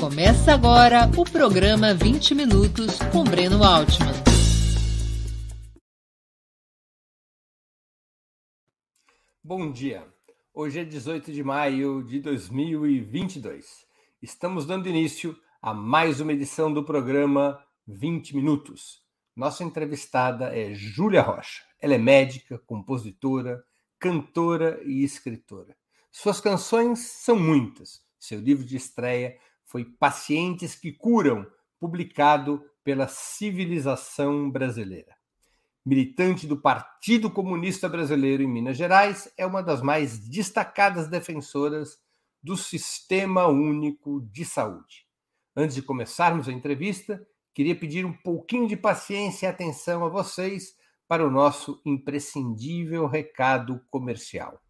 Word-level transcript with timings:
Começa 0.00 0.54
agora 0.54 1.10
o 1.14 1.30
programa 1.30 1.92
20 1.92 2.34
Minutos 2.34 2.98
com 3.12 3.22
Breno 3.22 3.62
Altman. 3.62 4.14
Bom 9.44 9.70
dia. 9.70 10.06
Hoje 10.54 10.80
é 10.80 10.84
18 10.86 11.30
de 11.30 11.44
maio 11.44 12.02
de 12.02 12.18
2022. 12.18 13.84
Estamos 14.22 14.64
dando 14.64 14.88
início 14.88 15.38
a 15.60 15.74
mais 15.74 16.18
uma 16.18 16.32
edição 16.32 16.72
do 16.72 16.82
programa 16.82 17.62
20 17.86 18.34
Minutos. 18.34 19.02
Nossa 19.36 19.62
entrevistada 19.62 20.46
é 20.56 20.72
Júlia 20.72 21.20
Rocha. 21.20 21.62
Ela 21.78 21.96
é 21.96 21.98
médica, 21.98 22.56
compositora, 22.56 23.62
cantora 23.98 24.80
e 24.82 25.04
escritora. 25.04 25.76
Suas 26.10 26.40
canções 26.40 27.00
são 27.00 27.38
muitas. 27.38 28.00
Seu 28.18 28.40
livro 28.40 28.64
de 28.64 28.76
estreia 28.76 29.36
foi 29.70 29.84
Pacientes 29.84 30.74
que 30.74 30.92
Curam, 30.92 31.46
publicado 31.78 32.60
pela 32.82 33.06
Civilização 33.06 34.50
Brasileira. 34.50 35.14
Militante 35.86 36.44
do 36.44 36.60
Partido 36.60 37.30
Comunista 37.30 37.88
Brasileiro 37.88 38.42
em 38.42 38.48
Minas 38.48 38.76
Gerais, 38.76 39.32
é 39.38 39.46
uma 39.46 39.62
das 39.62 39.80
mais 39.80 40.18
destacadas 40.18 41.06
defensoras 41.06 41.98
do 42.42 42.56
Sistema 42.56 43.46
Único 43.46 44.20
de 44.32 44.44
Saúde. 44.44 45.06
Antes 45.54 45.76
de 45.76 45.82
começarmos 45.82 46.48
a 46.48 46.52
entrevista, 46.52 47.24
queria 47.54 47.76
pedir 47.76 48.04
um 48.04 48.12
pouquinho 48.12 48.66
de 48.66 48.76
paciência 48.76 49.46
e 49.46 49.48
atenção 49.48 50.04
a 50.04 50.08
vocês 50.08 50.74
para 51.06 51.24
o 51.24 51.30
nosso 51.30 51.80
imprescindível 51.86 53.06
recado 53.06 53.80
comercial. 53.88 54.60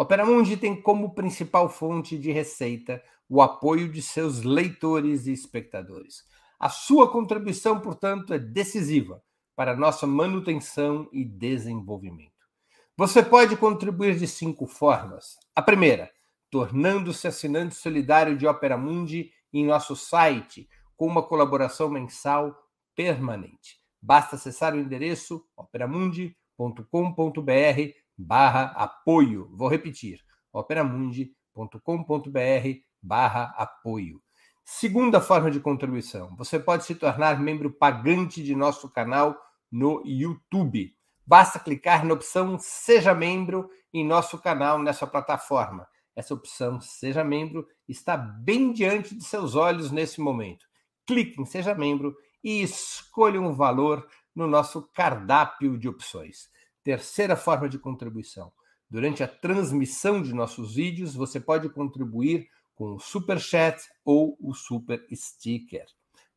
Opera 0.00 0.24
Mundi 0.24 0.56
tem 0.56 0.80
como 0.80 1.14
principal 1.14 1.68
fonte 1.68 2.16
de 2.16 2.32
receita 2.32 3.02
o 3.28 3.42
apoio 3.42 3.86
de 3.86 4.00
seus 4.00 4.42
leitores 4.42 5.26
e 5.26 5.32
espectadores. 5.32 6.24
A 6.58 6.70
sua 6.70 7.12
contribuição, 7.12 7.78
portanto, 7.78 8.32
é 8.32 8.38
decisiva 8.38 9.22
para 9.54 9.76
nossa 9.76 10.06
manutenção 10.06 11.06
e 11.12 11.22
desenvolvimento. 11.22 12.32
Você 12.96 13.22
pode 13.22 13.58
contribuir 13.58 14.16
de 14.16 14.26
cinco 14.26 14.66
formas. 14.66 15.36
A 15.54 15.60
primeira, 15.60 16.10
tornando-se 16.50 17.28
assinante 17.28 17.74
solidário 17.74 18.38
de 18.38 18.46
Opera 18.46 18.78
Mundi 18.78 19.30
em 19.52 19.66
nosso 19.66 19.94
site, 19.94 20.66
com 20.96 21.06
uma 21.06 21.22
colaboração 21.22 21.90
mensal 21.90 22.56
permanente. 22.96 23.78
Basta 24.00 24.36
acessar 24.36 24.74
o 24.74 24.80
endereço 24.80 25.44
operamundi.com.br 25.54 28.00
barra 28.20 28.72
apoio. 28.76 29.50
Vou 29.54 29.68
repetir, 29.68 30.20
operamundi.com.br 30.52 31.30
barra 33.02 33.54
apoio. 33.56 34.22
Segunda 34.64 35.20
forma 35.20 35.50
de 35.50 35.58
contribuição, 35.58 36.34
você 36.36 36.58
pode 36.58 36.84
se 36.84 36.94
tornar 36.94 37.40
membro 37.40 37.72
pagante 37.72 38.42
de 38.42 38.54
nosso 38.54 38.88
canal 38.88 39.36
no 39.70 40.02
YouTube. 40.04 40.94
Basta 41.26 41.58
clicar 41.58 42.04
na 42.04 42.14
opção 42.14 42.58
Seja 42.58 43.14
Membro 43.14 43.68
em 43.92 44.06
nosso 44.06 44.38
canal 44.38 44.78
nessa 44.78 45.06
plataforma. 45.06 45.88
Essa 46.14 46.34
opção 46.34 46.80
Seja 46.80 47.24
Membro 47.24 47.66
está 47.88 48.16
bem 48.16 48.72
diante 48.72 49.14
de 49.14 49.24
seus 49.24 49.54
olhos 49.54 49.90
nesse 49.90 50.20
momento. 50.20 50.66
Clique 51.06 51.40
em 51.40 51.44
Seja 51.44 51.74
Membro 51.74 52.14
e 52.42 52.62
escolha 52.62 53.40
um 53.40 53.52
valor 53.52 54.06
no 54.34 54.46
nosso 54.46 54.82
cardápio 54.92 55.78
de 55.78 55.88
opções. 55.88 56.48
Terceira 56.82 57.36
forma 57.36 57.68
de 57.68 57.78
contribuição. 57.78 58.52
Durante 58.88 59.22
a 59.22 59.28
transmissão 59.28 60.20
de 60.20 60.32
nossos 60.32 60.74
vídeos, 60.74 61.14
você 61.14 61.38
pode 61.38 61.68
contribuir 61.68 62.48
com 62.74 62.94
o 62.94 62.98
Super 62.98 63.38
Chat 63.38 63.80
ou 64.04 64.36
o 64.40 64.54
Super 64.54 65.06
Sticker. 65.12 65.86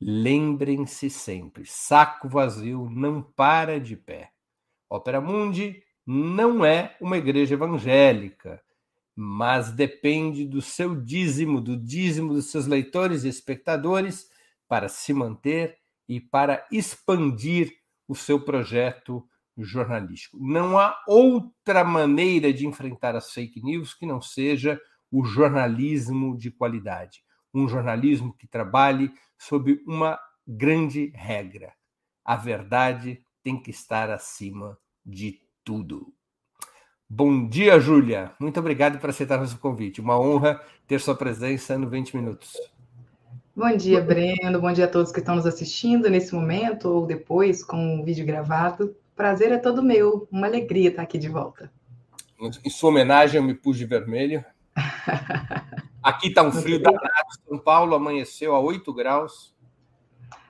Lembrem-se 0.01 1.11
sempre: 1.11 1.63
saco 1.65 2.27
vazio 2.27 2.89
não 2.89 3.21
para 3.21 3.79
de 3.79 3.95
pé. 3.95 4.31
Opera 4.89 5.21
Mundi 5.21 5.83
não 6.05 6.65
é 6.65 6.97
uma 6.99 7.17
igreja 7.17 7.53
evangélica, 7.53 8.61
mas 9.15 9.71
depende 9.71 10.45
do 10.45 10.61
seu 10.61 10.95
dízimo, 10.95 11.61
do 11.61 11.77
dízimo 11.77 12.33
dos 12.33 12.49
seus 12.49 12.65
leitores 12.65 13.23
e 13.23 13.29
espectadores 13.29 14.27
para 14.67 14.89
se 14.89 15.13
manter 15.13 15.77
e 16.09 16.19
para 16.19 16.65
expandir 16.71 17.71
o 18.07 18.15
seu 18.15 18.43
projeto 18.43 19.23
jornalístico. 19.55 20.37
Não 20.41 20.79
há 20.79 20.99
outra 21.07 21.83
maneira 21.83 22.51
de 22.51 22.65
enfrentar 22.65 23.15
as 23.15 23.31
fake 23.31 23.63
news 23.63 23.93
que 23.93 24.05
não 24.05 24.19
seja 24.19 24.81
o 25.11 25.23
jornalismo 25.23 26.35
de 26.35 26.49
qualidade, 26.49 27.21
um 27.53 27.67
jornalismo 27.67 28.33
que 28.37 28.47
trabalhe 28.47 29.11
sob 29.37 29.81
uma 29.85 30.19
grande 30.47 31.11
regra: 31.15 31.73
a 32.23 32.35
verdade 32.35 33.21
tem 33.43 33.61
que 33.61 33.71
estar 33.71 34.09
acima 34.09 34.77
de 35.05 35.39
tudo. 35.63 36.13
Bom 37.09 37.47
dia, 37.47 37.79
Júlia. 37.79 38.31
Muito 38.39 38.59
obrigado 38.59 38.97
por 38.97 39.09
aceitar 39.09 39.37
nosso 39.37 39.57
convite. 39.57 39.99
Uma 39.99 40.17
honra 40.17 40.61
ter 40.87 40.99
sua 40.99 41.15
presença 41.15 41.77
no 41.77 41.89
20 41.89 42.15
Minutos. 42.15 42.53
Bom 43.53 43.75
dia, 43.75 43.99
Breno. 43.99 44.61
Bom 44.61 44.71
dia 44.71 44.85
a 44.85 44.87
todos 44.87 45.11
que 45.11 45.19
estão 45.19 45.35
nos 45.35 45.45
assistindo 45.45 46.09
nesse 46.09 46.33
momento 46.33 46.87
ou 46.87 47.05
depois 47.05 47.65
com 47.65 47.99
o 47.99 48.05
vídeo 48.05 48.25
gravado. 48.25 48.95
Prazer 49.13 49.51
é 49.51 49.57
todo 49.57 49.83
meu. 49.83 50.25
Uma 50.31 50.47
alegria 50.47 50.89
estar 50.89 51.01
aqui 51.01 51.17
de 51.17 51.27
volta. 51.27 51.69
Em 52.63 52.69
sua 52.69 52.91
homenagem, 52.91 53.41
eu 53.41 53.43
me 53.43 53.53
pus 53.53 53.77
de 53.77 53.85
vermelho. 53.85 54.43
Aqui 56.03 56.29
está 56.29 56.41
um 56.41 56.51
frio 56.51 56.81
danado. 56.81 57.01
São 57.47 57.59
Paulo 57.59 57.93
amanheceu 57.93 58.55
a 58.55 58.59
8 58.59 58.91
graus. 58.93 59.55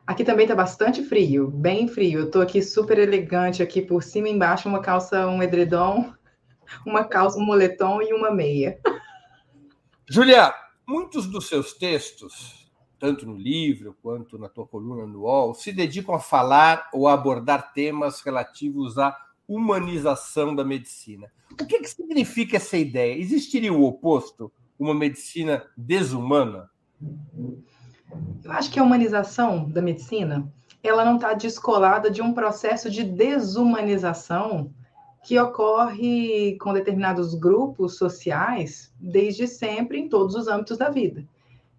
Aqui 0.08 0.24
também 0.24 0.46
está 0.46 0.56
bastante 0.56 1.04
frio, 1.04 1.48
bem 1.50 1.88
frio. 1.88 2.20
Eu 2.20 2.26
estou 2.26 2.42
aqui 2.42 2.62
super 2.62 2.98
elegante, 2.98 3.62
aqui 3.62 3.82
por 3.82 4.02
cima 4.02 4.30
e 4.30 4.32
embaixo, 4.32 4.68
uma 4.68 4.82
calça, 4.82 5.28
um 5.28 5.44
edredom, 5.44 6.14
uma 6.86 7.04
calça, 7.04 7.38
um 7.38 7.46
moletom 7.46 8.02
e 8.02 8.14
uma 8.14 8.32
meia. 8.32 8.80
Julia, 10.10 10.54
muitos 10.88 11.28
dos 11.28 11.48
seus 11.48 11.74
textos, 11.74 12.70
tanto 13.00 13.26
no 13.26 13.38
livro 13.38 13.96
quanto 14.02 14.38
na 14.38 14.50
tua 14.50 14.66
coluna 14.68 15.06
no 15.06 15.22
UOL, 15.22 15.54
se 15.54 15.72
dedicam 15.72 16.16
a 16.16 16.20
falar 16.20 16.90
ou 16.94 17.08
a 17.08 17.14
abordar 17.14 17.74
temas 17.74 18.22
relativos 18.22 18.98
à 18.98 19.18
humanização 19.48 20.56
da 20.56 20.64
medicina. 20.64 21.32
O 21.52 21.66
que, 21.66 21.80
que 21.80 21.88
significa 21.88 22.58
essa 22.58 22.78
ideia? 22.78 23.18
Existiria 23.18 23.72
o 23.72 23.84
oposto? 23.84 24.52
Uma 24.82 24.96
medicina 24.96 25.64
desumana? 25.78 26.68
Eu 28.44 28.52
acho 28.52 28.72
que 28.72 28.80
a 28.80 28.84
humanização 28.84 29.70
da 29.70 29.80
medicina, 29.80 30.52
ela 30.82 31.06
não 31.06 31.18
está 31.18 31.36
descolada 31.36 32.10
de 32.10 32.20
um 32.20 32.34
processo 32.34 32.90
de 32.90 33.04
desumanização 33.04 34.74
que 35.24 35.40
ocorre 35.40 36.58
com 36.60 36.74
determinados 36.74 37.36
grupos 37.36 37.96
sociais 37.96 38.92
desde 39.00 39.46
sempre 39.46 40.00
em 40.00 40.10
todos 40.10 40.34
os 40.34 40.48
âmbitos 40.48 40.80
da 40.80 40.90
vida. 40.90 41.28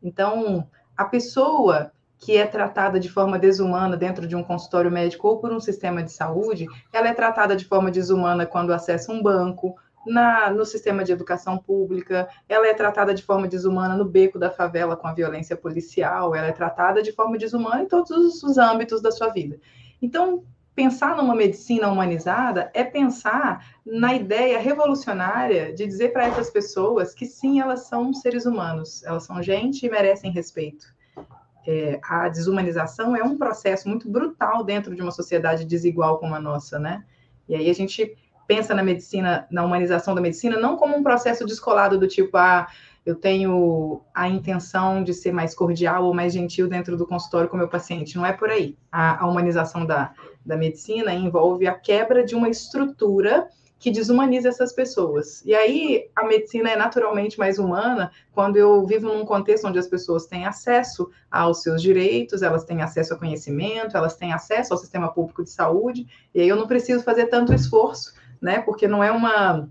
Então, 0.01 0.69
a 0.97 1.05
pessoa 1.05 1.91
que 2.19 2.37
é 2.37 2.47
tratada 2.47 3.01
de 3.01 3.11
forma 3.11 3.37
desumana 3.37 3.97
dentro 3.97 4.29
de 4.29 4.37
um 4.37 4.45
consultório 4.45 4.93
médico 4.93 5.27
ou 5.27 5.39
por 5.39 5.53
um 5.53 5.59
sistema 5.59 6.05
de 6.05 6.13
saúde, 6.13 6.69
ela 6.93 7.09
é 7.09 7.13
tratada 7.13 7.57
de 7.57 7.65
forma 7.65 7.91
desumana 7.91 8.47
quando 8.47 8.73
acessa 8.73 9.11
um 9.11 9.21
banco, 9.21 9.75
na, 10.07 10.51
no 10.51 10.65
sistema 10.65 11.05
de 11.05 11.13
educação 11.13 11.59
pública, 11.59 12.29
ela 12.49 12.67
é 12.67 12.75
tratada 12.75 13.15
de 13.15 13.23
forma 13.23 13.49
desumana 13.49 13.97
no 13.97 14.05
beco 14.05 14.39
da 14.39 14.51
favela 14.51 14.97
com 14.97 15.07
a 15.07 15.15
violência 15.15 15.57
policial, 15.57 16.35
ela 16.35 16.49
é 16.49 16.53
tratada 16.53 17.03
de 17.03 17.13
forma 17.13 17.39
desumana 17.39 17.83
em 17.83 17.87
todos 17.87 18.11
os, 18.11 18.43
os 18.43 18.59
âmbitos 18.59 19.01
da 19.01 19.11
sua 19.11 19.29
vida. 19.29 19.59
Então, 20.01 20.45
pensar 20.75 21.17
numa 21.17 21.35
medicina 21.35 21.89
humanizada 21.89 22.71
é 22.75 22.83
pensar 22.83 23.67
na 23.85 24.15
ideia 24.15 24.59
revolucionária 24.59 25.73
de 25.73 25.87
dizer 25.87 26.13
para 26.13 26.27
essas 26.27 26.51
pessoas 26.51 27.15
que 27.15 27.27
sim, 27.27 27.61
elas 27.61 27.87
são 27.87 28.13
seres 28.13 28.47
humanos, 28.47 29.03
elas 29.05 29.25
são 29.25 29.43
gente 29.43 29.87
e 29.87 29.91
merecem 29.91 30.33
respeito. 30.33 30.87
É, 31.65 32.01
a 32.03 32.29
desumanização 32.29 33.15
é 33.15 33.23
um 33.23 33.39
processo 33.39 33.89
muito 33.89 34.11
brutal 34.11 34.65
dentro 34.65 34.97
de 34.97 35.03
uma 35.03 35.13
sociedade 35.13 35.65
desigual 35.65 36.19
como 36.19 36.35
a 36.35 36.41
nossa, 36.41 36.77
né? 36.79 37.05
E 37.49 37.55
aí 37.55 37.71
a 37.71 37.75
gente 37.75 38.17
pensa 38.53 38.75
na 38.75 38.83
medicina, 38.83 39.47
na 39.51 39.65
humanização 39.65 40.15
da 40.15 40.21
medicina, 40.21 40.59
não 40.59 40.77
como 40.77 40.95
um 40.95 41.03
processo 41.03 41.47
descolado 41.47 41.99
do 41.99 42.07
tipo, 42.07 42.37
ah, 42.37 42.69
eu 43.05 43.15
tenho 43.15 44.03
a 44.15 44.29
intenção 44.29 45.03
de 45.03 45.15
ser 45.15 45.33
mais 45.33 45.55
cordial 45.55 46.05
ou 46.05 46.13
mais 46.13 46.35
gentil 46.35 46.69
dentro 46.69 46.95
do 46.95 47.07
consultório 47.07 47.49
com 47.49 47.57
o 47.57 47.59
meu 47.59 47.69
paciente. 47.69 48.15
Não 48.15 48.27
é 48.27 48.33
por 48.33 48.51
aí. 48.51 48.77
A, 48.93 49.25
a 49.25 49.27
humanização 49.27 49.87
da, 49.87 50.13
da 50.45 50.57
medicina 50.57 51.15
envolve 51.15 51.67
a 51.67 51.75
quebra 51.75 52.23
de 52.23 52.35
uma 52.35 52.51
estrutura 52.51 53.49
que 53.79 53.91
desumaniza 53.91 54.51
essas 54.51 54.73
pessoas. 54.73 55.43
E 55.45 55.55
aí 55.55 56.09
a 56.15 56.25
medicina 56.25 56.71
é 56.71 56.77
naturalmente 56.77 57.37
mais 57.39 57.59
humana 57.59 58.13
quando 58.33 58.57
eu 58.57 58.87
vivo 58.87 59.09
num 59.09 59.25
contexto 59.25 59.67
onde 59.67 59.79
as 59.79 59.89
pessoas 59.89 60.27
têm 60.27 60.47
acesso 60.47 61.11
aos 61.29 61.63
seus 61.63 61.83
direitos, 61.83 62.43
elas 62.43 62.65
têm 62.65 62.83
acesso 62.83 63.15
a 63.15 63.19
conhecimento, 63.19 63.97
elas 63.97 64.15
têm 64.15 64.33
acesso 64.33 64.73
ao 64.73 64.79
sistema 64.79 65.13
público 65.13 65.43
de 65.43 65.51
saúde, 65.51 66.07
e 66.33 66.41
aí 66.41 66.49
eu 66.49 66.55
não 66.55 66.69
preciso 66.69 67.03
fazer 67.03 67.27
tanto 67.27 67.53
esforço 67.53 68.15
né? 68.43 68.61
Porque 68.61 68.89
não 68.89 69.03
é 69.03 69.13
uma, 69.13 69.69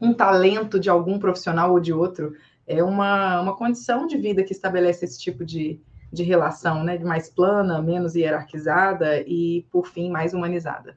um 0.00 0.12
talento 0.12 0.80
de 0.80 0.90
algum 0.90 1.18
profissional 1.18 1.72
ou 1.72 1.80
de 1.80 1.92
outro, 1.92 2.34
é 2.66 2.82
uma, 2.82 3.40
uma 3.40 3.56
condição 3.56 4.06
de 4.06 4.18
vida 4.18 4.42
que 4.42 4.52
estabelece 4.52 5.04
esse 5.04 5.20
tipo 5.20 5.44
de, 5.44 5.80
de 6.12 6.24
relação, 6.24 6.82
né? 6.82 6.98
De 6.98 7.04
mais 7.04 7.30
plana, 7.30 7.80
menos 7.80 8.16
hierarquizada 8.16 9.20
e, 9.20 9.64
por 9.70 9.86
fim, 9.86 10.10
mais 10.10 10.34
humanizada. 10.34 10.96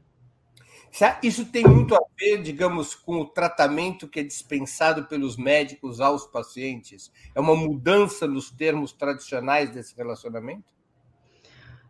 Isso 1.21 1.45
tem 1.45 1.63
muito 1.63 1.93
a 1.93 1.99
ver, 2.17 2.41
digamos, 2.41 2.95
com 2.95 3.21
o 3.21 3.25
tratamento 3.25 4.07
que 4.07 4.19
é 4.19 4.23
dispensado 4.23 5.05
pelos 5.05 5.37
médicos 5.37 6.01
aos 6.01 6.25
pacientes? 6.25 7.11
É 7.35 7.39
uma 7.39 7.55
mudança 7.55 8.25
nos 8.25 8.49
termos 8.49 8.91
tradicionais 8.93 9.69
desse 9.69 9.95
relacionamento? 9.95 10.73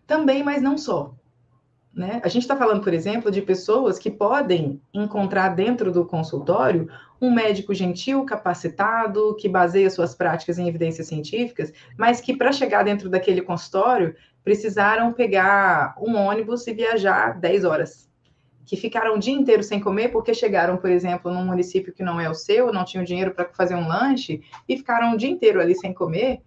Também, 0.05 0.43
mas 0.43 0.61
não 0.61 0.77
só. 0.77 1.15
Né? 1.97 2.21
A 2.23 2.27
gente 2.27 2.43
está 2.43 2.55
falando, 2.55 2.83
por 2.83 2.93
exemplo, 2.93 3.31
de 3.31 3.41
pessoas 3.41 3.97
que 3.97 4.11
podem 4.11 4.79
encontrar 4.93 5.49
dentro 5.55 5.91
do 5.91 6.05
consultório 6.05 6.87
um 7.19 7.31
médico 7.31 7.73
gentil, 7.73 8.23
capacitado, 8.23 9.35
que 9.35 9.49
baseia 9.49 9.89
suas 9.89 10.13
práticas 10.13 10.59
em 10.59 10.67
evidências 10.67 11.07
científicas, 11.07 11.73
mas 11.97 12.21
que 12.21 12.37
para 12.37 12.51
chegar 12.51 12.83
dentro 12.83 13.09
daquele 13.09 13.41
consultório 13.41 14.15
precisaram 14.43 15.11
pegar 15.11 15.95
um 15.99 16.15
ônibus 16.15 16.67
e 16.67 16.73
viajar 16.73 17.39
10 17.39 17.63
horas. 17.63 18.07
Que 18.63 18.77
ficaram 18.77 19.15
o 19.15 19.19
dia 19.19 19.33
inteiro 19.33 19.63
sem 19.63 19.79
comer 19.79 20.09
porque 20.09 20.35
chegaram, 20.35 20.77
por 20.77 20.91
exemplo, 20.91 21.33
num 21.33 21.45
município 21.45 21.91
que 21.91 22.03
não 22.03 22.21
é 22.21 22.29
o 22.29 22.35
seu, 22.35 22.71
não 22.71 22.85
tinham 22.85 23.03
dinheiro 23.03 23.33
para 23.33 23.49
fazer 23.53 23.73
um 23.73 23.87
lanche 23.87 24.43
e 24.69 24.77
ficaram 24.77 25.13
o 25.13 25.17
dia 25.17 25.31
inteiro 25.31 25.59
ali 25.59 25.73
sem 25.73 25.91
comer. 25.95 26.41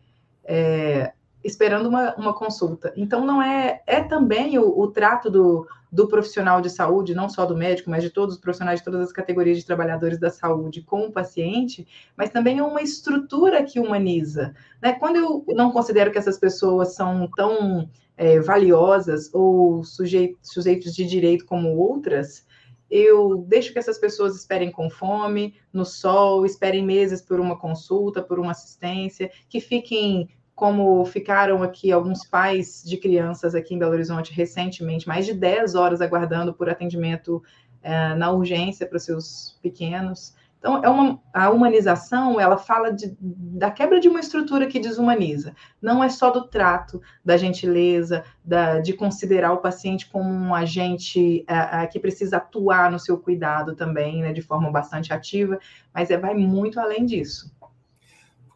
É, 0.44 1.12
esperando 1.42 1.88
uma, 1.88 2.14
uma 2.16 2.34
consulta. 2.34 2.92
Então, 2.96 3.24
não 3.24 3.42
é. 3.42 3.82
É 3.86 4.02
também 4.02 4.58
o, 4.58 4.78
o 4.78 4.88
trato 4.88 5.30
do, 5.30 5.66
do 5.90 6.06
profissional 6.06 6.60
de 6.60 6.70
saúde, 6.70 7.14
não 7.14 7.28
só 7.28 7.44
do 7.44 7.56
médico, 7.56 7.90
mas 7.90 8.02
de 8.02 8.10
todos 8.10 8.36
os 8.36 8.40
profissionais 8.40 8.80
de 8.80 8.84
todas 8.84 9.00
as 9.00 9.12
categorias 9.12 9.58
de 9.58 9.66
trabalhadores 9.66 10.18
da 10.18 10.30
saúde 10.30 10.82
com 10.82 11.06
o 11.06 11.12
paciente, 11.12 11.86
mas 12.16 12.30
também 12.30 12.58
é 12.58 12.62
uma 12.62 12.82
estrutura 12.82 13.64
que 13.64 13.80
humaniza. 13.80 14.54
Né? 14.80 14.92
Quando 14.92 15.16
eu 15.16 15.44
não 15.48 15.72
considero 15.72 16.12
que 16.12 16.18
essas 16.18 16.38
pessoas 16.38 16.94
são 16.94 17.28
tão 17.36 17.88
é, 18.16 18.38
valiosas 18.38 19.32
ou 19.32 19.82
sujeitos, 19.82 20.52
sujeitos 20.52 20.94
de 20.94 21.04
direito 21.04 21.44
como 21.44 21.76
outras, 21.76 22.46
eu 22.90 23.44
deixo 23.46 23.72
que 23.72 23.78
essas 23.78 23.98
pessoas 23.98 24.36
esperem 24.36 24.70
com 24.70 24.90
fome, 24.90 25.54
no 25.72 25.84
sol, 25.84 26.44
esperem 26.44 26.84
meses 26.84 27.22
por 27.22 27.38
uma 27.38 27.56
consulta, 27.56 28.20
por 28.20 28.40
uma 28.40 28.50
assistência, 28.50 29.30
que 29.48 29.60
fiquem 29.60 30.28
como 30.60 31.02
ficaram 31.06 31.62
aqui 31.62 31.90
alguns 31.90 32.22
pais 32.22 32.82
de 32.84 32.98
crianças 32.98 33.54
aqui 33.54 33.74
em 33.74 33.78
Belo 33.78 33.92
Horizonte 33.92 34.30
recentemente, 34.30 35.08
mais 35.08 35.24
de 35.24 35.32
10 35.32 35.74
horas 35.74 36.02
aguardando 36.02 36.52
por 36.52 36.68
atendimento 36.68 37.42
é, 37.82 38.14
na 38.14 38.30
urgência 38.30 38.86
para 38.86 38.98
os 38.98 39.02
seus 39.02 39.58
pequenos. 39.62 40.34
Então, 40.58 40.84
é 40.84 40.88
uma, 40.90 41.18
a 41.32 41.48
humanização, 41.48 42.38
ela 42.38 42.58
fala 42.58 42.92
de, 42.92 43.16
da 43.18 43.70
quebra 43.70 43.98
de 43.98 44.06
uma 44.06 44.20
estrutura 44.20 44.66
que 44.66 44.78
desumaniza. 44.78 45.54
Não 45.80 46.04
é 46.04 46.10
só 46.10 46.30
do 46.30 46.46
trato, 46.46 47.00
da 47.24 47.38
gentileza, 47.38 48.22
da, 48.44 48.80
de 48.80 48.92
considerar 48.92 49.54
o 49.54 49.62
paciente 49.62 50.10
como 50.10 50.28
um 50.28 50.54
agente 50.54 51.42
é, 51.48 51.84
é, 51.84 51.86
que 51.86 51.98
precisa 51.98 52.36
atuar 52.36 52.90
no 52.90 52.98
seu 52.98 53.16
cuidado 53.16 53.74
também, 53.74 54.20
né, 54.20 54.34
de 54.34 54.42
forma 54.42 54.70
bastante 54.70 55.10
ativa, 55.10 55.58
mas 55.94 56.10
é, 56.10 56.18
vai 56.18 56.34
muito 56.34 56.78
além 56.78 57.06
disso. 57.06 57.50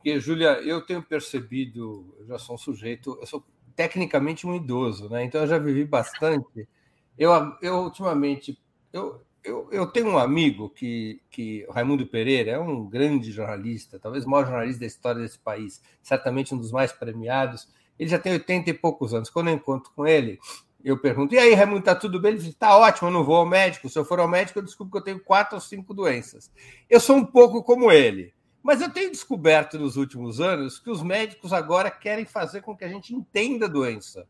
Porque, 0.05 0.21
Júlia, 0.21 0.61
eu 0.61 0.83
tenho 0.83 1.03
percebido, 1.03 2.15
eu 2.19 2.27
já 2.27 2.39
sou 2.39 2.57
um 2.57 2.59
sujeito, 2.59 3.17
eu 3.23 3.27
sou 3.27 3.43
tecnicamente 3.75 4.47
um 4.47 4.55
idoso, 4.55 5.09
né? 5.09 5.25
Então 5.25 5.41
eu 5.41 5.47
já 5.47 5.57
vivi 5.57 5.83
bastante. 5.83 6.69
Eu, 7.17 7.31
eu 7.63 7.77
ultimamente, 7.77 8.61
eu, 8.93 9.23
eu, 9.43 9.67
eu 9.73 9.87
tenho 9.87 10.09
um 10.09 10.19
amigo 10.19 10.69
que, 10.69 11.23
que, 11.31 11.67
Raimundo 11.71 12.07
Pereira, 12.07 12.51
é 12.51 12.59
um 12.59 12.87
grande 12.87 13.33
jornalista, 13.33 13.99
talvez 13.99 14.27
o 14.27 14.29
maior 14.29 14.45
jornalista 14.45 14.81
da 14.81 14.87
história 14.87 15.23
desse 15.23 15.39
país, 15.39 15.81
certamente 16.03 16.55
um 16.55 16.59
dos 16.59 16.71
mais 16.71 16.93
premiados. 16.93 17.67
Ele 17.99 18.11
já 18.11 18.19
tem 18.19 18.35
80 18.35 18.69
e 18.69 18.75
poucos 18.75 19.15
anos. 19.15 19.31
Quando 19.31 19.49
eu 19.49 19.55
encontro 19.55 19.91
com 19.97 20.07
ele, 20.07 20.39
eu 20.85 20.99
pergunto: 20.99 21.35
e 21.35 21.39
aí, 21.39 21.55
Raimundo, 21.55 21.83
tá 21.83 21.95
tudo 21.95 22.21
bem? 22.21 22.33
Ele 22.33 22.43
diz: 22.43 22.55
tá 22.55 22.77
ótimo, 22.77 23.09
eu 23.09 23.13
não 23.13 23.25
vou 23.25 23.37
ao 23.37 23.47
médico. 23.47 23.89
Se 23.89 23.99
eu 23.99 24.05
for 24.05 24.21
ao 24.21 24.29
médico, 24.29 24.59
eu 24.59 24.63
descubro 24.63 24.93
que 24.93 24.99
eu 24.99 25.15
tenho 25.15 25.25
quatro 25.25 25.55
ou 25.55 25.63
cinco 25.63 25.95
doenças. 25.95 26.53
Eu 26.91 27.01
sou 27.01 27.17
um 27.17 27.25
pouco 27.25 27.63
como 27.63 27.91
ele. 27.91 28.34
Mas 28.65 28.81
eu 28.81 28.89
tenho 28.89 29.11
descoberto 29.11 29.79
nos 29.79 29.99
últimos 29.99 30.41
anos 30.41 30.79
que 30.79 30.91
os 30.91 31.03
médicos 31.03 31.53
agora 31.53 31.91
querem 31.91 32.25
fazer 32.25 32.63
com 32.63 32.75
que 32.75 32.83
a 32.83 32.89
gente 32.89 33.15
entenda 33.15 33.67
a 33.67 33.69
doença. 33.69 34.27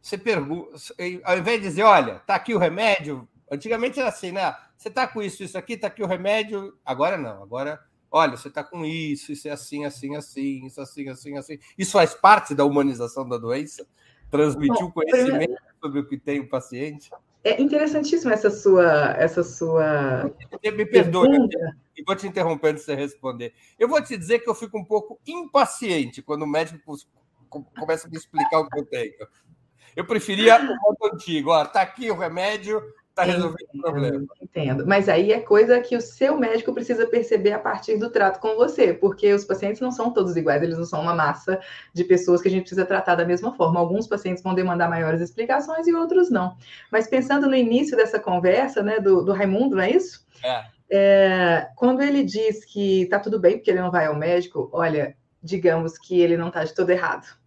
Você 0.00 0.16
pergunta, 0.16 0.76
ao 1.24 1.36
invés 1.36 1.60
de 1.60 1.66
dizer, 1.66 1.82
olha, 1.82 2.20
tá 2.20 2.36
aqui 2.36 2.54
o 2.54 2.58
remédio, 2.58 3.28
antigamente 3.50 3.98
era 3.98 4.10
assim, 4.10 4.30
né? 4.30 4.54
Você 4.76 4.88
tá 4.88 5.08
com 5.08 5.20
isso, 5.20 5.42
isso 5.42 5.58
aqui, 5.58 5.76
tá 5.76 5.88
aqui 5.88 6.04
o 6.04 6.06
remédio. 6.06 6.78
Agora 6.84 7.18
não, 7.18 7.42
agora, 7.42 7.80
olha, 8.08 8.36
você 8.36 8.48
tá 8.48 8.62
com 8.62 8.84
isso, 8.84 9.32
isso 9.32 9.48
é 9.48 9.50
assim, 9.50 9.84
assim, 9.84 10.14
assim, 10.14 10.64
isso 10.64 10.80
assim, 10.80 11.08
assim, 11.08 11.36
assim. 11.36 11.58
Isso 11.76 11.92
faz 11.92 12.14
parte 12.14 12.54
da 12.54 12.64
humanização 12.64 13.28
da 13.28 13.38
doença? 13.38 13.84
Transmitir 14.30 14.86
o 14.86 14.92
conhecimento 14.92 15.60
sobre 15.80 15.98
o 15.98 16.06
que 16.06 16.16
tem 16.16 16.38
o 16.38 16.48
paciente? 16.48 17.10
É 17.44 17.60
interessantíssima 17.60 18.32
essa 18.32 18.50
sua, 18.50 19.14
essa 19.18 19.42
sua. 19.42 20.32
Me 20.62 20.86
perdoe, 20.86 21.48
e 21.96 22.02
vou 22.04 22.14
te 22.14 22.26
interromper 22.26 22.68
antes 22.68 22.84
de 22.84 22.86
você 22.86 22.94
responder. 22.94 23.52
Eu 23.78 23.88
vou 23.88 24.02
te 24.02 24.16
dizer 24.16 24.38
que 24.40 24.48
eu 24.48 24.54
fico 24.54 24.78
um 24.78 24.84
pouco 24.84 25.20
impaciente 25.26 26.22
quando 26.22 26.42
o 26.42 26.46
médico 26.46 26.96
começa 27.78 28.06
a 28.06 28.10
me 28.10 28.16
explicar 28.16 28.60
o 28.60 28.68
que 28.68 28.78
eu 28.78 28.86
tenho. 28.86 29.12
Eu 29.94 30.06
preferia 30.06 30.56
o 30.56 30.64
modo 30.64 31.14
antigo. 31.14 31.50
Ó, 31.50 31.64
tá 31.64 31.82
aqui 31.82 32.10
o 32.10 32.16
remédio, 32.16 32.82
Está 33.12 33.24
resolvendo 33.24 33.68
o 33.74 33.82
problema. 33.82 34.26
Entendo. 34.40 34.86
Mas 34.86 35.06
aí 35.06 35.32
é 35.32 35.40
coisa 35.40 35.78
que 35.80 35.94
o 35.94 36.00
seu 36.00 36.38
médico 36.38 36.72
precisa 36.72 37.06
perceber 37.06 37.52
a 37.52 37.58
partir 37.58 37.98
do 37.98 38.08
trato 38.08 38.40
com 38.40 38.56
você, 38.56 38.94
porque 38.94 39.34
os 39.34 39.44
pacientes 39.44 39.82
não 39.82 39.92
são 39.92 40.10
todos 40.10 40.34
iguais, 40.34 40.62
eles 40.62 40.78
não 40.78 40.86
são 40.86 41.02
uma 41.02 41.14
massa 41.14 41.60
de 41.92 42.04
pessoas 42.04 42.40
que 42.40 42.48
a 42.48 42.50
gente 42.50 42.62
precisa 42.62 42.86
tratar 42.86 43.14
da 43.14 43.26
mesma 43.26 43.54
forma. 43.54 43.78
Alguns 43.78 44.06
pacientes 44.06 44.42
vão 44.42 44.54
demandar 44.54 44.88
maiores 44.88 45.20
explicações 45.20 45.86
e 45.86 45.94
outros 45.94 46.30
não. 46.30 46.56
Mas 46.90 47.06
pensando 47.06 47.46
no 47.46 47.54
início 47.54 47.94
dessa 47.98 48.18
conversa, 48.18 48.82
né, 48.82 48.98
do, 48.98 49.22
do 49.22 49.32
Raimundo, 49.34 49.76
não 49.76 49.82
é 49.82 49.90
isso? 49.90 50.26
É. 50.42 50.64
é 50.90 51.68
quando 51.76 52.00
ele 52.00 52.24
diz 52.24 52.64
que 52.64 53.02
está 53.02 53.18
tudo 53.18 53.38
bem 53.38 53.58
porque 53.58 53.70
ele 53.70 53.82
não 53.82 53.90
vai 53.90 54.06
ao 54.06 54.16
médico, 54.16 54.70
olha, 54.72 55.14
digamos 55.42 55.98
que 55.98 56.18
ele 56.18 56.38
não 56.38 56.48
está 56.48 56.64
de 56.64 56.74
todo 56.74 56.88
errado 56.88 57.41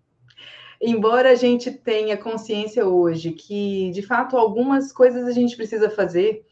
embora 0.81 1.31
a 1.31 1.35
gente 1.35 1.71
tenha 1.71 2.17
consciência 2.17 2.85
hoje 2.85 3.31
que, 3.31 3.91
de 3.91 4.01
fato, 4.01 4.37
algumas 4.37 4.91
coisas 4.91 5.27
a 5.27 5.31
gente 5.31 5.55
precisa 5.55 5.89
fazer, 5.89 6.45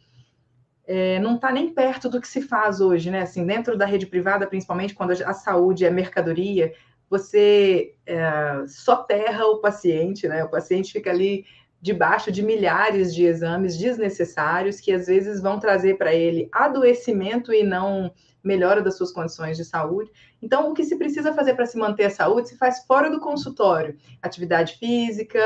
é, 0.85 1.19
não 1.19 1.35
está 1.35 1.51
nem 1.51 1.73
perto 1.73 2.09
do 2.09 2.19
que 2.19 2.27
se 2.27 2.41
faz 2.41 2.81
hoje, 2.81 3.09
né? 3.09 3.21
Assim, 3.21 3.45
dentro 3.45 3.77
da 3.77 3.85
rede 3.85 4.05
privada, 4.05 4.47
principalmente 4.47 4.93
quando 4.93 5.11
a 5.11 5.33
saúde 5.33 5.85
é 5.85 5.89
mercadoria, 5.89 6.73
você 7.09 7.95
é, 8.05 8.65
soterra 8.67 9.45
o 9.45 9.59
paciente, 9.59 10.27
né? 10.27 10.43
O 10.43 10.49
paciente 10.49 10.91
fica 10.91 11.09
ali 11.09 11.45
debaixo 11.81 12.31
de 12.31 12.41
milhares 12.41 13.13
de 13.13 13.25
exames 13.25 13.77
desnecessários 13.77 14.79
que 14.79 14.91
às 14.91 15.07
vezes 15.07 15.41
vão 15.41 15.59
trazer 15.59 15.97
para 15.97 16.13
ele 16.13 16.47
adoecimento 16.51 17.53
e 17.53 17.61
não 17.61 18.11
melhora 18.43 18.81
das 18.81 18.97
suas 18.97 19.11
condições 19.11 19.55
de 19.57 19.63
saúde. 19.63 20.11
Então, 20.41 20.69
o 20.69 20.73
que 20.73 20.83
se 20.83 20.97
precisa 20.97 21.33
fazer 21.33 21.53
para 21.53 21.65
se 21.65 21.77
manter 21.77 22.05
a 22.05 22.09
saúde 22.09 22.49
se 22.49 22.57
faz 22.57 22.85
fora 22.85 23.09
do 23.09 23.19
consultório: 23.19 23.95
atividade 24.21 24.77
física, 24.77 25.39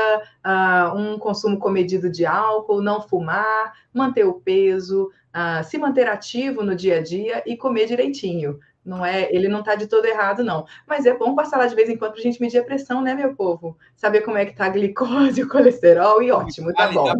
uh, 0.44 0.96
um 0.96 1.18
consumo 1.18 1.58
comedido 1.58 2.10
de 2.10 2.26
álcool, 2.26 2.82
não 2.82 3.00
fumar, 3.00 3.72
manter 3.94 4.24
o 4.24 4.34
peso, 4.34 5.10
uh, 5.28 5.62
se 5.64 5.78
manter 5.78 6.08
ativo 6.08 6.62
no 6.62 6.74
dia 6.74 6.98
a 6.98 7.02
dia 7.02 7.42
e 7.46 7.56
comer 7.56 7.86
direitinho. 7.86 8.58
Não 8.84 9.04
é, 9.04 9.28
ele 9.34 9.48
não 9.48 9.60
está 9.60 9.74
de 9.74 9.86
todo 9.86 10.06
errado, 10.06 10.42
não. 10.42 10.66
Mas 10.86 11.04
é 11.04 11.14
bom 11.14 11.34
passar 11.34 11.58
lá 11.58 11.66
de 11.66 11.74
vez 11.74 11.90
em 11.90 11.96
quando 11.96 12.12
para 12.12 12.20
a 12.20 12.22
gente 12.22 12.40
medir 12.40 12.58
a 12.58 12.64
pressão, 12.64 13.02
né, 13.02 13.14
meu 13.14 13.36
povo? 13.36 13.76
Saber 13.94 14.22
como 14.22 14.38
é 14.38 14.46
que 14.46 14.52
está 14.52 14.64
a 14.64 14.70
glicose, 14.70 15.42
o 15.44 15.48
colesterol 15.48 16.22
e 16.22 16.30
ótimo, 16.30 16.72
tá 16.72 16.90
bom. 16.90 17.12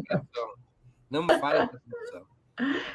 Não 1.11 1.25
me 1.25 1.39
fale 1.39 1.59
da 1.59 1.67
pressão. 1.69 2.38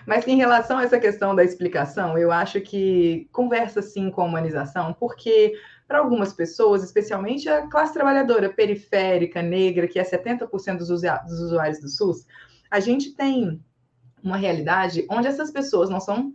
Mas 0.06 0.28
em 0.28 0.36
relação 0.36 0.78
a 0.78 0.84
essa 0.84 1.00
questão 1.00 1.36
da 1.36 1.44
explicação, 1.44 2.18
eu 2.18 2.32
acho 2.32 2.60
que 2.62 3.28
conversa 3.32 3.82
sim 3.82 4.10
com 4.10 4.22
a 4.22 4.26
humanização, 4.26 4.94
porque 4.94 5.54
para 5.88 6.00
algumas 6.00 6.34
pessoas, 6.34 6.84
especialmente 6.84 7.48
a 7.48 7.68
classe 7.68 7.94
trabalhadora 7.94 8.50
periférica, 8.50 9.42
negra, 9.42 9.88
que 9.88 10.00
é 10.00 10.04
70% 10.04 10.78
dos 10.78 10.90
usuários 10.90 11.80
do 11.80 11.90
SUS, 11.90 12.26
a 12.70 12.80
gente 12.80 13.14
tem 13.14 13.64
uma 14.24 14.38
realidade 14.38 15.06
onde 15.10 15.28
essas 15.28 15.52
pessoas 15.52 15.90
não 15.90 16.00
são 16.00 16.34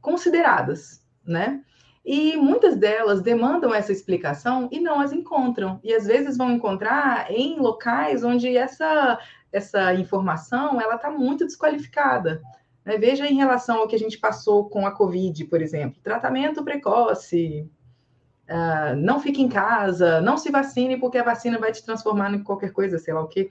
consideradas, 0.00 1.02
né? 1.24 1.62
E 2.04 2.36
muitas 2.36 2.76
delas 2.76 3.20
demandam 3.20 3.74
essa 3.74 3.92
explicação 3.92 4.68
e 4.72 4.80
não 4.80 5.00
as 5.00 5.12
encontram. 5.12 5.78
E 5.84 5.92
às 5.92 6.06
vezes 6.06 6.36
vão 6.36 6.50
encontrar 6.50 7.30
em 7.30 7.58
locais 7.58 8.24
onde 8.24 8.56
essa, 8.56 9.18
essa 9.52 9.94
informação 9.94 10.80
ela 10.80 10.96
está 10.96 11.10
muito 11.10 11.44
desqualificada. 11.44 12.42
Né? 12.90 12.98
Veja 12.98 13.24
em 13.24 13.36
relação 13.36 13.78
ao 13.78 13.86
que 13.86 13.94
a 13.94 13.98
gente 13.98 14.18
passou 14.18 14.68
com 14.68 14.84
a 14.84 14.90
Covid, 14.90 15.44
por 15.44 15.62
exemplo, 15.62 16.00
tratamento 16.02 16.64
precoce, 16.64 17.70
uh, 18.48 18.96
não 18.96 19.20
fique 19.20 19.40
em 19.40 19.48
casa, 19.48 20.20
não 20.20 20.36
se 20.36 20.50
vacine 20.50 20.98
porque 20.98 21.18
a 21.18 21.22
vacina 21.22 21.56
vai 21.56 21.70
te 21.70 21.84
transformar 21.84 22.34
em 22.34 22.42
qualquer 22.42 22.72
coisa, 22.72 22.98
sei 22.98 23.14
lá 23.14 23.22
o 23.22 23.28
quê. 23.28 23.48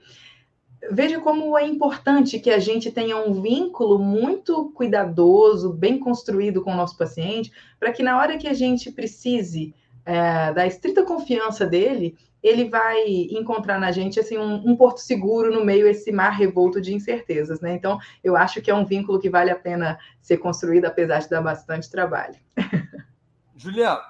Veja 0.90 1.20
como 1.20 1.56
é 1.56 1.66
importante 1.66 2.38
que 2.38 2.50
a 2.50 2.58
gente 2.58 2.90
tenha 2.90 3.16
um 3.16 3.40
vínculo 3.40 3.98
muito 3.98 4.70
cuidadoso, 4.72 5.72
bem 5.72 5.98
construído 5.98 6.62
com 6.62 6.72
o 6.72 6.76
nosso 6.76 6.98
paciente, 6.98 7.50
para 7.78 7.92
que 7.92 8.02
na 8.02 8.18
hora 8.18 8.36
que 8.36 8.48
a 8.48 8.54
gente 8.54 8.92
precise 8.92 9.74
é, 10.10 10.52
da 10.52 10.66
estrita 10.66 11.04
confiança 11.04 11.64
dele, 11.64 12.18
ele 12.42 12.68
vai 12.68 13.04
encontrar 13.30 13.78
na 13.78 13.92
gente 13.92 14.18
assim 14.18 14.36
um, 14.36 14.54
um, 14.68 14.76
porto 14.76 14.98
seguro 14.98 15.54
no 15.54 15.64
meio 15.64 15.86
esse 15.86 16.10
mar 16.10 16.30
revolto 16.30 16.80
de 16.80 16.92
incertezas, 16.92 17.60
né? 17.60 17.74
Então, 17.74 17.96
eu 18.24 18.36
acho 18.36 18.60
que 18.60 18.72
é 18.72 18.74
um 18.74 18.84
vínculo 18.84 19.20
que 19.20 19.30
vale 19.30 19.52
a 19.52 19.56
pena 19.56 20.00
ser 20.20 20.38
construído, 20.38 20.86
apesar 20.86 21.20
de 21.20 21.30
dar 21.30 21.40
bastante 21.40 21.88
trabalho. 21.88 22.34
Julia, 23.54 24.00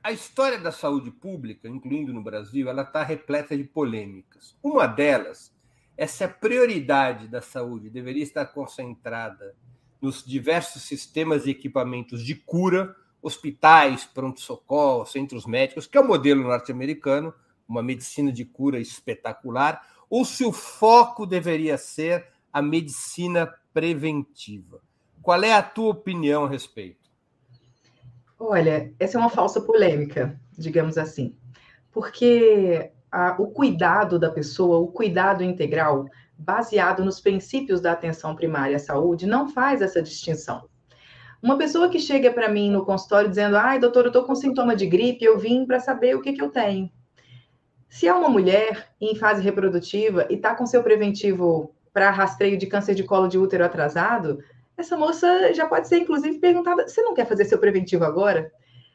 a 0.00 0.12
história 0.12 0.60
da 0.60 0.70
saúde 0.70 1.10
pública, 1.10 1.66
incluindo 1.66 2.12
no 2.12 2.22
Brasil, 2.22 2.68
ela 2.68 2.82
está 2.82 3.02
repleta 3.02 3.56
de 3.56 3.64
polêmicas. 3.64 4.56
Uma 4.62 4.86
delas 4.86 5.52
é 5.96 6.06
se 6.06 6.22
a 6.22 6.28
prioridade 6.28 7.26
da 7.26 7.42
saúde 7.42 7.90
deveria 7.90 8.22
estar 8.22 8.46
concentrada 8.46 9.56
nos 10.00 10.24
diversos 10.24 10.82
sistemas 10.82 11.46
e 11.46 11.50
equipamentos 11.50 12.22
de 12.22 12.36
cura, 12.36 12.94
hospitais, 13.26 14.04
pronto-socorro, 14.04 15.04
centros 15.04 15.46
médicos, 15.46 15.88
que 15.88 15.98
é 15.98 16.00
o 16.00 16.06
modelo 16.06 16.44
norte-americano, 16.44 17.34
uma 17.68 17.82
medicina 17.82 18.30
de 18.30 18.44
cura 18.44 18.78
espetacular, 18.78 19.82
ou 20.08 20.24
se 20.24 20.44
o 20.44 20.52
foco 20.52 21.26
deveria 21.26 21.76
ser 21.76 22.24
a 22.52 22.62
medicina 22.62 23.52
preventiva. 23.74 24.80
Qual 25.20 25.42
é 25.42 25.52
a 25.52 25.62
tua 25.62 25.90
opinião 25.90 26.44
a 26.44 26.48
respeito? 26.48 27.10
Olha, 28.38 28.94
essa 29.00 29.18
é 29.18 29.20
uma 29.20 29.28
falsa 29.28 29.60
polêmica, 29.60 30.40
digamos 30.56 30.96
assim, 30.96 31.36
porque 31.90 32.92
a, 33.10 33.34
o 33.40 33.48
cuidado 33.48 34.20
da 34.20 34.30
pessoa, 34.30 34.78
o 34.78 34.86
cuidado 34.86 35.42
integral, 35.42 36.06
baseado 36.38 37.04
nos 37.04 37.18
princípios 37.18 37.80
da 37.80 37.90
atenção 37.90 38.36
primária 38.36 38.76
à 38.76 38.78
saúde, 38.78 39.26
não 39.26 39.48
faz 39.48 39.82
essa 39.82 40.00
distinção. 40.00 40.68
Uma 41.46 41.56
pessoa 41.56 41.88
que 41.88 42.00
chega 42.00 42.32
para 42.32 42.48
mim 42.48 42.72
no 42.72 42.84
consultório 42.84 43.28
dizendo: 43.28 43.56
ai, 43.56 43.78
doutor, 43.78 44.02
eu 44.02 44.08
estou 44.08 44.24
com 44.24 44.34
sintoma 44.34 44.74
de 44.74 44.84
gripe, 44.84 45.24
eu 45.24 45.38
vim 45.38 45.64
para 45.64 45.78
saber 45.78 46.16
o 46.16 46.20
que, 46.20 46.32
que 46.32 46.42
eu 46.42 46.50
tenho. 46.50 46.90
Se 47.88 48.08
é 48.08 48.12
uma 48.12 48.28
mulher 48.28 48.88
em 49.00 49.14
fase 49.14 49.44
reprodutiva 49.44 50.26
e 50.28 50.34
está 50.34 50.56
com 50.56 50.66
seu 50.66 50.82
preventivo 50.82 51.72
para 51.92 52.10
rastreio 52.10 52.58
de 52.58 52.66
câncer 52.66 52.96
de 52.96 53.04
colo 53.04 53.28
de 53.28 53.38
útero 53.38 53.64
atrasado, 53.64 54.40
essa 54.76 54.96
moça 54.96 55.54
já 55.54 55.68
pode 55.68 55.86
ser, 55.86 55.98
inclusive, 55.98 56.40
perguntada: 56.40 56.88
você 56.88 57.00
não 57.00 57.14
quer 57.14 57.28
fazer 57.28 57.44
seu 57.44 57.60
preventivo 57.60 58.02
agora? 58.02 58.50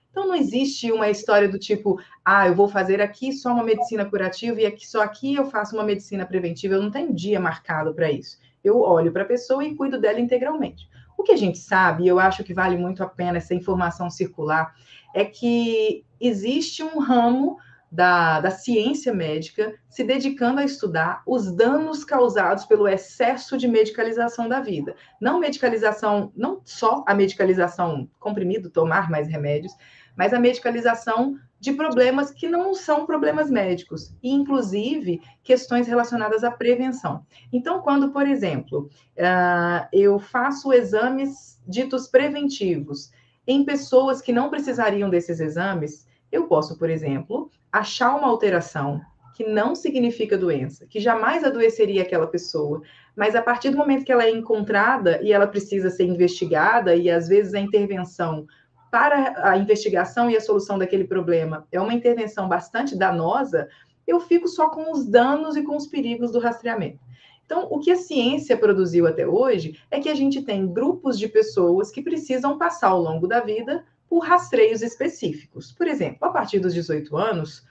Então, 0.10 0.28
não 0.28 0.36
existe 0.36 0.92
uma 0.92 1.10
história 1.10 1.48
do 1.48 1.58
tipo, 1.58 2.02
ah, 2.26 2.50
eu 2.50 2.54
vou 2.54 2.68
fazer 2.68 3.02
aqui 3.02 3.32
só 3.32 3.54
uma 3.54 3.64
medicina 3.64 4.04
curativa 4.04 4.60
e 4.60 4.66
aqui 4.66 4.86
só 4.86 5.02
aqui 5.02 5.36
eu 5.36 5.46
faço 5.46 5.74
uma 5.74 5.86
medicina 5.86 6.26
preventiva. 6.26 6.74
Eu 6.74 6.84
não 6.84 6.92
tenho 6.92 7.14
dia 7.14 7.40
marcado 7.40 7.94
para 7.94 8.12
isso. 8.12 8.38
Eu 8.62 8.82
olho 8.82 9.10
para 9.10 9.24
a 9.24 9.26
pessoa 9.26 9.64
e 9.64 9.74
cuido 9.74 9.98
dela 9.98 10.20
integralmente. 10.20 10.92
O 11.22 11.24
que 11.24 11.34
a 11.34 11.38
gente 11.38 11.60
sabe, 11.60 12.06
e 12.06 12.08
eu 12.08 12.20
acho 12.20 12.44
que 12.44 12.52
vale 12.52 12.76
muito 12.76 13.04
a 13.04 13.08
pena 13.08 13.38
essa 13.38 13.54
informação 13.54 14.10
circular, 14.10 14.74
é 15.14 15.24
que 15.24 16.04
existe 16.20 16.82
um 16.82 16.98
ramo 16.98 17.60
da, 17.92 18.40
da 18.40 18.50
ciência 18.50 19.14
médica 19.14 19.76
se 19.88 20.04
dedicando 20.04 20.60
a 20.60 20.66
estudar 20.66 21.22
os 21.28 21.56
danos 21.56 22.04
causados 22.04 22.66
pelo 22.66 22.88
excesso 22.88 23.56
de 23.56 23.68
medicalização 23.68 24.50
da 24.50 24.62
vida. 24.62 24.96
Não 25.22 25.40
medicalização, 25.40 26.32
não 26.36 26.60
só 26.66 27.04
a 27.06 27.14
medicalização 27.14 28.10
comprimido, 28.20 28.72
tomar 28.72 29.08
mais 29.08 29.28
remédios, 29.28 29.74
mas 30.16 30.34
a 30.34 30.40
medicalização 30.40 31.38
de 31.60 31.74
problemas 31.74 32.32
que 32.32 32.48
não 32.48 32.74
são 32.74 33.06
problemas 33.06 33.50
médicos, 33.50 34.12
e 34.24 34.32
inclusive 34.32 35.22
questões 35.44 35.88
relacionadas 35.88 36.44
à 36.44 36.50
prevenção. 36.50 37.24
Então, 37.54 37.82
quando, 37.82 38.12
por 38.12 38.28
exemplo, 38.28 38.90
uh, 39.16 39.88
eu 39.94 40.18
faço 40.18 40.74
exames 40.74 41.60
ditos 41.68 42.08
preventivos 42.08 43.12
em 43.46 43.64
pessoas 43.64 44.22
que 44.22 44.34
não 44.34 44.50
precisariam 44.50 45.10
desses 45.10 45.40
exames, 45.40 46.08
eu 46.32 46.48
posso, 46.48 46.78
por 46.78 46.90
exemplo, 46.90 47.52
achar 47.72 48.16
uma 48.16 48.28
alteração 48.28 49.00
que 49.36 49.44
não 49.46 49.76
significa 49.76 50.38
doença, 50.38 50.86
que 50.88 51.00
jamais 51.00 51.44
adoeceria 51.44 52.02
aquela 52.02 52.28
pessoa, 52.28 52.82
mas 53.16 53.36
a 53.36 53.42
partir 53.42 53.70
do 53.70 53.78
momento 53.78 54.04
que 54.04 54.12
ela 54.12 54.26
é 54.26 54.32
encontrada 54.32 55.22
e 55.22 55.32
ela 55.32 55.48
precisa 55.48 55.90
ser 55.90 56.06
investigada, 56.06 56.96
e 56.96 57.10
às 57.10 57.28
vezes 57.28 57.54
a 57.54 57.60
intervenção 57.60 58.46
para 58.92 59.50
a 59.50 59.58
investigação 59.58 60.30
e 60.30 60.36
a 60.36 60.42
solução 60.42 60.78
daquele 60.78 61.06
problema 61.06 61.66
é 61.72 61.80
uma 61.80 61.94
intervenção 61.94 62.50
bastante 62.50 62.96
danosa, 62.96 63.70
eu 64.06 64.20
fico 64.20 64.50
só 64.50 64.70
com 64.70 64.92
os 64.92 65.08
danos 65.08 65.56
e 65.56 65.64
com 65.64 65.78
os 65.78 65.88
perigos 65.88 66.32
do 66.32 66.40
rastreamento. 66.40 67.00
Então, 67.46 67.68
o 67.70 67.80
que 67.80 67.92
a 67.92 67.96
ciência 67.96 68.58
produziu 68.58 69.08
até 69.08 69.26
hoje 69.26 69.80
é 69.90 70.00
que 70.00 70.10
a 70.10 70.16
gente 70.16 70.42
tem 70.42 70.72
grupos 70.72 71.18
de 71.18 71.28
pessoas 71.28 71.90
que 71.90 72.02
precisam 72.02 72.58
passar 72.58 72.90
ao 72.90 73.02
longo 73.02 73.28
da 73.28 73.40
vida 73.40 73.86
por 74.10 74.20
rastreios 74.20 74.82
específicos. 74.82 75.72
Por 75.72 75.88
exemplo, 75.88 76.28
a 76.28 76.30
partir 76.30 76.60
dos 76.60 76.74
18 76.74 77.16
anos, 77.16 77.66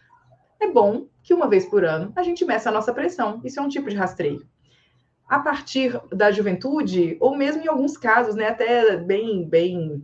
é 0.58 0.70
bom 0.70 1.06
que 1.22 1.34
uma 1.34 1.48
vez 1.48 1.66
por 1.66 1.84
ano 1.84 2.12
a 2.16 2.22
gente 2.22 2.44
meça 2.44 2.70
a 2.70 2.72
nossa 2.72 2.94
pressão. 2.94 3.40
Isso 3.44 3.60
é 3.60 3.62
um 3.62 3.68
tipo 3.68 3.90
de 3.90 3.96
rastreio. 3.96 4.46
A 5.28 5.38
partir 5.38 6.00
da 6.10 6.30
juventude, 6.30 7.16
ou 7.20 7.36
mesmo 7.36 7.62
em 7.62 7.68
alguns 7.68 7.96
casos, 7.96 8.34
né, 8.34 8.48
até 8.48 8.96
bem, 8.96 9.46
bem 9.48 10.02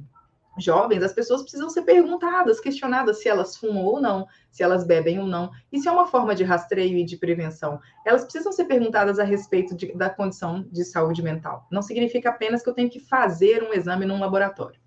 jovens, 0.58 1.02
as 1.02 1.12
pessoas 1.12 1.42
precisam 1.42 1.68
ser 1.68 1.82
perguntadas, 1.82 2.60
questionadas 2.60 3.20
se 3.20 3.28
elas 3.28 3.56
fumam 3.56 3.84
ou 3.84 4.00
não, 4.00 4.26
se 4.50 4.62
elas 4.62 4.86
bebem 4.86 5.18
ou 5.18 5.26
não. 5.26 5.50
Isso 5.70 5.88
é 5.88 5.92
uma 5.92 6.06
forma 6.06 6.34
de 6.34 6.44
rastreio 6.44 6.96
e 6.96 7.04
de 7.04 7.16
prevenção. 7.16 7.78
Elas 8.04 8.22
precisam 8.22 8.52
ser 8.52 8.64
perguntadas 8.64 9.18
a 9.18 9.24
respeito 9.24 9.74
de, 9.74 9.92
da 9.94 10.08
condição 10.08 10.66
de 10.70 10.84
saúde 10.84 11.22
mental. 11.22 11.66
Não 11.70 11.82
significa 11.82 12.30
apenas 12.30 12.62
que 12.62 12.70
eu 12.70 12.74
tenho 12.74 12.90
que 12.90 13.00
fazer 13.00 13.62
um 13.62 13.72
exame 13.72 14.06
num 14.06 14.20
laboratório. 14.20 14.80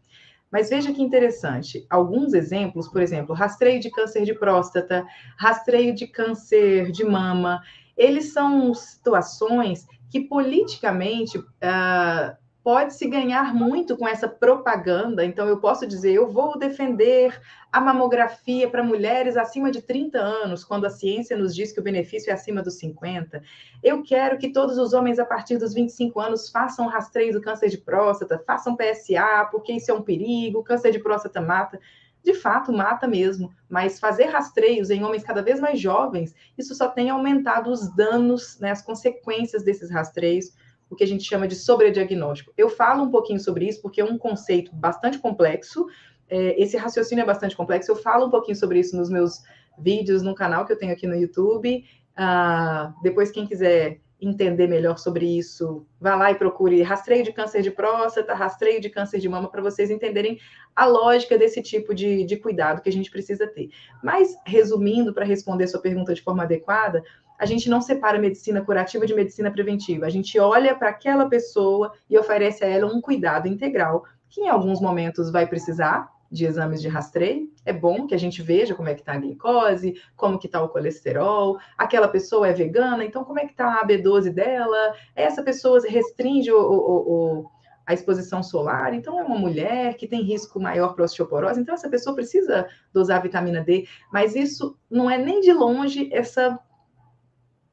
Mas 0.52 0.70
veja 0.70 0.92
que 0.92 1.02
interessante, 1.02 1.86
alguns 1.90 2.34
exemplos, 2.34 2.88
por 2.88 3.02
exemplo, 3.02 3.36
rastreio 3.36 3.80
de 3.80 3.92
câncer 3.92 4.24
de 4.24 4.34
próstata, 4.34 5.06
rastreio 5.38 5.94
de 5.94 6.08
câncer 6.08 6.92
de 6.92 7.04
mama, 7.04 7.62
eles 7.96 8.34
são 8.34 8.74
situações 8.74 9.86
que 10.10 10.22
politicamente 10.22 11.38
uh, 11.38 12.36
pode-se 12.70 13.08
ganhar 13.08 13.52
muito 13.52 13.98
com 13.98 14.08
essa 14.08 14.28
propaganda. 14.28 15.26
Então, 15.26 15.48
eu 15.48 15.58
posso 15.58 15.88
dizer, 15.88 16.14
eu 16.14 16.28
vou 16.32 16.56
defender 16.56 17.42
a 17.72 17.82
mamografia 17.82 18.70
para 18.70 18.84
mulheres 18.84 19.36
acima 19.36 19.72
de 19.72 19.82
30 19.82 20.20
anos, 20.20 20.64
quando 20.64 20.86
a 20.86 20.90
ciência 20.92 21.36
nos 21.36 21.56
diz 21.56 21.72
que 21.72 21.80
o 21.80 21.84
benefício 21.84 22.30
é 22.30 22.34
acima 22.34 22.62
dos 22.62 22.76
50. 22.76 23.42
Eu 23.82 24.04
quero 24.04 24.38
que 24.38 24.54
todos 24.54 24.78
os 24.78 24.94
homens 24.94 25.18
a 25.18 25.26
partir 25.26 25.58
dos 25.58 25.74
25 25.74 26.20
anos 26.20 26.52
façam 26.52 26.86
rastreio 26.86 27.34
do 27.34 27.42
câncer 27.42 27.70
de 27.70 27.78
próstata, 27.80 28.38
façam 28.46 28.78
PSA, 28.78 29.48
porque 29.50 29.74
isso 29.74 29.90
é 29.90 29.94
um 29.96 30.04
perigo, 30.04 30.62
câncer 30.62 30.92
de 30.92 31.00
próstata 31.00 31.42
mata. 31.42 31.80
de 32.24 32.36
fato 32.36 32.72
mata 32.72 33.08
mesmo, 33.08 33.52
mas 33.68 34.00
fazer 34.00 34.26
rastreios 34.26 34.92
em 34.92 35.04
homens 35.04 35.24
cada 35.24 35.42
vez 35.42 35.60
mais 35.60 35.80
jovens, 35.80 36.36
isso 36.56 36.76
só 36.76 36.88
tem 36.88 37.10
aumentado 37.10 37.72
os 37.72 37.90
danos, 37.96 38.60
né, 38.60 38.70
as 38.70 38.82
consequências 38.84 39.64
desses 39.64 39.90
rastreios, 39.90 40.54
o 40.90 40.96
que 40.96 41.04
a 41.04 41.08
gente 41.08 41.24
chama 41.24 41.48
de 41.48 41.56
sobrediagnóstico. 41.56 42.54
Eu 42.58 42.70
falo 42.70 43.04
um 43.04 43.12
pouquinho 43.12 43.40
sobre 43.40 43.68
isso 43.68 43.82
porque 43.82 44.02
é 44.02 44.06
um 44.06 44.18
conceito 44.18 44.74
bastante 44.74 45.20
complexo, 45.20 45.86
é, 46.30 46.62
esse 46.62 46.78
raciocínio 46.78 47.24
é 47.24 47.26
bastante 47.26 47.56
complexo, 47.56 47.92
eu 47.92 47.96
falo 47.96 48.28
um 48.28 48.30
pouquinho 48.30 48.56
sobre 48.56 48.80
isso 48.80 48.96
nos 48.96 49.10
meus 49.10 49.42
vídeos 49.78 50.22
no 50.22 50.36
canal 50.36 50.66
que 50.66 50.74
eu 50.74 50.78
tenho 50.78 50.94
aqui 50.94 51.08
no 51.08 51.16
YouTube. 51.16 51.84
Uh, 52.12 52.94
depois, 53.02 53.32
quem 53.32 53.48
quiser 53.48 54.00
entender 54.22 54.68
melhor 54.68 54.98
sobre 54.98 55.26
isso, 55.26 55.86
vá 56.00 56.14
lá 56.14 56.30
e 56.30 56.36
procure 56.36 56.82
rastreio 56.82 57.24
de 57.24 57.32
câncer 57.32 57.62
de 57.62 57.72
próstata, 57.72 58.34
rastreio 58.34 58.82
de 58.82 58.90
câncer 58.90 59.20
de 59.20 59.30
mama, 59.30 59.50
para 59.50 59.62
vocês 59.62 59.90
entenderem 59.90 60.38
a 60.76 60.86
lógica 60.86 61.38
desse 61.38 61.62
tipo 61.62 61.96
de, 61.96 62.26
de 62.26 62.36
cuidado 62.36 62.82
que 62.82 62.90
a 62.90 62.92
gente 62.92 63.10
precisa 63.10 63.48
ter. 63.48 63.70
Mas, 64.04 64.36
resumindo, 64.46 65.14
para 65.14 65.24
responder 65.24 65.68
sua 65.68 65.82
pergunta 65.82 66.14
de 66.14 66.22
forma 66.22 66.44
adequada, 66.44 67.02
a 67.40 67.46
gente 67.46 67.70
não 67.70 67.82
separa 67.82 68.20
medicina 68.20 68.62
curativa 68.62 69.06
de 69.06 69.16
medicina 69.16 69.50
preventiva. 69.50 70.06
A 70.06 70.10
gente 70.10 70.38
olha 70.38 70.76
para 70.76 70.90
aquela 70.90 71.28
pessoa 71.30 71.94
e 72.10 72.18
oferece 72.18 72.64
a 72.64 72.68
ela 72.68 72.94
um 72.94 73.00
cuidado 73.02 73.48
integral, 73.48 74.04
que 74.30 74.42
em 74.42 74.50
alguns 74.50 74.82
momentos 74.82 75.32
vai 75.32 75.48
precisar, 75.48 76.12
de 76.32 76.46
exames 76.46 76.82
de 76.82 76.88
rastreio. 76.88 77.50
É 77.66 77.74
bom 77.74 78.06
que 78.06 78.14
a 78.14 78.18
gente 78.18 78.42
veja 78.42 78.76
como 78.76 78.90
é 78.90 78.94
que 78.94 79.02
está 79.02 79.14
a 79.14 79.18
glicose, 79.18 80.00
como 80.16 80.38
que 80.38 80.46
está 80.46 80.62
o 80.62 80.70
colesterol. 80.70 81.58
Aquela 81.78 82.08
pessoa 82.08 82.48
é 82.48 82.54
vegana, 82.54 83.04
então 83.04 83.24
como 83.24 83.40
é 83.40 83.46
que 83.46 83.52
está 83.52 83.80
a 83.80 83.88
B12 83.88 84.32
dela? 84.32 84.94
Essa 85.16 85.42
pessoa 85.42 85.80
restringe 85.88 86.52
o, 86.52 86.60
o, 86.60 87.42
o, 87.42 87.52
a 87.86 87.94
exposição 87.94 88.44
solar, 88.44 88.94
então 88.94 89.20
é 89.20 89.24
uma 89.24 89.38
mulher 89.38 89.96
que 89.96 90.08
tem 90.08 90.22
risco 90.22 90.60
maior 90.60 90.94
para 90.94 91.06
osteoporose, 91.06 91.60
então 91.60 91.74
essa 91.74 91.90
pessoa 91.90 92.16
precisa 92.16 92.68
dosar 92.94 93.22
vitamina 93.22 93.64
D. 93.64 93.88
Mas 94.14 94.36
isso 94.36 94.78
não 94.90 95.10
é 95.10 95.18
nem 95.18 95.42
de 95.42 95.52
longe 95.52 96.10
essa, 96.14 96.60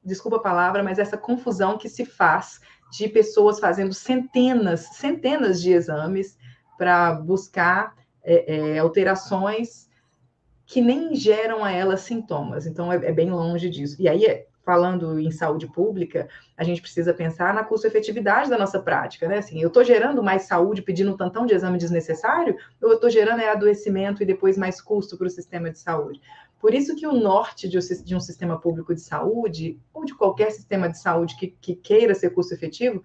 desculpa 0.07 0.37
a 0.37 0.41
palavra, 0.41 0.83
mas 0.83 0.99
essa 0.99 1.19
confusão 1.19 1.77
que 1.77 1.89
se 1.89 2.05
faz 2.05 2.61
de 2.91 3.09
pessoas 3.09 3.59
fazendo 3.59 3.93
centenas, 3.93 4.81
centenas 4.93 5.61
de 5.61 5.73
exames 5.73 6.39
para 6.79 7.13
buscar 7.15 7.95
é, 8.23 8.75
é, 8.75 8.79
alterações 8.79 9.87
que 10.65 10.81
nem 10.81 11.15
geram 11.15 11.65
a 11.65 11.71
ela 11.71 11.97
sintomas. 11.97 12.67
Então, 12.67 12.93
é, 12.93 12.97
é 12.97 13.13
bem 13.13 13.31
longe 13.31 13.69
disso. 13.69 13.97
E 14.01 14.09
aí, 14.09 14.45
falando 14.65 15.19
em 15.21 15.31
saúde 15.31 15.69
pública, 15.69 16.29
a 16.57 16.65
gente 16.65 16.83
precisa 16.83 17.15
pensar 17.15 17.55
na 17.55 17.63
custo-efetividade 17.63 18.51
da 18.51 18.59
nossa 18.59 18.81
prática, 18.81 19.29
né? 19.29 19.39
Assim, 19.39 19.61
eu 19.61 19.69
estou 19.69 19.85
gerando 19.85 20.25
mais 20.25 20.43
saúde 20.43 20.83
pedindo 20.83 21.13
um 21.13 21.17
tantão 21.17 21.47
de 21.47 21.55
exame 21.55 21.79
desnecessário, 21.79 22.57
ou 22.83 22.91
eu 22.91 22.95
estou 22.97 23.09
gerando 23.09 23.41
é, 23.41 23.49
adoecimento 23.49 24.25
e 24.25 24.27
depois 24.27 24.59
mais 24.59 24.81
custo 24.81 25.17
para 25.17 25.29
o 25.29 25.31
sistema 25.31 25.71
de 25.71 25.79
saúde? 25.79 26.21
Por 26.61 26.75
isso 26.75 26.97
que 26.97 27.07
o 27.07 27.13
norte 27.13 27.69
de, 27.69 27.79
um 28.15 28.21
sistema 28.21 28.59
público 28.59 28.95
de 28.95 29.01
saúde, 29.01 29.79
ou 29.93 30.05
de 30.05 30.15
qualquer 30.15 30.51
sistema 30.51 30.89
de 30.89 30.99
saúde 30.99 31.37
que, 31.37 31.49
que 31.61 31.75
queira 31.75 32.15
ser 32.15 32.31
custo-efetivo, 32.31 33.03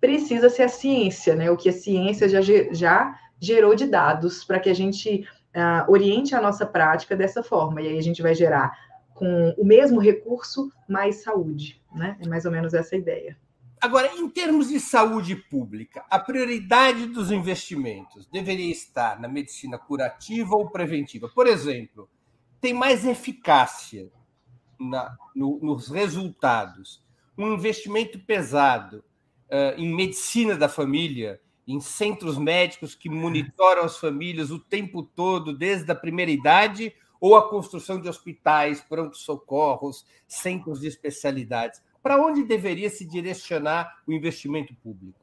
precisa 0.00 0.48
ser 0.48 0.62
a 0.64 0.68
ciência, 0.68 1.34
né? 1.34 1.50
O 1.50 1.56
que 1.56 1.68
a 1.68 1.72
ciência 1.72 2.28
já, 2.28 2.40
já 2.40 3.18
gerou 3.40 3.74
de 3.74 3.86
dados 3.86 4.44
para 4.44 4.60
que 4.60 4.70
a 4.70 4.74
gente 4.74 5.26
uh, 5.54 5.90
oriente 5.90 6.34
a 6.34 6.40
nossa 6.40 6.64
prática 6.64 7.16
dessa 7.16 7.42
forma. 7.42 7.82
E 7.82 7.88
aí 7.88 7.98
a 7.98 8.02
gente 8.02 8.22
vai 8.22 8.34
gerar 8.34 8.72
com 9.14 9.54
o 9.56 9.64
mesmo 9.64 10.00
recurso 10.00 10.70
mais 10.88 11.22
saúde, 11.22 11.80
né? 11.94 12.16
É 12.20 12.28
mais 12.28 12.44
ou 12.44 12.52
menos 12.52 12.74
essa 12.74 12.94
a 12.94 12.98
ideia. 12.98 13.36
Agora, 13.80 14.10
em 14.14 14.28
termos 14.30 14.68
de 14.68 14.80
saúde 14.80 15.36
pública, 15.36 16.04
a 16.08 16.18
prioridade 16.18 17.06
dos 17.06 17.30
investimentos 17.30 18.26
deveria 18.26 18.72
estar 18.72 19.20
na 19.20 19.28
medicina 19.28 19.78
curativa 19.78 20.56
ou 20.56 20.70
preventiva? 20.70 21.28
Por 21.28 21.46
exemplo, 21.46 22.08
tem 22.64 22.72
mais 22.72 23.04
eficácia 23.04 24.10
na, 24.80 25.14
no, 25.36 25.58
nos 25.60 25.88
resultados 25.88 27.04
um 27.36 27.52
investimento 27.52 28.18
pesado 28.18 29.04
uh, 29.50 29.78
em 29.78 29.94
medicina 29.94 30.56
da 30.56 30.66
família 30.66 31.38
em 31.68 31.78
centros 31.78 32.38
médicos 32.38 32.94
que 32.94 33.10
monitoram 33.10 33.82
as 33.84 33.98
famílias 33.98 34.50
o 34.50 34.58
tempo 34.58 35.02
todo, 35.02 35.54
desde 35.54 35.92
a 35.92 35.94
primeira 35.94 36.30
idade, 36.30 36.94
ou 37.20 37.36
a 37.36 37.50
construção 37.50 38.00
de 38.00 38.08
hospitais, 38.08 38.80
pronto-socorros, 38.80 40.06
centros 40.26 40.80
de 40.80 40.86
especialidades. 40.86 41.82
Para 42.02 42.18
onde 42.18 42.44
deveria 42.44 42.88
se 42.88 43.04
direcionar 43.04 43.98
o 44.06 44.12
investimento 44.12 44.74
público? 44.76 45.20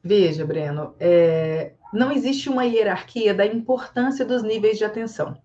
Veja, 0.00 0.46
Breno, 0.46 0.94
é, 1.00 1.72
não 1.92 2.12
existe 2.12 2.48
uma 2.48 2.64
hierarquia 2.64 3.34
da 3.34 3.46
importância 3.46 4.24
dos 4.24 4.44
níveis 4.44 4.78
de 4.78 4.84
atenção, 4.84 5.36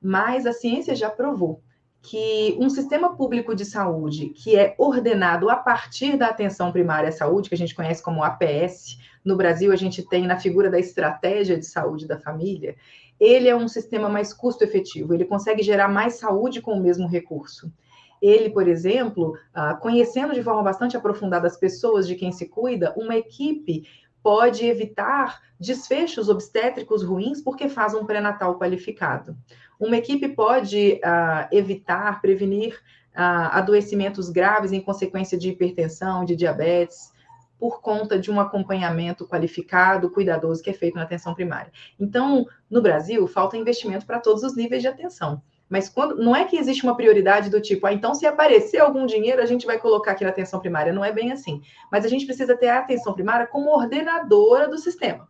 mas 0.00 0.46
a 0.46 0.52
ciência 0.52 0.94
já 0.94 1.10
provou 1.10 1.62
que 2.02 2.56
um 2.58 2.70
sistema 2.70 3.14
público 3.14 3.54
de 3.54 3.64
saúde 3.64 4.30
que 4.30 4.56
é 4.56 4.74
ordenado 4.78 5.50
a 5.50 5.56
partir 5.56 6.16
da 6.16 6.28
atenção 6.28 6.72
primária 6.72 7.10
à 7.10 7.12
saúde, 7.12 7.48
que 7.48 7.54
a 7.54 7.58
gente 7.58 7.74
conhece 7.74 8.02
como 8.02 8.24
APS, 8.24 8.98
no 9.24 9.36
Brasil 9.36 9.70
a 9.70 9.76
gente 9.76 10.02
tem 10.02 10.26
na 10.26 10.38
figura 10.38 10.70
da 10.70 10.78
estratégia 10.78 11.58
de 11.58 11.66
saúde 11.66 12.06
da 12.06 12.18
família, 12.18 12.74
ele 13.18 13.48
é 13.48 13.54
um 13.54 13.68
sistema 13.68 14.08
mais 14.08 14.32
custo 14.32 14.64
efetivo, 14.64 15.12
ele 15.12 15.26
consegue 15.26 15.62
gerar 15.62 15.88
mais 15.88 16.14
saúde 16.14 16.62
com 16.62 16.72
o 16.72 16.80
mesmo 16.80 17.06
recurso. 17.06 17.70
Ele, 18.20 18.50
por 18.50 18.66
exemplo, 18.66 19.34
ah, 19.52 19.74
conhecendo 19.74 20.34
de 20.34 20.42
forma 20.42 20.62
bastante 20.62 20.96
aprofundada 20.96 21.46
as 21.46 21.56
pessoas 21.56 22.06
de 22.06 22.14
quem 22.14 22.32
se 22.32 22.48
cuida, 22.48 22.94
uma 22.96 23.16
equipe 23.16 23.84
pode 24.22 24.66
evitar 24.66 25.40
desfechos 25.58 26.28
obstétricos 26.28 27.02
ruins 27.02 27.40
porque 27.40 27.68
faz 27.68 27.94
um 27.94 28.04
pré-natal 28.04 28.58
qualificado. 28.58 29.36
Uma 29.78 29.96
equipe 29.96 30.28
pode 30.28 31.00
uh, 31.04 31.48
evitar, 31.50 32.20
prevenir 32.20 32.74
uh, 33.14 33.52
adoecimentos 33.52 34.28
graves 34.28 34.72
em 34.72 34.80
consequência 34.80 35.38
de 35.38 35.50
hipertensão, 35.50 36.24
de 36.24 36.36
diabetes, 36.36 37.12
por 37.58 37.82
conta 37.82 38.18
de 38.18 38.30
um 38.30 38.40
acompanhamento 38.40 39.26
qualificado, 39.26 40.10
cuidadoso 40.10 40.62
que 40.62 40.70
é 40.70 40.72
feito 40.72 40.94
na 40.94 41.02
atenção 41.02 41.34
primária. 41.34 41.70
Então, 41.98 42.46
no 42.70 42.80
Brasil, 42.80 43.26
falta 43.26 43.56
investimento 43.56 44.06
para 44.06 44.18
todos 44.18 44.42
os 44.42 44.56
níveis 44.56 44.80
de 44.80 44.88
atenção. 44.88 45.42
Mas 45.70 45.88
quando 45.88 46.16
não 46.16 46.34
é 46.34 46.44
que 46.44 46.56
existe 46.56 46.82
uma 46.82 46.96
prioridade 46.96 47.48
do 47.48 47.60
tipo, 47.60 47.86
ah, 47.86 47.92
então 47.92 48.12
se 48.12 48.26
aparecer 48.26 48.78
algum 48.78 49.06
dinheiro, 49.06 49.40
a 49.40 49.46
gente 49.46 49.64
vai 49.64 49.78
colocar 49.78 50.10
aqui 50.10 50.24
na 50.24 50.30
atenção 50.30 50.58
primária. 50.58 50.92
Não 50.92 51.04
é 51.04 51.12
bem 51.12 51.30
assim. 51.30 51.62
Mas 51.90 52.04
a 52.04 52.08
gente 52.08 52.26
precisa 52.26 52.56
ter 52.56 52.66
a 52.66 52.80
atenção 52.80 53.14
primária 53.14 53.46
como 53.46 53.70
ordenadora 53.70 54.68
do 54.68 54.76
sistema. 54.76 55.28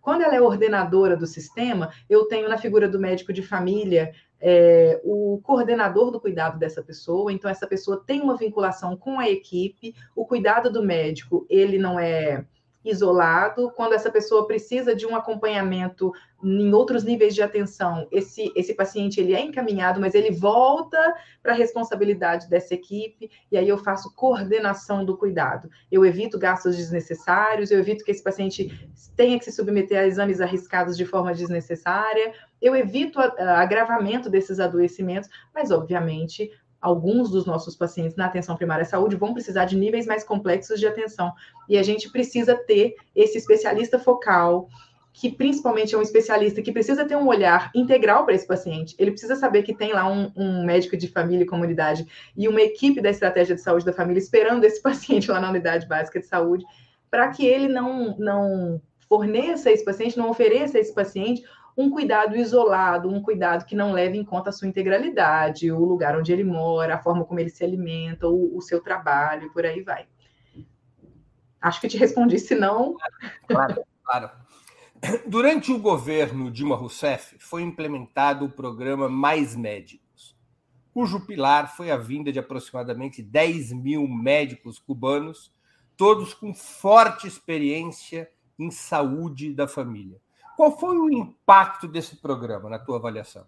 Quando 0.00 0.22
ela 0.22 0.34
é 0.34 0.40
ordenadora 0.40 1.16
do 1.16 1.26
sistema, 1.26 1.92
eu 2.08 2.24
tenho 2.24 2.48
na 2.48 2.58
figura 2.58 2.88
do 2.88 2.98
médico 2.98 3.32
de 3.32 3.42
família 3.42 4.12
é, 4.40 5.00
o 5.04 5.40
coordenador 5.44 6.10
do 6.10 6.20
cuidado 6.20 6.58
dessa 6.58 6.82
pessoa, 6.82 7.32
então 7.32 7.48
essa 7.48 7.68
pessoa 7.68 8.02
tem 8.04 8.20
uma 8.20 8.36
vinculação 8.36 8.96
com 8.96 9.20
a 9.20 9.30
equipe, 9.30 9.94
o 10.16 10.26
cuidado 10.26 10.72
do 10.72 10.82
médico, 10.82 11.46
ele 11.48 11.78
não 11.78 12.00
é 12.00 12.44
isolado, 12.84 13.70
quando 13.76 13.92
essa 13.92 14.10
pessoa 14.10 14.46
precisa 14.46 14.94
de 14.94 15.06
um 15.06 15.14
acompanhamento 15.14 16.12
em 16.42 16.72
outros 16.74 17.04
níveis 17.04 17.34
de 17.34 17.42
atenção, 17.42 18.08
esse, 18.10 18.52
esse 18.56 18.74
paciente 18.74 19.20
ele 19.20 19.32
é 19.32 19.40
encaminhado, 19.40 20.00
mas 20.00 20.12
ele 20.12 20.32
volta 20.32 20.98
para 21.40 21.52
a 21.52 21.56
responsabilidade 21.56 22.48
dessa 22.48 22.74
equipe, 22.74 23.30
e 23.50 23.56
aí 23.56 23.68
eu 23.68 23.78
faço 23.78 24.12
coordenação 24.16 25.04
do 25.04 25.16
cuidado. 25.16 25.70
Eu 25.90 26.04
evito 26.04 26.38
gastos 26.38 26.76
desnecessários, 26.76 27.70
eu 27.70 27.78
evito 27.78 28.04
que 28.04 28.10
esse 28.10 28.22
paciente 28.22 28.90
tenha 29.16 29.38
que 29.38 29.44
se 29.44 29.52
submeter 29.52 30.00
a 30.00 30.06
exames 30.06 30.40
arriscados 30.40 30.96
de 30.96 31.06
forma 31.06 31.32
desnecessária, 31.32 32.32
eu 32.60 32.74
evito 32.74 33.20
agravamento 33.20 34.28
desses 34.28 34.58
adoecimentos, 34.58 35.28
mas 35.54 35.70
obviamente 35.70 36.50
alguns 36.82 37.30
dos 37.30 37.46
nossos 37.46 37.76
pacientes 37.76 38.16
na 38.16 38.26
atenção 38.26 38.56
primária 38.56 38.82
à 38.82 38.84
saúde 38.84 39.14
vão 39.14 39.32
precisar 39.32 39.66
de 39.66 39.76
níveis 39.76 40.04
mais 40.04 40.24
complexos 40.24 40.80
de 40.80 40.86
atenção. 40.86 41.32
E 41.68 41.78
a 41.78 41.82
gente 41.82 42.10
precisa 42.10 42.56
ter 42.56 42.96
esse 43.14 43.38
especialista 43.38 44.00
focal, 44.00 44.68
que 45.12 45.30
principalmente 45.30 45.94
é 45.94 45.98
um 45.98 46.02
especialista 46.02 46.60
que 46.60 46.72
precisa 46.72 47.04
ter 47.04 47.14
um 47.16 47.28
olhar 47.28 47.70
integral 47.72 48.24
para 48.24 48.34
esse 48.34 48.46
paciente. 48.46 48.96
Ele 48.98 49.12
precisa 49.12 49.36
saber 49.36 49.62
que 49.62 49.72
tem 49.72 49.92
lá 49.92 50.10
um, 50.10 50.32
um, 50.34 50.64
médico 50.64 50.96
de 50.96 51.06
família 51.06 51.44
e 51.44 51.46
comunidade 51.46 52.04
e 52.36 52.48
uma 52.48 52.60
equipe 52.60 53.00
da 53.00 53.10
estratégia 53.10 53.54
de 53.54 53.60
saúde 53.60 53.84
da 53.84 53.92
família 53.92 54.18
esperando 54.18 54.64
esse 54.64 54.80
paciente 54.82 55.30
lá 55.30 55.40
na 55.40 55.50
unidade 55.50 55.86
básica 55.86 56.18
de 56.18 56.26
saúde, 56.26 56.64
para 57.08 57.28
que 57.28 57.46
ele 57.46 57.68
não, 57.68 58.16
não 58.18 58.82
forneça 59.08 59.70
esse 59.70 59.84
paciente, 59.84 60.18
não 60.18 60.30
ofereça 60.30 60.78
esse 60.80 60.92
paciente 60.92 61.44
um 61.76 61.90
cuidado 61.90 62.36
isolado, 62.36 63.08
um 63.08 63.22
cuidado 63.22 63.64
que 63.64 63.74
não 63.74 63.92
leve 63.92 64.18
em 64.18 64.24
conta 64.24 64.50
a 64.50 64.52
sua 64.52 64.68
integralidade, 64.68 65.72
o 65.72 65.84
lugar 65.84 66.16
onde 66.18 66.32
ele 66.32 66.44
mora, 66.44 66.94
a 66.94 67.02
forma 67.02 67.24
como 67.24 67.40
ele 67.40 67.50
se 67.50 67.64
alimenta, 67.64 68.28
o, 68.28 68.56
o 68.56 68.60
seu 68.60 68.80
trabalho, 68.80 69.46
e 69.46 69.50
por 69.50 69.64
aí 69.64 69.82
vai. 69.82 70.06
Acho 71.60 71.80
que 71.80 71.88
te 71.88 71.96
respondi, 71.96 72.38
se 72.38 72.54
não. 72.54 72.96
Claro, 73.46 73.82
claro. 74.04 74.30
Durante 75.26 75.72
o 75.72 75.78
governo 75.78 76.50
Dilma 76.50 76.76
Rousseff, 76.76 77.36
foi 77.38 77.62
implementado 77.62 78.44
o 78.44 78.50
programa 78.50 79.08
Mais 79.08 79.56
Médicos, 79.56 80.36
cujo 80.92 81.26
pilar 81.26 81.74
foi 81.74 81.90
a 81.90 81.96
vinda 81.96 82.30
de 82.30 82.38
aproximadamente 82.38 83.22
10 83.22 83.72
mil 83.72 84.06
médicos 84.06 84.78
cubanos, 84.78 85.52
todos 85.96 86.34
com 86.34 86.54
forte 86.54 87.26
experiência 87.26 88.30
em 88.58 88.70
saúde 88.70 89.52
da 89.52 89.66
família 89.66 90.20
Qual 90.56 90.78
foi 90.78 90.98
o 90.98 91.10
impacto 91.10 91.88
desse 91.88 92.16
programa 92.16 92.68
na 92.68 92.78
tua 92.78 92.98
avaliação? 92.98 93.44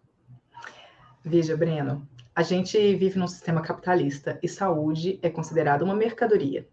Veja, 1.25 1.57
Breno, 1.57 2.07
a 2.35 2.43
gente 2.43 2.77
vive 2.97 3.19
num 3.19 3.29
sistema 3.29 3.61
capitalista 3.61 4.39
e 4.43 4.49
saúde 4.49 5.19
é 5.23 5.31
considerada 5.31 5.85
uma 5.85 5.95
mercadoria. 5.95 6.69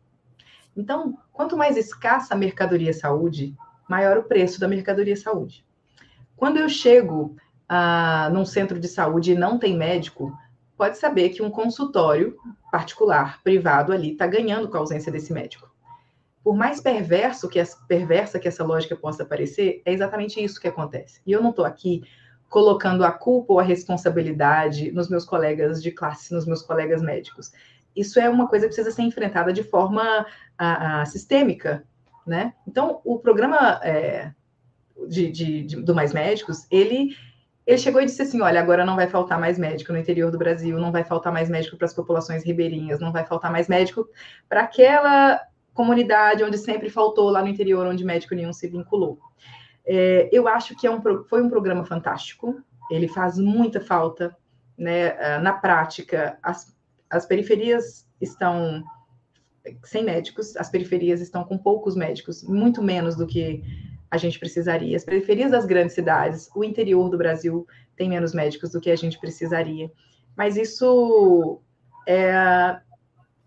Então, 0.76 1.17
quanto 1.32 1.58
mais 1.58 1.78
escassa 1.78 2.34
a 2.34 2.38
mercadoria 2.38 2.94
saúde, 2.94 3.56
maior 3.89 4.17
o 4.17 4.24
preço 4.24 4.60
da 4.60 4.67
mercadoria 4.67 5.15
saúde. 5.15 5.65
Quando 6.36 6.58
eu 6.58 6.67
chego 6.67 7.36
ah, 7.67 8.30
num 8.34 8.46
centro 8.46 8.80
de 8.80 8.88
saúde 8.88 9.34
e 9.34 9.38
não 9.38 9.60
tem 9.60 9.78
médico, 9.78 10.36
pode 10.76 10.98
saber 10.98 11.30
que 11.30 11.41
um 11.41 11.52
consultório 11.52 12.36
particular, 12.72 13.41
privado 13.44 13.94
ali, 13.94 14.13
está 14.13 14.26
ganhando 14.26 14.67
com 14.67 14.78
a 14.78 14.80
ausência 14.80 15.12
desse 15.12 15.32
médico. 15.32 15.71
Por 16.43 16.56
mais 16.56 16.82
perverso 16.82 17.47
que 17.47 17.62
perversa 17.88 18.39
que 18.39 18.47
essa 18.47 18.63
lógica 18.63 18.95
possa 18.95 19.23
parecer, 19.23 19.82
é 19.86 19.93
exatamente 19.93 20.43
isso 20.43 20.60
que 20.60 20.67
acontece. 20.67 21.21
E 21.25 21.32
eu 21.32 21.41
não 21.41 21.51
estou 21.51 21.65
aqui 21.65 22.04
colocando 22.49 23.06
a 23.06 23.12
culpa 23.12 23.54
ou 23.54 23.60
a 23.60 23.63
responsabilidade 23.63 24.91
nos 24.91 25.10
meus 25.10 25.23
colegas 25.23 25.82
de 25.82 25.91
classe, 25.91 26.34
nos 26.34 26.45
meus 26.45 26.62
colegas 26.62 27.01
médicos. 27.01 27.51
Isso 27.95 28.19
é 28.19 28.30
uma 28.30 28.47
coisa 28.47 28.65
que 28.65 28.73
precisa 28.73 28.93
ser 28.93 29.04
enfrentada 29.04 29.54
de 29.54 29.63
forma 29.63 30.25
a, 30.58 31.01
a 31.01 31.06
sistêmica, 31.06 31.84
né? 32.25 32.54
Então, 32.67 33.01
o 33.06 33.19
programa 33.19 33.80
é, 33.84 34.32
de, 35.08 35.32
de, 35.32 35.63
de, 35.63 35.75
do 35.77 35.95
Mais 35.95 36.13
Médicos, 36.13 36.65
ele, 36.69 37.15
ele 37.65 37.77
chegou 37.77 38.01
e 38.01 38.06
disse 38.06 38.21
assim, 38.21 38.41
olha, 38.41 38.60
agora 38.60 38.86
não 38.86 38.95
vai 38.95 39.08
faltar 39.08 39.39
mais 39.39 39.58
médico 39.58 39.91
no 39.91 39.99
interior 39.99 40.32
do 40.32 40.38
Brasil, 40.38 40.77
não 40.77 40.91
vai 40.91 41.04
faltar 41.04 41.32
mais 41.32 41.49
médico 41.49 41.77
para 41.77 41.86
as 41.86 41.93
populações 41.93 42.43
ribeirinhas, 42.43 42.99
não 42.99 43.12
vai 43.12 43.25
faltar 43.25 43.51
mais 43.51 43.67
médico 43.67 44.08
para 44.47 44.62
aquela 44.62 45.39
comunidade 45.74 46.44
onde 46.44 46.58
sempre 46.58 46.90
faltou 46.90 47.30
lá 47.30 47.42
no 47.42 47.48
interior, 47.48 47.86
onde 47.88 48.04
médico 48.04 48.36
nenhum 48.36 48.54
se 48.54 48.68
vinculou. 48.68 49.20
É, 49.86 50.30
eu 50.32 50.48
acho 50.48 50.76
que 50.76 50.86
é 50.86 50.92
um, 50.92 51.02
foi 51.28 51.42
um 51.42 51.50
programa 51.50 51.86
fantástico, 51.86 52.62
ele 52.90 53.08
faz 53.08 53.38
muita 53.38 53.80
falta, 53.80 54.36
né? 54.78 55.40
Na 55.40 55.54
prática, 55.54 56.38
as, 56.44 56.76
as 57.10 57.26
periferias 57.26 58.08
estão 58.20 58.84
sem 59.84 60.04
médicos, 60.04 60.56
as 60.58 60.70
periferias 60.70 61.22
estão 61.22 61.44
com 61.44 61.58
poucos 61.58 61.96
médicos, 61.96 62.44
muito 62.44 62.82
menos 62.82 63.16
do 63.16 63.28
que 63.28 63.64
a 64.10 64.18
gente 64.18 64.40
precisaria. 64.40 64.98
As 64.98 65.06
periferias 65.06 65.52
das 65.52 65.66
grandes 65.66 65.94
cidades, 65.94 66.50
o 66.56 66.64
interior 66.64 67.10
do 67.10 67.18
Brasil 67.18 67.66
tem 67.96 68.10
menos 68.10 68.34
médicos 68.34 68.72
do 68.72 68.82
que 68.82 68.92
a 68.92 68.96
gente 68.96 69.20
precisaria. 69.20 69.92
Mas 70.36 70.58
isso 70.58 71.62
é, 72.08 72.78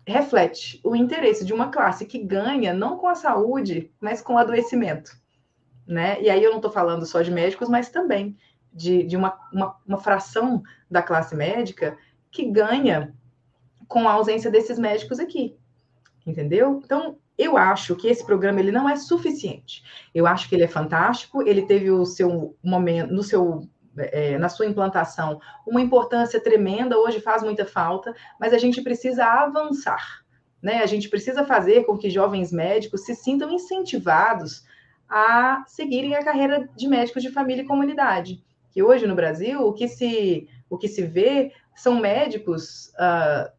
reflete 0.07 0.79
o 0.83 0.95
interesse 0.95 1.45
de 1.45 1.53
uma 1.53 1.69
classe 1.69 2.05
que 2.05 2.19
ganha 2.19 2.73
não 2.73 2.97
com 2.97 3.07
a 3.07 3.15
saúde, 3.15 3.91
mas 3.99 4.21
com 4.21 4.33
o 4.33 4.37
adoecimento. 4.37 5.11
Né? 5.87 6.21
E 6.21 6.29
aí 6.29 6.43
eu 6.43 6.49
não 6.49 6.57
estou 6.57 6.71
falando 6.71 7.05
só 7.05 7.21
de 7.21 7.31
médicos, 7.31 7.69
mas 7.69 7.89
também 7.89 8.37
de, 8.73 9.03
de 9.03 9.15
uma, 9.15 9.37
uma, 9.51 9.75
uma 9.87 9.97
fração 9.97 10.61
da 10.89 11.01
classe 11.01 11.35
médica 11.35 11.97
que 12.31 12.45
ganha 12.45 13.13
com 13.87 14.07
a 14.07 14.13
ausência 14.13 14.51
desses 14.51 14.79
médicos 14.79 15.19
aqui 15.19 15.57
entendeu? 16.25 16.81
Então, 16.83 17.17
eu 17.37 17.57
acho 17.57 17.95
que 17.95 18.07
esse 18.07 18.25
programa 18.25 18.59
ele 18.59 18.71
não 18.71 18.89
é 18.89 18.95
suficiente. 18.95 19.83
Eu 20.13 20.25
acho 20.25 20.49
que 20.49 20.55
ele 20.55 20.63
é 20.63 20.67
fantástico, 20.67 21.47
ele 21.47 21.63
teve 21.63 21.91
o 21.91 22.05
seu 22.05 22.57
momento, 22.63 23.13
no 23.13 23.21
seu 23.21 23.67
é, 23.97 24.37
na 24.37 24.49
sua 24.49 24.65
implantação, 24.65 25.39
uma 25.65 25.81
importância 25.81 26.39
tremenda, 26.39 26.97
hoje 26.97 27.19
faz 27.19 27.43
muita 27.43 27.65
falta, 27.65 28.13
mas 28.39 28.53
a 28.53 28.57
gente 28.57 28.81
precisa 28.81 29.25
avançar. 29.25 30.23
Né? 30.61 30.81
A 30.81 30.85
gente 30.85 31.09
precisa 31.09 31.45
fazer 31.45 31.85
com 31.85 31.97
que 31.97 32.09
jovens 32.09 32.51
médicos 32.51 33.05
se 33.05 33.15
sintam 33.15 33.51
incentivados 33.51 34.63
a 35.07 35.63
seguirem 35.67 36.15
a 36.15 36.23
carreira 36.23 36.67
de 36.75 36.87
médicos 36.87 37.21
de 37.21 37.31
família 37.31 37.61
e 37.63 37.67
comunidade. 37.67 38.43
Que 38.71 38.81
hoje 38.81 39.05
no 39.07 39.15
Brasil, 39.15 39.61
o 39.61 39.73
que 39.73 39.87
se, 39.87 40.49
o 40.69 40.77
que 40.77 40.87
se 40.87 41.03
vê 41.03 41.51
são 41.75 41.99
médicos 41.99 42.91
uh, 42.95 43.51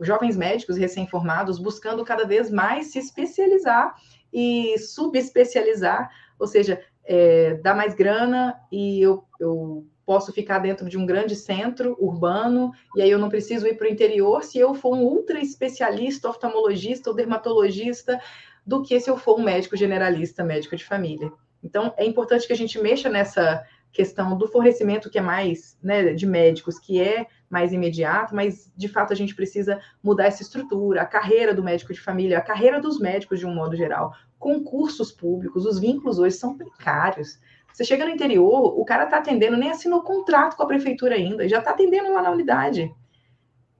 jovens 0.00 0.36
médicos 0.36 0.76
recém-formados 0.76 1.58
buscando 1.58 2.04
cada 2.04 2.24
vez 2.24 2.50
mais 2.50 2.88
se 2.88 2.98
especializar 2.98 3.94
e 4.32 4.76
subespecializar, 4.78 6.10
ou 6.38 6.46
seja, 6.46 6.82
é, 7.04 7.54
dar 7.54 7.74
mais 7.74 7.94
grana 7.94 8.58
e 8.70 9.00
eu, 9.00 9.24
eu 9.38 9.86
posso 10.04 10.32
ficar 10.32 10.58
dentro 10.58 10.88
de 10.88 10.98
um 10.98 11.06
grande 11.06 11.34
centro 11.34 11.96
urbano 11.98 12.72
e 12.94 13.02
aí 13.02 13.10
eu 13.10 13.18
não 13.18 13.28
preciso 13.28 13.66
ir 13.66 13.76
para 13.76 13.86
o 13.86 13.90
interior 13.90 14.42
se 14.42 14.58
eu 14.58 14.74
for 14.74 14.94
um 14.94 15.02
ultra 15.02 15.40
especialista, 15.40 16.28
oftalmologista 16.28 17.10
ou 17.10 17.16
dermatologista, 17.16 18.20
do 18.66 18.82
que 18.82 18.98
se 19.00 19.10
eu 19.10 19.16
for 19.16 19.38
um 19.38 19.42
médico 19.42 19.76
generalista, 19.76 20.42
médico 20.42 20.76
de 20.76 20.84
família. 20.84 21.30
Então, 21.62 21.94
é 21.96 22.04
importante 22.04 22.46
que 22.46 22.52
a 22.52 22.56
gente 22.56 22.78
mexa 22.78 23.08
nessa 23.08 23.64
questão 23.92 24.36
do 24.36 24.48
fornecimento 24.48 25.08
que 25.08 25.18
é 25.18 25.22
mais, 25.22 25.78
né, 25.82 26.12
de 26.12 26.26
médicos, 26.26 26.78
que 26.78 27.00
é 27.00 27.26
mais 27.54 27.72
imediato, 27.72 28.34
mas 28.34 28.68
de 28.76 28.88
fato 28.88 29.12
a 29.12 29.16
gente 29.16 29.32
precisa 29.32 29.80
mudar 30.02 30.24
essa 30.24 30.42
estrutura, 30.42 31.02
a 31.02 31.06
carreira 31.06 31.54
do 31.54 31.62
médico 31.62 31.94
de 31.94 32.00
família, 32.00 32.36
a 32.36 32.42
carreira 32.42 32.80
dos 32.80 32.98
médicos 32.98 33.38
de 33.38 33.46
um 33.46 33.54
modo 33.54 33.76
geral, 33.76 34.12
concursos 34.40 35.12
públicos, 35.12 35.64
os 35.64 35.78
vínculos 35.78 36.18
hoje 36.18 36.34
são 36.34 36.58
precários. 36.58 37.38
Você 37.72 37.84
chega 37.84 38.04
no 38.04 38.10
interior, 38.10 38.76
o 38.76 38.84
cara 38.84 39.04
está 39.04 39.18
atendendo, 39.18 39.56
nem 39.56 39.70
assinou 39.70 40.02
contrato 40.02 40.56
com 40.56 40.64
a 40.64 40.66
prefeitura 40.66 41.14
ainda, 41.14 41.48
já 41.48 41.60
está 41.60 41.70
atendendo 41.70 42.12
lá 42.12 42.22
na 42.22 42.32
unidade, 42.32 42.92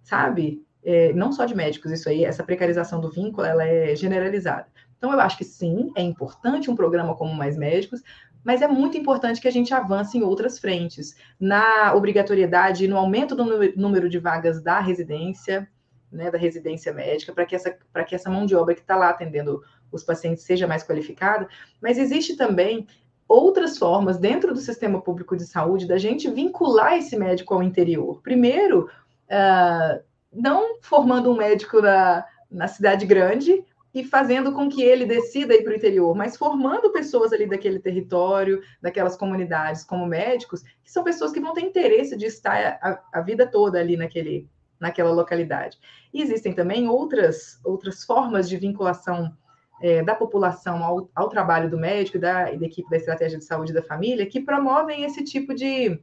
sabe? 0.04 0.64
É, 0.84 1.12
não 1.12 1.32
só 1.32 1.44
de 1.44 1.56
médicos, 1.56 1.90
isso 1.90 2.08
aí, 2.08 2.24
essa 2.24 2.44
precarização 2.44 3.00
do 3.00 3.10
vínculo, 3.10 3.44
ela 3.44 3.66
é 3.66 3.96
generalizada. 3.96 4.68
Então, 4.96 5.12
eu 5.12 5.18
acho 5.18 5.36
que 5.36 5.44
sim, 5.44 5.90
é 5.96 6.02
importante 6.02 6.70
um 6.70 6.76
programa 6.76 7.16
como 7.16 7.34
Mais 7.34 7.56
Médicos, 7.56 8.02
mas 8.44 8.60
é 8.60 8.68
muito 8.68 8.98
importante 8.98 9.40
que 9.40 9.48
a 9.48 9.50
gente 9.50 9.72
avance 9.72 10.18
em 10.18 10.22
outras 10.22 10.58
frentes, 10.58 11.16
na 11.40 11.94
obrigatoriedade, 11.94 12.86
no 12.86 12.98
aumento 12.98 13.34
do 13.34 13.44
número 13.74 14.08
de 14.08 14.18
vagas 14.18 14.62
da 14.62 14.78
residência, 14.80 15.66
né, 16.12 16.30
da 16.30 16.38
residência 16.38 16.92
médica, 16.92 17.32
para 17.32 17.46
que, 17.46 17.56
essa, 17.56 17.76
que 18.06 18.14
essa 18.14 18.30
mão 18.30 18.44
de 18.44 18.54
obra 18.54 18.74
que 18.74 18.82
está 18.82 18.94
lá 18.94 19.08
atendendo 19.08 19.62
os 19.90 20.04
pacientes 20.04 20.44
seja 20.44 20.66
mais 20.66 20.84
qualificada, 20.84 21.48
mas 21.80 21.98
existe 21.98 22.36
também 22.36 22.86
outras 23.26 23.78
formas 23.78 24.18
dentro 24.18 24.52
do 24.52 24.60
sistema 24.60 25.00
público 25.00 25.36
de 25.36 25.46
saúde 25.46 25.88
da 25.88 25.96
gente 25.96 26.30
vincular 26.30 26.94
esse 26.98 27.16
médico 27.16 27.54
ao 27.54 27.62
interior. 27.62 28.20
Primeiro, 28.22 28.90
uh, 29.30 30.02
não 30.32 30.80
formando 30.82 31.32
um 31.32 31.36
médico 31.36 31.80
na, 31.80 32.24
na 32.50 32.68
cidade 32.68 33.06
grande, 33.06 33.64
e 33.94 34.02
fazendo 34.02 34.52
com 34.52 34.68
que 34.68 34.82
ele 34.82 35.06
decida 35.06 35.54
ir 35.54 35.62
para 35.62 35.72
o 35.72 35.76
interior, 35.76 36.14
mas 36.16 36.36
formando 36.36 36.90
pessoas 36.90 37.32
ali 37.32 37.46
daquele 37.46 37.78
território, 37.78 38.60
daquelas 38.82 39.16
comunidades 39.16 39.84
como 39.84 40.04
médicos, 40.04 40.62
que 40.82 40.90
são 40.90 41.04
pessoas 41.04 41.30
que 41.30 41.40
vão 41.40 41.54
ter 41.54 41.60
interesse 41.60 42.16
de 42.16 42.26
estar 42.26 42.78
a, 42.82 43.00
a 43.12 43.20
vida 43.20 43.46
toda 43.46 43.78
ali 43.78 43.96
naquele, 43.96 44.48
naquela 44.80 45.12
localidade. 45.12 45.78
E 46.12 46.20
existem 46.20 46.52
também 46.52 46.88
outras, 46.88 47.60
outras 47.64 48.02
formas 48.02 48.48
de 48.48 48.56
vinculação 48.56 49.32
é, 49.80 50.02
da 50.02 50.14
população 50.14 50.82
ao, 50.82 51.08
ao, 51.14 51.28
trabalho 51.28 51.70
do 51.70 51.78
médico 51.78 52.18
da, 52.18 52.52
e 52.52 52.58
da 52.58 52.66
equipe 52.66 52.90
da 52.90 52.96
estratégia 52.96 53.38
de 53.38 53.44
saúde 53.44 53.72
da 53.72 53.82
família 53.82 54.26
que 54.26 54.40
promovem 54.40 55.04
esse 55.04 55.22
tipo 55.22 55.54
de, 55.54 56.00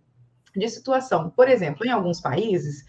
de 0.56 0.69
situação. 0.69 1.30
Por 1.30 1.49
exemplo, 1.49 1.86
em 1.86 1.89
alguns 1.89 2.21
países, 2.21 2.86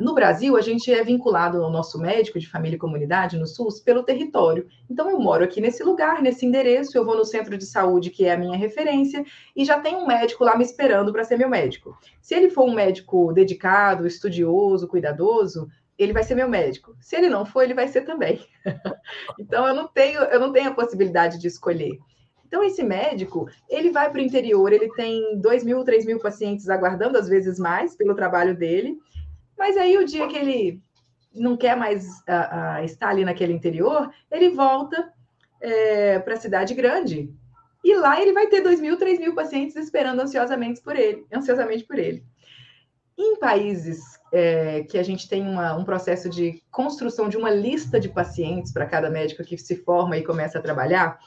no 0.00 0.14
Brasil, 0.14 0.56
a 0.56 0.60
gente 0.60 0.92
é 0.92 1.02
vinculado 1.02 1.62
ao 1.62 1.70
nosso 1.70 1.98
médico 1.98 2.38
de 2.38 2.48
família 2.48 2.76
e 2.76 2.78
comunidade 2.78 3.36
no 3.36 3.46
SUS 3.46 3.80
pelo 3.80 4.04
território. 4.04 4.68
Então, 4.88 5.10
eu 5.10 5.18
moro 5.18 5.42
aqui 5.42 5.60
nesse 5.60 5.82
lugar, 5.82 6.22
nesse 6.22 6.46
endereço, 6.46 6.96
eu 6.96 7.04
vou 7.04 7.16
no 7.16 7.24
centro 7.24 7.58
de 7.58 7.66
saúde, 7.66 8.10
que 8.10 8.24
é 8.24 8.32
a 8.32 8.38
minha 8.38 8.56
referência, 8.56 9.24
e 9.56 9.64
já 9.64 9.80
tem 9.80 9.96
um 9.96 10.06
médico 10.06 10.44
lá 10.44 10.56
me 10.56 10.64
esperando 10.64 11.12
para 11.12 11.24
ser 11.24 11.36
meu 11.36 11.48
médico. 11.48 11.96
Se 12.20 12.34
ele 12.34 12.48
for 12.48 12.64
um 12.64 12.74
médico 12.74 13.32
dedicado, 13.32 14.06
estudioso, 14.06 14.86
cuidadoso, 14.86 15.68
ele 15.98 16.12
vai 16.12 16.22
ser 16.22 16.36
meu 16.36 16.48
médico. 16.48 16.96
Se 17.00 17.16
ele 17.16 17.28
não 17.28 17.44
for, 17.44 17.62
ele 17.62 17.74
vai 17.74 17.88
ser 17.88 18.02
também. 18.02 18.40
então, 19.38 19.66
eu 19.66 19.74
não 19.74 19.88
tenho, 19.88 20.20
eu 20.20 20.38
não 20.38 20.52
tenho 20.52 20.70
a 20.70 20.74
possibilidade 20.74 21.38
de 21.38 21.48
escolher. 21.48 21.98
Então, 22.46 22.62
esse 22.62 22.82
médico, 22.82 23.48
ele 23.66 23.90
vai 23.90 24.10
para 24.10 24.20
o 24.20 24.22
interior, 24.22 24.70
ele 24.72 24.92
tem 24.92 25.40
dois 25.40 25.64
mil, 25.64 25.82
três 25.84 26.04
mil 26.04 26.18
pacientes 26.18 26.68
aguardando, 26.68 27.16
às 27.16 27.26
vezes 27.26 27.58
mais, 27.58 27.96
pelo 27.96 28.14
trabalho 28.14 28.54
dele, 28.54 28.98
mas 29.62 29.76
aí 29.76 29.96
o 29.96 30.04
dia 30.04 30.26
que 30.26 30.36
ele 30.36 30.82
não 31.32 31.56
quer 31.56 31.76
mais 31.76 32.04
uh, 32.04 32.80
uh, 32.80 32.84
estar 32.84 33.10
ali 33.10 33.24
naquele 33.24 33.52
interior, 33.52 34.10
ele 34.28 34.50
volta 34.50 35.12
é, 35.60 36.18
para 36.18 36.34
a 36.34 36.36
cidade 36.36 36.74
grande. 36.74 37.32
E 37.84 37.94
lá 37.94 38.20
ele 38.20 38.32
vai 38.32 38.48
ter 38.48 38.60
2 38.60 38.80
mil, 38.80 38.98
3 38.98 39.20
mil 39.20 39.36
pacientes 39.36 39.76
esperando 39.76 40.18
ansiosamente 40.18 40.82
por 40.82 40.96
ele, 40.96 41.24
ansiosamente 41.32 41.84
por 41.84 41.96
ele. 41.96 42.24
Em 43.16 43.38
países 43.38 44.00
é, 44.32 44.82
que 44.82 44.98
a 44.98 45.02
gente 45.04 45.28
tem 45.28 45.42
uma, 45.42 45.76
um 45.76 45.84
processo 45.84 46.28
de 46.28 46.60
construção 46.68 47.28
de 47.28 47.36
uma 47.36 47.50
lista 47.50 48.00
de 48.00 48.08
pacientes 48.08 48.72
para 48.72 48.84
cada 48.84 49.08
médico 49.08 49.44
que 49.44 49.56
se 49.56 49.76
forma 49.76 50.16
e 50.16 50.24
começa 50.24 50.58
a 50.58 50.62
trabalhar, 50.62 51.20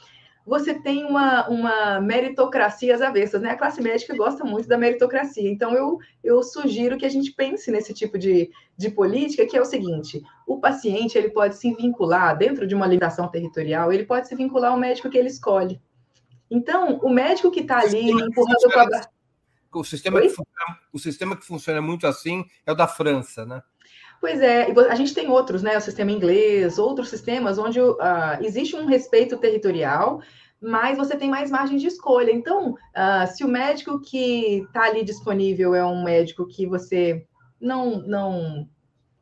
você 0.46 0.74
tem 0.74 1.04
uma, 1.04 1.48
uma 1.48 2.00
meritocracia 2.00 2.94
às 2.94 3.02
avessas, 3.02 3.42
né? 3.42 3.50
A 3.50 3.56
classe 3.56 3.82
médica 3.82 4.16
gosta 4.16 4.44
muito 4.44 4.68
da 4.68 4.78
meritocracia. 4.78 5.50
Então, 5.50 5.74
eu, 5.74 5.98
eu 6.22 6.40
sugiro 6.40 6.96
que 6.96 7.04
a 7.04 7.08
gente 7.08 7.32
pense 7.32 7.68
nesse 7.72 7.92
tipo 7.92 8.16
de, 8.16 8.48
de 8.76 8.88
política, 8.88 9.44
que 9.44 9.56
é 9.56 9.60
o 9.60 9.64
seguinte: 9.64 10.22
o 10.46 10.60
paciente 10.60 11.18
ele 11.18 11.30
pode 11.30 11.56
se 11.56 11.74
vincular, 11.74 12.38
dentro 12.38 12.64
de 12.64 12.76
uma 12.76 12.86
limitação 12.86 13.28
territorial, 13.28 13.92
ele 13.92 14.04
pode 14.04 14.28
se 14.28 14.36
vincular 14.36 14.70
ao 14.70 14.78
médico 14.78 15.10
que 15.10 15.18
ele 15.18 15.28
escolhe. 15.28 15.82
Então, 16.48 17.00
o 17.02 17.10
médico 17.10 17.50
que 17.50 17.60
está 17.60 17.80
ali 17.80 18.08
empurrando 18.08 18.72
com 18.72 18.78
a... 18.78 19.08
O 19.74 19.84
sistema, 19.84 20.20
que 20.22 20.28
funciona, 20.28 20.78
o 20.92 20.98
sistema 20.98 21.36
que 21.36 21.44
funciona 21.44 21.82
muito 21.82 22.06
assim 22.06 22.44
é 22.64 22.70
o 22.72 22.74
da 22.74 22.86
França, 22.86 23.44
né? 23.44 23.60
Pois 24.20 24.40
é, 24.40 24.72
a 24.88 24.94
gente 24.94 25.14
tem 25.14 25.28
outros, 25.28 25.62
né? 25.62 25.76
O 25.76 25.80
sistema 25.80 26.10
inglês, 26.10 26.78
outros 26.78 27.08
sistemas 27.08 27.58
onde 27.58 27.80
uh, 27.80 27.96
existe 28.40 28.74
um 28.74 28.86
respeito 28.86 29.36
territorial, 29.36 30.20
mas 30.60 30.96
você 30.96 31.16
tem 31.16 31.28
mais 31.28 31.50
margem 31.50 31.76
de 31.76 31.86
escolha. 31.86 32.32
Então, 32.32 32.72
uh, 32.72 33.26
se 33.34 33.44
o 33.44 33.48
médico 33.48 34.00
que 34.00 34.62
está 34.66 34.84
ali 34.84 35.04
disponível 35.04 35.74
é 35.74 35.84
um 35.84 36.02
médico 36.02 36.46
que 36.46 36.66
você 36.66 37.26
não, 37.60 37.98
não 38.00 38.68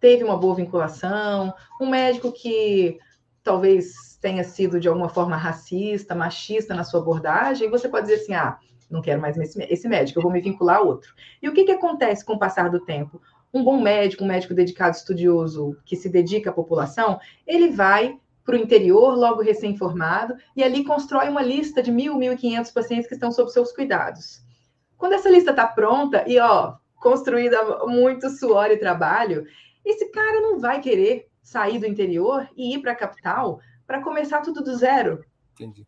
teve 0.00 0.22
uma 0.22 0.36
boa 0.36 0.54
vinculação, 0.54 1.52
um 1.80 1.88
médico 1.88 2.30
que 2.32 2.98
talvez 3.42 4.18
tenha 4.20 4.44
sido 4.44 4.80
de 4.80 4.88
alguma 4.88 5.08
forma 5.08 5.36
racista, 5.36 6.14
machista 6.14 6.74
na 6.74 6.84
sua 6.84 7.00
abordagem, 7.00 7.68
você 7.70 7.88
pode 7.88 8.06
dizer 8.06 8.22
assim: 8.22 8.34
ah, 8.34 8.58
não 8.90 9.02
quero 9.02 9.20
mais 9.20 9.36
esse, 9.36 9.88
médico, 9.88 10.18
eu 10.18 10.22
vou 10.22 10.32
me 10.32 10.40
vincular 10.40 10.76
a 10.76 10.80
outro. 10.80 11.12
E 11.42 11.48
o 11.48 11.52
que, 11.52 11.64
que 11.64 11.72
acontece 11.72 12.24
com 12.24 12.34
o 12.34 12.38
passar 12.38 12.70
do 12.70 12.80
tempo? 12.80 13.20
Um 13.54 13.62
bom 13.62 13.80
médico, 13.80 14.24
um 14.24 14.26
médico 14.26 14.52
dedicado, 14.52 14.96
estudioso, 14.96 15.78
que 15.84 15.94
se 15.94 16.08
dedica 16.08 16.50
à 16.50 16.52
população, 16.52 17.20
ele 17.46 17.70
vai 17.70 18.18
para 18.44 18.56
o 18.56 18.58
interior, 18.58 19.16
logo 19.16 19.40
recém-formado, 19.40 20.34
e 20.56 20.62
ali 20.62 20.84
constrói 20.84 21.28
uma 21.28 21.40
lista 21.40 21.80
de 21.80 21.92
mil, 21.92 22.18
mil 22.18 22.32
e 22.32 22.36
quinhentos 22.36 22.72
pacientes 22.72 23.06
que 23.06 23.14
estão 23.14 23.30
sob 23.30 23.50
seus 23.50 23.72
cuidados. 23.72 24.42
Quando 24.98 25.12
essa 25.12 25.30
lista 25.30 25.50
está 25.50 25.66
pronta 25.66 26.24
e, 26.26 26.38
ó, 26.38 26.74
construída 26.96 27.86
muito 27.86 28.28
suor 28.28 28.70
e 28.70 28.76
trabalho, 28.76 29.46
esse 29.84 30.10
cara 30.10 30.40
não 30.40 30.58
vai 30.58 30.80
querer 30.80 31.28
sair 31.42 31.78
do 31.78 31.86
interior 31.86 32.48
e 32.56 32.74
ir 32.74 32.80
para 32.80 32.92
a 32.92 32.96
capital 32.96 33.60
para 33.86 34.02
começar 34.02 34.40
tudo 34.40 34.64
do 34.64 34.74
zero. 34.74 35.24
Entendi. 35.52 35.86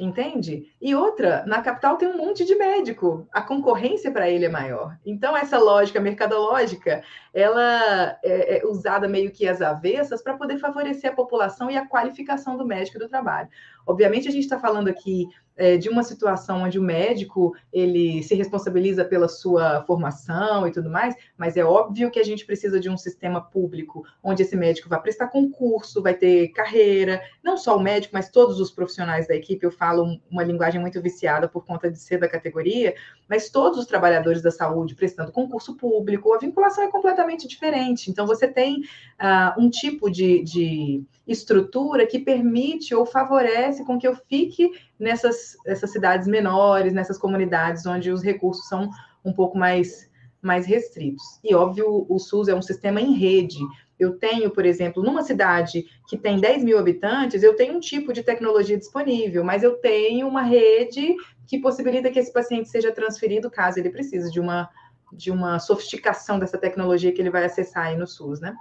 Entende? 0.00 0.72
E 0.80 0.94
outra, 0.94 1.44
na 1.46 1.60
capital 1.60 1.96
tem 1.96 2.08
um 2.08 2.16
monte 2.16 2.44
de 2.44 2.54
médico, 2.54 3.28
a 3.30 3.42
concorrência 3.42 4.10
para 4.10 4.28
ele 4.28 4.46
é 4.46 4.48
maior. 4.48 4.96
Então, 5.04 5.36
essa 5.36 5.58
lógica 5.58 6.00
mercadológica, 6.00 7.02
ela 7.32 8.18
é, 8.24 8.58
é 8.58 8.66
usada 8.66 9.06
meio 9.06 9.30
que 9.30 9.46
às 9.46 9.60
avessas 9.60 10.22
para 10.22 10.36
poder 10.36 10.58
favorecer 10.58 11.12
a 11.12 11.14
população 11.14 11.70
e 11.70 11.76
a 11.76 11.86
qualificação 11.86 12.56
do 12.56 12.66
médico 12.66 12.98
do 12.98 13.08
trabalho. 13.08 13.48
Obviamente, 13.86 14.28
a 14.28 14.30
gente 14.30 14.44
está 14.44 14.58
falando 14.58 14.88
aqui 14.88 15.26
é, 15.56 15.76
de 15.76 15.88
uma 15.88 16.02
situação 16.02 16.62
onde 16.62 16.78
o 16.78 16.82
médico 16.82 17.54
ele 17.72 18.22
se 18.22 18.34
responsabiliza 18.34 19.04
pela 19.04 19.28
sua 19.28 19.84
formação 19.84 20.66
e 20.66 20.72
tudo 20.72 20.90
mais, 20.90 21.14
mas 21.36 21.56
é 21.56 21.64
óbvio 21.64 22.10
que 22.10 22.18
a 22.18 22.24
gente 22.24 22.44
precisa 22.44 22.80
de 22.80 22.88
um 22.88 22.96
sistema 22.96 23.40
público 23.40 24.04
onde 24.22 24.42
esse 24.42 24.56
médico 24.56 24.88
vai 24.88 25.00
prestar 25.00 25.28
concurso, 25.28 26.02
vai 26.02 26.14
ter 26.14 26.48
carreira, 26.48 27.22
não 27.44 27.56
só 27.56 27.76
o 27.76 27.82
médico, 27.82 28.14
mas 28.14 28.30
todos 28.30 28.60
os 28.60 28.70
profissionais 28.70 29.28
da 29.28 29.34
equipe. 29.34 29.64
Eu 29.64 29.70
falo 29.70 30.18
uma 30.30 30.42
linguagem 30.42 30.80
muito 30.80 31.00
viciada 31.00 31.48
por 31.48 31.64
conta 31.64 31.90
de 31.90 31.98
ser 31.98 32.18
da 32.18 32.28
categoria, 32.28 32.94
mas 33.28 33.48
todos 33.50 33.78
os 33.78 33.86
trabalhadores 33.86 34.42
da 34.42 34.50
saúde 34.50 34.94
prestando 34.94 35.32
concurso 35.32 35.76
público, 35.76 36.32
a 36.32 36.38
vinculação 36.38 36.84
é 36.84 36.90
completamente 36.90 37.46
diferente. 37.46 38.10
Então, 38.10 38.26
você 38.26 38.48
tem 38.48 38.80
uh, 38.80 39.60
um 39.60 39.70
tipo 39.70 40.10
de, 40.10 40.42
de 40.42 41.04
estrutura 41.26 42.06
que 42.06 42.18
permite 42.18 42.94
ou 42.94 43.06
favorece 43.06 43.71
com 43.80 43.98
que 43.98 44.06
eu 44.06 44.14
fique 44.14 44.70
nessas, 44.98 45.56
nessas 45.66 45.90
cidades 45.90 46.26
menores, 46.26 46.92
nessas 46.92 47.18
comunidades 47.18 47.86
onde 47.86 48.10
os 48.10 48.22
recursos 48.22 48.68
são 48.68 48.90
um 49.24 49.32
pouco 49.32 49.56
mais, 49.56 50.10
mais 50.40 50.66
restritos. 50.66 51.22
E, 51.42 51.54
óbvio, 51.54 52.06
o 52.08 52.18
SUS 52.18 52.48
é 52.48 52.54
um 52.54 52.62
sistema 52.62 53.00
em 53.00 53.12
rede. 53.12 53.58
Eu 53.98 54.18
tenho, 54.18 54.50
por 54.50 54.66
exemplo, 54.66 55.02
numa 55.02 55.22
cidade 55.22 55.84
que 56.08 56.16
tem 56.16 56.40
10 56.40 56.64
mil 56.64 56.78
habitantes, 56.78 57.42
eu 57.42 57.54
tenho 57.54 57.76
um 57.76 57.80
tipo 57.80 58.12
de 58.12 58.22
tecnologia 58.22 58.76
disponível, 58.76 59.44
mas 59.44 59.62
eu 59.62 59.76
tenho 59.76 60.26
uma 60.26 60.42
rede 60.42 61.14
que 61.46 61.58
possibilita 61.58 62.10
que 62.10 62.18
esse 62.18 62.32
paciente 62.32 62.68
seja 62.68 62.90
transferido 62.90 63.50
caso 63.50 63.78
ele 63.78 63.90
precise 63.90 64.30
de 64.30 64.40
uma, 64.40 64.68
de 65.12 65.30
uma 65.30 65.58
sofisticação 65.58 66.38
dessa 66.38 66.58
tecnologia 66.58 67.12
que 67.12 67.20
ele 67.20 67.30
vai 67.30 67.44
acessar 67.44 67.86
aí 67.86 67.96
no 67.96 68.06
SUS, 68.06 68.40
né? 68.40 68.54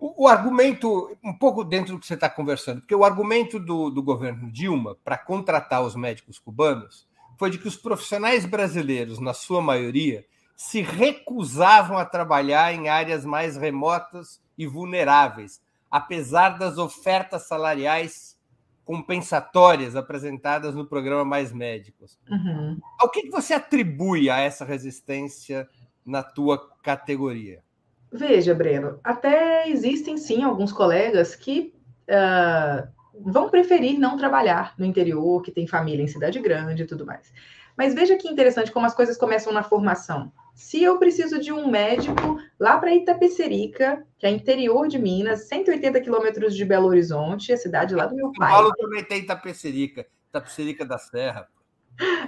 O, 0.00 0.24
o, 0.24 0.28
argumento, 0.28 1.14
um 1.22 1.32
pouco 1.32 1.62
dentro 1.62 1.92
do 1.92 2.00
que 2.00 2.06
você 2.06 2.14
está 2.14 2.28
conversando, 2.28 2.80
porque 2.80 2.94
o 2.94 3.04
argumento 3.04 3.60
do, 3.60 3.90
do 3.90 4.02
governo 4.02 4.50
Dilma 4.50 4.96
para 5.04 5.18
contratar 5.18 5.82
os 5.82 5.94
médicos 5.94 6.38
cubanos 6.38 7.06
foi 7.38 7.50
de 7.50 7.58
que 7.58 7.68
os 7.68 7.76
profissionais 7.76 8.46
brasileiros, 8.46 9.18
na 9.18 9.34
sua 9.34 9.60
maioria, 9.60 10.24
se 10.56 10.80
recusavam 10.80 11.98
a 11.98 12.04
trabalhar 12.04 12.72
em 12.74 12.88
áreas 12.88 13.24
mais 13.24 13.56
remotas 13.56 14.42
e 14.56 14.66
vulneráveis, 14.66 15.60
apesar 15.90 16.58
das 16.58 16.78
ofertas 16.78 17.46
salariais 17.46 18.38
compensatórias 18.84 19.94
apresentadas 19.94 20.74
no 20.74 20.86
programa 20.86 21.24
Mais 21.24 21.52
Médicos. 21.52 22.18
Uhum. 22.28 22.78
Ao 22.98 23.10
que 23.10 23.30
você 23.30 23.54
atribui 23.54 24.28
a 24.28 24.38
essa 24.38 24.64
resistência 24.64 25.68
na 26.04 26.22
tua 26.22 26.58
categoria? 26.82 27.62
Veja, 28.12 28.54
Breno, 28.54 28.98
até 29.04 29.68
existem 29.68 30.16
sim 30.16 30.42
alguns 30.42 30.72
colegas 30.72 31.36
que 31.36 31.72
uh, 32.08 32.88
vão 33.14 33.48
preferir 33.48 33.98
não 33.98 34.16
trabalhar 34.16 34.74
no 34.76 34.84
interior, 34.84 35.42
que 35.42 35.52
tem 35.52 35.66
família 35.66 36.02
em 36.02 36.08
cidade 36.08 36.40
grande 36.40 36.82
e 36.82 36.86
tudo 36.86 37.06
mais. 37.06 37.32
Mas 37.76 37.94
veja 37.94 38.16
que 38.16 38.28
interessante 38.28 38.72
como 38.72 38.84
as 38.84 38.94
coisas 38.94 39.16
começam 39.16 39.52
na 39.52 39.62
formação. 39.62 40.32
Se 40.54 40.82
eu 40.82 40.98
preciso 40.98 41.40
de 41.40 41.52
um 41.52 41.70
médico 41.70 42.38
lá 42.58 42.76
para 42.78 42.94
Itapecerica, 42.94 44.04
que 44.18 44.26
é 44.26 44.30
interior 44.30 44.88
de 44.88 44.98
Minas, 44.98 45.48
180 45.48 46.00
quilômetros 46.00 46.54
de 46.54 46.64
Belo 46.64 46.88
Horizonte, 46.88 47.52
a 47.52 47.56
cidade 47.56 47.94
lá 47.94 48.06
do 48.06 48.14
meu 48.14 48.32
pai. 48.32 48.50
Paulo 48.50 48.72
também 48.76 49.04
tem 49.04 49.20
Itapecerica, 49.20 50.04
Itapecerica 50.28 50.84
da 50.84 50.98
Serra. 50.98 51.48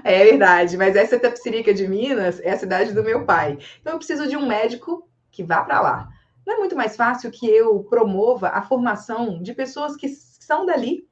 É 0.04 0.24
verdade, 0.24 0.76
mas 0.76 0.96
essa 0.96 1.16
Itapecerica 1.16 1.74
de 1.74 1.86
Minas 1.88 2.40
é 2.40 2.50
a 2.50 2.58
cidade 2.58 2.92
do 2.92 3.02
meu 3.02 3.24
pai. 3.24 3.58
Então 3.80 3.94
eu 3.94 3.98
preciso 3.98 4.26
de 4.26 4.36
um 4.36 4.46
médico 4.46 5.06
que 5.32 5.42
vá 5.42 5.64
para 5.64 5.80
lá. 5.80 6.08
Não 6.46 6.54
é 6.54 6.58
muito 6.58 6.76
mais 6.76 6.94
fácil 6.94 7.30
que 7.30 7.46
eu 7.46 7.82
promova 7.84 8.48
a 8.48 8.62
formação 8.62 9.42
de 9.42 9.54
pessoas 9.54 9.96
que 9.96 10.08
são 10.08 10.66
dali? 10.66 11.08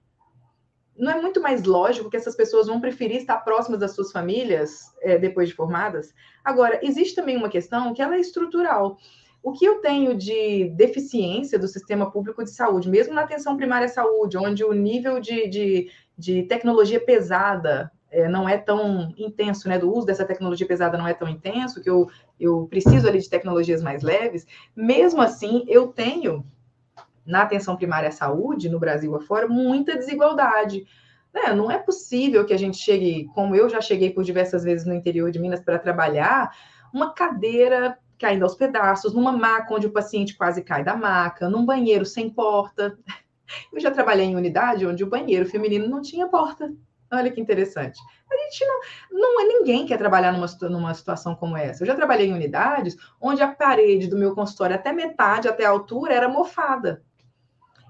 Não 0.96 1.10
é 1.10 1.20
muito 1.20 1.40
mais 1.40 1.64
lógico 1.64 2.10
que 2.10 2.16
essas 2.16 2.36
pessoas 2.36 2.66
vão 2.66 2.80
preferir 2.80 3.16
estar 3.16 3.38
próximas 3.38 3.80
das 3.80 3.94
suas 3.94 4.12
famílias 4.12 4.94
é, 5.00 5.16
depois 5.16 5.48
de 5.48 5.54
formadas? 5.54 6.12
Agora, 6.44 6.78
existe 6.82 7.14
também 7.14 7.36
uma 7.36 7.48
questão 7.48 7.94
que 7.94 8.02
ela 8.02 8.16
é 8.16 8.20
estrutural. 8.20 8.98
O 9.42 9.52
que 9.52 9.64
eu 9.64 9.80
tenho 9.80 10.14
de 10.14 10.68
deficiência 10.76 11.58
do 11.58 11.66
sistema 11.66 12.10
público 12.10 12.44
de 12.44 12.50
saúde, 12.50 12.90
mesmo 12.90 13.14
na 13.14 13.22
atenção 13.22 13.56
primária 13.56 13.86
à 13.86 13.88
saúde, 13.88 14.36
onde 14.36 14.62
o 14.62 14.74
nível 14.74 15.18
de, 15.18 15.48
de, 15.48 15.90
de 16.18 16.42
tecnologia 16.42 17.02
pesada 17.02 17.90
é, 18.10 18.28
não 18.28 18.48
é 18.48 18.58
tão 18.58 19.12
intenso, 19.16 19.68
né? 19.68 19.78
Do 19.78 19.94
uso 19.94 20.06
dessa 20.06 20.24
tecnologia 20.24 20.66
pesada 20.66 20.98
não 20.98 21.06
é 21.06 21.14
tão 21.14 21.28
intenso, 21.28 21.80
que 21.80 21.88
eu, 21.88 22.08
eu 22.38 22.66
preciso 22.68 23.08
ali 23.08 23.18
de 23.18 23.30
tecnologias 23.30 23.82
mais 23.82 24.02
leves. 24.02 24.46
Mesmo 24.74 25.20
assim, 25.20 25.64
eu 25.68 25.88
tenho 25.88 26.44
na 27.24 27.42
atenção 27.42 27.76
primária 27.76 28.08
à 28.08 28.12
saúde, 28.12 28.68
no 28.68 28.80
Brasil 28.80 29.14
afora, 29.14 29.46
muita 29.46 29.96
desigualdade. 29.96 30.86
Né? 31.32 31.52
Não 31.54 31.70
é 31.70 31.78
possível 31.78 32.44
que 32.44 32.52
a 32.52 32.58
gente 32.58 32.76
chegue, 32.76 33.28
como 33.34 33.54
eu 33.54 33.68
já 33.68 33.80
cheguei 33.80 34.10
por 34.10 34.24
diversas 34.24 34.64
vezes 34.64 34.86
no 34.86 34.94
interior 34.94 35.30
de 35.30 35.38
Minas 35.38 35.60
para 35.60 35.78
trabalhar, 35.78 36.50
uma 36.92 37.14
cadeira 37.14 37.96
caindo 38.18 38.42
aos 38.42 38.54
pedaços, 38.54 39.14
numa 39.14 39.32
maca 39.32 39.72
onde 39.72 39.86
o 39.86 39.92
paciente 39.92 40.36
quase 40.36 40.62
cai 40.62 40.84
da 40.84 40.94
maca, 40.96 41.48
num 41.48 41.64
banheiro 41.64 42.04
sem 42.04 42.28
porta. 42.28 42.98
Eu 43.72 43.80
já 43.80 43.90
trabalhei 43.90 44.26
em 44.26 44.36
unidade 44.36 44.86
onde 44.86 45.02
o 45.02 45.08
banheiro 45.08 45.46
feminino 45.48 45.88
não 45.88 46.02
tinha 46.02 46.28
porta. 46.28 46.72
Olha 47.12 47.30
que 47.30 47.40
interessante. 47.40 47.98
A 48.30 48.36
gente 48.36 48.64
não, 48.64 48.80
não 49.10 49.40
é 49.40 49.44
ninguém 49.44 49.84
quer 49.84 49.98
trabalhar 49.98 50.32
numa, 50.32 50.46
numa 50.68 50.94
situação 50.94 51.34
como 51.34 51.56
essa. 51.56 51.82
Eu 51.82 51.86
já 51.86 51.96
trabalhei 51.96 52.28
em 52.28 52.32
unidades 52.32 52.96
onde 53.20 53.42
a 53.42 53.48
parede 53.48 54.06
do 54.06 54.16
meu 54.16 54.34
consultório, 54.34 54.76
até 54.76 54.92
metade, 54.92 55.48
até 55.48 55.64
a 55.64 55.70
altura, 55.70 56.14
era 56.14 56.28
mofada. 56.28 57.02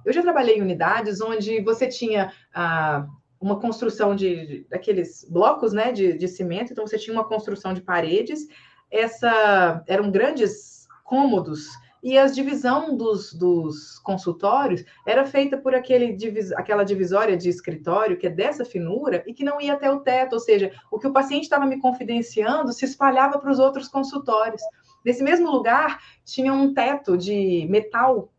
Eu 0.05 0.13
já 0.13 0.23
trabalhei 0.23 0.57
em 0.57 0.63
unidades 0.63 1.21
onde 1.21 1.61
você 1.61 1.87
tinha 1.87 2.33
ah, 2.55 3.07
uma 3.39 3.61
construção 3.61 4.17
de, 4.17 4.67
daqueles 4.71 5.27
blocos 5.29 5.73
né, 5.73 5.93
de, 5.93 6.17
de 6.17 6.27
cimento, 6.27 6.73
então 6.73 6.87
você 6.87 6.99
tinha 6.99 7.15
uma 7.15 7.29
construção 7.29 7.75
de 7.75 7.83
paredes, 7.83 8.47
essa 8.91 9.85
eram 9.87 10.11
grandes 10.11 10.89
cômodos 11.05 11.69
e 12.03 12.17
a 12.17 12.27
divisão 12.27 12.97
dos, 12.97 13.33
dos 13.33 13.99
consultórios 13.99 14.85
era 15.07 15.25
feita 15.25 15.59
por 15.59 15.75
aquele, 15.75 16.17
aquela 16.57 16.85
divisória 16.85 17.37
de 17.37 17.49
escritório 17.49 18.17
que 18.17 18.27
é 18.27 18.31
dessa 18.31 18.65
finura 18.65 19.23
e 19.27 19.35
que 19.35 19.45
não 19.45 19.61
ia 19.61 19.75
até 19.75 19.91
o 19.91 20.01
teto, 20.01 20.35
ou 20.35 20.41
seja, 20.41 20.73
o 20.91 20.99
que 20.99 21.07
o 21.07 21.13
paciente 21.13 21.45
estava 21.45 21.67
me 21.67 21.79
confidenciando 21.79 22.73
se 22.73 22.85
espalhava 22.85 23.39
para 23.39 23.51
os 23.51 23.59
outros 23.59 23.89
consultórios. 23.89 24.63
Nesse 25.05 25.23
mesmo 25.23 25.51
lugar 25.51 26.01
tinha 26.25 26.53
um 26.53 26.73
teto 26.73 27.17
de 27.17 27.67
metal 27.69 28.33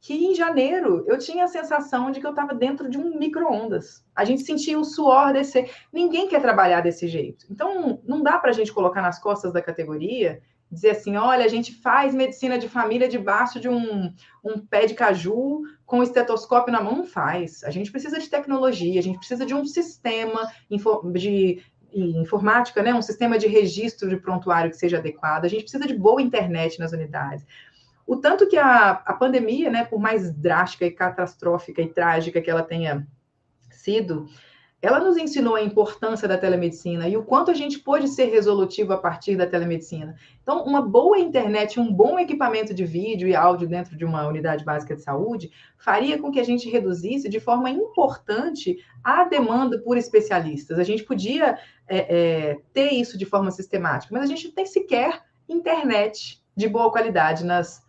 que 0.00 0.14
em 0.24 0.34
janeiro 0.34 1.04
eu 1.08 1.18
tinha 1.18 1.44
a 1.44 1.48
sensação 1.48 2.10
de 2.10 2.20
que 2.20 2.26
eu 2.26 2.30
estava 2.30 2.54
dentro 2.54 2.88
de 2.88 2.96
um 2.96 3.18
micro-ondas. 3.18 4.04
A 4.14 4.24
gente 4.24 4.42
sentia 4.42 4.78
o 4.78 4.84
suor 4.84 5.32
descer. 5.32 5.70
Ninguém 5.92 6.28
quer 6.28 6.40
trabalhar 6.40 6.80
desse 6.80 7.08
jeito. 7.08 7.44
Então, 7.50 8.00
não 8.04 8.22
dá 8.22 8.38
para 8.38 8.50
a 8.50 8.52
gente 8.52 8.72
colocar 8.72 9.02
nas 9.02 9.18
costas 9.18 9.52
da 9.52 9.60
categoria 9.60 10.40
dizer 10.70 10.90
assim: 10.90 11.16
olha, 11.16 11.44
a 11.44 11.48
gente 11.48 11.74
faz 11.74 12.14
medicina 12.14 12.58
de 12.58 12.68
família 12.68 13.08
debaixo 13.08 13.60
de 13.60 13.68
um, 13.68 14.12
um 14.44 14.58
pé 14.58 14.86
de 14.86 14.94
caju 14.94 15.62
com 15.84 16.02
estetoscópio 16.02 16.72
na 16.72 16.82
mão. 16.82 16.96
Não 16.96 17.06
faz. 17.06 17.62
A 17.64 17.70
gente 17.70 17.90
precisa 17.90 18.18
de 18.18 18.28
tecnologia, 18.28 18.98
a 18.98 19.02
gente 19.02 19.18
precisa 19.18 19.46
de 19.46 19.54
um 19.54 19.64
sistema 19.64 20.50
de 21.12 21.62
informática, 21.92 22.82
né? 22.82 22.92
um 22.92 23.02
sistema 23.02 23.38
de 23.38 23.46
registro 23.46 24.08
de 24.08 24.16
prontuário 24.16 24.70
que 24.70 24.76
seja 24.76 24.98
adequado, 24.98 25.44
a 25.44 25.48
gente 25.48 25.62
precisa 25.62 25.86
de 25.86 25.94
boa 25.94 26.20
internet 26.20 26.78
nas 26.78 26.92
unidades. 26.92 27.46
O 28.06 28.16
tanto 28.16 28.46
que 28.46 28.56
a, 28.56 28.90
a 28.90 29.14
pandemia, 29.14 29.70
né, 29.70 29.84
por 29.84 29.98
mais 29.98 30.32
drástica 30.32 30.84
e 30.84 30.90
catastrófica 30.90 31.82
e 31.82 31.88
trágica 31.88 32.40
que 32.40 32.50
ela 32.50 32.62
tenha 32.62 33.06
sido, 33.70 34.26
ela 34.82 35.00
nos 35.00 35.16
ensinou 35.16 35.54
a 35.54 35.62
importância 35.62 36.28
da 36.28 36.36
telemedicina 36.36 37.08
e 37.08 37.16
o 37.16 37.24
quanto 37.24 37.50
a 37.50 37.54
gente 37.54 37.78
pode 37.78 38.08
ser 38.08 38.26
resolutivo 38.26 38.92
a 38.92 38.98
partir 38.98 39.34
da 39.34 39.46
telemedicina. 39.46 40.14
Então, 40.42 40.64
uma 40.64 40.82
boa 40.82 41.18
internet, 41.18 41.80
um 41.80 41.92
bom 41.92 42.18
equipamento 42.18 42.74
de 42.74 42.84
vídeo 42.84 43.26
e 43.26 43.34
áudio 43.34 43.66
dentro 43.66 43.96
de 43.96 44.04
uma 44.04 44.26
unidade 44.26 44.64
básica 44.64 44.94
de 44.94 45.02
saúde 45.02 45.50
faria 45.78 46.18
com 46.18 46.30
que 46.30 46.38
a 46.38 46.44
gente 46.44 46.68
reduzisse 46.68 47.28
de 47.28 47.40
forma 47.40 47.70
importante 47.70 48.76
a 49.02 49.24
demanda 49.24 49.78
por 49.78 49.96
especialistas. 49.96 50.78
A 50.78 50.84
gente 50.84 51.04
podia 51.04 51.58
é, 51.88 52.16
é, 52.50 52.58
ter 52.72 52.92
isso 52.92 53.16
de 53.16 53.24
forma 53.24 53.50
sistemática, 53.50 54.14
mas 54.14 54.24
a 54.24 54.26
gente 54.26 54.48
não 54.48 54.54
tem 54.54 54.66
sequer 54.66 55.22
internet 55.48 56.42
de 56.54 56.68
boa 56.68 56.90
qualidade 56.90 57.44
nas, 57.44 57.85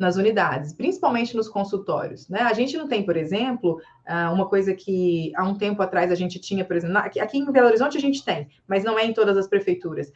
nas 0.00 0.16
unidades, 0.16 0.72
principalmente 0.72 1.36
nos 1.36 1.48
consultórios. 1.48 2.28
Né? 2.28 2.40
A 2.40 2.54
gente 2.54 2.76
não 2.76 2.88
tem, 2.88 3.04
por 3.04 3.16
exemplo, 3.16 3.80
ah, 4.06 4.32
uma 4.32 4.48
coisa 4.48 4.74
que 4.74 5.30
há 5.36 5.44
um 5.44 5.54
tempo 5.54 5.82
atrás 5.82 6.10
a 6.10 6.14
gente 6.14 6.40
tinha, 6.40 6.64
por 6.64 6.74
exemplo, 6.74 6.96
aqui 6.96 7.38
em 7.38 7.52
Belo 7.52 7.68
Horizonte 7.68 7.98
a 7.98 8.00
gente 8.00 8.24
tem, 8.24 8.48
mas 8.66 8.82
não 8.82 8.98
é 8.98 9.04
em 9.04 9.12
todas 9.12 9.36
as 9.36 9.46
prefeituras. 9.46 10.10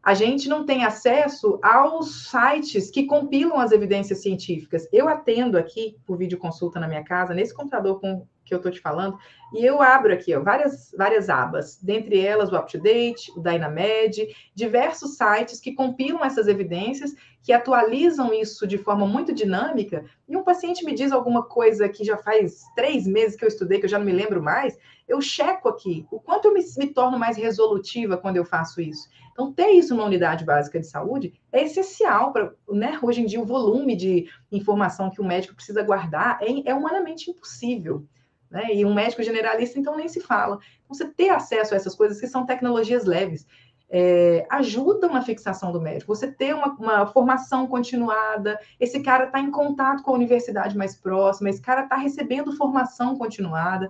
A 0.00 0.14
gente 0.14 0.48
não 0.48 0.64
tem 0.64 0.84
acesso 0.84 1.58
aos 1.60 2.30
sites 2.30 2.88
que 2.92 3.06
compilam 3.06 3.58
as 3.58 3.72
evidências 3.72 4.22
científicas. 4.22 4.88
Eu 4.92 5.08
atendo 5.08 5.58
aqui 5.58 5.96
por 6.06 6.16
videoconsulta 6.16 6.78
na 6.78 6.86
minha 6.86 7.02
casa, 7.02 7.34
nesse 7.34 7.52
computador 7.52 8.00
com 8.00 8.24
que 8.46 8.54
eu 8.54 8.58
estou 8.58 8.72
te 8.72 8.80
falando, 8.80 9.18
e 9.52 9.64
eu 9.64 9.82
abro 9.82 10.12
aqui 10.12 10.34
ó, 10.34 10.40
várias, 10.40 10.94
várias 10.96 11.28
abas, 11.28 11.78
dentre 11.82 12.18
elas 12.18 12.52
o 12.52 12.56
UpToDate, 12.56 13.32
o 13.36 13.40
Dynamed, 13.40 14.28
diversos 14.54 15.16
sites 15.16 15.60
que 15.60 15.74
compilam 15.74 16.24
essas 16.24 16.46
evidências, 16.46 17.14
que 17.42 17.52
atualizam 17.52 18.32
isso 18.32 18.66
de 18.66 18.78
forma 18.78 19.06
muito 19.06 19.34
dinâmica, 19.34 20.04
e 20.28 20.36
um 20.36 20.42
paciente 20.42 20.84
me 20.84 20.94
diz 20.94 21.12
alguma 21.12 21.42
coisa 21.42 21.88
que 21.88 22.04
já 22.04 22.16
faz 22.16 22.62
três 22.74 23.06
meses 23.06 23.36
que 23.36 23.44
eu 23.44 23.48
estudei, 23.48 23.78
que 23.78 23.84
eu 23.84 23.90
já 23.90 23.98
não 23.98 24.06
me 24.06 24.12
lembro 24.12 24.42
mais, 24.42 24.78
eu 25.08 25.20
checo 25.20 25.68
aqui 25.68 26.06
o 26.10 26.18
quanto 26.18 26.46
eu 26.46 26.54
me, 26.54 26.60
me 26.76 26.86
torno 26.88 27.18
mais 27.18 27.36
resolutiva 27.36 28.16
quando 28.16 28.36
eu 28.36 28.44
faço 28.44 28.80
isso. 28.80 29.08
Então, 29.30 29.52
ter 29.52 29.68
isso 29.72 29.94
numa 29.94 30.06
unidade 30.06 30.44
básica 30.44 30.80
de 30.80 30.86
saúde 30.86 31.34
é 31.52 31.62
essencial 31.62 32.32
para, 32.32 32.54
né? 32.68 32.98
Hoje 33.02 33.20
em 33.20 33.26
dia, 33.26 33.40
o 33.40 33.44
volume 33.44 33.94
de 33.94 34.28
informação 34.50 35.10
que 35.10 35.20
o 35.20 35.24
médico 35.24 35.54
precisa 35.54 35.82
guardar 35.82 36.38
é, 36.40 36.70
é 36.70 36.74
humanamente 36.74 37.30
impossível. 37.30 38.04
Né? 38.50 38.74
E 38.74 38.84
um 38.84 38.94
médico 38.94 39.22
generalista, 39.22 39.78
então, 39.78 39.96
nem 39.96 40.08
se 40.08 40.20
fala. 40.20 40.58
Então, 40.84 40.94
você 40.96 41.06
ter 41.06 41.30
acesso 41.30 41.74
a 41.74 41.76
essas 41.76 41.94
coisas 41.94 42.20
que 42.20 42.26
são 42.26 42.46
tecnologias 42.46 43.04
leves. 43.04 43.46
É, 43.88 44.44
ajudam 44.50 45.12
na 45.12 45.22
fixação 45.22 45.70
do 45.70 45.80
médico. 45.80 46.14
Você 46.14 46.30
ter 46.30 46.54
uma, 46.54 46.74
uma 46.74 47.06
formação 47.06 47.66
continuada, 47.68 48.58
esse 48.80 49.00
cara 49.00 49.26
está 49.26 49.38
em 49.38 49.50
contato 49.50 50.02
com 50.02 50.10
a 50.10 50.14
universidade 50.14 50.76
mais 50.76 50.96
próxima, 50.96 51.50
esse 51.50 51.62
cara 51.62 51.84
está 51.84 51.96
recebendo 51.96 52.56
formação 52.56 53.16
continuada. 53.16 53.88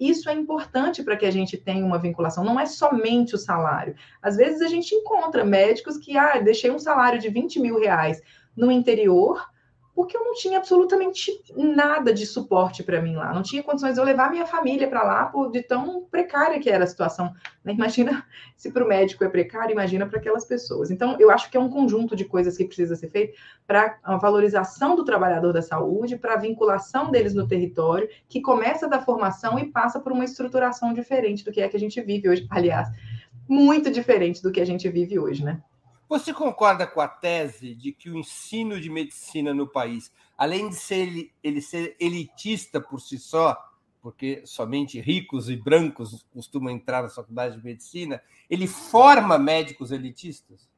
Isso 0.00 0.30
é 0.30 0.32
importante 0.32 1.02
para 1.02 1.14
que 1.14 1.26
a 1.26 1.30
gente 1.30 1.58
tenha 1.58 1.84
uma 1.84 1.98
vinculação, 1.98 2.42
não 2.42 2.58
é 2.58 2.64
somente 2.64 3.34
o 3.34 3.38
salário. 3.38 3.94
Às 4.22 4.34
vezes 4.36 4.62
a 4.62 4.66
gente 4.66 4.94
encontra 4.94 5.44
médicos 5.44 5.98
que, 5.98 6.16
ah, 6.16 6.38
deixei 6.38 6.70
um 6.70 6.78
salário 6.78 7.20
de 7.20 7.28
20 7.28 7.60
mil 7.60 7.78
reais 7.78 8.22
no 8.56 8.70
interior, 8.70 9.46
porque 10.00 10.16
eu 10.16 10.24
não 10.24 10.32
tinha 10.32 10.56
absolutamente 10.56 11.30
nada 11.54 12.10
de 12.10 12.24
suporte 12.24 12.82
para 12.82 13.02
mim 13.02 13.16
lá. 13.16 13.34
Não 13.34 13.42
tinha 13.42 13.62
condições 13.62 13.92
de 13.92 14.00
eu 14.00 14.04
levar 14.04 14.30
minha 14.30 14.46
família 14.46 14.88
para 14.88 15.02
lá 15.02 15.26
por, 15.26 15.50
de 15.50 15.60
tão 15.60 16.06
precária 16.10 16.58
que 16.58 16.70
era 16.70 16.84
a 16.84 16.86
situação. 16.86 17.34
Né? 17.62 17.74
Imagina 17.74 18.24
se 18.56 18.72
para 18.72 18.82
o 18.82 18.88
médico 18.88 19.22
é 19.24 19.28
precário, 19.28 19.72
imagina 19.72 20.06
para 20.06 20.18
aquelas 20.18 20.46
pessoas. 20.46 20.90
Então, 20.90 21.18
eu 21.20 21.30
acho 21.30 21.50
que 21.50 21.56
é 21.58 21.60
um 21.60 21.68
conjunto 21.68 22.16
de 22.16 22.24
coisas 22.24 22.56
que 22.56 22.64
precisa 22.64 22.96
ser 22.96 23.10
feito 23.10 23.38
para 23.66 23.98
a 24.02 24.16
valorização 24.16 24.96
do 24.96 25.04
trabalhador 25.04 25.52
da 25.52 25.60
saúde, 25.60 26.16
para 26.16 26.32
a 26.32 26.38
vinculação 26.38 27.10
deles 27.10 27.34
no 27.34 27.46
território, 27.46 28.08
que 28.26 28.40
começa 28.40 28.88
da 28.88 29.02
formação 29.02 29.58
e 29.58 29.66
passa 29.66 30.00
por 30.00 30.12
uma 30.12 30.24
estruturação 30.24 30.94
diferente 30.94 31.44
do 31.44 31.52
que 31.52 31.60
é 31.60 31.68
que 31.68 31.76
a 31.76 31.80
gente 31.80 32.00
vive 32.00 32.26
hoje. 32.26 32.46
Aliás, 32.48 32.88
muito 33.46 33.90
diferente 33.90 34.42
do 34.42 34.50
que 34.50 34.62
a 34.62 34.64
gente 34.64 34.88
vive 34.88 35.18
hoje, 35.18 35.44
né? 35.44 35.60
Você 36.10 36.34
concorda 36.34 36.88
com 36.88 37.00
a 37.00 37.06
tese 37.06 37.72
de 37.72 37.92
que 37.92 38.10
o 38.10 38.18
ensino 38.18 38.80
de 38.80 38.90
medicina 38.90 39.54
no 39.54 39.64
país, 39.64 40.12
além 40.36 40.68
de 40.68 40.74
ser 40.74 41.30
ele, 41.40 41.62
ser 41.62 41.94
elitista 42.00 42.80
por 42.80 43.00
si 43.00 43.16
só, 43.16 43.56
porque 44.02 44.42
somente 44.44 45.00
ricos 45.00 45.48
e 45.48 45.54
brancos 45.54 46.26
costumam 46.34 46.72
entrar 46.72 47.04
na 47.04 47.08
faculdade 47.08 47.56
de 47.56 47.64
medicina, 47.64 48.20
ele 48.50 48.66
forma 48.66 49.38
médicos 49.38 49.92
elitistas? 49.92 50.68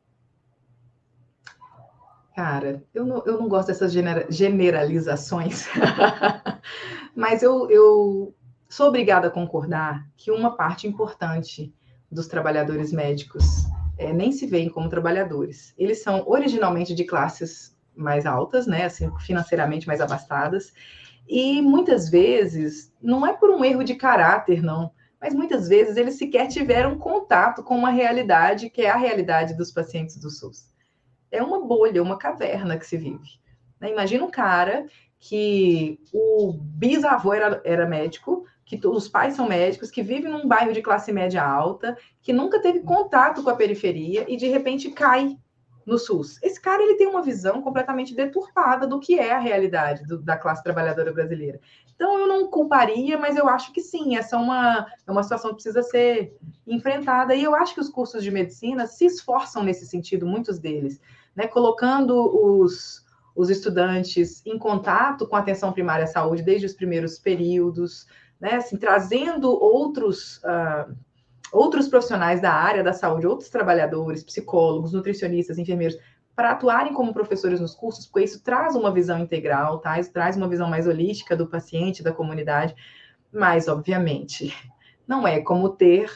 Cara, 2.37 2.85
eu 2.92 3.07
não, 3.07 3.25
eu 3.25 3.40
não 3.40 3.49
gosto 3.49 3.68
dessas 3.68 3.90
generalizações, 4.29 5.66
mas 7.16 7.42
eu, 7.42 7.71
eu 7.71 8.35
sou 8.68 8.88
obrigada 8.88 9.29
a 9.29 9.31
concordar 9.31 10.07
que 10.14 10.31
uma 10.31 10.55
parte 10.55 10.87
importante 10.87 11.75
dos 12.11 12.27
trabalhadores 12.27 12.92
médicos 12.92 13.71
é, 14.03 14.12
nem 14.12 14.33
se 14.33 14.47
veem 14.47 14.69
como 14.69 14.88
trabalhadores. 14.88 15.75
Eles 15.79 16.03
são 16.03 16.25
originalmente 16.27 16.95
de 16.95 17.05
classes 17.05 17.77
mais 17.95 18.27
altas, 18.27 18.67
né, 18.67 18.85
assim, 18.85 19.11
financeiramente 19.21 19.87
mais 19.87 20.01
abastadas, 20.01 20.73
e 21.29 21.61
muitas 21.62 22.09
vezes 22.09 22.93
não 23.01 23.27
é 23.27 23.33
por 23.33 23.51
um 23.51 23.65
erro 23.65 23.85
de 23.85 23.95
caráter, 23.95 24.62
não, 24.62 24.91
mas 25.21 25.35
muitas 25.35 25.69
vezes 25.69 25.97
eles 25.97 26.17
sequer 26.17 26.49
tiveram 26.49 26.99
contato 26.99 27.62
com 27.62 27.77
uma 27.77 27.91
realidade 27.91 28.69
que 28.69 28.83
é 28.83 28.91
a 28.91 28.97
realidade 28.97 29.57
dos 29.57 29.71
pacientes 29.71 30.17
do 30.17 30.31
SUS. 30.31 30.69
É 31.31 31.43
uma 31.43 31.65
bolha, 31.65 32.03
uma 32.03 32.19
caverna 32.19 32.77
que 32.77 32.87
se 32.87 32.97
vive. 32.97 33.41
Né? 33.81 33.91
Imagina 33.91 34.25
um 34.25 34.31
cara 34.31 34.87
que 35.21 36.01
o 36.12 36.53
bisavô 36.53 37.33
era, 37.33 37.62
era 37.65 37.87
médico, 37.87 38.45
que 38.64 38.81
os 38.87 39.09
pais 39.09 39.35
são 39.35 39.48
médicos, 39.48 39.90
que 39.90 40.03
vivem 40.03 40.31
num 40.31 40.46
bairro 40.46 40.72
de 40.72 40.83
classe 40.83 41.12
média 41.12 41.44
alta, 41.44 41.96
que 42.22 42.33
nunca 42.33 42.61
teve 42.61 42.81
contato 42.81 43.42
com 43.42 43.51
a 43.51 43.57
periferia 43.57 44.25
e 44.29 44.37
de 44.37 44.48
repente 44.48 44.90
cai 44.90 45.37
no 45.87 45.98
SUS. 45.98 46.38
Esse 46.42 46.61
cara 46.61 46.83
ele 46.83 46.94
tem 46.94 47.07
uma 47.07 47.22
visão 47.22 47.61
completamente 47.61 48.14
deturpada 48.14 48.87
do 48.87 49.01
que 49.01 49.18
é 49.18 49.33
a 49.33 49.38
realidade 49.38 50.05
do, 50.07 50.22
da 50.22 50.37
classe 50.37 50.62
trabalhadora 50.62 51.12
brasileira. 51.12 51.61
Então 51.94 52.18
eu 52.18 52.27
não 52.27 52.48
culparia, 52.48 53.18
mas 53.18 53.37
eu 53.37 53.48
acho 53.48 53.72
que 53.72 53.81
sim, 53.81 54.16
essa 54.16 54.37
é 54.37 54.38
uma, 54.38 54.87
é 55.07 55.11
uma 55.11 55.22
situação 55.22 55.51
que 55.51 55.57
precisa 55.57 55.83
ser 55.83 56.37
enfrentada. 56.66 57.35
E 57.35 57.42
eu 57.42 57.55
acho 57.55 57.75
que 57.75 57.81
os 57.81 57.88
cursos 57.88 58.22
de 58.22 58.31
medicina 58.31 58.87
se 58.87 59.07
esforçam 59.07 59.62
nesse 59.62 59.87
sentido, 59.87 60.27
muitos 60.27 60.59
deles, 60.59 61.01
né? 61.35 61.46
colocando 61.46 62.14
os, 62.14 63.05
os 63.35 63.51
estudantes 63.51 64.44
em 64.46 64.59
contato 64.59 65.27
com 65.27 65.37
a 65.37 65.40
atenção 65.40 65.72
primária 65.72 66.05
à 66.05 66.09
saúde 66.09 66.42
desde 66.42 66.66
os 66.66 66.75
primeiros 66.75 67.18
períodos, 67.18 68.07
né, 68.42 68.57
assim, 68.57 68.76
trazendo 68.76 69.48
outros, 69.52 70.38
uh, 70.38 70.92
outros 71.52 71.87
profissionais 71.87 72.40
da 72.40 72.52
área 72.52 72.83
da 72.83 72.92
saúde, 72.92 73.24
outros 73.24 73.48
trabalhadores, 73.48 74.24
psicólogos, 74.24 74.92
nutricionistas, 74.92 75.59
enfermeiros, 75.59 75.96
para 76.35 76.50
atuarem 76.50 76.92
como 76.92 77.12
professores 77.12 77.61
nos 77.61 77.72
cursos, 77.72 78.05
porque 78.05 78.24
isso 78.24 78.42
traz 78.42 78.74
uma 78.74 78.90
visão 78.90 79.20
integral, 79.20 79.78
tá? 79.78 80.00
Isso 80.00 80.12
traz 80.12 80.37
uma 80.37 80.48
visão 80.48 80.68
mais 80.68 80.88
holística 80.88 81.37
do 81.37 81.46
paciente, 81.46 82.02
da 82.02 82.12
comunidade, 82.12 82.74
mas, 83.33 83.68
obviamente, 83.68 84.52
não 85.07 85.24
é 85.24 85.40
como 85.40 85.68
ter 85.68 86.11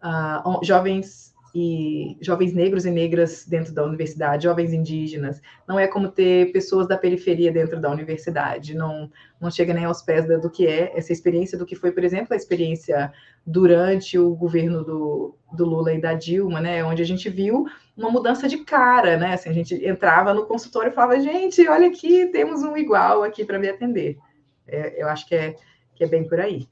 uh, 0.00 0.64
jovens 0.64 1.33
e 1.54 2.16
jovens 2.20 2.52
negros 2.52 2.84
e 2.84 2.90
negras 2.90 3.46
dentro 3.46 3.72
da 3.72 3.84
universidade, 3.84 4.42
jovens 4.42 4.72
indígenas. 4.72 5.40
Não 5.68 5.78
é 5.78 5.86
como 5.86 6.08
ter 6.08 6.50
pessoas 6.50 6.88
da 6.88 6.98
periferia 6.98 7.52
dentro 7.52 7.80
da 7.80 7.88
universidade. 7.88 8.74
Não, 8.74 9.08
não 9.40 9.52
chega 9.52 9.72
nem 9.72 9.84
aos 9.84 10.02
pés 10.02 10.26
do 10.26 10.50
que 10.50 10.66
é 10.66 10.92
essa 10.98 11.12
experiência, 11.12 11.56
do 11.56 11.64
que 11.64 11.76
foi, 11.76 11.92
por 11.92 12.02
exemplo, 12.02 12.34
a 12.34 12.36
experiência 12.36 13.12
durante 13.46 14.18
o 14.18 14.34
governo 14.34 14.82
do, 14.82 15.38
do 15.52 15.64
Lula 15.64 15.92
e 15.92 16.00
da 16.00 16.14
Dilma, 16.14 16.60
né? 16.60 16.82
Onde 16.84 17.02
a 17.02 17.06
gente 17.06 17.30
viu 17.30 17.66
uma 17.96 18.10
mudança 18.10 18.48
de 18.48 18.58
cara, 18.58 19.16
né? 19.16 19.34
Assim, 19.34 19.50
a 19.50 19.52
gente 19.52 19.74
entrava 19.86 20.34
no 20.34 20.46
consultório 20.46 20.90
e 20.90 20.94
falava, 20.94 21.20
gente, 21.20 21.68
olha 21.68 21.86
aqui, 21.86 22.26
temos 22.32 22.64
um 22.64 22.76
igual 22.76 23.22
aqui 23.22 23.44
para 23.44 23.60
me 23.60 23.68
atender. 23.68 24.18
É, 24.66 25.00
eu 25.00 25.08
acho 25.08 25.28
que 25.28 25.36
é, 25.36 25.54
que 25.94 26.02
é 26.02 26.08
bem 26.08 26.26
por 26.26 26.40
aí. 26.40 26.66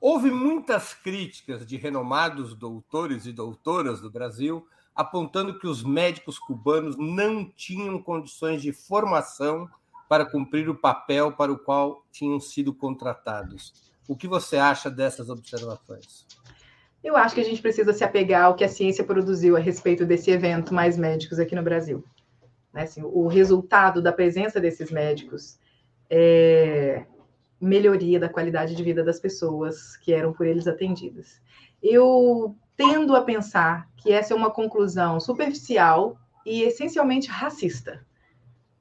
Houve 0.00 0.30
muitas 0.30 0.94
críticas 0.94 1.66
de 1.66 1.76
renomados 1.76 2.54
doutores 2.54 3.26
e 3.26 3.32
doutoras 3.32 4.00
do 4.00 4.10
Brasil 4.10 4.66
apontando 4.94 5.58
que 5.58 5.66
os 5.66 5.82
médicos 5.82 6.38
cubanos 6.38 6.96
não 6.96 7.44
tinham 7.44 8.00
condições 8.02 8.62
de 8.62 8.72
formação 8.72 9.68
para 10.08 10.24
cumprir 10.24 10.68
o 10.68 10.74
papel 10.74 11.32
para 11.32 11.52
o 11.52 11.58
qual 11.58 12.04
tinham 12.10 12.40
sido 12.40 12.72
contratados. 12.72 13.72
O 14.08 14.16
que 14.16 14.26
você 14.26 14.56
acha 14.56 14.90
dessas 14.90 15.28
observações? 15.28 16.26
Eu 17.02 17.16
acho 17.16 17.34
que 17.34 17.40
a 17.40 17.44
gente 17.44 17.62
precisa 17.62 17.92
se 17.92 18.02
apegar 18.02 18.44
ao 18.44 18.54
que 18.54 18.64
a 18.64 18.68
ciência 18.68 19.04
produziu 19.04 19.56
a 19.56 19.60
respeito 19.60 20.06
desse 20.06 20.30
evento 20.30 20.74
Mais 20.74 20.96
Médicos 20.96 21.38
aqui 21.38 21.54
no 21.54 21.62
Brasil. 21.62 22.04
Né? 22.72 22.82
Assim, 22.82 23.02
o 23.04 23.26
resultado 23.26 24.02
da 24.02 24.12
presença 24.12 24.60
desses 24.60 24.90
médicos 24.90 25.58
é 26.08 27.04
melhoria 27.60 28.20
da 28.20 28.28
qualidade 28.28 28.74
de 28.74 28.82
vida 28.82 29.02
das 29.02 29.18
pessoas 29.18 29.96
que 29.96 30.12
eram 30.12 30.32
por 30.32 30.46
eles 30.46 30.66
atendidas. 30.66 31.40
Eu 31.82 32.56
tendo 32.76 33.16
a 33.16 33.22
pensar 33.22 33.88
que 33.96 34.12
essa 34.12 34.32
é 34.32 34.36
uma 34.36 34.50
conclusão 34.50 35.18
superficial 35.18 36.16
e 36.46 36.62
essencialmente 36.62 37.28
racista. 37.28 38.06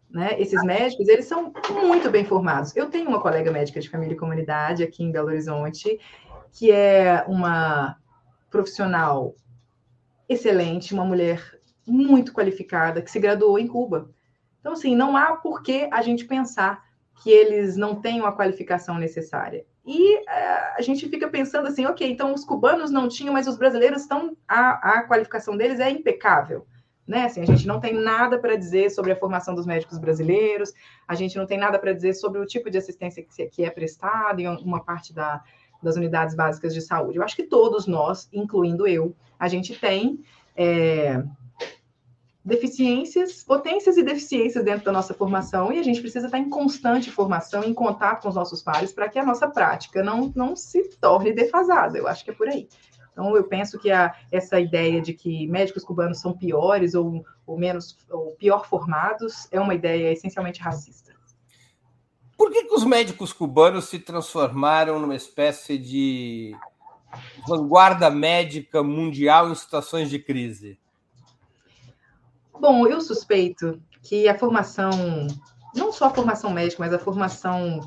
Né? 0.10 0.40
Esses 0.40 0.64
médicos, 0.64 1.08
eles 1.08 1.26
são 1.26 1.52
muito 1.70 2.10
bem 2.10 2.24
formados. 2.24 2.76
Eu 2.76 2.90
tenho 2.90 3.10
uma 3.10 3.20
colega 3.20 3.52
médica 3.52 3.80
de 3.80 3.90
família 3.90 4.14
e 4.14 4.18
comunidade 4.18 4.84
aqui 4.84 5.04
em 5.04 5.12
Belo 5.12 5.28
Horizonte, 5.28 6.00
que 6.52 6.72
é 6.72 7.26
uma 7.28 7.98
profissional 8.50 9.36
excelente, 10.30 10.94
uma 10.94 11.06
mulher 11.06 11.60
muito 11.86 12.34
qualificada, 12.34 13.02
que 13.02 13.12
se 13.12 13.20
graduou 13.20 13.58
em 13.58 13.68
Cuba. 13.68 14.10
Então, 14.60 14.74
assim, 14.74 14.96
não 14.96 15.16
há 15.16 15.36
por 15.38 15.62
que 15.62 15.90
a 15.92 16.02
gente 16.02 16.26
pensar 16.26 16.87
que 17.22 17.30
eles 17.30 17.76
não 17.76 17.96
tenham 17.96 18.26
a 18.26 18.32
qualificação 18.32 18.98
necessária. 18.98 19.66
E 19.86 20.18
uh, 20.18 20.76
a 20.78 20.82
gente 20.82 21.08
fica 21.08 21.28
pensando 21.30 21.68
assim, 21.68 21.86
ok, 21.86 22.10
então 22.10 22.34
os 22.34 22.44
cubanos 22.44 22.92
não 22.92 23.08
tinham, 23.08 23.34
mas 23.34 23.48
os 23.48 23.58
brasileiros 23.58 24.02
estão, 24.02 24.36
a, 24.48 25.00
a 25.00 25.04
qualificação 25.08 25.56
deles 25.56 25.80
é 25.80 25.90
impecável. 25.90 26.66
Né? 27.08 27.24
Assim, 27.24 27.42
a 27.42 27.46
gente 27.46 27.66
não 27.66 27.80
tem 27.80 27.94
nada 27.94 28.38
para 28.38 28.58
dizer 28.58 28.92
sobre 28.92 29.14
a 29.14 29.16
formação 29.16 29.56
dos 29.56 29.66
médicos 29.66 29.98
brasileiros, 29.98 30.74
a 31.08 31.16
gente 31.16 31.38
não 31.38 31.46
tem 31.46 31.58
nada 31.58 31.80
para 31.80 31.94
dizer 31.94 32.14
sobre 32.14 32.40
o 32.40 32.46
tipo 32.46 32.70
de 32.70 32.78
assistência 32.78 33.24
que, 33.24 33.64
é 33.64 33.70
prestada 33.70 34.42
em 34.42 34.48
uma 34.48 34.84
parte 34.84 35.14
da, 35.14 35.42
das 35.82 35.96
unidades 35.96 36.36
básicas 36.36 36.74
de 36.74 36.82
saúde. 36.82 37.18
Eu 37.18 37.24
acho 37.24 37.36
que 37.36 37.44
todos 37.44 37.88
nós, 37.88 38.28
incluindo 38.34 38.86
eu, 38.86 39.16
a 39.40 39.48
gente 39.48 39.74
tem 39.80 40.20
é, 40.54 41.24
deficiências, 42.48 43.44
potências 43.44 43.98
e 43.98 44.04
deficiências 44.04 44.64
dentro 44.64 44.86
da 44.86 44.92
nossa 44.94 45.14
formação, 45.14 45.70
e 45.74 45.80
a 45.80 45.84
gente 45.84 46.00
precisa 46.00 46.28
estar 46.28 46.40
em 46.40 46.50
constante 46.50 47.12
formação, 47.12 47.62
em 47.62 47.74
contato 47.74 48.22
com 48.22 48.30
os 48.30 48.36
nossos 48.36 48.64
pares, 48.64 48.94
para 48.94 49.10
que 49.10 49.20
a 49.20 49.26
nossa 49.26 49.50
prática 49.50 50.02
não, 50.02 50.32
não 50.34 50.56
se 50.56 50.82
torne 50.98 51.34
defasada. 51.34 51.98
Eu 51.98 52.08
acho 52.08 52.24
que 52.24 52.32
é 52.32 52.34
por 52.34 52.48
aí. 52.48 52.70
Então, 53.12 53.36
eu 53.36 53.44
penso 53.44 53.78
que 53.78 53.92
a, 53.92 54.16
essa 54.32 54.62
ideia 54.62 55.02
de 55.02 55.14
que 55.14 55.46
médicos 55.48 55.84
cubanos 55.84 56.22
são 56.22 56.38
piores 56.38 56.96
ou, 56.96 57.26
ou 57.46 57.58
menos 57.60 57.98
ou 58.10 58.32
pior 58.38 58.66
formados 58.66 59.50
é 59.52 59.60
uma 59.60 59.76
ideia 59.76 60.14
essencialmente 60.14 60.62
racista. 60.62 61.14
Por 62.38 62.50
que, 62.50 62.64
que 62.64 62.74
os 62.74 62.86
médicos 62.86 63.34
cubanos 63.34 63.90
se 63.90 64.00
transformaram 64.00 65.00
numa 65.00 65.16
espécie 65.16 65.78
de 65.78 66.56
vanguarda 67.46 68.10
médica 68.10 68.82
mundial 68.82 69.52
em 69.52 69.56
situações 69.56 70.10
de 70.10 70.20
crise? 70.20 70.80
Bom, 72.60 72.88
eu 72.88 73.00
suspeito 73.00 73.82
que 74.02 74.28
a 74.28 74.38
formação, 74.38 74.92
não 75.76 75.92
só 75.92 76.06
a 76.06 76.14
formação 76.14 76.52
médica, 76.52 76.84
mas 76.84 76.94
a 76.94 77.00
formação 77.00 77.82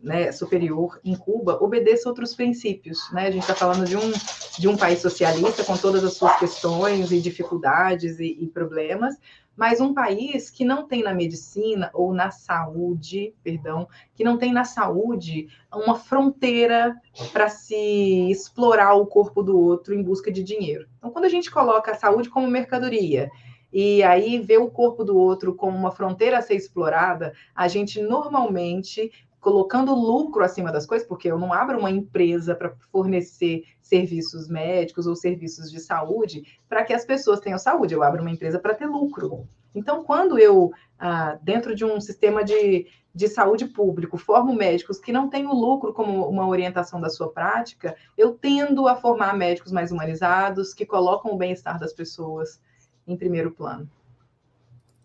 né, 0.00 0.30
superior 0.32 1.00
em 1.04 1.14
Cuba 1.14 1.62
obedeça 1.62 2.08
outros 2.08 2.34
princípios. 2.34 3.10
Né? 3.12 3.26
A 3.26 3.30
gente 3.30 3.42
está 3.42 3.54
falando 3.54 3.86
de 3.86 3.96
um, 3.96 4.12
de 4.58 4.68
um 4.68 4.76
país 4.76 5.00
socialista 5.00 5.64
com 5.64 5.76
todas 5.76 6.04
as 6.04 6.14
suas 6.14 6.36
questões 6.38 7.12
e 7.12 7.20
dificuldades 7.20 8.18
e, 8.18 8.36
e 8.40 8.46
problemas, 8.46 9.16
mas 9.56 9.80
um 9.80 9.94
país 9.94 10.50
que 10.50 10.64
não 10.64 10.86
tem 10.86 11.02
na 11.02 11.14
medicina 11.14 11.90
ou 11.94 12.12
na 12.12 12.30
saúde, 12.30 13.34
perdão, 13.42 13.88
que 14.14 14.22
não 14.22 14.36
tem 14.36 14.52
na 14.52 14.64
saúde 14.64 15.48
uma 15.72 15.94
fronteira 15.94 16.94
para 17.32 17.48
se 17.48 18.30
explorar 18.30 18.94
o 18.94 19.06
corpo 19.06 19.42
do 19.42 19.58
outro 19.58 19.94
em 19.94 20.02
busca 20.02 20.30
de 20.30 20.42
dinheiro. 20.42 20.86
Então, 20.98 21.10
quando 21.10 21.24
a 21.24 21.30
gente 21.30 21.50
coloca 21.50 21.92
a 21.92 21.94
saúde 21.94 22.28
como 22.28 22.46
mercadoria 22.46 23.30
e 23.78 24.02
aí 24.02 24.40
ver 24.40 24.56
o 24.56 24.70
corpo 24.70 25.04
do 25.04 25.18
outro 25.18 25.54
como 25.54 25.76
uma 25.76 25.90
fronteira 25.90 26.38
a 26.38 26.40
ser 26.40 26.54
explorada, 26.54 27.34
a 27.54 27.68
gente 27.68 28.00
normalmente 28.00 29.12
colocando 29.38 29.94
lucro 29.94 30.42
acima 30.42 30.72
das 30.72 30.86
coisas, 30.86 31.06
porque 31.06 31.30
eu 31.30 31.38
não 31.38 31.52
abro 31.52 31.78
uma 31.78 31.90
empresa 31.90 32.54
para 32.54 32.74
fornecer 32.90 33.64
serviços 33.82 34.48
médicos 34.48 35.06
ou 35.06 35.14
serviços 35.14 35.70
de 35.70 35.78
saúde 35.78 36.58
para 36.66 36.84
que 36.84 36.94
as 36.94 37.04
pessoas 37.04 37.38
tenham 37.38 37.58
saúde, 37.58 37.92
eu 37.92 38.02
abro 38.02 38.22
uma 38.22 38.30
empresa 38.30 38.58
para 38.58 38.74
ter 38.74 38.86
lucro. 38.86 39.46
Então, 39.74 40.02
quando 40.02 40.38
eu, 40.38 40.72
ah, 40.98 41.38
dentro 41.42 41.74
de 41.74 41.84
um 41.84 42.00
sistema 42.00 42.42
de, 42.42 42.86
de 43.14 43.28
saúde 43.28 43.66
público, 43.66 44.16
formo 44.16 44.54
médicos 44.54 44.98
que 44.98 45.12
não 45.12 45.28
têm 45.28 45.46
o 45.46 45.52
lucro 45.52 45.92
como 45.92 46.26
uma 46.26 46.48
orientação 46.48 46.98
da 46.98 47.10
sua 47.10 47.30
prática, 47.30 47.94
eu 48.16 48.32
tendo 48.32 48.88
a 48.88 48.96
formar 48.96 49.36
médicos 49.36 49.70
mais 49.70 49.92
humanizados, 49.92 50.72
que 50.72 50.86
colocam 50.86 51.34
o 51.34 51.36
bem-estar 51.36 51.78
das 51.78 51.92
pessoas 51.92 52.58
em 53.06 53.16
primeiro 53.16 53.50
plano. 53.50 53.88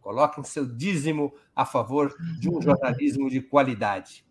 Coloquem 0.00 0.44
seu 0.44 0.66
dízimo 0.66 1.32
a 1.56 1.64
favor 1.64 2.14
de 2.38 2.50
um 2.50 2.60
jornalismo 2.60 3.30
de 3.30 3.40
qualidade. 3.40 4.24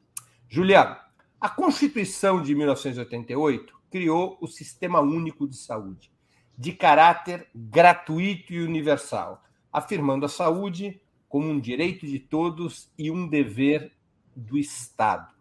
Juliano, 0.48 0.96
a 1.42 1.50
Constituição 1.50 2.42
de 2.42 2.54
1988 2.54 3.74
criou 3.90 4.38
o 4.40 4.48
Sistema 4.48 5.02
Único 5.02 5.48
de 5.48 5.58
Saúde, 5.58 6.12
de 6.58 6.74
caráter 6.74 7.50
gratuito 7.56 8.54
e 8.54 8.62
universal, 8.62 9.44
afirmando 9.72 10.26
a 10.26 10.30
saúde 10.30 11.02
como 11.28 11.50
um 11.50 11.60
direito 11.60 12.06
de 12.06 12.20
todos 12.20 12.92
e 12.98 13.10
um 13.10 13.28
dever 13.28 13.92
do 14.36 14.58
Estado. 14.58 15.34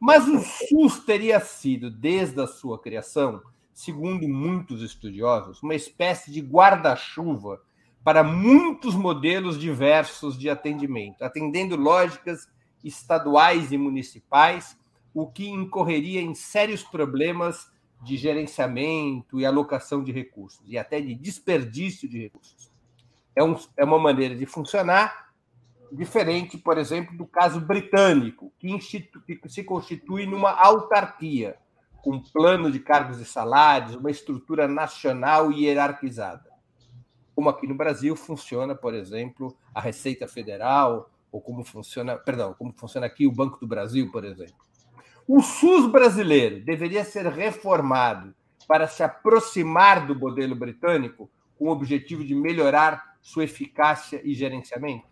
Mas 0.00 0.26
o 0.26 0.38
SUS 0.40 1.00
teria 1.04 1.38
sido, 1.40 1.90
desde 1.90 2.40
a 2.40 2.46
sua 2.46 2.80
criação, 2.80 3.42
segundo 3.80 4.28
muitos 4.28 4.82
estudiosos, 4.82 5.62
uma 5.62 5.74
espécie 5.74 6.30
de 6.30 6.42
guarda-chuva 6.42 7.62
para 8.04 8.22
muitos 8.22 8.94
modelos 8.94 9.58
diversos 9.58 10.38
de 10.38 10.50
atendimento, 10.50 11.22
atendendo 11.22 11.76
lógicas 11.76 12.46
estaduais 12.84 13.72
e 13.72 13.78
municipais, 13.78 14.78
o 15.14 15.26
que 15.26 15.48
incorreria 15.48 16.20
em 16.20 16.34
sérios 16.34 16.82
problemas 16.82 17.72
de 18.02 18.18
gerenciamento 18.18 19.40
e 19.40 19.46
alocação 19.46 20.04
de 20.04 20.12
recursos, 20.12 20.62
e 20.66 20.76
até 20.76 21.00
de 21.00 21.14
desperdício 21.14 22.06
de 22.06 22.18
recursos. 22.18 22.70
É, 23.34 23.42
um, 23.42 23.56
é 23.78 23.84
uma 23.84 23.98
maneira 23.98 24.34
de 24.34 24.44
funcionar 24.44 25.30
diferente, 25.90 26.58
por 26.58 26.76
exemplo, 26.76 27.16
do 27.16 27.26
caso 27.26 27.58
britânico, 27.60 28.52
que, 28.58 28.70
institui, 28.70 29.36
que 29.36 29.48
se 29.48 29.64
constitui 29.64 30.26
numa 30.26 30.50
autarquia 30.50 31.56
com 32.02 32.20
plano 32.20 32.70
de 32.70 32.80
cargos 32.80 33.20
e 33.20 33.24
salários, 33.24 33.94
uma 33.94 34.10
estrutura 34.10 34.66
nacional 34.66 35.52
e 35.52 35.64
hierarquizada. 35.64 36.50
Como 37.34 37.48
aqui 37.48 37.66
no 37.66 37.74
Brasil 37.74 38.14
funciona, 38.16 38.74
por 38.74 38.94
exemplo, 38.94 39.56
a 39.74 39.80
Receita 39.80 40.26
Federal, 40.26 41.10
ou 41.32 41.40
como 41.40 41.64
funciona, 41.64 42.16
perdão, 42.16 42.54
como 42.58 42.72
funciona 42.72 43.06
aqui 43.06 43.26
o 43.26 43.32
Banco 43.32 43.58
do 43.58 43.66
Brasil, 43.66 44.10
por 44.10 44.24
exemplo. 44.24 44.54
O 45.26 45.40
SUS 45.40 45.90
brasileiro 45.90 46.64
deveria 46.64 47.04
ser 47.04 47.26
reformado 47.26 48.34
para 48.66 48.88
se 48.88 49.02
aproximar 49.02 50.06
do 50.06 50.18
modelo 50.18 50.54
britânico 50.54 51.30
com 51.58 51.66
o 51.66 51.70
objetivo 51.70 52.24
de 52.24 52.34
melhorar 52.34 53.16
sua 53.20 53.44
eficácia 53.44 54.20
e 54.24 54.34
gerenciamento? 54.34 55.06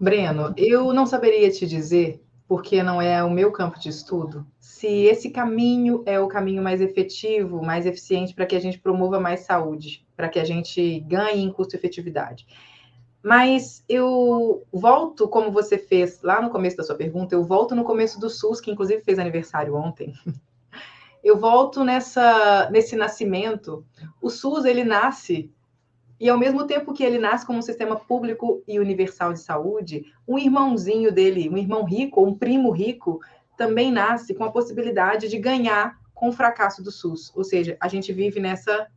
Breno, 0.00 0.52
eu 0.56 0.92
não 0.92 1.06
saberia 1.06 1.50
te 1.50 1.66
dizer, 1.66 2.24
porque 2.48 2.82
não 2.82 3.00
é 3.00 3.22
o 3.22 3.30
meu 3.30 3.52
campo 3.52 3.78
de 3.78 3.88
estudo, 3.88 4.46
se 4.82 4.88
esse 4.88 5.30
caminho 5.30 6.02
é 6.04 6.18
o 6.18 6.26
caminho 6.26 6.60
mais 6.60 6.80
efetivo, 6.80 7.62
mais 7.62 7.86
eficiente 7.86 8.34
para 8.34 8.44
que 8.44 8.56
a 8.56 8.60
gente 8.60 8.80
promova 8.80 9.20
mais 9.20 9.42
saúde, 9.42 10.04
para 10.16 10.28
que 10.28 10.40
a 10.40 10.44
gente 10.44 10.98
ganhe 11.02 11.40
em 11.40 11.52
custo-efetividade. 11.52 12.44
Mas 13.22 13.84
eu 13.88 14.66
volto, 14.72 15.28
como 15.28 15.52
você 15.52 15.78
fez 15.78 16.20
lá 16.20 16.42
no 16.42 16.50
começo 16.50 16.76
da 16.76 16.82
sua 16.82 16.96
pergunta, 16.96 17.32
eu 17.32 17.44
volto 17.44 17.76
no 17.76 17.84
começo 17.84 18.18
do 18.18 18.28
SUS, 18.28 18.60
que 18.60 18.72
inclusive 18.72 19.04
fez 19.04 19.20
aniversário 19.20 19.76
ontem. 19.76 20.14
Eu 21.22 21.38
volto 21.38 21.84
nessa, 21.84 22.68
nesse 22.72 22.96
nascimento. 22.96 23.86
O 24.20 24.28
SUS, 24.28 24.64
ele 24.64 24.82
nasce, 24.82 25.52
e 26.18 26.28
ao 26.28 26.36
mesmo 26.36 26.66
tempo 26.66 26.92
que 26.92 27.04
ele 27.04 27.16
nasce 27.16 27.46
como 27.46 27.60
um 27.60 27.62
sistema 27.62 27.94
público 27.94 28.60
e 28.66 28.80
universal 28.80 29.32
de 29.32 29.38
saúde, 29.38 30.04
um 30.26 30.36
irmãozinho 30.36 31.12
dele, 31.12 31.48
um 31.48 31.56
irmão 31.56 31.84
rico, 31.84 32.26
um 32.26 32.34
primo 32.34 32.72
rico, 32.72 33.20
também 33.62 33.92
nasce 33.92 34.34
com 34.34 34.42
a 34.42 34.50
possibilidade 34.50 35.28
de 35.28 35.38
ganhar 35.38 35.96
com 36.12 36.30
o 36.30 36.32
fracasso 36.32 36.82
do 36.82 36.90
SUS. 36.90 37.30
Ou 37.32 37.44
seja, 37.44 37.76
a 37.80 37.86
gente 37.86 38.12
vive 38.12 38.40
nessa, 38.40 38.88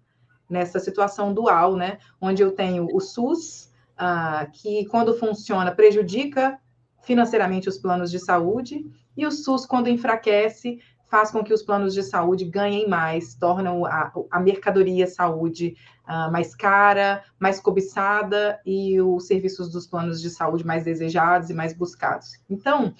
nessa 0.49 0.79
situação 0.79 1.31
dual, 1.31 1.75
né? 1.75 1.99
Onde 2.19 2.41
eu 2.41 2.51
tenho 2.51 2.87
o 2.91 2.99
SUS 2.99 3.71
ah, 3.95 4.47
que, 4.51 4.85
quando 4.87 5.13
funciona, 5.19 5.71
prejudica 5.71 6.59
financeiramente 7.03 7.69
os 7.69 7.77
planos 7.77 8.09
de 8.09 8.17
saúde, 8.17 8.83
e 9.15 9.23
o 9.27 9.31
SUS, 9.31 9.67
quando 9.67 9.87
enfraquece, 9.87 10.79
faz 11.07 11.29
com 11.29 11.43
que 11.43 11.53
os 11.53 11.61
planos 11.61 11.93
de 11.93 12.01
saúde 12.01 12.45
ganhem 12.45 12.89
mais, 12.89 13.35
tornam 13.35 13.85
a, 13.85 14.11
a 14.31 14.39
mercadoria 14.39 15.05
saúde 15.05 15.75
uh, 16.09 16.31
mais 16.31 16.55
cara, 16.55 17.23
mais 17.39 17.59
cobiçada 17.59 18.59
e 18.65 18.99
os 18.99 19.27
serviços 19.27 19.71
dos 19.71 19.85
planos 19.85 20.19
de 20.19 20.31
saúde 20.31 20.65
mais 20.65 20.83
desejados 20.83 21.51
e 21.51 21.53
mais 21.53 21.73
buscados. 21.73 22.43
Então, 22.49 22.95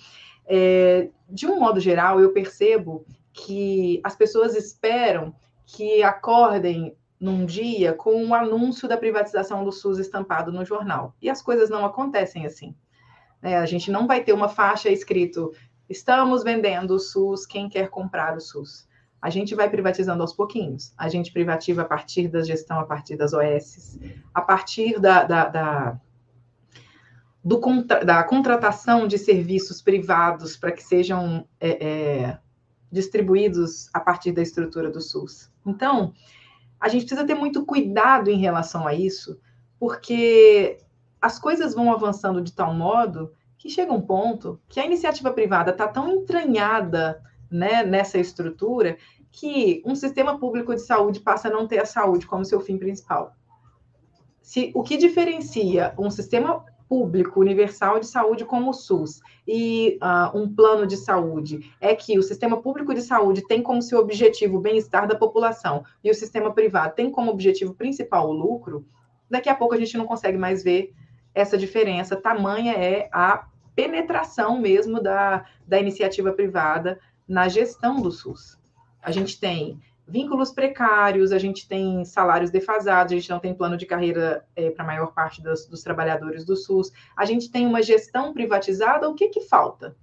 é, 0.48 1.10
de 1.30 1.48
um 1.48 1.60
modo 1.60 1.80
geral, 1.80 2.20
eu 2.20 2.32
percebo 2.32 3.06
que 3.34 4.00
as 4.04 4.16
pessoas 4.16 4.56
esperam 4.56 5.36
que 5.66 6.04
acordem 6.04 6.96
num 7.20 7.46
dia 7.46 7.94
com 7.94 8.16
um 8.24 8.34
anúncio 8.34 8.88
da 8.88 8.98
privatização 8.98 9.64
do 9.64 9.72
SUS 9.72 9.98
estampado 9.98 10.52
no 10.52 10.64
jornal. 10.64 11.16
E 11.22 11.30
as 11.30 11.42
coisas 11.42 11.70
não 11.70 11.86
acontecem 11.86 12.46
assim. 12.46 12.76
É, 13.42 13.58
a 13.58 13.66
gente 13.66 13.92
não 13.92 14.08
vai 14.08 14.24
ter 14.24 14.34
uma 14.34 14.50
faixa 14.50 14.90
escrito: 14.90 15.52
estamos 15.90 16.44
vendendo 16.44 16.92
o 16.92 17.00
SUS, 17.00 17.46
quem 17.46 17.68
quer 17.68 17.90
comprar 17.90 18.36
o 18.36 18.42
SUS? 18.42 18.88
A 19.22 19.30
gente 19.30 19.56
vai 19.56 19.70
privatizando 19.70 20.22
aos 20.22 20.34
pouquinhos. 20.34 20.94
A 20.96 21.10
gente 21.10 21.32
privativa 21.32 21.82
a 21.82 21.86
partir 21.86 22.28
da 22.28 22.44
gestão, 22.44 22.80
a 22.80 22.86
partir 22.86 23.16
das 23.16 23.34
OS, 23.34 23.98
a 24.32 24.42
partir 24.42 25.00
da, 25.00 25.24
da, 25.24 25.46
da 25.48 26.02
do, 27.46 27.62
da 28.04 28.24
contratação 28.24 29.08
de 29.08 29.20
serviços 29.20 29.80
privados 29.80 30.58
para 30.58 30.72
que 30.72 30.82
sejam 30.82 31.48
é, 31.60 31.86
é, 31.86 32.40
distribuídos 32.92 33.88
a 33.94 34.00
partir 34.00 34.32
da 34.32 34.42
estrutura 34.42 34.90
do 34.90 35.00
SUS. 35.00 35.52
Então, 35.64 36.12
a 36.80 36.90
gente 36.90 37.06
precisa 37.06 37.26
ter 37.26 37.36
muito 37.36 37.64
cuidado 37.64 38.32
em 38.32 38.40
relação 38.40 38.88
a 38.88 38.96
isso, 38.96 39.40
porque 39.80 40.80
as 41.22 41.38
coisas 41.38 41.76
vão 41.76 41.94
avançando 41.94 42.42
de 42.42 42.52
tal 42.52 42.74
modo 42.74 43.32
que 43.60 43.70
chega 43.70 43.94
um 43.94 44.02
ponto 44.02 44.60
que 44.68 44.80
a 44.80 44.86
iniciativa 44.86 45.32
privada 45.32 45.70
está 45.70 45.88
tão 45.88 46.10
entranhada 46.10 47.22
né, 47.50 47.84
nessa 47.84 48.18
estrutura 48.18 48.98
que 49.32 49.84
um 49.86 49.94
sistema 49.94 50.40
público 50.40 50.74
de 50.74 50.82
saúde 50.82 51.20
passa 51.20 51.48
a 51.48 51.52
não 51.52 51.68
ter 51.68 51.78
a 51.78 51.86
saúde 51.86 52.26
como 52.26 52.44
seu 52.44 52.60
fim 52.60 52.78
principal. 52.80 53.36
Se 54.42 54.72
o 54.74 54.82
que 54.82 54.98
diferencia 54.98 55.94
um 55.98 56.10
sistema 56.10 56.66
público 56.88 57.40
universal 57.40 58.00
de 58.00 58.08
saúde 58.08 58.46
como 58.46 58.70
o 58.70 58.74
SUS 58.74 59.20
e 59.48 59.98
uh, 60.02 60.38
um 60.38 60.54
plano 60.54 60.86
de 60.86 60.98
saúde 60.98 61.72
é 61.82 61.96
que 61.96 62.18
o 62.18 62.24
sistema 62.24 62.62
público 62.62 62.94
de 62.94 63.02
saúde 63.02 63.48
tem 63.48 63.62
como 63.62 63.82
seu 63.82 64.00
objetivo 64.00 64.58
o 64.58 64.62
bem-estar 64.62 65.08
da 65.08 65.16
população 65.16 65.84
e 66.04 66.10
o 66.10 66.16
sistema 66.16 66.54
privado 66.54 66.96
tem 66.96 67.12
como 67.12 67.32
objetivo 67.32 67.74
principal 67.74 68.30
o 68.30 68.34
lucro, 68.34 68.86
daqui 69.30 69.50
a 69.50 69.56
pouco 69.56 69.74
a 69.74 69.78
gente 69.78 69.98
não 69.98 70.06
consegue 70.06 70.38
mais 70.38 70.64
ver 70.64 70.94
essa 71.34 71.58
diferença. 71.58 72.16
Tamanha 72.16 72.74
é 72.74 73.10
a 73.12 73.48
penetração 73.76 74.60
mesmo 74.60 75.02
da, 75.02 75.46
da 75.68 75.80
iniciativa 75.80 76.32
privada 76.32 77.00
na 77.28 77.48
gestão 77.48 78.02
do 78.02 78.12
SUS. 78.12 78.58
A 79.02 79.12
gente 79.12 79.40
tem 79.40 79.80
vínculos 80.08 80.52
precários, 80.52 81.32
a 81.32 81.40
gente 81.40 81.68
tem 81.68 82.06
salários 82.06 82.52
defasados, 82.52 83.12
a 83.12 83.16
gente 83.16 83.30
não 83.30 83.40
tem 83.40 83.54
plano 83.54 83.76
de 83.76 83.86
carreira 83.86 84.46
é, 84.56 84.70
para 84.70 84.84
a 84.84 84.88
maior 84.88 85.14
parte 85.14 85.42
dos, 85.42 85.66
dos, 85.66 85.82
trabalhadores 85.82 86.46
do 86.46 86.56
SUS, 86.56 86.92
a 87.18 87.26
gente 87.26 87.52
tem 87.52 87.66
uma 87.66 87.82
gestão 87.82 88.34
privatizada, 88.34 89.10
o 89.10 89.16
que, 89.16 89.30
que 89.30 89.42
falta? 89.42 89.96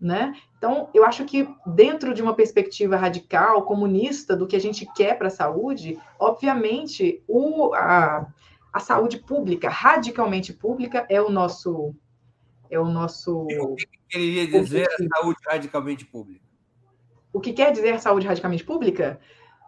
Né? 0.00 0.34
Então, 0.56 0.88
eu 0.94 1.04
acho 1.04 1.24
que 1.24 1.48
dentro 1.66 2.14
de 2.14 2.22
uma 2.22 2.34
perspectiva 2.34 2.96
radical, 2.96 3.62
comunista, 3.64 4.36
do 4.36 4.46
que 4.46 4.54
a 4.54 4.60
gente 4.60 4.86
quer 4.94 5.18
para 5.18 5.28
a 5.28 5.30
saúde, 5.30 5.98
obviamente, 6.18 7.24
o, 7.26 7.74
a, 7.74 8.26
a 8.72 8.78
saúde 8.78 9.18
pública, 9.18 9.68
radicalmente 9.68 10.52
pública, 10.52 11.06
é 11.08 11.20
o 11.20 11.30
nosso. 11.30 11.94
É 12.70 12.78
o 12.78 12.84
nosso. 12.84 13.46
Que 13.46 13.88
queria 14.08 14.46
dizer 14.46 14.86
a 14.86 15.18
saúde 15.18 15.38
radicalmente 15.48 16.04
pública? 16.04 16.45
O 17.36 17.40
que 17.40 17.52
quer 17.52 17.70
dizer 17.70 18.00
saúde 18.00 18.26
radicalmente 18.26 18.64
pública? 18.64 19.20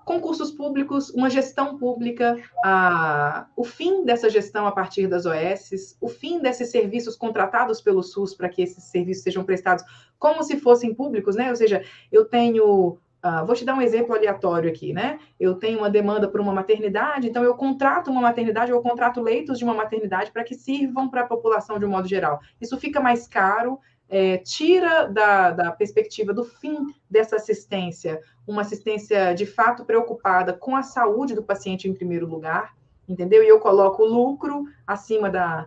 Concursos 0.03 0.51
públicos, 0.51 1.11
uma 1.11 1.29
gestão 1.29 1.77
pública, 1.77 2.39
a, 2.65 3.47
o 3.55 3.63
fim 3.63 4.07
dessa 4.07 4.31
gestão 4.31 4.67
a 4.67 4.73
partir 4.73 5.07
das 5.07 5.27
OS, 5.27 5.95
o 6.01 6.09
fim 6.09 6.41
desses 6.41 6.71
serviços 6.71 7.15
contratados 7.15 7.83
pelo 7.83 8.03
SUS 8.03 8.33
para 8.33 8.49
que 8.49 8.63
esses 8.63 8.85
serviços 8.85 9.23
sejam 9.23 9.45
prestados 9.45 9.85
como 10.19 10.43
se 10.43 10.59
fossem 10.59 10.95
públicos, 10.95 11.37
né? 11.37 11.51
Ou 11.51 11.57
seja, 11.57 11.85
eu 12.11 12.25
tenho 12.25 12.97
Uh, 13.19 13.45
vou 13.45 13.57
te 13.57 13.65
dar 13.65 13.75
um 13.75 13.83
exemplo 13.83 14.15
aleatório 14.15 14.71
aqui, 14.71 14.93
né? 14.93 15.19
Eu 15.41 15.57
tenho 15.57 15.81
uma 15.81 15.91
demanda 15.91 16.29
por 16.29 16.41
uma 16.41 16.53
maternidade, 16.53 17.29
então 17.29 17.43
eu 17.43 17.53
contrato 17.57 18.13
uma 18.13 18.21
maternidade, 18.21 18.71
eu 18.71 18.81
contrato 18.81 19.21
leitos 19.21 19.59
de 19.59 19.65
uma 19.65 19.75
maternidade 19.75 20.31
para 20.31 20.45
que 20.45 20.55
sirvam 20.55 21.11
para 21.11 21.23
a 21.23 21.27
população 21.27 21.81
de 21.81 21.85
um 21.85 21.89
modo 21.89 22.07
geral. 22.07 22.39
Isso 22.61 22.79
fica 22.79 23.01
mais 23.01 23.27
caro, 23.27 23.81
é, 24.09 24.39
tira 24.39 25.05
da, 25.07 25.51
da 25.51 25.73
perspectiva 25.73 26.33
do 26.33 26.45
fim 26.45 26.87
dessa 27.11 27.37
assistência, 27.37 28.21
uma 28.47 28.63
assistência 28.63 29.35
de 29.35 29.45
fato 29.45 29.85
preocupada 29.85 30.53
com 30.53 30.75
a 30.75 30.83
saúde 30.83 31.35
do 31.35 31.43
paciente 31.43 31.89
em 31.89 31.95
primeiro 31.95 32.27
lugar, 32.27 32.75
entendeu? 33.09 33.43
E 33.43 33.49
eu 33.49 33.61
coloco 33.61 34.03
o 34.03 34.07
lucro 34.07 34.65
acima 34.87 35.29
da, 35.29 35.67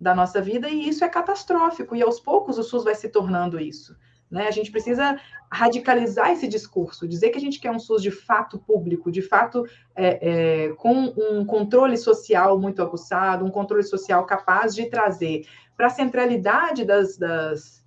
da 0.00 0.14
nossa 0.14 0.40
vida, 0.40 0.68
e 0.68 0.88
isso 0.88 1.04
é 1.04 1.08
catastrófico, 1.08 1.96
e 1.96 2.02
aos 2.02 2.20
poucos 2.20 2.58
o 2.58 2.62
SUS 2.62 2.84
vai 2.84 2.94
se 2.94 3.08
tornando 3.08 3.58
isso. 3.58 3.96
Né? 4.30 4.46
A 4.46 4.50
gente 4.50 4.70
precisa 4.70 5.18
radicalizar 5.50 6.30
esse 6.30 6.46
discurso, 6.46 7.08
dizer 7.08 7.30
que 7.30 7.38
a 7.38 7.40
gente 7.40 7.58
quer 7.58 7.70
um 7.70 7.78
SUS 7.78 8.02
de 8.02 8.10
fato 8.10 8.58
público, 8.58 9.10
de 9.10 9.22
fato 9.22 9.64
é, 9.96 10.66
é, 10.66 10.68
com 10.74 11.14
um 11.16 11.44
controle 11.46 11.96
social 11.96 12.58
muito 12.58 12.82
aguçado, 12.82 13.44
um 13.46 13.50
controle 13.50 13.82
social 13.82 14.26
capaz 14.26 14.74
de 14.74 14.86
trazer 14.86 15.46
para 15.74 15.86
a 15.86 15.90
centralidade 15.90 16.84
das, 16.84 17.16
das 17.16 17.77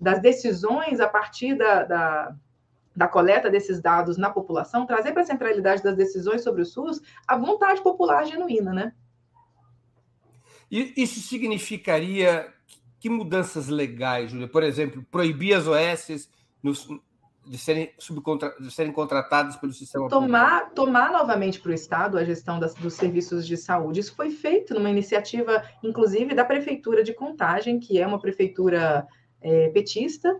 das 0.00 0.20
decisões 0.20 1.00
a 1.00 1.08
partir 1.08 1.56
da, 1.56 1.84
da, 1.84 2.36
da 2.94 3.08
coleta 3.08 3.50
desses 3.50 3.80
dados 3.80 4.16
na 4.16 4.30
população, 4.30 4.86
trazer 4.86 5.12
para 5.12 5.22
a 5.22 5.26
centralidade 5.26 5.82
das 5.82 5.96
decisões 5.96 6.42
sobre 6.42 6.62
o 6.62 6.66
SUS 6.66 7.00
a 7.26 7.36
vontade 7.36 7.80
popular 7.82 8.24
genuína, 8.24 8.72
né? 8.72 8.92
E 10.70 10.92
isso 10.96 11.20
significaria 11.20 12.52
que 13.00 13.08
mudanças 13.08 13.68
legais, 13.68 14.30
Júlia? 14.30 14.48
Por 14.48 14.62
exemplo, 14.62 15.04
proibir 15.10 15.54
as 15.54 15.66
OS 15.66 16.28
nos, 16.62 16.86
de, 17.46 17.56
serem 17.56 17.92
subcontra, 17.98 18.54
de 18.60 18.70
serem 18.70 18.92
contratadas 18.92 19.56
pelo 19.56 19.72
sistema 19.72 20.08
tomar, 20.08 20.60
público? 20.60 20.74
Tomar 20.74 21.12
novamente 21.12 21.60
para 21.60 21.70
o 21.70 21.74
Estado 21.74 22.18
a 22.18 22.24
gestão 22.24 22.58
das, 22.58 22.74
dos 22.74 22.94
serviços 22.94 23.46
de 23.46 23.56
saúde. 23.56 24.00
Isso 24.00 24.14
foi 24.14 24.30
feito 24.30 24.74
numa 24.74 24.90
iniciativa, 24.90 25.64
inclusive, 25.82 26.34
da 26.34 26.44
Prefeitura 26.44 27.02
de 27.02 27.14
Contagem, 27.14 27.80
que 27.80 27.98
é 27.98 28.06
uma 28.06 28.20
prefeitura 28.20 29.06
é, 29.40 29.68
petista, 29.68 30.36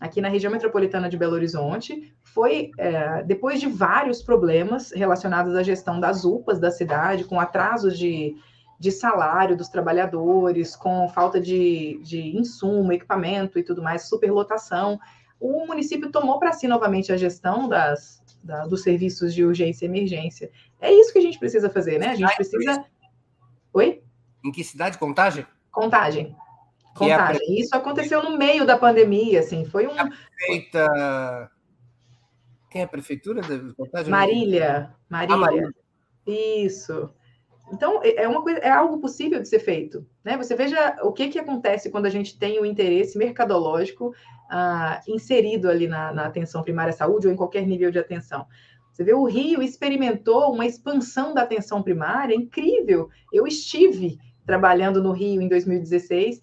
aqui 0.00 0.20
na 0.20 0.28
região 0.28 0.50
metropolitana 0.50 1.08
de 1.08 1.16
Belo 1.16 1.34
Horizonte, 1.34 2.12
foi 2.22 2.70
é, 2.78 3.22
depois 3.22 3.60
de 3.60 3.66
vários 3.66 4.22
problemas 4.22 4.92
relacionados 4.92 5.54
à 5.54 5.62
gestão 5.62 6.00
das 6.00 6.24
UPAs 6.24 6.58
da 6.58 6.70
cidade, 6.70 7.24
com 7.24 7.38
atrasos 7.38 7.98
de, 7.98 8.34
de 8.78 8.90
salário 8.90 9.56
dos 9.56 9.68
trabalhadores, 9.68 10.74
com 10.74 11.08
falta 11.08 11.38
de, 11.38 12.00
de 12.02 12.36
insumo, 12.36 12.92
equipamento 12.92 13.58
e 13.58 13.62
tudo 13.62 13.82
mais, 13.82 14.08
superlotação, 14.08 14.98
o 15.38 15.66
município 15.66 16.10
tomou 16.10 16.38
para 16.38 16.52
si 16.52 16.68
novamente 16.68 17.12
a 17.12 17.16
gestão 17.16 17.68
das, 17.68 18.22
da, 18.42 18.66
dos 18.66 18.82
serviços 18.82 19.34
de 19.34 19.44
urgência 19.44 19.84
e 19.84 19.88
emergência. 19.88 20.50
É 20.80 20.92
isso 20.92 21.12
que 21.12 21.18
a 21.18 21.22
gente 21.22 21.38
precisa 21.38 21.70
fazer, 21.70 21.98
né? 21.98 22.08
A 22.08 22.14
gente 22.14 22.34
precisa. 22.36 22.84
Oi? 23.72 24.02
Em 24.44 24.52
que 24.52 24.62
cidade? 24.62 24.98
Contagem? 24.98 25.46
Contagem. 25.70 26.36
Contagem. 26.94 27.42
É 27.42 27.60
Isso 27.60 27.74
aconteceu 27.74 28.22
no 28.22 28.36
meio 28.36 28.66
da 28.66 28.76
pandemia, 28.76 29.40
assim, 29.40 29.64
foi 29.64 29.86
um. 29.86 29.94
Prefeita... 29.94 31.50
Quem 32.70 32.82
é 32.82 32.84
a 32.84 32.88
prefeitura 32.88 33.40
da 33.42 33.74
Contagem? 33.74 34.10
Marília. 34.10 34.94
Marília. 35.08 35.34
Ah, 35.34 35.38
Marília. 35.38 35.74
Isso. 36.26 37.10
Então, 37.72 38.00
é, 38.02 38.22
é 38.24 38.28
uma 38.28 38.42
coisa, 38.42 38.58
é 38.60 38.70
algo 38.70 38.98
possível 38.98 39.40
de 39.40 39.48
ser 39.48 39.60
feito. 39.60 40.06
Né? 40.24 40.36
Você 40.36 40.54
veja 40.54 40.96
o 41.02 41.12
que, 41.12 41.28
que 41.28 41.38
acontece 41.38 41.90
quando 41.90 42.06
a 42.06 42.10
gente 42.10 42.38
tem 42.38 42.60
o 42.60 42.66
interesse 42.66 43.18
mercadológico 43.18 44.14
ah, 44.50 45.00
inserido 45.08 45.68
ali 45.68 45.86
na, 45.86 46.12
na 46.12 46.26
atenção 46.26 46.62
primária 46.62 46.90
à 46.90 46.96
saúde 46.96 47.26
ou 47.26 47.32
em 47.32 47.36
qualquer 47.36 47.66
nível 47.66 47.90
de 47.90 47.98
atenção. 47.98 48.46
Você 48.92 49.04
vê, 49.04 49.14
o 49.14 49.24
Rio 49.24 49.62
experimentou 49.62 50.52
uma 50.52 50.66
expansão 50.66 51.32
da 51.32 51.42
atenção 51.42 51.82
primária 51.82 52.34
incrível. 52.34 53.08
Eu 53.32 53.46
estive 53.46 54.18
trabalhando 54.44 55.02
no 55.02 55.12
Rio 55.12 55.40
em 55.40 55.48
2016 55.48 56.40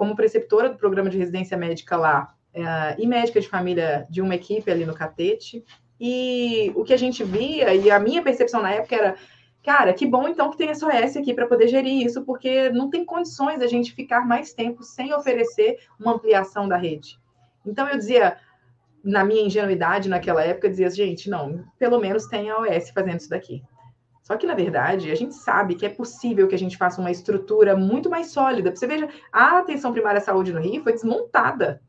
como 0.00 0.16
preceptora 0.16 0.70
do 0.70 0.78
programa 0.78 1.10
de 1.10 1.18
residência 1.18 1.58
médica 1.58 1.94
lá 1.94 2.34
é, 2.54 2.96
e 2.98 3.06
médica 3.06 3.38
de 3.38 3.46
família 3.46 4.06
de 4.08 4.22
uma 4.22 4.34
equipe 4.34 4.70
ali 4.70 4.86
no 4.86 4.94
Catete. 4.94 5.62
E 6.00 6.72
o 6.74 6.82
que 6.82 6.94
a 6.94 6.96
gente 6.96 7.22
via, 7.22 7.74
e 7.74 7.90
a 7.90 8.00
minha 8.00 8.22
percepção 8.22 8.62
na 8.62 8.70
época 8.72 8.96
era, 8.96 9.16
cara, 9.62 9.92
que 9.92 10.06
bom 10.06 10.26
então 10.26 10.50
que 10.50 10.56
tem 10.56 10.74
SOS 10.74 11.18
aqui 11.18 11.34
para 11.34 11.46
poder 11.46 11.68
gerir 11.68 12.02
isso, 12.02 12.24
porque 12.24 12.70
não 12.70 12.88
tem 12.88 13.04
condições 13.04 13.60
a 13.60 13.66
gente 13.66 13.92
ficar 13.92 14.26
mais 14.26 14.54
tempo 14.54 14.82
sem 14.82 15.12
oferecer 15.12 15.76
uma 15.98 16.14
ampliação 16.14 16.66
da 16.66 16.78
rede. 16.78 17.18
Então 17.66 17.86
eu 17.86 17.98
dizia, 17.98 18.38
na 19.04 19.22
minha 19.22 19.42
ingenuidade 19.42 20.08
naquela 20.08 20.42
época, 20.42 20.70
dizia, 20.70 20.88
gente, 20.88 21.28
não, 21.28 21.62
pelo 21.78 22.00
menos 22.00 22.24
tem 22.24 22.48
a 22.48 22.58
OS 22.58 22.88
fazendo 22.88 23.18
isso 23.18 23.28
daqui. 23.28 23.62
Só 24.30 24.36
que, 24.36 24.46
na 24.46 24.54
verdade, 24.54 25.10
a 25.10 25.14
gente 25.16 25.34
sabe 25.34 25.74
que 25.74 25.84
é 25.84 25.88
possível 25.88 26.46
que 26.46 26.54
a 26.54 26.58
gente 26.58 26.76
faça 26.76 27.00
uma 27.00 27.10
estrutura 27.10 27.76
muito 27.76 28.08
mais 28.08 28.28
sólida. 28.30 28.70
Você 28.70 28.86
veja, 28.86 29.08
a 29.32 29.58
atenção 29.58 29.92
primária 29.92 30.18
à 30.18 30.20
saúde 30.20 30.52
no 30.52 30.60
Rio 30.60 30.84
foi 30.84 30.92
desmontada. 30.92 31.82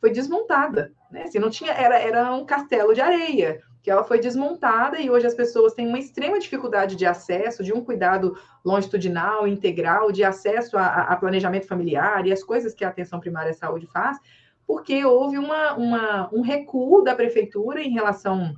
Foi 0.00 0.10
desmontada. 0.10 0.94
Né? 1.10 1.24
Assim, 1.24 1.38
não 1.38 1.50
tinha, 1.50 1.72
era, 1.72 1.98
era 1.98 2.32
um 2.32 2.46
castelo 2.46 2.94
de 2.94 3.02
areia, 3.02 3.60
que 3.82 3.90
ela 3.90 4.02
foi 4.02 4.18
desmontada 4.18 4.98
e 4.98 5.10
hoje 5.10 5.26
as 5.26 5.34
pessoas 5.34 5.74
têm 5.74 5.86
uma 5.86 5.98
extrema 5.98 6.38
dificuldade 6.38 6.96
de 6.96 7.04
acesso, 7.04 7.62
de 7.62 7.74
um 7.74 7.84
cuidado 7.84 8.34
longitudinal, 8.64 9.46
integral, 9.46 10.10
de 10.10 10.24
acesso 10.24 10.78
a, 10.78 10.86
a 10.86 11.16
planejamento 11.16 11.66
familiar 11.66 12.26
e 12.26 12.32
as 12.32 12.42
coisas 12.42 12.72
que 12.72 12.82
a 12.82 12.88
atenção 12.88 13.20
primária 13.20 13.50
à 13.50 13.54
saúde 13.54 13.86
faz, 13.88 14.16
porque 14.66 15.04
houve 15.04 15.36
uma, 15.36 15.74
uma, 15.74 16.30
um 16.32 16.40
recuo 16.40 17.02
da 17.02 17.14
prefeitura 17.14 17.82
em 17.82 17.90
relação 17.90 18.54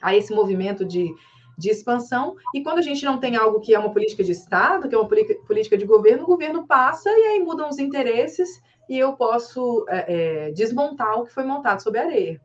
a 0.00 0.14
esse 0.14 0.32
movimento 0.32 0.84
de 0.84 1.12
de 1.56 1.70
expansão, 1.70 2.36
e 2.54 2.62
quando 2.62 2.78
a 2.78 2.82
gente 2.82 3.04
não 3.04 3.18
tem 3.18 3.36
algo 3.36 3.60
que 3.60 3.74
é 3.74 3.78
uma 3.78 3.92
política 3.92 4.22
de 4.22 4.32
Estado, 4.32 4.88
que 4.88 4.94
é 4.94 4.98
uma 4.98 5.08
política 5.08 5.78
de 5.78 5.86
governo, 5.86 6.24
o 6.24 6.26
governo 6.26 6.66
passa 6.66 7.10
e 7.10 7.22
aí 7.22 7.40
mudam 7.40 7.68
os 7.68 7.78
interesses 7.78 8.62
e 8.88 8.98
eu 8.98 9.14
posso 9.14 9.84
é, 9.88 10.48
é, 10.48 10.50
desmontar 10.52 11.18
o 11.18 11.24
que 11.24 11.32
foi 11.32 11.44
montado 11.44 11.82
sob 11.82 11.98
a 11.98 12.02
areia. 12.02 12.40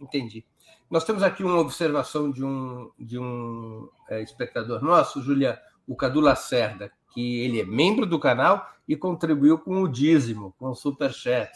Entendi. 0.00 0.44
Nós 0.90 1.04
temos 1.04 1.22
aqui 1.22 1.44
uma 1.44 1.58
observação 1.58 2.30
de 2.30 2.42
um, 2.42 2.90
de 2.98 3.18
um 3.18 3.88
é, 4.08 4.22
espectador 4.22 4.82
nosso, 4.82 5.20
Julia, 5.20 5.60
o 5.86 5.94
Cadu 5.94 6.20
Lacerda, 6.20 6.90
que 7.12 7.40
ele 7.42 7.60
é 7.60 7.64
membro 7.64 8.06
do 8.06 8.18
canal 8.18 8.66
e 8.86 8.96
contribuiu 8.96 9.58
com 9.58 9.82
o 9.82 9.88
dízimo, 9.88 10.54
com 10.58 10.70
o 10.70 10.74
superchat. 10.74 11.50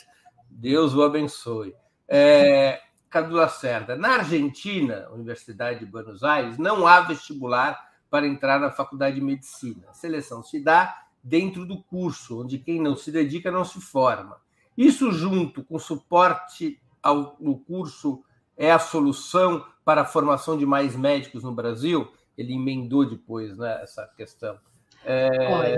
Deus 0.50 0.94
o 0.94 1.02
abençoe. 1.02 1.74
É, 2.06 2.80
Cadu 3.12 3.36
Lacerda. 3.36 3.94
Na 3.94 4.14
Argentina, 4.14 5.06
Universidade 5.12 5.80
de 5.80 5.86
Buenos 5.86 6.24
Aires, 6.24 6.56
não 6.56 6.86
há 6.86 7.02
vestibular 7.02 7.78
para 8.10 8.26
entrar 8.26 8.58
na 8.58 8.70
faculdade 8.70 9.16
de 9.16 9.20
medicina. 9.20 9.90
A 9.90 9.92
seleção 9.92 10.42
se 10.42 10.58
dá 10.58 11.04
dentro 11.22 11.66
do 11.66 11.82
curso, 11.82 12.40
onde 12.40 12.58
quem 12.58 12.80
não 12.80 12.96
se 12.96 13.12
dedica 13.12 13.50
não 13.50 13.66
se 13.66 13.80
forma. 13.82 14.38
Isso, 14.76 15.12
junto 15.12 15.62
com 15.62 15.78
suporte 15.78 16.80
ao, 17.02 17.36
no 17.38 17.58
curso, 17.58 18.24
é 18.56 18.72
a 18.72 18.78
solução 18.78 19.62
para 19.84 20.00
a 20.00 20.06
formação 20.06 20.56
de 20.56 20.64
mais 20.64 20.96
médicos 20.96 21.44
no 21.44 21.52
Brasil? 21.52 22.10
Ele 22.36 22.54
emendou 22.54 23.04
depois 23.04 23.58
né, 23.58 23.78
essa 23.82 24.06
questão. 24.16 24.58
É, 25.04 25.76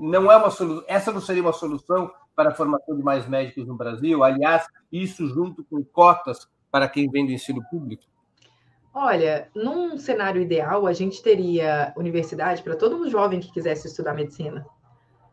não 0.00 0.32
é 0.32 0.36
uma 0.38 0.50
solução. 0.50 0.84
Essa 0.88 1.12
não 1.12 1.20
seria 1.20 1.42
uma 1.42 1.52
solução 1.52 2.10
para 2.34 2.50
a 2.50 2.54
formação 2.54 2.96
de 2.96 3.02
mais 3.02 3.28
médicos 3.28 3.66
no 3.66 3.76
Brasil? 3.76 4.22
Aliás, 4.24 4.66
isso 4.90 5.26
junto 5.28 5.64
com 5.64 5.82
cotas 5.84 6.48
para 6.70 6.88
quem 6.88 7.10
vem 7.10 7.26
do 7.26 7.32
ensino 7.32 7.62
público? 7.70 8.04
Olha, 8.92 9.48
num 9.54 9.96
cenário 9.96 10.42
ideal, 10.42 10.86
a 10.86 10.92
gente 10.92 11.22
teria 11.22 11.92
universidade 11.96 12.62
para 12.62 12.76
todo 12.76 13.08
jovem 13.08 13.40
que 13.40 13.52
quisesse 13.52 13.86
estudar 13.86 14.14
medicina. 14.14 14.66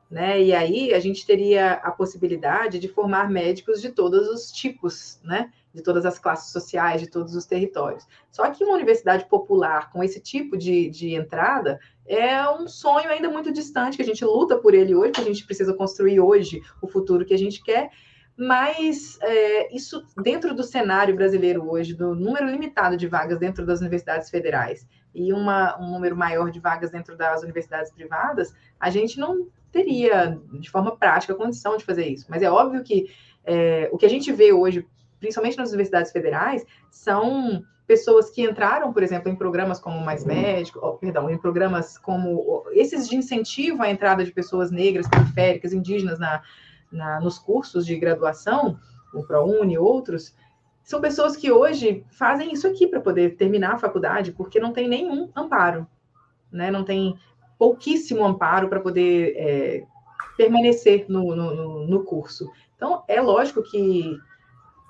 Né? 0.09 0.41
E 0.41 0.53
aí 0.53 0.93
a 0.93 0.99
gente 0.99 1.25
teria 1.25 1.73
a 1.73 1.91
possibilidade 1.91 2.79
de 2.79 2.87
formar 2.87 3.29
médicos 3.29 3.81
de 3.81 3.89
todos 3.89 4.27
os 4.29 4.51
tipos, 4.51 5.19
né? 5.21 5.51
De 5.77 5.83
todas 5.83 6.07
as 6.07 6.17
classes 6.17 6.51
sociais, 6.51 7.01
de 7.01 7.07
todos 7.07 7.35
os 7.35 7.45
territórios. 7.45 8.07
Só 8.31 8.49
que 8.49 8.63
uma 8.63 8.73
universidade 8.73 9.25
popular 9.25 9.91
com 9.91 10.03
esse 10.03 10.19
tipo 10.19 10.57
de, 10.57 10.89
de 10.89 11.13
entrada, 11.13 11.79
é 12.07 12.49
um 12.49 12.67
sonho 12.67 13.07
ainda 13.11 13.29
muito 13.29 13.53
distante, 13.53 13.95
que 13.95 14.01
a 14.01 14.05
gente 14.05 14.25
luta 14.25 14.57
por 14.57 14.73
ele 14.73 14.95
hoje, 14.95 15.11
que 15.11 15.21
a 15.21 15.25
gente 15.25 15.45
precisa 15.45 15.75
construir 15.75 16.19
hoje 16.19 16.63
o 16.81 16.87
futuro 16.87 17.23
que 17.23 17.33
a 17.35 17.37
gente 17.37 17.63
quer, 17.63 17.91
mas 18.35 19.19
é, 19.21 19.75
isso 19.75 20.03
dentro 20.23 20.55
do 20.55 20.63
cenário 20.63 21.15
brasileiro 21.15 21.69
hoje, 21.69 21.93
do 21.93 22.15
número 22.15 22.49
limitado 22.49 22.97
de 22.97 23.07
vagas 23.07 23.37
dentro 23.37 23.63
das 23.63 23.81
universidades 23.81 24.31
federais 24.31 24.87
e 25.13 25.31
uma, 25.31 25.79
um 25.79 25.91
número 25.91 26.17
maior 26.17 26.49
de 26.49 26.59
vagas 26.59 26.89
dentro 26.89 27.15
das 27.15 27.43
universidades 27.43 27.91
privadas, 27.91 28.51
a 28.79 28.89
gente 28.89 29.19
não 29.19 29.47
teria, 29.71 30.39
de 30.53 30.71
forma 30.71 30.95
prática, 30.95 31.35
condição 31.35 31.77
de 31.77 31.85
fazer 31.85 32.07
isso. 32.07 32.25
Mas 32.29 32.41
é 32.41 32.49
óbvio 32.49 32.83
que 32.83 33.11
é, 33.43 33.89
o 33.91 33.97
que 33.97 34.05
a 34.05 34.09
gente 34.09 34.31
vê 34.31 34.51
hoje, 34.51 34.85
principalmente 35.19 35.57
nas 35.57 35.69
universidades 35.69 36.11
federais, 36.11 36.65
são 36.89 37.63
pessoas 37.87 38.29
que 38.29 38.43
entraram, 38.43 38.91
por 38.91 39.01
exemplo, 39.01 39.31
em 39.31 39.35
programas 39.35 39.79
como 39.79 40.03
Mais 40.03 40.25
Médico, 40.25 40.79
oh, 40.83 40.93
perdão, 40.97 41.29
em 41.29 41.37
programas 41.37 41.97
como 41.97 42.65
esses 42.71 43.07
de 43.07 43.15
incentivo 43.15 43.81
à 43.81 43.89
entrada 43.89 44.25
de 44.25 44.31
pessoas 44.31 44.69
negras, 44.69 45.07
periféricas, 45.07 45.71
indígenas 45.71 46.19
na, 46.19 46.41
na 46.91 47.21
nos 47.21 47.39
cursos 47.39 47.85
de 47.85 47.95
graduação, 47.97 48.77
o 49.13 49.23
ProUni 49.23 49.75
e 49.75 49.77
outros, 49.77 50.35
são 50.83 50.99
pessoas 50.99 51.35
que 51.35 51.51
hoje 51.51 52.05
fazem 52.11 52.51
isso 52.53 52.67
aqui 52.67 52.87
para 52.87 52.99
poder 52.99 53.35
terminar 53.35 53.73
a 53.73 53.79
faculdade, 53.79 54.31
porque 54.33 54.59
não 54.59 54.73
tem 54.73 54.87
nenhum 54.87 55.29
amparo, 55.35 55.87
né? 56.51 56.69
Não 56.71 56.83
tem 56.83 57.17
pouquíssimo 57.57 58.23
amparo 58.23 58.69
para 58.69 58.79
poder 58.79 59.33
é, 59.35 59.83
permanecer 60.37 61.05
no, 61.09 61.35
no, 61.35 61.87
no 61.87 62.03
curso. 62.03 62.49
Então, 62.75 63.03
é 63.07 63.19
lógico 63.19 63.63
que 63.63 64.17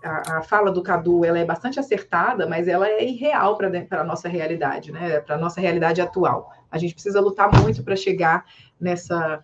a, 0.03 0.37
a, 0.37 0.41
fala 0.41 0.71
do 0.71 0.83
Cadu 0.83 1.25
ela 1.25 1.39
é 1.39 1.45
bastante 1.45 1.79
acertada, 1.79 2.47
mas 2.47 2.67
ela 2.67 2.87
é 2.87 3.03
irreal 3.03 3.57
para 3.57 3.69
a 4.01 4.03
nossa 4.03 4.29
realidade, 4.29 4.91
né? 4.91 5.19
Para 5.19 5.35
a 5.35 5.37
nossa 5.37 5.59
realidade 5.59 6.01
atual. 6.01 6.51
A 6.71 6.77
gente 6.77 6.93
precisa 6.93 7.19
lutar 7.19 7.49
muito 7.61 7.83
para 7.83 7.95
chegar 7.95 8.45
nessa, 8.79 9.43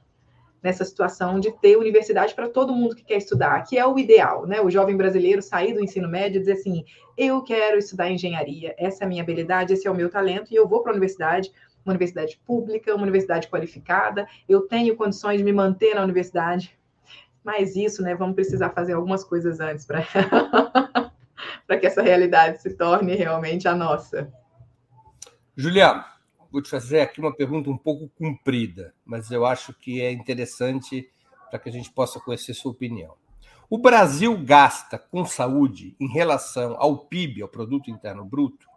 nessa 0.61 0.85
situação 0.85 1.39
de 1.39 1.51
ter 1.59 1.77
universidade 1.77 2.33
para 2.33 2.47
todo 2.47 2.73
mundo 2.73 2.95
que 2.95 3.03
quer 3.03 3.17
estudar, 3.17 3.63
que 3.63 3.77
é 3.77 3.85
o 3.85 3.97
ideal, 3.97 4.45
né? 4.45 4.61
O 4.61 4.69
jovem 4.69 4.95
brasileiro 4.95 5.41
sair 5.41 5.73
do 5.73 5.83
ensino 5.83 6.07
médio 6.07 6.37
e 6.37 6.39
dizer 6.39 6.53
assim: 6.53 6.85
eu 7.17 7.41
quero 7.41 7.77
estudar 7.77 8.09
engenharia, 8.09 8.75
essa 8.77 9.03
é 9.03 9.05
a 9.05 9.09
minha 9.09 9.23
habilidade, 9.23 9.73
esse 9.73 9.87
é 9.87 9.91
o 9.91 9.95
meu 9.95 10.09
talento, 10.09 10.51
e 10.51 10.55
eu 10.55 10.67
vou 10.67 10.81
para 10.81 10.91
a 10.91 10.93
universidade, 10.93 11.51
uma 11.85 11.91
universidade 11.91 12.39
pública, 12.45 12.93
uma 12.95 13.03
universidade 13.03 13.47
qualificada, 13.47 14.27
eu 14.47 14.61
tenho 14.61 14.95
condições 14.95 15.37
de 15.37 15.43
me 15.43 15.51
manter 15.51 15.95
na 15.95 16.03
universidade 16.03 16.77
mas 17.43 17.75
isso, 17.75 18.01
né, 18.01 18.15
vamos 18.15 18.35
precisar 18.35 18.69
fazer 18.69 18.93
algumas 18.93 19.23
coisas 19.23 19.59
antes 19.59 19.85
para 19.85 20.03
que 21.79 21.85
essa 21.85 22.01
realidade 22.01 22.61
se 22.61 22.75
torne 22.75 23.15
realmente 23.15 23.67
a 23.67 23.75
nossa. 23.75 24.31
Juliana, 25.55 26.05
vou 26.51 26.61
te 26.61 26.69
fazer 26.69 27.01
aqui 27.01 27.19
uma 27.19 27.35
pergunta 27.35 27.69
um 27.69 27.77
pouco 27.77 28.09
comprida, 28.17 28.93
mas 29.05 29.29
eu 29.31 29.45
acho 29.45 29.73
que 29.73 30.01
é 30.01 30.11
interessante 30.11 31.09
para 31.49 31.59
que 31.59 31.69
a 31.69 31.71
gente 31.71 31.91
possa 31.91 32.19
conhecer 32.19 32.53
sua 32.53 32.71
opinião. 32.71 33.15
O 33.69 33.77
Brasil 33.77 34.37
gasta 34.37 34.97
com 34.97 35.25
saúde 35.25 35.95
em 35.99 36.07
relação 36.07 36.75
ao 36.77 36.97
PIB, 36.97 37.41
ao 37.41 37.47
produto 37.47 37.89
interno 37.89 38.23
bruto, 38.23 38.67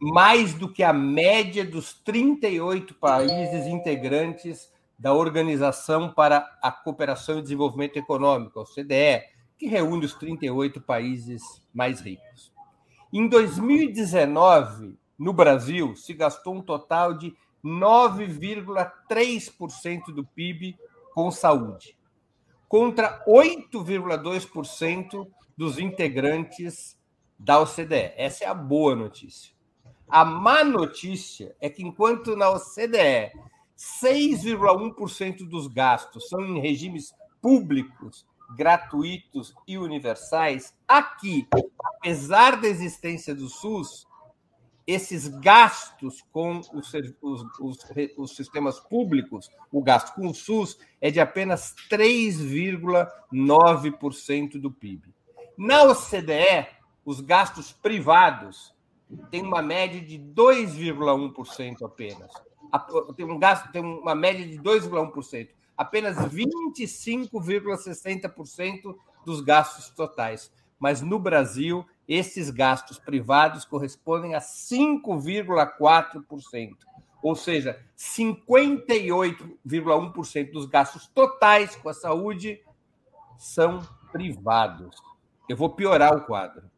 mais 0.00 0.54
do 0.54 0.72
que 0.72 0.82
a 0.82 0.92
média 0.92 1.64
dos 1.64 1.94
38 1.94 2.94
países 2.94 3.66
integrantes 3.66 4.72
da 5.04 5.12
Organização 5.12 6.10
para 6.10 6.50
a 6.62 6.72
Cooperação 6.72 7.38
e 7.38 7.42
Desenvolvimento 7.42 7.98
Econômico, 7.98 8.60
OCDE, 8.60 9.22
que 9.58 9.66
reúne 9.66 10.06
os 10.06 10.14
38 10.14 10.80
países 10.80 11.42
mais 11.74 12.00
ricos. 12.00 12.50
Em 13.12 13.28
2019, 13.28 14.96
no 15.18 15.34
Brasil, 15.34 15.94
se 15.94 16.14
gastou 16.14 16.54
um 16.54 16.62
total 16.62 17.12
de 17.12 17.36
9,3% 17.62 20.06
do 20.06 20.24
PIB 20.24 20.74
com 21.12 21.30
saúde, 21.30 21.98
contra 22.66 23.22
8,2% 23.26 25.28
dos 25.54 25.78
integrantes 25.78 26.98
da 27.38 27.60
OCDE. 27.60 28.14
Essa 28.16 28.44
é 28.44 28.48
a 28.48 28.54
boa 28.54 28.96
notícia. 28.96 29.52
A 30.08 30.24
má 30.24 30.64
notícia 30.64 31.54
é 31.60 31.68
que, 31.68 31.82
enquanto 31.82 32.34
na 32.34 32.48
OCDE 32.48 33.32
6,1% 33.76 35.48
dos 35.48 35.66
gastos 35.66 36.28
são 36.28 36.40
em 36.40 36.60
regimes 36.60 37.12
públicos, 37.40 38.24
gratuitos 38.56 39.52
e 39.66 39.76
universais. 39.76 40.72
Aqui, 40.86 41.48
apesar 41.82 42.60
da 42.60 42.68
existência 42.68 43.34
do 43.34 43.48
SUS, 43.48 44.06
esses 44.86 45.26
gastos 45.28 46.22
com 46.30 46.58
os, 46.58 46.70
os, 47.22 47.42
os, 47.58 47.78
os, 48.18 48.36
sistemas 48.36 48.78
públicos, 48.80 49.48
o 49.72 49.82
gasto 49.82 50.14
com 50.14 50.28
o 50.28 50.34
SUS, 50.34 50.78
é 51.00 51.10
de 51.10 51.20
apenas 51.20 51.74
3,9% 51.90 54.60
do 54.60 54.70
PIB. 54.70 55.08
Na 55.56 55.84
OCDE, 55.84 56.66
os 57.04 57.20
gastos 57.20 57.72
privados 57.72 58.74
têm 59.30 59.42
uma 59.42 59.62
média 59.62 60.00
de 60.00 60.18
2,1% 60.18 61.84
apenas. 61.84 62.32
Tem 63.16 63.24
um 63.24 63.38
gasto, 63.38 63.72
tem 63.72 63.82
uma 63.82 64.14
média 64.14 64.46
de 64.46 64.58
2,1%. 64.58 65.48
Apenas 65.76 66.16
25,60% 66.16 68.94
dos 69.24 69.40
gastos 69.40 69.88
totais. 69.90 70.52
Mas 70.78 71.00
no 71.00 71.18
Brasil, 71.18 71.84
esses 72.06 72.50
gastos 72.50 72.98
privados 72.98 73.64
correspondem 73.64 74.34
a 74.34 74.40
5,4%, 74.40 76.76
ou 77.22 77.34
seja, 77.34 77.82
58,1% 77.96 80.52
dos 80.52 80.66
gastos 80.66 81.06
totais 81.06 81.74
com 81.76 81.88
a 81.88 81.94
saúde 81.94 82.60
são 83.38 83.80
privados. 84.12 84.94
Eu 85.48 85.56
vou 85.56 85.70
piorar 85.70 86.14
o 86.14 86.20
quadro. 86.22 86.70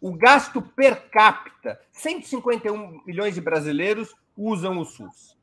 O 0.00 0.12
gasto 0.12 0.60
per 0.60 1.08
capita, 1.10 1.80
151 1.90 3.00
milhões 3.06 3.34
de 3.34 3.40
brasileiros 3.40 4.14
usam 4.36 4.78
o 4.78 4.84
SUS. 4.84 5.35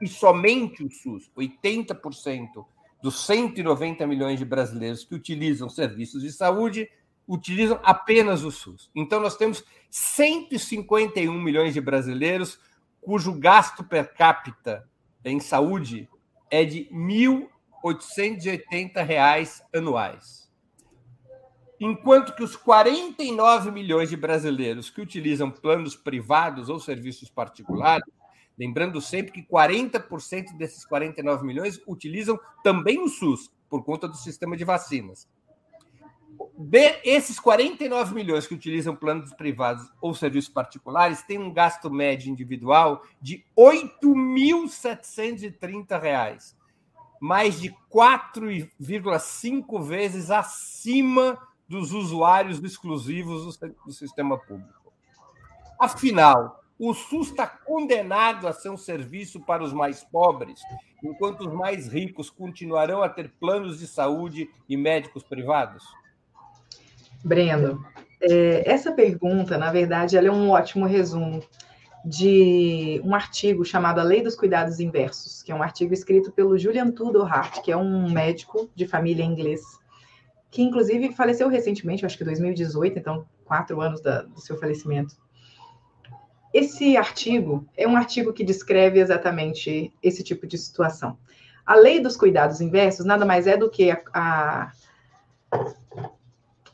E 0.00 0.06
somente 0.06 0.84
o 0.84 0.90
SUS, 0.90 1.30
80% 1.36 2.64
dos 3.02 3.26
190 3.26 4.06
milhões 4.06 4.38
de 4.38 4.44
brasileiros 4.44 5.04
que 5.04 5.14
utilizam 5.14 5.68
serviços 5.68 6.22
de 6.22 6.32
saúde 6.32 6.88
utilizam 7.26 7.78
apenas 7.84 8.42
o 8.42 8.50
SUS. 8.50 8.90
Então, 8.94 9.20
nós 9.20 9.36
temos 9.36 9.62
151 9.90 11.32
milhões 11.40 11.74
de 11.74 11.80
brasileiros 11.80 12.58
cujo 13.00 13.32
gasto 13.38 13.84
per 13.84 14.14
capita 14.14 14.88
em 15.24 15.38
saúde 15.38 16.08
é 16.50 16.64
de 16.64 16.88
R$ 16.90 17.48
1.880 17.84 19.62
anuais. 19.74 20.48
Enquanto 21.80 22.34
que 22.34 22.42
os 22.42 22.56
49 22.56 23.70
milhões 23.70 24.10
de 24.10 24.16
brasileiros 24.16 24.90
que 24.90 25.00
utilizam 25.00 25.48
planos 25.50 25.94
privados 25.94 26.68
ou 26.68 26.80
serviços 26.80 27.30
particulares, 27.30 28.04
lembrando 28.58 29.00
sempre 29.00 29.32
que 29.32 29.42
40% 29.42 30.56
desses 30.56 30.84
49 30.84 31.46
milhões 31.46 31.80
utilizam 31.86 32.38
também 32.62 33.00
o 33.00 33.08
SUS, 33.08 33.50
por 33.68 33.84
conta 33.84 34.08
do 34.08 34.16
sistema 34.16 34.56
de 34.56 34.64
vacinas 34.64 35.28
de, 36.56 37.00
esses 37.04 37.38
49 37.38 38.14
milhões 38.14 38.46
que 38.46 38.54
utilizam 38.54 38.96
planos 38.96 39.32
privados 39.32 39.88
ou 40.00 40.14
serviços 40.14 40.52
particulares 40.52 41.22
têm 41.22 41.38
um 41.38 41.52
gasto 41.52 41.90
médio 41.90 42.30
individual 42.30 43.02
de 43.20 43.44
R$ 43.56 43.90
8.730, 44.02 46.54
mais 47.20 47.60
de 47.60 47.74
4,5 47.92 49.82
vezes 49.82 50.30
acima 50.30 51.36
dos 51.68 51.92
usuários 51.92 52.62
exclusivos 52.62 53.58
do, 53.58 53.74
do 53.86 53.92
sistema 53.92 54.38
público. 54.38 54.92
Afinal, 55.78 56.64
o 56.78 56.94
SUS 56.94 57.28
está 57.28 57.46
condenado 57.46 58.46
a 58.46 58.52
ser 58.52 58.70
um 58.70 58.76
serviço 58.76 59.40
para 59.40 59.64
os 59.64 59.72
mais 59.72 60.04
pobres, 60.04 60.60
enquanto 61.02 61.40
os 61.40 61.52
mais 61.52 61.88
ricos 61.88 62.30
continuarão 62.30 63.02
a 63.02 63.08
ter 63.08 63.32
planos 63.40 63.78
de 63.78 63.86
saúde 63.86 64.48
e 64.68 64.76
médicos 64.76 65.24
privados? 65.24 65.82
Breno, 67.24 67.84
é, 68.20 68.70
essa 68.70 68.92
pergunta, 68.92 69.58
na 69.58 69.72
verdade, 69.72 70.16
ela 70.16 70.28
é 70.28 70.30
um 70.30 70.50
ótimo 70.50 70.86
resumo 70.86 71.42
de 72.04 73.00
um 73.04 73.14
artigo 73.14 73.64
chamado 73.64 74.00
A 74.00 74.04
Lei 74.04 74.22
dos 74.22 74.36
Cuidados 74.36 74.78
Inversos, 74.78 75.42
que 75.42 75.50
é 75.50 75.54
um 75.54 75.62
artigo 75.62 75.92
escrito 75.92 76.30
pelo 76.30 76.56
Julian 76.56 76.90
Tudor 76.92 77.26
Hart, 77.26 77.60
que 77.62 77.72
é 77.72 77.76
um 77.76 78.10
médico 78.10 78.70
de 78.74 78.86
família 78.86 79.24
inglês, 79.24 79.62
que 80.50 80.62
inclusive 80.62 81.12
faleceu 81.12 81.48
recentemente, 81.48 82.06
acho 82.06 82.16
que 82.16 82.24
2018, 82.24 82.98
então 82.98 83.26
quatro 83.44 83.80
anos 83.80 84.00
da, 84.00 84.22
do 84.22 84.40
seu 84.40 84.56
falecimento. 84.56 85.16
Esse 86.52 86.96
artigo 86.96 87.66
é 87.76 87.86
um 87.86 87.96
artigo 87.96 88.32
que 88.32 88.44
descreve 88.44 89.00
exatamente 89.00 89.92
esse 90.02 90.22
tipo 90.22 90.46
de 90.46 90.56
situação. 90.56 91.18
A 91.64 91.74
lei 91.74 92.00
dos 92.00 92.16
cuidados 92.16 92.60
inversos 92.60 93.04
nada 93.04 93.26
mais 93.26 93.46
é 93.46 93.56
do 93.56 93.68
que 93.68 93.90
a, 93.90 94.00
a 94.14 94.72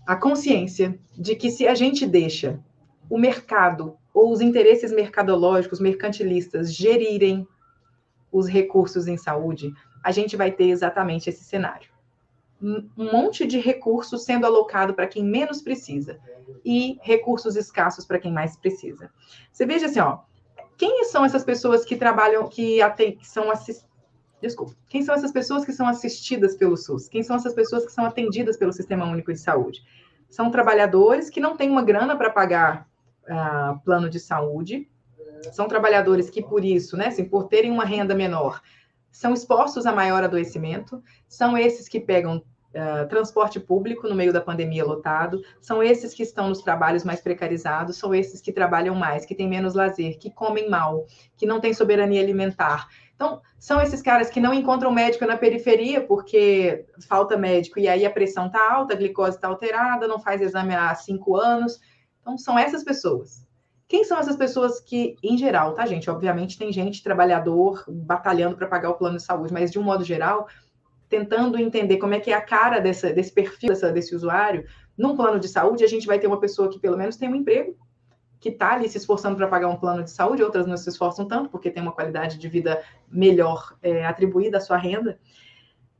a 0.06 0.16
consciência 0.16 0.98
de 1.16 1.34
que 1.34 1.50
se 1.50 1.66
a 1.66 1.74
gente 1.74 2.06
deixa 2.06 2.60
o 3.08 3.18
mercado 3.18 3.96
ou 4.12 4.30
os 4.32 4.40
interesses 4.40 4.92
mercadológicos, 4.92 5.80
mercantilistas, 5.80 6.72
gerirem 6.74 7.46
os 8.30 8.46
recursos 8.46 9.06
em 9.06 9.16
saúde, 9.16 9.72
a 10.02 10.12
gente 10.12 10.36
vai 10.36 10.50
ter 10.50 10.68
exatamente 10.68 11.30
esse 11.30 11.44
cenário. 11.44 11.88
Um 12.64 13.12
monte 13.12 13.46
de 13.46 13.58
recursos 13.58 14.24
sendo 14.24 14.46
alocado 14.46 14.94
para 14.94 15.06
quem 15.06 15.22
menos 15.22 15.60
precisa 15.60 16.18
e 16.64 16.98
recursos 17.02 17.56
escassos 17.56 18.06
para 18.06 18.18
quem 18.18 18.32
mais 18.32 18.56
precisa. 18.56 19.10
Você 19.52 19.66
veja 19.66 19.86
assim, 19.86 20.00
ó, 20.00 20.20
quem 20.78 21.04
são 21.04 21.24
essas 21.24 21.44
pessoas 21.44 21.84
que 21.84 21.94
trabalham, 21.94 22.48
que, 22.48 22.78
que 22.96 23.26
são? 23.26 23.52
Desculpa. 24.40 24.74
Quem 24.88 25.02
são 25.02 25.14
essas 25.14 25.30
pessoas 25.30 25.64
que 25.64 25.72
são 25.72 25.86
assistidas 25.86 26.56
pelo 26.56 26.76
SUS? 26.76 27.08
Quem 27.08 27.22
são 27.22 27.36
essas 27.36 27.52
pessoas 27.52 27.84
que 27.84 27.92
são 27.92 28.06
atendidas 28.06 28.56
pelo 28.56 28.72
Sistema 28.72 29.04
Único 29.04 29.32
de 29.32 29.38
Saúde? 29.38 29.82
São 30.28 30.50
trabalhadores 30.50 31.28
que 31.28 31.40
não 31.40 31.56
têm 31.56 31.70
uma 31.70 31.82
grana 31.82 32.16
para 32.16 32.30
pagar 32.30 32.88
uh, 33.24 33.78
plano 33.84 34.08
de 34.08 34.18
saúde, 34.18 34.88
são 35.52 35.68
trabalhadores 35.68 36.30
que, 36.30 36.42
por 36.42 36.64
isso, 36.64 36.96
né, 36.96 37.08
assim, 37.08 37.24
por 37.24 37.44
terem 37.44 37.70
uma 37.70 37.84
renda 37.84 38.14
menor, 38.14 38.62
são 39.10 39.32
expostos 39.32 39.86
a 39.86 39.92
maior 39.92 40.24
adoecimento, 40.24 41.02
são 41.28 41.56
esses 41.56 41.88
que 41.88 42.00
pegam 42.00 42.42
uh, 42.74 43.08
transporte 43.08 43.58
público 43.60 44.08
no 44.08 44.14
meio 44.14 44.32
da 44.32 44.40
pandemia 44.40 44.84
lotado, 44.84 45.42
são 45.60 45.82
esses 45.82 46.12
que 46.12 46.22
estão 46.22 46.48
nos 46.48 46.62
trabalhos 46.62 47.04
mais 47.04 47.20
precarizados, 47.20 47.96
são 47.96 48.14
esses 48.14 48.40
que 48.40 48.52
trabalham 48.52 48.94
mais, 48.94 49.24
que 49.24 49.34
têm 49.34 49.48
menos 49.48 49.74
lazer, 49.74 50.18
que 50.18 50.30
comem 50.30 50.68
mal, 50.68 51.06
que 51.36 51.46
não 51.46 51.60
têm 51.60 51.72
soberania 51.72 52.20
alimentar. 52.20 52.88
Então, 53.14 53.40
são 53.58 53.80
esses 53.80 54.02
caras 54.02 54.28
que 54.28 54.40
não 54.40 54.52
encontram 54.52 54.90
médico 54.90 55.24
na 55.24 55.36
periferia 55.36 56.00
porque 56.00 56.84
falta 57.08 57.36
médico 57.36 57.78
e 57.78 57.88
aí 57.88 58.04
a 58.04 58.10
pressão 58.10 58.46
está 58.46 58.72
alta, 58.72 58.94
a 58.94 58.96
glicose 58.96 59.36
está 59.36 59.48
alterada, 59.48 60.08
não 60.08 60.18
faz 60.18 60.40
exame 60.40 60.74
há 60.74 60.94
cinco 60.94 61.36
anos. 61.36 61.78
Então, 62.20 62.36
são 62.36 62.58
essas 62.58 62.82
pessoas. 62.82 63.44
Quem 63.86 64.02
são 64.02 64.18
essas 64.18 64.36
pessoas 64.36 64.80
que, 64.80 65.14
em 65.22 65.36
geral, 65.36 65.74
tá, 65.74 65.86
gente? 65.86 66.10
Obviamente, 66.10 66.58
tem 66.58 66.72
gente, 66.72 67.02
trabalhador, 67.02 67.84
batalhando 67.86 68.56
para 68.56 68.66
pagar 68.66 68.90
o 68.90 68.94
plano 68.94 69.18
de 69.18 69.22
saúde, 69.22 69.52
mas 69.52 69.70
de 69.70 69.78
um 69.78 69.82
modo 69.82 70.02
geral, 70.02 70.48
tentando 71.14 71.56
entender 71.56 71.98
como 71.98 72.14
é 72.14 72.18
que 72.18 72.32
é 72.32 72.34
a 72.34 72.40
cara 72.40 72.80
dessa, 72.80 73.12
desse 73.12 73.32
perfil 73.32 73.68
dessa, 73.68 73.92
desse 73.92 74.16
usuário. 74.16 74.64
Num 74.98 75.16
plano 75.16 75.38
de 75.38 75.46
saúde, 75.46 75.84
a 75.84 75.86
gente 75.86 76.08
vai 76.08 76.18
ter 76.18 76.26
uma 76.26 76.40
pessoa 76.40 76.68
que 76.68 76.80
pelo 76.80 76.96
menos 76.96 77.16
tem 77.16 77.28
um 77.28 77.36
emprego, 77.36 77.76
que 78.40 78.48
está 78.48 78.72
ali 78.72 78.88
se 78.88 78.98
esforçando 78.98 79.36
para 79.36 79.46
pagar 79.46 79.68
um 79.68 79.76
plano 79.76 80.02
de 80.02 80.10
saúde, 80.10 80.42
outras 80.42 80.66
não 80.66 80.76
se 80.76 80.88
esforçam 80.88 81.26
tanto, 81.26 81.48
porque 81.48 81.70
tem 81.70 81.82
uma 81.82 81.92
qualidade 81.92 82.36
de 82.36 82.48
vida 82.48 82.82
melhor 83.08 83.76
é, 83.80 84.04
atribuída 84.04 84.58
à 84.58 84.60
sua 84.60 84.76
renda. 84.76 85.18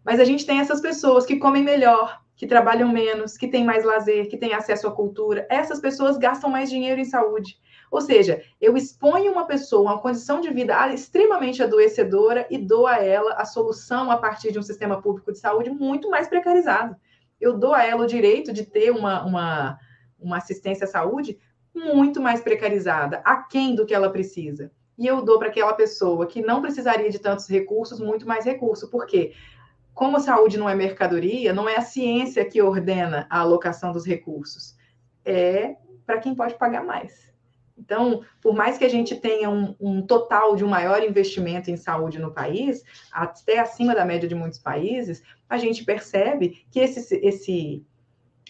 Mas 0.05 0.19
a 0.19 0.25
gente 0.25 0.45
tem 0.45 0.59
essas 0.59 0.81
pessoas 0.81 1.25
que 1.25 1.37
comem 1.37 1.63
melhor, 1.63 2.21
que 2.37 2.47
trabalham 2.47 2.89
menos, 2.89 3.37
que 3.39 3.47
têm 3.47 3.65
mais 3.65 3.85
lazer, 3.85 4.29
que 4.29 4.37
têm 4.37 4.53
acesso 4.53 4.89
à 4.89 4.91
cultura. 4.91 5.47
Essas 5.49 5.81
pessoas 5.81 6.19
gastam 6.19 6.51
mais 6.51 6.69
dinheiro 6.69 7.01
em 7.01 7.05
saúde. 7.05 7.57
Ou 7.91 8.01
seja, 8.01 8.43
eu 8.61 8.77
exponho 8.77 9.33
uma 9.33 9.47
pessoa 9.47 9.91
a 9.91 9.95
uma 9.95 10.03
condição 10.03 10.41
de 10.41 10.51
vida 10.51 10.93
extremamente 10.93 11.63
adoecedora 11.63 12.47
e 12.51 12.59
dou 12.59 12.87
a 12.87 12.99
ela 12.99 13.35
a 13.35 13.45
solução 13.45 14.11
a 14.11 14.17
partir 14.17 14.53
de 14.53 14.59
um 14.59 14.63
sistema 14.63 15.01
público 15.01 15.33
de 15.33 15.39
saúde 15.39 15.71
muito 15.71 16.11
mais 16.11 16.29
precarizado. 16.29 16.97
Eu 17.41 17.59
dou 17.59 17.75
a 17.75 17.85
ela 17.85 18.05
o 18.05 18.07
direito 18.07 18.53
de 18.53 18.65
ter 18.65 18.91
uma, 18.91 19.25
uma, 19.25 19.79
uma 20.19 20.37
assistência 20.39 20.85
à 20.85 20.89
saúde 20.89 21.39
muito 21.75 22.21
mais 22.21 22.41
precarizada, 22.41 23.21
aquém 23.25 23.75
do 23.75 23.85
que 23.85 23.95
ela 23.95 24.11
precisa. 24.11 24.71
E 24.97 25.07
eu 25.07 25.23
dou 25.23 25.39
para 25.39 25.49
aquela 25.49 25.73
pessoa 25.73 26.27
que 26.27 26.41
não 26.41 26.63
precisaria 26.63 27.11
de 27.11 27.19
tantos 27.19 27.49
recursos, 27.49 27.99
muito 27.99 28.27
mais 28.27 28.45
recurso. 28.45 28.89
Por 28.89 29.07
quê? 29.07 29.33
Como 29.93 30.17
a 30.17 30.21
saúde 30.21 30.57
não 30.57 30.69
é 30.69 30.75
mercadoria, 30.75 31.53
não 31.53 31.69
é 31.69 31.77
a 31.77 31.83
ciência 31.83 32.45
que 32.45 32.63
ordena 32.63 33.27
a 33.29 33.41
alocação 33.41 33.93
dos 33.93 34.07
recursos. 34.07 34.77
É 35.25 35.77
para 36.07 36.19
quem 36.19 36.35
pode 36.35 36.55
pagar 36.55 36.85
mais. 36.85 37.34
Então, 37.77 38.23
por 38.41 38.55
mais 38.55 38.79
que 38.79 38.85
a 38.85 38.89
gente 38.89 39.17
tenha 39.17 39.51
um, 39.51 39.75
um, 39.81 40.03
total 40.03 40.55
de 40.55 40.65
um 40.65 40.69
maior 40.69 41.03
investimento 41.03 41.71
em 41.71 41.77
saúde 41.77 42.19
no 42.19 42.33
país, 42.33 42.83
até 43.13 43.59
acima 43.59 43.95
da 43.95 44.05
média 44.05 44.29
de 44.29 44.35
muitos 44.35 44.59
países, 44.59 45.23
a 45.49 45.59
gente 45.59 45.85
percebe 45.85 46.65
que 46.71 46.79
esse, 46.79 47.17
esse 47.17 47.85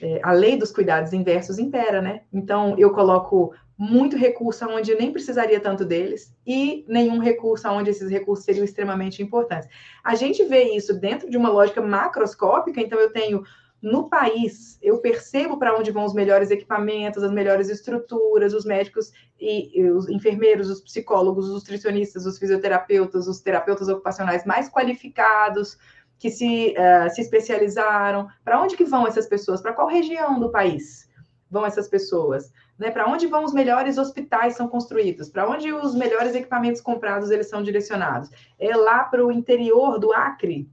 é, 0.00 0.20
a 0.22 0.32
lei 0.32 0.56
dos 0.56 0.72
cuidados 0.72 1.12
inversos 1.12 1.58
impera, 1.58 2.02
né? 2.02 2.22
Então, 2.32 2.74
eu 2.78 2.92
coloco 2.92 3.54
muito 3.76 4.16
recurso 4.16 4.64
onde 4.68 4.94
nem 4.94 5.10
precisaria 5.10 5.58
tanto 5.58 5.84
deles 5.84 6.32
e 6.46 6.84
nenhum 6.86 7.18
recurso 7.18 7.68
onde 7.68 7.90
esses 7.90 8.08
recursos 8.10 8.44
seriam 8.44 8.64
extremamente 8.64 9.22
importantes. 9.22 9.68
A 10.02 10.14
gente 10.14 10.44
vê 10.44 10.74
isso 10.76 10.98
dentro 10.98 11.28
de 11.28 11.36
uma 11.36 11.48
lógica 11.48 11.80
macroscópica, 11.80 12.80
então 12.80 12.98
eu 12.98 13.12
tenho 13.12 13.42
no 13.84 14.08
país, 14.08 14.78
eu 14.80 14.96
percebo 14.96 15.58
para 15.58 15.76
onde 15.76 15.90
vão 15.90 16.06
os 16.06 16.14
melhores 16.14 16.50
equipamentos, 16.50 17.22
as 17.22 17.30
melhores 17.30 17.68
estruturas, 17.68 18.54
os 18.54 18.64
médicos 18.64 19.12
e, 19.38 19.78
e, 19.78 19.90
os 19.90 20.08
enfermeiros, 20.08 20.70
os 20.70 20.80
psicólogos, 20.80 21.50
os 21.50 21.56
nutricionistas, 21.56 22.24
os 22.24 22.38
fisioterapeutas, 22.38 23.28
os 23.28 23.40
terapeutas 23.40 23.86
ocupacionais 23.86 24.46
mais 24.46 24.70
qualificados, 24.70 25.76
que 26.18 26.30
se, 26.30 26.74
uh, 26.78 27.14
se 27.14 27.20
especializaram. 27.20 28.26
Para 28.42 28.62
onde 28.62 28.74
que 28.74 28.86
vão 28.86 29.06
essas 29.06 29.26
pessoas? 29.26 29.60
Para 29.60 29.74
qual 29.74 29.86
região 29.86 30.40
do 30.40 30.50
país 30.50 31.06
vão 31.50 31.66
essas 31.66 31.86
pessoas? 31.86 32.50
Né? 32.78 32.90
Para 32.90 33.06
onde 33.06 33.26
vão 33.26 33.44
os 33.44 33.52
melhores 33.52 33.98
hospitais 33.98 34.56
são 34.56 34.66
construídos? 34.66 35.28
Para 35.28 35.46
onde 35.46 35.70
os 35.70 35.94
melhores 35.94 36.34
equipamentos 36.34 36.80
comprados 36.80 37.30
eles 37.30 37.50
são 37.50 37.62
direcionados? 37.62 38.30
É 38.58 38.74
lá 38.74 39.04
para 39.04 39.22
o 39.22 39.30
interior 39.30 39.98
do 39.98 40.10
Acre? 40.10 40.70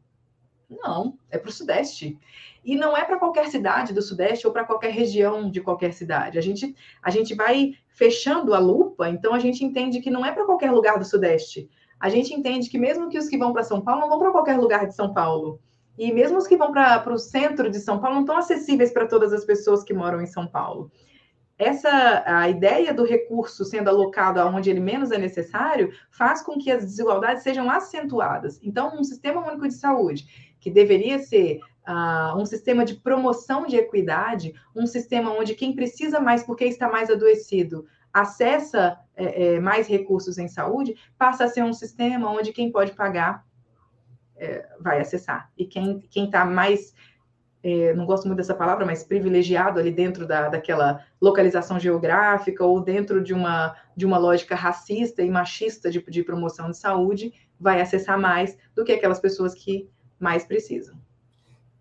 Não, 0.72 1.18
é 1.30 1.38
para 1.38 1.50
o 1.50 1.52
Sudeste. 1.54 2.18
E 2.64 2.76
não 2.76 2.96
é 2.96 3.04
para 3.04 3.20
qualquer 3.20 3.48
cidade 3.48 3.94
do 3.94 4.02
Sudeste 4.02 4.48
ou 4.48 4.54
para 4.54 4.64
qualquer 4.64 4.92
região 4.92 5.50
de 5.50 5.60
qualquer 5.60 5.94
cidade. 5.94 6.38
A 6.38 6.42
gente, 6.42 6.74
a 7.04 7.10
gente 7.10 7.36
vai 7.36 7.74
fechando 7.90 8.54
a 8.54 8.60
lupa, 8.60 9.10
então 9.10 9.34
a 9.34 9.40
gente 9.40 9.66
entende 9.66 10.00
que 10.00 10.10
não 10.10 10.26
é 10.26 10.32
para 10.32 10.46
qualquer 10.46 10.72
lugar 10.72 10.98
do 10.98 11.06
Sudeste. 11.06 11.70
A 12.00 12.10
gente 12.10 12.34
entende 12.34 12.70
que 12.70 12.78
mesmo 12.78 13.10
que 13.10 13.18
os 13.18 13.28
que 13.28 13.38
vão 13.38 13.52
para 13.52 13.64
São 13.64 13.82
Paulo 13.82 14.02
não 14.02 14.10
vão 14.10 14.20
para 14.20 14.32
qualquer 14.32 14.58
lugar 14.58 14.88
de 14.88 14.96
São 14.96 15.14
Paulo. 15.14 15.60
E 15.98 16.12
mesmo 16.12 16.38
os 16.38 16.48
que 16.48 16.56
vão 16.56 16.72
para 16.72 17.14
o 17.14 17.18
centro 17.18 17.70
de 17.70 17.80
São 17.80 18.00
Paulo 18.00 18.16
não 18.16 18.22
estão 18.22 18.38
acessíveis 18.38 18.92
para 18.92 19.08
todas 19.08 19.34
as 19.34 19.44
pessoas 19.44 19.84
que 19.84 19.94
moram 19.94 20.22
em 20.22 20.26
São 20.26 20.48
Paulo. 20.48 20.90
Essa 21.58 22.24
a 22.26 22.50
ideia 22.50 22.92
do 22.92 23.04
recurso 23.04 23.64
sendo 23.64 23.90
alocado 23.90 24.40
aonde 24.40 24.72
ele 24.72 24.80
menos 24.80 25.12
é 25.12 25.18
necessário 25.20 25.92
faz 26.10 26.42
com 26.42 26.58
que 26.58 26.72
as 26.72 26.84
desigualdades 26.84 27.44
sejam 27.44 27.70
acentuadas. 27.70 28.60
Então, 28.64 29.00
um 29.00 29.04
sistema 29.04 29.46
único 29.46 29.68
de 29.68 29.76
saúde 29.76 30.51
que 30.62 30.72
deveria 30.72 31.20
ser 31.20 31.60
uh, 31.86 32.40
um 32.40 32.46
sistema 32.46 32.86
de 32.86 32.96
promoção 32.96 33.66
de 33.66 33.76
equidade, 33.76 34.54
um 34.74 34.88
sistema 34.88 35.32
onde 35.32 35.56
quem 35.56 35.76
precisa 35.76 36.22
mais 36.22 36.44
porque 36.44 36.64
está 36.64 36.88
mais 36.88 37.10
adoecido 37.10 37.86
acessa 38.14 39.00
é, 39.16 39.56
é, 39.56 39.60
mais 39.60 39.88
recursos 39.88 40.38
em 40.38 40.48
saúde, 40.48 40.96
passa 41.18 41.46
a 41.46 41.48
ser 41.48 41.64
um 41.64 41.74
sistema 41.74 42.30
onde 42.30 42.52
quem 42.52 42.72
pode 42.72 42.94
pagar 42.94 43.46
é, 44.36 44.68
vai 44.80 45.00
acessar. 45.00 45.50
E 45.58 45.66
quem 45.66 46.04
está 46.14 46.44
mais, 46.44 46.94
é, 47.64 47.94
não 47.94 48.06
gosto 48.06 48.26
muito 48.26 48.38
dessa 48.38 48.56
palavra, 48.56 48.86
mas 48.86 49.04
privilegiado 49.04 49.80
ali 49.80 49.92
dentro 49.92 50.28
da, 50.28 50.50
daquela 50.50 51.06
localização 51.22 51.80
geográfica 51.80 52.66
ou 52.66 52.82
dentro 52.82 53.24
de 53.24 53.34
uma, 53.34 53.76
de 53.96 54.06
uma 54.06 54.18
lógica 54.18 54.56
racista 54.56 55.22
e 55.22 55.30
machista 55.30 55.90
de, 55.90 56.02
de 56.02 56.24
promoção 56.24 56.70
de 56.72 56.78
saúde, 56.78 57.34
vai 57.60 57.80
acessar 57.80 58.20
mais 58.20 58.58
do 58.76 58.84
que 58.84 58.92
aquelas 58.92 59.20
pessoas 59.20 59.54
que 59.54 59.90
mais 60.22 60.46
precisam. 60.46 60.96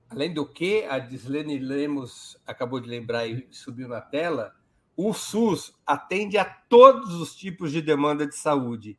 Além 0.09 0.35
do 0.35 0.45
que, 0.45 0.85
a 0.85 0.99
Dislene 0.99 1.59
Lemos 1.59 2.37
acabou 2.45 2.81
de 2.81 2.89
lembrar 2.89 3.27
e 3.29 3.47
subiu 3.53 3.87
na 3.87 4.01
tela, 4.01 4.53
o 4.97 5.13
SUS 5.13 5.73
atende 5.87 6.37
a 6.37 6.45
todos 6.45 7.15
os 7.15 7.35
tipos 7.37 7.71
de 7.71 7.81
demanda 7.81 8.27
de 8.27 8.35
saúde. 8.37 8.99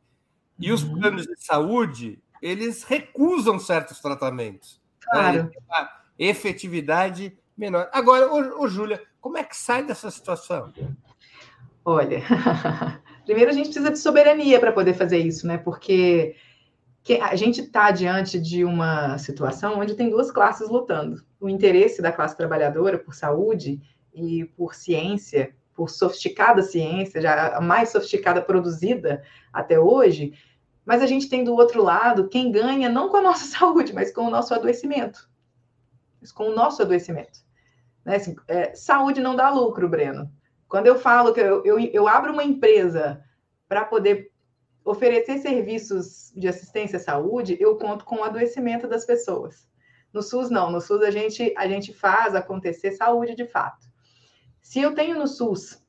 E 0.58 0.68
uhum. 0.68 0.74
os 0.74 0.84
planos 0.84 1.26
de 1.26 1.44
saúde, 1.44 2.22
eles 2.40 2.82
recusam 2.82 3.58
certos 3.58 4.00
tratamentos. 4.00 4.80
Claro. 5.00 5.44
Né? 5.44 5.50
Uma 5.68 5.90
efetividade 6.18 7.36
menor. 7.56 7.88
Agora, 7.92 8.32
ô, 8.32 8.62
ô, 8.62 8.68
Júlia, 8.68 9.02
como 9.20 9.36
é 9.36 9.44
que 9.44 9.56
sai 9.56 9.84
dessa 9.84 10.10
situação? 10.10 10.72
Olha, 11.84 12.22
primeiro 13.26 13.50
a 13.50 13.54
gente 13.54 13.66
precisa 13.66 13.90
de 13.90 13.98
soberania 13.98 14.58
para 14.58 14.72
poder 14.72 14.94
fazer 14.94 15.18
isso, 15.18 15.46
né? 15.46 15.58
Porque 15.58 16.36
que 17.02 17.14
a 17.14 17.34
gente 17.34 17.60
está 17.60 17.90
diante 17.90 18.40
de 18.40 18.64
uma 18.64 19.18
situação 19.18 19.78
onde 19.80 19.94
tem 19.94 20.08
duas 20.08 20.30
classes 20.30 20.68
lutando. 20.68 21.22
O 21.40 21.48
interesse 21.48 22.00
da 22.00 22.12
classe 22.12 22.36
trabalhadora 22.36 22.96
por 22.96 23.14
saúde 23.14 23.80
e 24.14 24.44
por 24.56 24.74
ciência, 24.74 25.54
por 25.74 25.90
sofisticada 25.90 26.62
ciência, 26.62 27.20
já 27.20 27.56
a 27.56 27.60
mais 27.60 27.88
sofisticada 27.88 28.40
produzida 28.40 29.22
até 29.52 29.80
hoje, 29.80 30.32
mas 30.84 31.02
a 31.02 31.06
gente 31.06 31.28
tem 31.28 31.42
do 31.42 31.54
outro 31.54 31.82
lado 31.82 32.28
quem 32.28 32.52
ganha 32.52 32.88
não 32.88 33.08
com 33.08 33.16
a 33.16 33.22
nossa 33.22 33.44
saúde, 33.58 33.92
mas 33.92 34.12
com 34.12 34.22
o 34.22 34.30
nosso 34.30 34.54
adoecimento. 34.54 35.28
Com 36.34 36.50
o 36.50 36.54
nosso 36.54 36.82
adoecimento. 36.82 37.40
Né? 38.04 38.16
Assim, 38.16 38.36
é, 38.46 38.74
saúde 38.74 39.20
não 39.20 39.34
dá 39.34 39.50
lucro, 39.50 39.88
Breno. 39.88 40.30
Quando 40.68 40.86
eu 40.86 40.98
falo 40.98 41.34
que 41.34 41.40
eu, 41.40 41.64
eu, 41.64 41.78
eu 41.78 42.08
abro 42.08 42.32
uma 42.32 42.44
empresa 42.44 43.22
para 43.68 43.84
poder 43.84 44.31
oferecer 44.84 45.38
serviços 45.38 46.32
de 46.36 46.48
assistência 46.48 46.96
à 46.96 47.00
saúde, 47.00 47.56
eu 47.60 47.76
conto 47.76 48.04
com 48.04 48.16
o 48.16 48.24
adoecimento 48.24 48.88
das 48.88 49.04
pessoas. 49.04 49.68
No 50.12 50.22
SUS, 50.22 50.50
não. 50.50 50.70
No 50.70 50.80
SUS, 50.80 51.02
a 51.02 51.10
gente, 51.10 51.54
a 51.56 51.66
gente 51.66 51.92
faz 51.92 52.34
acontecer 52.34 52.92
saúde 52.92 53.34
de 53.34 53.46
fato. 53.46 53.86
Se 54.60 54.80
eu 54.80 54.94
tenho 54.94 55.18
no 55.18 55.26
SUS 55.26 55.82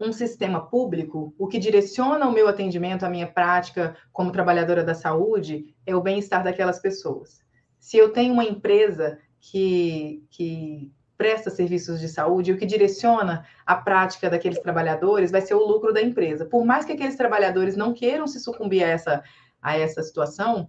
um 0.00 0.12
sistema 0.12 0.66
público, 0.66 1.32
o 1.38 1.46
que 1.46 1.58
direciona 1.58 2.26
o 2.26 2.32
meu 2.32 2.48
atendimento, 2.48 3.04
a 3.04 3.10
minha 3.10 3.26
prática 3.26 3.96
como 4.12 4.32
trabalhadora 4.32 4.82
da 4.82 4.94
saúde, 4.94 5.74
é 5.86 5.94
o 5.94 6.00
bem-estar 6.00 6.42
daquelas 6.42 6.80
pessoas. 6.80 7.40
Se 7.78 7.96
eu 7.96 8.12
tenho 8.12 8.32
uma 8.32 8.44
empresa 8.44 9.18
que, 9.38 10.24
que 10.30 10.92
presta 11.16 11.50
serviços 11.50 12.00
de 12.00 12.08
saúde, 12.08 12.52
o 12.52 12.56
que 12.56 12.66
direciona 12.66 13.44
a 13.66 13.76
prática 13.76 14.28
daqueles 14.28 14.58
trabalhadores 14.60 15.30
vai 15.30 15.40
ser 15.40 15.54
o 15.54 15.66
lucro 15.66 15.92
da 15.92 16.02
empresa. 16.02 16.44
Por 16.44 16.64
mais 16.64 16.84
que 16.84 16.92
aqueles 16.92 17.16
trabalhadores 17.16 17.76
não 17.76 17.92
queiram 17.92 18.26
se 18.26 18.40
sucumbir 18.40 18.82
a 18.82 18.88
essa, 18.88 19.22
a 19.60 19.76
essa 19.76 20.02
situação, 20.02 20.68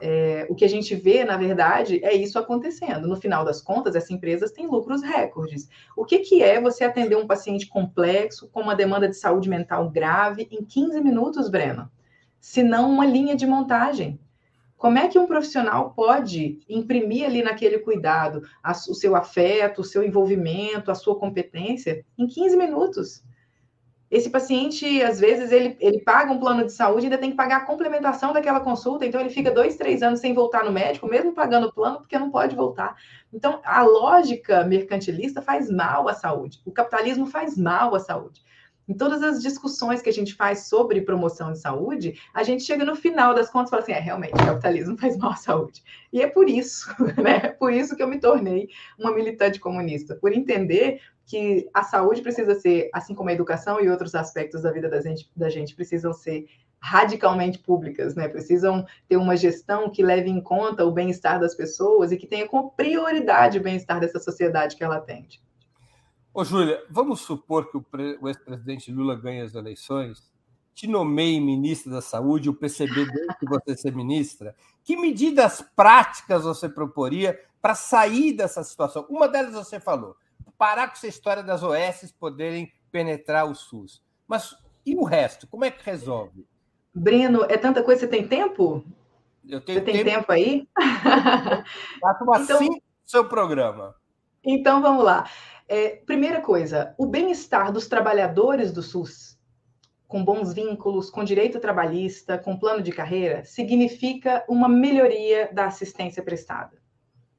é, 0.00 0.46
o 0.48 0.54
que 0.54 0.64
a 0.64 0.68
gente 0.68 0.94
vê, 0.94 1.24
na 1.24 1.36
verdade, 1.36 2.04
é 2.04 2.14
isso 2.14 2.38
acontecendo. 2.38 3.08
No 3.08 3.16
final 3.16 3.44
das 3.44 3.60
contas, 3.60 3.96
essas 3.96 4.10
empresas 4.10 4.52
têm 4.52 4.66
lucros 4.66 5.02
recordes. 5.02 5.68
O 5.96 6.04
que, 6.04 6.20
que 6.20 6.42
é 6.42 6.60
você 6.60 6.84
atender 6.84 7.16
um 7.16 7.26
paciente 7.26 7.66
complexo, 7.66 8.48
com 8.48 8.60
uma 8.60 8.76
demanda 8.76 9.08
de 9.08 9.16
saúde 9.16 9.48
mental 9.48 9.90
grave, 9.90 10.48
em 10.50 10.64
15 10.64 11.00
minutos, 11.00 11.48
Breno? 11.48 11.90
Se 12.40 12.62
não 12.62 12.90
uma 12.90 13.04
linha 13.04 13.34
de 13.34 13.46
montagem. 13.46 14.20
Como 14.80 14.96
é 14.96 15.08
que 15.08 15.18
um 15.18 15.26
profissional 15.26 15.90
pode 15.90 16.58
imprimir 16.66 17.26
ali 17.26 17.42
naquele 17.42 17.80
cuidado 17.80 18.40
a, 18.62 18.72
o 18.72 18.94
seu 18.94 19.14
afeto, 19.14 19.82
o 19.82 19.84
seu 19.84 20.02
envolvimento, 20.02 20.90
a 20.90 20.94
sua 20.94 21.18
competência 21.18 22.02
em 22.16 22.26
15 22.26 22.56
minutos? 22.56 23.22
Esse 24.10 24.30
paciente, 24.30 25.02
às 25.02 25.20
vezes, 25.20 25.52
ele, 25.52 25.76
ele 25.80 26.00
paga 26.00 26.32
um 26.32 26.40
plano 26.40 26.64
de 26.64 26.72
saúde 26.72 27.04
e 27.04 27.06
ainda 27.08 27.18
tem 27.18 27.30
que 27.30 27.36
pagar 27.36 27.58
a 27.58 27.66
complementação 27.66 28.32
daquela 28.32 28.58
consulta, 28.58 29.04
então 29.04 29.20
ele 29.20 29.28
fica 29.28 29.50
dois, 29.50 29.76
três 29.76 30.02
anos 30.02 30.18
sem 30.18 30.32
voltar 30.32 30.64
no 30.64 30.72
médico, 30.72 31.06
mesmo 31.06 31.34
pagando 31.34 31.66
o 31.66 31.72
plano, 31.74 31.98
porque 31.98 32.18
não 32.18 32.30
pode 32.30 32.56
voltar. 32.56 32.96
Então, 33.30 33.60
a 33.62 33.82
lógica 33.82 34.64
mercantilista 34.64 35.42
faz 35.42 35.70
mal 35.70 36.08
à 36.08 36.14
saúde, 36.14 36.58
o 36.64 36.72
capitalismo 36.72 37.26
faz 37.26 37.54
mal 37.54 37.94
à 37.94 38.00
saúde. 38.00 38.40
Em 38.90 38.94
todas 38.94 39.22
as 39.22 39.40
discussões 39.40 40.02
que 40.02 40.08
a 40.08 40.12
gente 40.12 40.34
faz 40.34 40.64
sobre 40.64 41.02
promoção 41.02 41.52
de 41.52 41.60
saúde, 41.60 42.20
a 42.34 42.42
gente 42.42 42.64
chega 42.64 42.84
no 42.84 42.96
final 42.96 43.32
das 43.32 43.48
contas 43.48 43.68
e 43.68 43.70
fala 43.70 43.82
assim: 43.84 43.92
é, 43.92 44.00
realmente, 44.00 44.34
o 44.34 44.44
capitalismo 44.44 44.98
faz 44.98 45.16
mal 45.16 45.30
à 45.30 45.36
saúde. 45.36 45.80
E 46.12 46.20
é 46.20 46.26
por 46.26 46.48
isso, 46.48 46.88
né? 47.22 47.36
É 47.44 47.48
por 47.50 47.72
isso 47.72 47.94
que 47.94 48.02
eu 48.02 48.08
me 48.08 48.18
tornei 48.18 48.68
uma 48.98 49.14
militante 49.14 49.60
comunista, 49.60 50.16
por 50.16 50.32
entender 50.32 51.00
que 51.24 51.70
a 51.72 51.84
saúde 51.84 52.20
precisa 52.20 52.56
ser, 52.56 52.90
assim 52.92 53.14
como 53.14 53.28
a 53.28 53.32
educação 53.32 53.80
e 53.80 53.88
outros 53.88 54.12
aspectos 54.16 54.62
da 54.62 54.72
vida 54.72 54.88
da 54.88 55.00
gente, 55.00 55.30
da 55.36 55.48
gente 55.48 55.76
precisam 55.76 56.12
ser 56.12 56.46
radicalmente 56.80 57.60
públicas, 57.60 58.16
né? 58.16 58.26
Precisam 58.26 58.84
ter 59.08 59.16
uma 59.16 59.36
gestão 59.36 59.88
que 59.88 60.02
leve 60.02 60.28
em 60.28 60.40
conta 60.40 60.84
o 60.84 60.90
bem-estar 60.90 61.38
das 61.38 61.54
pessoas 61.54 62.10
e 62.10 62.16
que 62.16 62.26
tenha 62.26 62.48
como 62.48 62.72
prioridade 62.72 63.56
o 63.56 63.62
bem-estar 63.62 64.00
dessa 64.00 64.18
sociedade 64.18 64.74
que 64.74 64.82
ela 64.82 64.96
atende. 64.96 65.40
Ô, 66.32 66.44
Júlia, 66.44 66.84
vamos 66.88 67.20
supor 67.20 67.70
que 67.70 67.76
o, 67.76 67.84
o 68.20 68.28
ex-presidente 68.28 68.92
Lula 68.92 69.16
ganhe 69.16 69.40
as 69.40 69.54
eleições, 69.54 70.30
te 70.72 70.86
nomeie 70.86 71.40
ministra 71.40 71.92
da 71.92 72.00
Saúde, 72.00 72.48
o 72.48 72.54
PCB 72.54 73.04
desde 73.04 73.38
que 73.38 73.46
você 73.46 73.76
ser 73.76 73.94
ministra. 73.94 74.54
Que 74.84 74.96
medidas 74.96 75.60
práticas 75.74 76.44
você 76.44 76.68
proporia 76.68 77.38
para 77.60 77.74
sair 77.74 78.32
dessa 78.32 78.62
situação? 78.62 79.04
Uma 79.10 79.28
delas 79.28 79.54
você 79.54 79.80
falou, 79.80 80.16
parar 80.56 80.86
com 80.86 80.94
essa 80.94 81.08
história 81.08 81.42
das 81.42 81.62
OS 81.64 82.12
poderem 82.18 82.72
penetrar 82.92 83.46
o 83.50 83.54
SUS. 83.54 84.00
Mas 84.28 84.54
e 84.86 84.94
o 84.94 85.04
resto? 85.04 85.48
Como 85.48 85.64
é 85.64 85.70
que 85.70 85.84
resolve? 85.84 86.46
Breno, 86.94 87.44
é 87.44 87.56
tanta 87.56 87.82
coisa, 87.82 88.00
você 88.00 88.08
tem 88.08 88.26
tempo? 88.26 88.84
Eu 89.48 89.60
tenho 89.60 89.78
você 89.78 89.84
tem 89.84 90.04
tempo, 90.04 90.10
tempo 90.10 90.32
aí? 90.32 90.68
Faça 92.00 92.24
uma 92.24 92.38
então, 92.38 92.80
seu 93.04 93.28
programa. 93.28 93.94
Então 94.44 94.80
vamos 94.80 95.04
lá. 95.04 95.28
É, 95.72 95.90
primeira 96.04 96.40
coisa, 96.40 96.92
o 96.98 97.06
bem-estar 97.06 97.70
dos 97.70 97.86
trabalhadores 97.86 98.72
do 98.72 98.82
SUS, 98.82 99.38
com 100.08 100.24
bons 100.24 100.52
vínculos, 100.52 101.08
com 101.10 101.22
direito 101.22 101.60
trabalhista, 101.60 102.36
com 102.36 102.58
plano 102.58 102.82
de 102.82 102.90
carreira, 102.90 103.44
significa 103.44 104.44
uma 104.48 104.68
melhoria 104.68 105.48
da 105.52 105.66
assistência 105.66 106.24
prestada. 106.24 106.76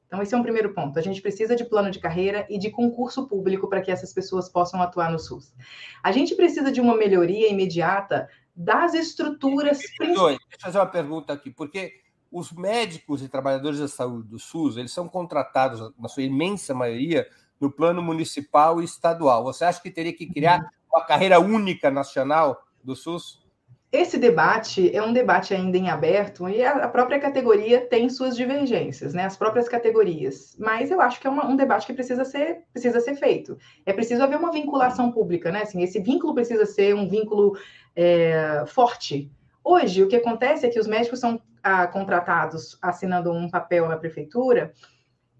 Então, 0.06 0.22
esse 0.22 0.34
é 0.34 0.38
um 0.38 0.42
primeiro 0.42 0.72
ponto. 0.72 0.98
A 0.98 1.02
gente 1.02 1.20
precisa 1.20 1.54
de 1.54 1.66
plano 1.66 1.90
de 1.90 1.98
carreira 1.98 2.46
e 2.48 2.58
de 2.58 2.70
concurso 2.70 3.28
público 3.28 3.68
para 3.68 3.82
que 3.82 3.90
essas 3.90 4.14
pessoas 4.14 4.48
possam 4.48 4.80
atuar 4.80 5.12
no 5.12 5.18
SUS. 5.18 5.54
A 6.02 6.10
gente 6.10 6.34
precisa 6.34 6.72
de 6.72 6.80
uma 6.80 6.96
melhoria 6.96 7.50
imediata 7.50 8.30
das 8.56 8.94
estruturas. 8.94 9.76
Deixa 9.78 10.10
eu 10.10 10.38
fazer 10.58 10.78
uma 10.78 10.86
pergunta 10.86 11.34
aqui, 11.34 11.50
porque 11.50 12.00
os 12.30 12.50
médicos 12.50 13.22
e 13.22 13.28
trabalhadores 13.28 13.78
da 13.78 13.88
saúde 13.88 14.26
do 14.28 14.38
SUS, 14.38 14.78
eles 14.78 14.90
são 14.90 15.06
contratados, 15.06 15.92
na 15.98 16.08
sua 16.08 16.22
imensa 16.22 16.72
maioria, 16.72 17.28
no 17.62 17.70
plano 17.70 18.02
municipal 18.02 18.80
e 18.80 18.84
estadual. 18.84 19.44
Você 19.44 19.64
acha 19.64 19.80
que 19.80 19.88
teria 19.88 20.12
que 20.12 20.26
criar 20.26 20.60
uma 20.92 21.04
carreira 21.04 21.38
única 21.38 21.92
nacional 21.92 22.60
do 22.82 22.96
SUS? 22.96 23.40
Esse 23.92 24.18
debate 24.18 24.94
é 24.96 25.02
um 25.02 25.12
debate 25.12 25.54
ainda 25.54 25.76
em 25.76 25.88
aberto 25.88 26.48
e 26.48 26.64
a 26.64 26.88
própria 26.88 27.20
categoria 27.20 27.86
tem 27.86 28.08
suas 28.08 28.34
divergências, 28.34 29.14
né? 29.14 29.26
As 29.26 29.36
próprias 29.36 29.68
categorias. 29.68 30.56
Mas 30.58 30.90
eu 30.90 31.00
acho 31.00 31.20
que 31.20 31.26
é 31.26 31.30
uma, 31.30 31.46
um 31.46 31.54
debate 31.54 31.86
que 31.86 31.92
precisa 31.92 32.24
ser, 32.24 32.64
precisa 32.72 33.00
ser 33.00 33.14
feito. 33.16 33.56
É 33.86 33.92
preciso 33.92 34.22
haver 34.22 34.38
uma 34.38 34.50
vinculação 34.50 35.12
pública, 35.12 35.52
né? 35.52 35.62
Assim, 35.62 35.82
esse 35.82 36.00
vínculo 36.00 36.34
precisa 36.34 36.64
ser 36.66 36.94
um 36.94 37.06
vínculo 37.06 37.56
é, 37.94 38.64
forte. 38.66 39.30
Hoje, 39.62 40.02
o 40.02 40.08
que 40.08 40.16
acontece 40.16 40.66
é 40.66 40.70
que 40.70 40.80
os 40.80 40.88
médicos 40.88 41.20
são 41.20 41.40
ah, 41.62 41.86
contratados 41.86 42.76
assinando 42.82 43.30
um 43.30 43.48
papel 43.48 43.86
na 43.88 43.96
prefeitura 43.96 44.72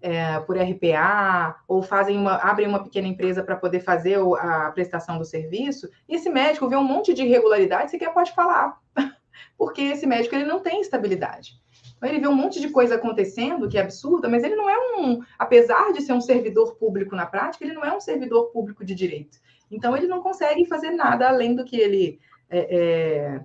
é, 0.03 0.37
por 0.41 0.57
RPA 0.57 1.55
ou 1.65 1.81
fazem 1.81 2.17
uma, 2.17 2.35
abrem 2.35 2.67
uma 2.67 2.83
pequena 2.83 3.07
empresa 3.07 3.41
para 3.41 3.55
poder 3.55 3.79
fazer 3.79 4.19
a 4.37 4.69
prestação 4.71 5.17
do 5.17 5.23
serviço, 5.23 5.89
e 6.09 6.15
esse 6.15 6.29
médico 6.29 6.67
vê 6.67 6.75
um 6.75 6.83
monte 6.83 7.13
de 7.13 7.23
irregularidades 7.23 7.87
e 7.87 7.91
sequer 7.91 8.13
pode 8.13 8.33
falar, 8.33 8.77
porque 9.57 9.81
esse 9.81 10.05
médico 10.05 10.35
ele 10.35 10.43
não 10.43 10.59
tem 10.59 10.81
estabilidade. 10.81 11.53
Então, 11.95 12.09
ele 12.09 12.19
vê 12.19 12.27
um 12.27 12.35
monte 12.35 12.59
de 12.59 12.67
coisa 12.67 12.95
acontecendo 12.95 13.69
que 13.69 13.77
é 13.77 13.81
absurda, 13.81 14.27
mas 14.27 14.43
ele 14.43 14.57
não 14.57 14.69
é 14.69 14.77
um, 14.97 15.23
apesar 15.39 15.93
de 15.93 16.01
ser 16.01 16.11
um 16.11 16.19
servidor 16.19 16.75
público 16.75 17.15
na 17.15 17.25
prática, 17.25 17.63
ele 17.63 17.73
não 17.73 17.85
é 17.85 17.95
um 17.95 18.01
servidor 18.01 18.51
público 18.51 18.83
de 18.83 18.93
direito. 18.93 19.37
Então, 19.71 19.95
ele 19.95 20.07
não 20.07 20.21
consegue 20.21 20.65
fazer 20.65 20.91
nada 20.91 21.29
além 21.29 21.55
do 21.55 21.63
que 21.63 21.77
ele 21.77 22.19
é, 22.49 22.77
é... 22.77 23.41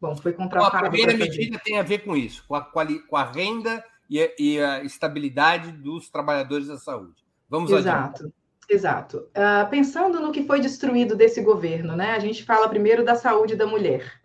Bom, 0.00 0.16
foi 0.16 0.32
contratado. 0.32 0.86
a 0.86 0.88
primeira 0.88 1.16
medida 1.16 1.60
tem 1.62 1.78
a 1.78 1.82
ver 1.82 1.98
com 1.98 2.16
isso, 2.16 2.42
com 2.48 2.56
a, 2.56 2.62
com 2.62 3.16
a 3.16 3.24
renda 3.24 3.84
e 4.18 4.34
e 4.38 4.60
a 4.60 4.82
estabilidade 4.82 5.72
dos 5.72 6.10
trabalhadores 6.10 6.68
da 6.68 6.76
saúde. 6.76 7.22
Vamos 7.48 7.70
Exato. 7.70 8.24
Adiante. 8.24 8.34
Exato. 8.68 9.28
Uh, 9.36 9.68
pensando 9.68 10.20
no 10.20 10.32
que 10.32 10.44
foi 10.44 10.60
destruído 10.60 11.14
desse 11.14 11.42
governo, 11.42 11.94
né? 11.94 12.12
A 12.12 12.18
gente 12.18 12.44
fala 12.44 12.68
primeiro 12.68 13.04
da 13.04 13.14
saúde 13.14 13.56
da 13.56 13.66
mulher. 13.66 14.22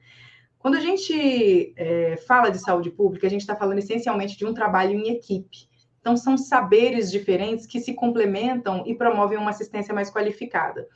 Quando 0.60 0.76
a 0.76 0.80
gente 0.80 1.74
é, 1.78 2.18
fala 2.28 2.50
de 2.50 2.60
saúde 2.60 2.90
pública, 2.90 3.28
a 3.28 3.30
gente 3.30 3.42
está 3.42 3.56
falando 3.56 3.80
essencialmente 3.80 4.38
de 4.38 4.46
um 4.46 4.54
trabalho 4.54 4.92
em 4.92 5.10
equipe. 5.10 5.68
Então, 6.00 6.18
são 6.18 6.38
saberes 6.38 7.12
diferentes 7.12 7.66
que 7.66 7.80
se 7.80 7.94
complementam 7.94 8.84
e 8.86 8.96
promovem 8.96 9.38
uma 9.38 9.52
assistência 9.52 9.94
mais 9.94 10.10
qualificada. 10.10 10.88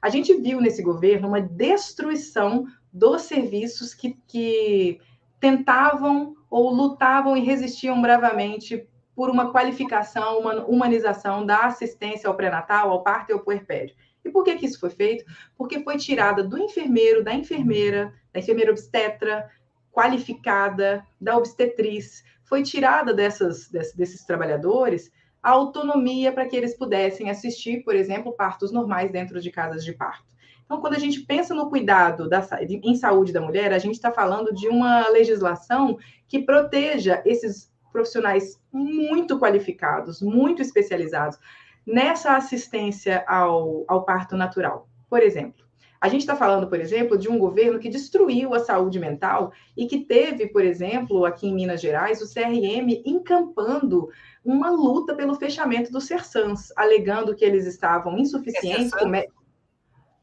A 0.00 0.08
gente 0.08 0.34
viu 0.34 0.60
nesse 0.60 0.82
governo 0.82 1.28
uma 1.28 1.40
destruição 1.40 2.66
dos 2.92 3.22
serviços 3.22 3.94
que, 3.94 4.16
que 4.26 5.00
tentavam 5.40 6.34
ou 6.50 6.70
lutavam 6.70 7.36
e 7.36 7.40
resistiam 7.40 8.00
bravamente 8.00 8.86
por 9.14 9.30
uma 9.30 9.52
qualificação, 9.52 10.38
uma 10.38 10.64
humanização 10.64 11.44
da 11.44 11.66
assistência 11.66 12.28
ao 12.28 12.36
pré-natal, 12.36 12.90
ao 12.90 13.02
parto 13.02 13.30
e 13.30 13.32
ao 13.32 13.40
puerpério. 13.40 13.94
E 14.24 14.30
por 14.30 14.44
que, 14.44 14.56
que 14.56 14.66
isso 14.66 14.78
foi 14.78 14.90
feito? 14.90 15.24
Porque 15.56 15.82
foi 15.82 15.96
tirada 15.96 16.42
do 16.42 16.58
enfermeiro, 16.58 17.24
da 17.24 17.34
enfermeira, 17.34 18.12
da 18.32 18.40
enfermeira 18.40 18.70
obstetra, 18.70 19.50
qualificada, 19.90 21.04
da 21.20 21.36
obstetriz, 21.36 22.22
foi 22.44 22.62
tirada 22.62 23.12
dessas, 23.12 23.68
desses 23.68 24.24
trabalhadores 24.24 25.10
a 25.42 25.50
autonomia 25.50 26.32
para 26.32 26.46
que 26.46 26.56
eles 26.56 26.76
pudessem 26.76 27.30
assistir, 27.30 27.82
por 27.84 27.94
exemplo, 27.94 28.32
partos 28.32 28.72
normais 28.72 29.10
dentro 29.10 29.40
de 29.40 29.50
casas 29.50 29.84
de 29.84 29.92
parto. 29.92 30.26
Então, 30.68 30.82
quando 30.82 30.96
a 30.96 30.98
gente 30.98 31.20
pensa 31.20 31.54
no 31.54 31.70
cuidado 31.70 32.28
da, 32.28 32.46
em 32.60 32.94
saúde 32.94 33.32
da 33.32 33.40
mulher, 33.40 33.72
a 33.72 33.78
gente 33.78 33.94
está 33.94 34.12
falando 34.12 34.54
de 34.54 34.68
uma 34.68 35.08
legislação 35.08 35.96
que 36.28 36.42
proteja 36.42 37.22
esses 37.24 37.72
profissionais 37.90 38.60
muito 38.70 39.38
qualificados, 39.38 40.20
muito 40.20 40.60
especializados 40.60 41.38
nessa 41.86 42.36
assistência 42.36 43.24
ao, 43.26 43.86
ao 43.88 44.04
parto 44.04 44.36
natural. 44.36 44.86
Por 45.08 45.22
exemplo, 45.22 45.64
a 45.98 46.08
gente 46.08 46.20
está 46.20 46.36
falando, 46.36 46.68
por 46.68 46.78
exemplo, 46.78 47.16
de 47.16 47.30
um 47.30 47.38
governo 47.38 47.78
que 47.78 47.88
destruiu 47.88 48.52
a 48.52 48.60
saúde 48.60 49.00
mental 49.00 49.52
e 49.74 49.86
que 49.86 50.00
teve, 50.00 50.48
por 50.48 50.62
exemplo, 50.62 51.24
aqui 51.24 51.48
em 51.48 51.54
Minas 51.54 51.80
Gerais, 51.80 52.20
o 52.20 52.30
CRM 52.30 53.02
encampando 53.06 54.10
uma 54.44 54.68
luta 54.68 55.14
pelo 55.14 55.34
fechamento 55.34 55.90
do 55.90 56.00
CERSANS, 56.00 56.74
alegando 56.76 57.34
que 57.34 57.44
eles 57.44 57.66
estavam 57.66 58.18
insuficientes. 58.18 58.92
É 58.92 59.26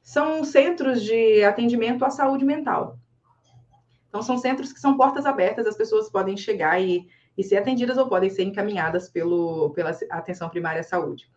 são 0.05 0.43
centros 0.43 1.01
de 1.01 1.43
atendimento 1.43 2.05
à 2.05 2.11
saúde 2.11 2.45
mental. 2.45 2.99
Então, 4.07 4.21
são 4.21 4.37
centros 4.37 4.71
que 4.71 4.79
são 4.79 4.95
portas 4.95 5.25
abertas, 5.25 5.65
as 5.65 5.75
pessoas 5.75 6.11
podem 6.11 6.37
chegar 6.37 6.79
e, 6.79 7.07
e 7.35 7.43
ser 7.43 7.57
atendidas 7.57 7.97
ou 7.97 8.07
podem 8.07 8.29
ser 8.29 8.43
encaminhadas 8.43 9.09
pelo, 9.09 9.71
pela 9.71 9.89
atenção 10.11 10.47
primária 10.47 10.81
à 10.81 10.83
saúde. 10.83 11.27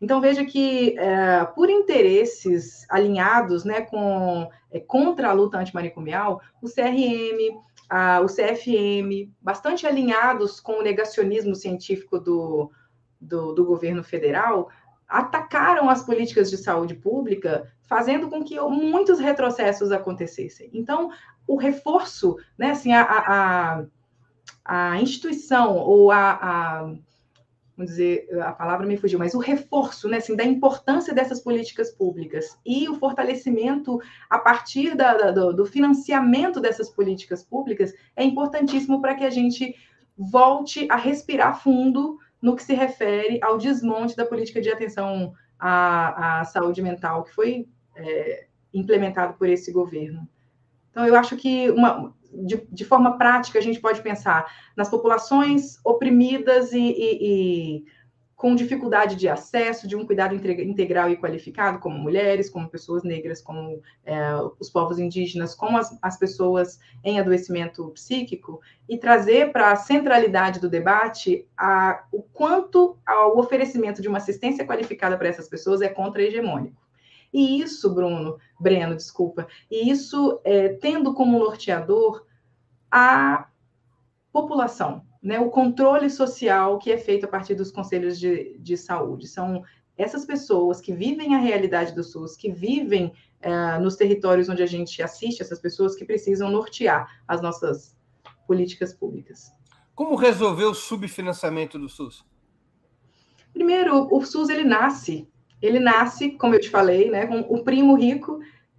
Então, 0.00 0.20
veja 0.20 0.44
que, 0.44 0.98
é, 0.98 1.44
por 1.54 1.70
interesses 1.70 2.84
alinhados 2.90 3.64
né, 3.64 3.82
com, 3.82 4.50
é, 4.72 4.80
contra 4.80 5.30
a 5.30 5.32
luta 5.32 5.58
antimanicomial, 5.58 6.42
o 6.60 6.68
CRM, 6.68 7.62
a, 7.88 8.20
o 8.20 8.26
CFM, 8.26 9.32
bastante 9.40 9.86
alinhados 9.86 10.58
com 10.58 10.80
o 10.80 10.82
negacionismo 10.82 11.54
científico 11.54 12.18
do, 12.18 12.72
do, 13.20 13.52
do 13.54 13.64
governo 13.64 14.02
federal, 14.02 14.68
atacaram 15.08 15.88
as 15.88 16.02
políticas 16.02 16.50
de 16.50 16.56
saúde 16.56 16.94
pública, 16.94 17.70
fazendo 17.82 18.28
com 18.28 18.42
que 18.42 18.60
muitos 18.60 19.18
retrocessos 19.18 19.92
acontecessem. 19.92 20.70
Então, 20.72 21.10
o 21.46 21.56
reforço, 21.56 22.36
né, 22.58 22.70
assim, 22.72 22.92
a, 22.92 23.02
a, 23.04 23.84
a 24.64 25.00
instituição 25.00 25.76
ou 25.76 26.10
a, 26.10 26.32
a, 26.32 26.82
vamos 27.76 27.92
dizer, 27.92 28.28
a 28.40 28.52
palavra 28.52 28.86
me 28.86 28.96
fugiu, 28.96 29.18
mas 29.18 29.34
o 29.34 29.38
reforço, 29.38 30.08
né, 30.08 30.16
assim, 30.16 30.34
da 30.34 30.44
importância 30.44 31.14
dessas 31.14 31.40
políticas 31.40 31.92
públicas 31.92 32.58
e 32.64 32.88
o 32.88 32.96
fortalecimento 32.96 34.00
a 34.28 34.38
partir 34.38 34.96
da, 34.96 35.16
da, 35.16 35.30
do, 35.30 35.52
do 35.52 35.66
financiamento 35.66 36.60
dessas 36.60 36.88
políticas 36.88 37.44
públicas 37.44 37.92
é 38.16 38.24
importantíssimo 38.24 39.00
para 39.00 39.14
que 39.14 39.24
a 39.24 39.30
gente 39.30 39.76
volte 40.16 40.88
a 40.90 40.96
respirar 40.96 41.62
fundo 41.62 42.18
no 42.40 42.54
que 42.54 42.62
se 42.62 42.74
refere 42.74 43.38
ao 43.42 43.58
desmonte 43.58 44.16
da 44.16 44.26
política 44.26 44.60
de 44.60 44.70
atenção 44.70 45.32
à, 45.58 46.40
à 46.40 46.44
saúde 46.44 46.82
mental, 46.82 47.24
que 47.24 47.34
foi 47.34 47.68
é, 47.94 48.46
implementado 48.72 49.34
por 49.34 49.48
esse 49.48 49.72
governo. 49.72 50.28
Então, 50.90 51.06
eu 51.06 51.16
acho 51.16 51.36
que, 51.36 51.70
uma, 51.70 52.14
de, 52.32 52.66
de, 52.70 52.84
forma 52.84 53.18
prática, 53.18 53.58
a 53.58 53.62
gente 53.62 53.80
pode 53.80 54.00
pensar 54.02 54.46
nas 54.76 54.88
populações 54.88 55.78
oprimidas 55.84 56.72
e, 56.72 56.78
e, 56.78 57.18
e 57.20 57.84
com 58.36 58.54
dificuldade 58.54 59.16
de 59.16 59.30
acesso, 59.30 59.88
de 59.88 59.96
um 59.96 60.04
cuidado 60.04 60.34
integral 60.34 61.08
e 61.08 61.16
qualificado, 61.16 61.78
como 61.78 61.98
mulheres, 61.98 62.50
como 62.50 62.68
pessoas 62.68 63.02
negras, 63.02 63.40
como 63.40 63.82
é, 64.04 64.20
os 64.60 64.68
povos 64.68 64.98
indígenas, 64.98 65.54
como 65.54 65.78
as, 65.78 65.98
as, 66.02 66.18
pessoas 66.18 66.78
em 67.02 67.18
adoecimento 67.18 67.88
psíquico, 67.92 68.60
e 68.86 68.98
trazer 68.98 69.52
para 69.52 69.72
a 69.72 69.76
centralidade 69.76 70.60
do 70.60 70.68
debate 70.68 71.48
a, 71.56 72.04
o 72.12 72.22
quanto 72.22 72.98
o 73.08 73.40
oferecimento 73.40 74.02
de 74.02 74.08
uma 74.08 74.18
assistência 74.18 74.66
qualificada 74.66 75.16
para 75.16 75.28
essas 75.28 75.48
pessoas 75.48 75.80
é 75.80 75.88
contra-hegemônico. 75.88 76.76
E 77.32 77.62
isso, 77.62 77.94
Bruno, 77.94 78.38
Breno, 78.60 78.94
desculpa, 78.94 79.48
e 79.70 79.90
isso 79.90 80.40
é, 80.44 80.68
tendo 80.68 81.14
como 81.14 81.38
norteador 81.38 82.26
a 82.90 83.48
população, 84.30 85.02
né, 85.26 85.40
o 85.40 85.50
controle 85.50 86.08
social 86.08 86.78
que 86.78 86.92
é 86.92 86.96
feito 86.96 87.26
a 87.26 87.28
partir 87.28 87.56
dos 87.56 87.72
conselhos 87.72 88.16
de, 88.16 88.56
de 88.60 88.76
saúde. 88.76 89.26
São 89.26 89.64
essas 89.98 90.24
pessoas 90.24 90.80
que 90.80 90.92
vivem 90.92 91.34
a 91.34 91.38
realidade 91.38 91.92
do 91.92 92.04
SUS, 92.04 92.36
que 92.36 92.48
vivem 92.48 93.12
uh, 93.44 93.82
nos 93.82 93.96
territórios 93.96 94.48
onde 94.48 94.62
a 94.62 94.66
gente 94.66 95.02
assiste 95.02 95.42
essas 95.42 95.58
pessoas, 95.58 95.96
que 95.96 96.04
precisam 96.04 96.48
nortear 96.48 97.22
as 97.26 97.42
nossas 97.42 97.96
políticas 98.46 98.94
públicas. 98.94 99.50
Como 99.96 100.14
resolver 100.14 100.66
o 100.66 100.74
subfinanciamento 100.74 101.76
do 101.76 101.88
SUS? 101.88 102.24
Primeiro, 103.52 104.06
o 104.14 104.24
SUS 104.24 104.48
ele 104.48 104.62
nasce, 104.62 105.28
ele 105.60 105.80
nasce, 105.80 106.38
como 106.38 106.54
eu 106.54 106.60
te 106.60 106.70
falei, 106.70 107.10
né, 107.10 107.26
com 107.26 107.40
o 107.40 107.64
primo 107.64 107.96
rico 107.96 108.38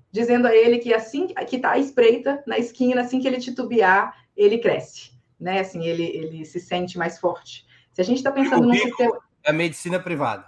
dizendo 0.09 0.47
a 0.47 0.55
ele 0.55 0.77
que 0.79 0.93
assim 0.93 1.27
que 1.27 1.57
está 1.57 1.71
à 1.71 1.77
espreita 1.77 2.41
na 2.47 2.57
esquina, 2.57 3.01
assim 3.01 3.19
que 3.19 3.27
ele 3.27 3.37
titubear, 3.37 4.15
ele 4.33 4.59
cresce 4.59 5.16
né? 5.39 5.59
Assim, 5.59 5.85
ele, 5.85 6.03
ele 6.03 6.45
se 6.45 6.59
sente 6.59 6.97
mais 6.97 7.19
forte. 7.19 7.65
Se 7.93 8.01
a 8.01 8.03
gente 8.03 8.17
está 8.17 8.31
pensando 8.31 8.67
no 8.67 8.73
sistema. 8.73 9.19
É 9.43 9.49
a 9.49 9.53
medicina 9.53 9.99
privada. 9.99 10.45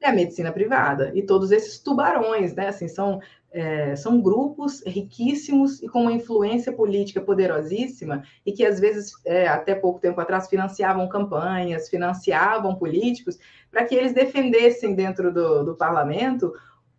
É 0.00 0.08
a 0.08 0.12
medicina 0.12 0.52
privada. 0.52 1.10
E 1.14 1.22
todos 1.22 1.50
esses 1.50 1.78
tubarões, 1.78 2.54
né? 2.54 2.68
Assim, 2.68 2.88
são, 2.88 3.20
é, 3.50 3.96
são 3.96 4.20
grupos 4.20 4.82
riquíssimos 4.86 5.82
e 5.82 5.88
com 5.88 6.02
uma 6.02 6.12
influência 6.12 6.72
política 6.72 7.20
poderosíssima 7.20 8.22
e 8.44 8.52
que, 8.52 8.64
às 8.64 8.78
vezes, 8.78 9.12
é, 9.24 9.48
até 9.48 9.74
pouco 9.74 10.00
tempo 10.00 10.20
atrás, 10.20 10.48
financiavam 10.48 11.08
campanhas, 11.08 11.88
financiavam 11.88 12.76
políticos 12.76 13.38
para 13.70 13.84
que 13.84 13.94
eles 13.94 14.12
defendessem 14.12 14.94
dentro 14.94 15.32
do, 15.32 15.64
do 15.64 15.74
parlamento 15.74 16.52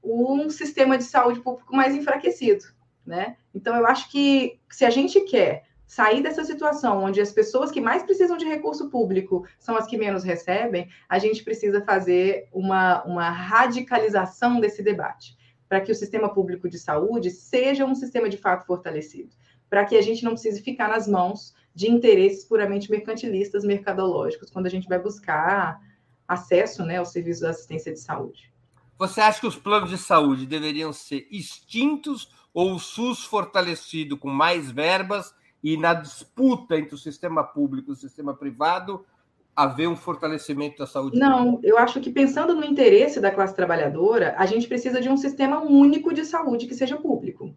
um 0.04 0.50
sistema 0.50 0.98
de 0.98 1.04
saúde 1.04 1.40
público 1.42 1.76
mais 1.76 1.94
enfraquecido, 1.94 2.66
né? 3.06 3.36
Então, 3.54 3.76
eu 3.76 3.86
acho 3.86 4.10
que 4.12 4.60
se 4.70 4.86
a 4.86 4.90
gente 4.90 5.22
quer 5.22 5.67
sair 5.88 6.22
dessa 6.22 6.44
situação 6.44 7.02
onde 7.02 7.22
as 7.22 7.32
pessoas 7.32 7.72
que 7.72 7.80
mais 7.80 8.04
precisam 8.04 8.38
de 8.38 8.46
recurso 8.46 8.90
público 8.90 9.48
são 9.58 9.78
as 9.78 9.88
que 9.88 9.98
menos 9.98 10.24
recebem, 10.24 10.90
a 11.08 11.18
gente 11.18 11.44
precisa 11.44 11.82
fazer 11.82 12.50
uma, 12.52 13.04
uma 13.06 13.30
radicalização 13.30 14.60
desse 14.60 14.84
debate, 14.84 15.38
para 15.68 15.80
que 15.80 15.92
o 15.92 15.96
sistema 15.96 16.32
público 16.32 16.70
de 16.70 16.78
saúde 16.78 17.32
seja 17.32 17.86
um 17.86 17.96
sistema 17.96 18.28
de 18.28 18.38
fato 18.38 18.66
fortalecido, 18.66 19.34
para 19.70 19.86
que 19.86 19.96
a 19.96 20.02
gente 20.02 20.24
não 20.26 20.34
precise 20.34 20.62
ficar 20.62 20.90
nas 20.90 21.08
mãos 21.08 21.56
de 21.74 21.90
interesses 21.90 22.44
puramente 22.44 22.92
mercantilistas, 22.92 23.64
mercadológicos, 23.64 24.50
quando 24.50 24.66
a 24.66 24.70
gente 24.70 24.90
vai 24.90 25.00
buscar 25.00 25.80
acesso 26.28 26.84
né, 26.84 26.98
aos 26.98 27.12
serviços 27.12 27.42
de 27.42 27.48
assistência 27.48 27.94
de 27.94 28.00
saúde. 28.00 28.52
Você 29.00 29.22
acha 29.22 29.40
que 29.40 29.48
os 29.48 29.56
planos 29.56 29.90
de 29.90 29.98
saúde 29.98 30.46
deveriam 30.46 30.92
ser 30.92 31.28
extintos 31.32 32.30
ou 32.54 32.74
o 32.74 32.80
SUS 32.80 33.24
fortalecido 33.24 34.18
com 34.18 34.30
mais 34.30 34.72
verbas 34.72 35.34
e 35.74 35.76
na 35.76 35.94
disputa 35.94 36.78
entre 36.78 36.96
o 36.96 36.98
sistema 36.98 37.44
público 37.44 37.92
e 37.92 37.94
o 37.94 37.96
sistema 37.96 38.34
privado 38.34 39.06
haver 39.54 39.90
um 39.90 39.98
fortalecimento 39.98 40.78
da 40.78 40.88
saúde? 40.88 41.20
Não, 41.20 41.60
eu 41.62 41.78
acho 41.78 42.00
que 42.00 42.10
pensando 42.10 42.56
no 42.56 42.64
interesse 42.64 43.20
da 43.20 43.32
classe 43.32 43.54
trabalhadora, 43.54 44.34
a 44.38 44.46
gente 44.46 44.66
precisa 44.66 45.02
de 45.02 45.10
um 45.10 45.18
sistema 45.18 45.60
único 45.62 46.14
de 46.14 46.24
saúde 46.24 46.68
que 46.68 46.74
seja 46.74 46.96
público. 46.96 47.54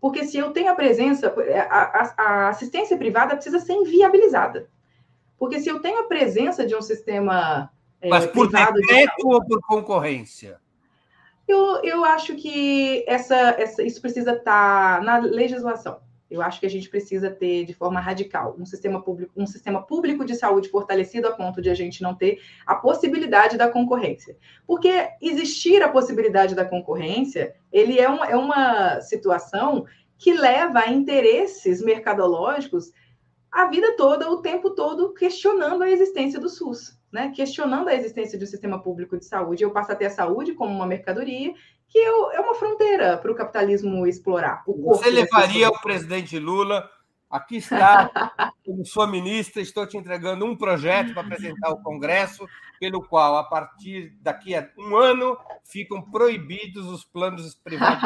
Porque 0.00 0.24
se 0.24 0.38
eu 0.38 0.52
tenho 0.52 0.70
a 0.70 0.74
presença, 0.74 1.34
a, 1.68 1.74
a, 1.74 2.14
a 2.16 2.48
assistência 2.48 2.96
privada 2.96 3.34
precisa 3.34 3.58
ser 3.58 3.74
inviabilizada. 3.74 4.70
Porque 5.38 5.60
se 5.60 5.68
eu 5.68 5.80
tenho 5.80 6.00
a 6.00 6.04
presença 6.04 6.64
de 6.66 6.74
um 6.74 6.80
sistema 6.80 7.70
é, 8.00 8.08
Mas 8.08 8.26
por 8.26 8.50
decreto 8.50 9.16
de... 9.16 9.26
ou 9.26 9.44
por 9.44 9.60
concorrência? 9.60 10.58
Eu, 11.46 11.82
eu 11.82 12.04
acho 12.06 12.36
que 12.36 13.04
essa, 13.06 13.36
essa, 13.58 13.82
isso 13.82 14.00
precisa 14.00 14.32
estar 14.32 15.02
na 15.02 15.18
legislação. 15.18 16.00
Eu 16.34 16.42
acho 16.42 16.58
que 16.58 16.66
a 16.66 16.70
gente 16.70 16.88
precisa 16.88 17.30
ter 17.30 17.64
de 17.64 17.72
forma 17.72 18.00
radical 18.00 18.56
um 18.58 18.66
sistema 18.66 19.02
público, 19.02 19.32
um 19.36 19.46
sistema 19.46 19.82
público 19.82 20.24
de 20.24 20.34
saúde 20.34 20.68
fortalecido 20.68 21.28
a 21.28 21.32
ponto 21.32 21.62
de 21.62 21.70
a 21.70 21.74
gente 21.74 22.02
não 22.02 22.14
ter 22.14 22.40
a 22.66 22.74
possibilidade 22.74 23.56
da 23.56 23.68
concorrência. 23.70 24.36
Porque 24.66 25.08
existir 25.22 25.82
a 25.82 25.88
possibilidade 25.88 26.54
da 26.54 26.64
concorrência, 26.64 27.54
ele 27.72 28.00
é, 28.00 28.10
um, 28.10 28.24
é 28.24 28.36
uma 28.36 29.00
situação 29.00 29.86
que 30.18 30.32
leva 30.32 30.80
a 30.80 30.90
interesses 30.90 31.80
mercadológicos 31.80 32.92
a 33.50 33.66
vida 33.66 33.96
toda, 33.96 34.28
o 34.28 34.42
tempo 34.42 34.70
todo, 34.70 35.14
questionando 35.14 35.82
a 35.82 35.90
existência 35.90 36.40
do 36.40 36.48
SUS 36.48 36.98
né, 37.14 37.30
questionando 37.32 37.86
a 37.86 37.94
existência 37.94 38.36
de 38.36 38.42
um 38.42 38.48
sistema 38.48 38.82
público 38.82 39.16
de 39.16 39.24
saúde. 39.24 39.62
Eu 39.62 39.70
passo 39.70 39.92
a 39.92 39.94
ter 39.94 40.06
a 40.06 40.10
saúde 40.10 40.52
como 40.52 40.74
uma 40.74 40.84
mercadoria 40.84 41.54
que 41.94 41.98
eu, 42.00 42.32
é 42.32 42.40
uma 42.40 42.56
fronteira 42.56 43.16
para 43.18 43.30
o 43.30 43.36
capitalismo 43.36 44.04
explorar. 44.04 44.64
O 44.66 44.96
Você 44.96 45.08
levaria 45.10 45.68
o 45.68 45.80
presidente 45.80 46.36
Lula 46.40 46.90
Aqui 47.34 47.56
está, 47.56 48.08
como 48.64 48.86
sua 48.86 49.08
ministra, 49.08 49.60
estou 49.60 49.84
te 49.88 49.96
entregando 49.96 50.44
um 50.44 50.54
projeto 50.54 51.12
para 51.12 51.22
apresentar 51.22 51.66
ao 51.68 51.82
Congresso, 51.82 52.46
pelo 52.78 53.02
qual, 53.02 53.36
a 53.36 53.42
partir 53.42 54.16
daqui 54.20 54.54
a 54.54 54.68
um 54.78 54.96
ano, 54.96 55.36
ficam 55.64 56.00
proibidos 56.00 56.86
os 56.86 57.04
planos 57.04 57.52
privados. 57.56 58.04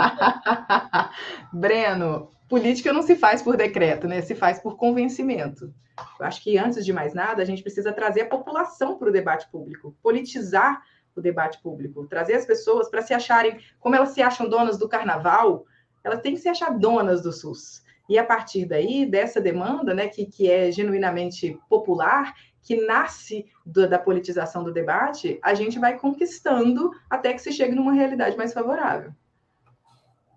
Breno, 1.53 2.31
política 2.49 2.91
não 2.91 3.03
se 3.03 3.17
faz 3.17 3.43
por 3.43 3.55
decreto, 3.55 4.09
né? 4.09 4.23
Se 4.23 4.35
faz 4.35 4.61
por 4.61 4.79
convencimento. 4.79 5.75
Eu 6.19 6.25
acho 6.25 6.43
que, 6.43 6.57
antes 6.57 6.83
de 6.83 6.93
mais 6.95 7.13
nada, 7.13 7.43
a 7.43 7.45
gente 7.45 7.63
precisa 7.63 7.93
trazer 7.93 8.23
a 8.23 8.29
população 8.29 8.97
para 8.97 9.11
o 9.11 9.13
debate 9.13 9.47
público, 9.51 9.95
politizar 10.03 10.81
o 11.19 11.23
debate 11.23 11.61
público, 11.61 12.07
trazer 12.07 12.35
as 12.35 12.47
pessoas 12.47 12.89
para 12.89 13.03
se 13.03 13.13
acharem, 13.13 13.59
como 13.79 13.95
elas 13.95 14.11
se 14.11 14.23
acham 14.23 14.49
donas 14.49 14.79
do 14.79 14.89
carnaval, 14.89 15.65
elas 16.03 16.21
têm 16.21 16.35
que 16.35 16.41
se 16.41 16.49
achar 16.49 16.71
donas 16.79 17.23
do 17.23 17.33
SUS. 17.33 17.83
E 18.09 18.19
a 18.19 18.25
partir 18.25 18.65
daí, 18.65 19.05
dessa 19.05 19.41
demanda, 19.41 19.93
né, 19.93 20.09
que, 20.09 20.25
que 20.25 20.51
é 20.51 20.71
genuinamente 20.73 21.61
popular, 21.69 22.35
que 22.63 22.77
nasce 22.87 23.47
do, 23.65 23.89
da 23.89 23.99
politização 23.99 24.65
do 24.65 24.73
debate, 24.73 25.39
a 25.43 25.55
gente 25.55 25.79
vai 25.79 25.99
conquistando 25.99 26.91
até 27.09 27.33
que 27.33 27.41
se 27.41 27.53
chegue 27.53 27.75
numa 27.75 27.93
realidade 27.93 28.37
mais 28.37 28.53
favorável. 28.53 29.13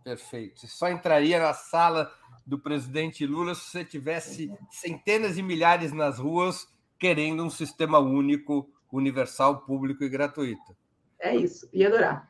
Perfeito. 0.03 0.67
Só 0.67 0.89
entraria 0.89 1.39
na 1.39 1.53
sala 1.53 2.11
do 2.45 2.59
presidente 2.59 3.25
Lula 3.25 3.55
se 3.55 3.69
você 3.69 3.85
tivesse 3.85 4.51
centenas 4.69 5.35
de 5.35 5.43
milhares 5.43 5.93
nas 5.93 6.19
ruas 6.19 6.67
querendo 7.01 7.43
um 7.43 7.49
sistema 7.49 7.97
único, 7.97 8.69
universal, 8.91 9.61
público 9.61 10.03
e 10.03 10.09
gratuito. 10.09 10.75
É 11.19 11.35
isso, 11.35 11.69
ia 11.71 11.87
adorar. 11.87 12.29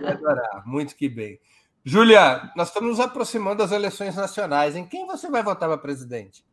Ia 0.00 0.12
adorar, 0.12 0.62
muito 0.66 0.96
que 0.96 1.08
bem. 1.08 1.38
Júlia, 1.84 2.50
nós 2.56 2.68
estamos 2.68 2.90
nos 2.90 3.00
aproximando 3.00 3.58
das 3.58 3.72
eleições 3.72 4.16
nacionais. 4.16 4.76
Em 4.76 4.86
quem 4.86 5.06
você 5.06 5.30
vai 5.30 5.42
votar 5.42 5.68
para 5.68 5.78
presidente? 5.78 6.44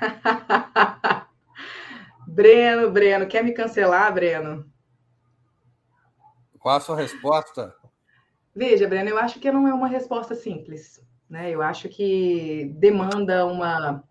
Breno, 2.26 2.90
Breno, 2.90 3.26
quer 3.26 3.42
me 3.42 3.52
cancelar, 3.52 4.12
Breno? 4.12 4.70
Qual 6.58 6.76
a 6.76 6.80
sua 6.80 6.96
resposta? 6.96 7.74
Veja, 8.54 8.88
Breno, 8.88 9.08
eu 9.08 9.18
acho 9.18 9.40
que 9.40 9.50
não 9.50 9.66
é 9.66 9.72
uma 9.72 9.88
resposta 9.88 10.34
simples. 10.34 11.00
Né? 11.28 11.50
Eu 11.50 11.62
acho 11.62 11.88
que 11.88 12.72
demanda 12.76 13.46
uma, 13.46 14.02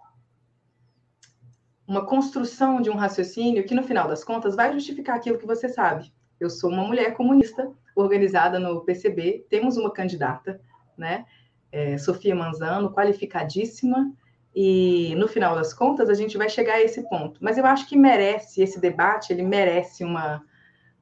uma 1.87 2.05
construção 2.05 2.81
de 2.81 2.89
um 2.89 2.95
raciocínio 2.95 3.63
que, 3.65 3.73
no 3.73 3.83
final 3.83 4.07
das 4.07 4.23
contas, 4.23 4.55
vai 4.55 4.73
justificar 4.73 5.15
aquilo 5.15 5.37
que 5.37 5.47
você 5.47 5.69
sabe. 5.69 6.11
Eu 6.39 6.49
sou 6.49 6.69
uma 6.69 6.83
mulher 6.83 7.13
comunista 7.15 7.71
organizada 7.95 8.59
no 8.59 8.81
PCB, 8.81 9.45
temos 9.49 9.77
uma 9.77 9.91
candidata, 9.91 10.61
né? 10.97 11.25
É, 11.71 11.97
Sofia 11.97 12.35
Manzano, 12.35 12.93
qualificadíssima, 12.93 14.11
e 14.53 15.15
no 15.15 15.27
final 15.27 15.55
das 15.55 15.73
contas 15.73 16.09
a 16.09 16.13
gente 16.13 16.37
vai 16.37 16.49
chegar 16.49 16.75
a 16.75 16.81
esse 16.81 17.07
ponto. 17.07 17.39
Mas 17.43 17.57
eu 17.57 17.65
acho 17.65 17.87
que 17.87 17.95
merece 17.95 18.61
esse 18.61 18.79
debate, 18.79 19.31
ele 19.31 19.43
merece 19.43 20.03
uma, 20.03 20.43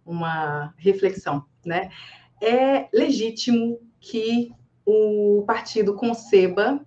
uma 0.06 0.74
reflexão, 0.78 1.46
né? 1.66 1.90
É 2.42 2.88
legítimo 2.94 3.80
que 4.00 4.52
o 4.86 5.44
partido 5.48 5.96
conceba 5.96 6.86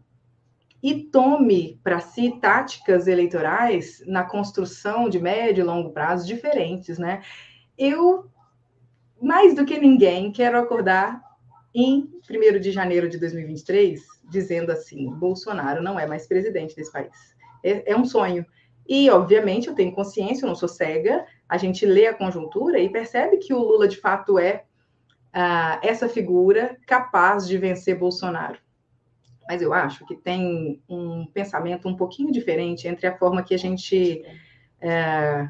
e 0.82 1.04
tome 1.04 1.80
para 1.82 2.00
si 2.00 2.38
táticas 2.40 3.06
eleitorais 3.06 4.02
na 4.06 4.22
construção 4.22 5.08
de 5.08 5.18
médio 5.18 5.62
e 5.62 5.64
longo 5.64 5.90
prazo 5.90 6.26
diferentes, 6.26 6.98
né? 6.98 7.22
Eu 7.76 8.30
mais 9.20 9.54
do 9.54 9.64
que 9.64 9.78
ninguém, 9.78 10.30
quero 10.30 10.58
acordar 10.58 11.20
em 11.74 12.08
1 12.28 12.60
de 12.60 12.70
janeiro 12.70 13.08
de 13.08 13.18
2023, 13.18 14.00
dizendo 14.28 14.70
assim: 14.70 15.10
Bolsonaro 15.10 15.82
não 15.82 15.98
é 15.98 16.06
mais 16.06 16.26
presidente 16.26 16.74
desse 16.74 16.92
país. 16.92 17.36
É, 17.62 17.92
é, 17.92 17.96
um 17.96 18.04
sonho. 18.04 18.46
E, 18.88 19.10
obviamente, 19.10 19.68
eu 19.68 19.74
tenho 19.74 19.92
consciência, 19.92 20.44
eu 20.44 20.48
não 20.48 20.54
sou 20.54 20.68
cega, 20.68 21.26
a 21.48 21.58
gente 21.58 21.84
lê 21.84 22.06
a 22.06 22.14
conjuntura 22.14 22.78
e 22.78 22.88
percebe 22.88 23.36
que 23.36 23.52
o 23.52 23.58
Lula, 23.58 23.86
de 23.86 23.98
fato, 23.98 24.38
é 24.38 24.64
uh, 25.34 25.78
essa 25.82 26.08
figura 26.08 26.78
capaz 26.86 27.46
de 27.46 27.58
vencer 27.58 27.98
Bolsonaro. 27.98 28.58
Mas 29.48 29.62
eu 29.62 29.72
acho 29.72 30.04
que 30.04 30.14
tem 30.14 30.82
um 30.86 31.24
pensamento 31.24 31.88
um 31.88 31.96
pouquinho 31.96 32.30
diferente 32.30 32.86
entre 32.86 33.06
a 33.06 33.16
forma 33.16 33.42
que 33.42 33.54
a 33.54 33.58
gente, 33.58 34.22
uh, 34.82 35.48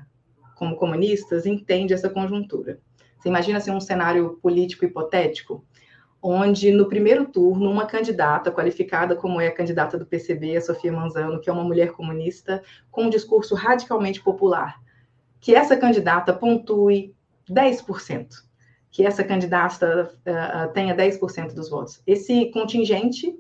como 0.55 0.77
comunistas, 0.77 1.45
entende 1.47 1.93
essa 1.93 2.09
conjuntura. 2.09 2.79
Você 3.19 3.29
imagina 3.29 3.59
assim, 3.59 3.73
um 3.73 3.81
cenário 3.81 4.39
político 4.41 4.85
hipotético, 4.85 5.65
onde 6.23 6.71
no 6.71 6.89
primeiro 6.89 7.27
turno, 7.27 7.69
uma 7.69 7.87
candidata 7.87 8.53
qualificada 8.53 9.17
como 9.17 9.41
é 9.41 9.49
a 9.49 9.55
candidata 9.55 9.99
do 9.99 10.07
PCB, 10.07 10.57
a 10.57 10.61
Sofia 10.61 10.93
Manzano, 10.93 11.41
que 11.41 11.51
é 11.51 11.53
uma 11.53 11.65
mulher 11.65 11.91
comunista, 11.91 12.63
com 12.93 13.05
um 13.05 13.11
discurso 13.11 13.57
radicalmente 13.57 14.23
popular, 14.23 14.81
que 15.41 15.57
essa 15.57 15.77
candidata 15.77 16.33
pontue 16.33 17.17
10%, 17.51 18.29
que 18.93 19.05
essa 19.05 19.25
candidata 19.25 20.13
uh, 20.21 20.73
tenha 20.73 20.95
10% 20.95 21.53
dos 21.53 21.69
votos. 21.69 22.01
Esse 22.07 22.47
contingente 22.53 23.37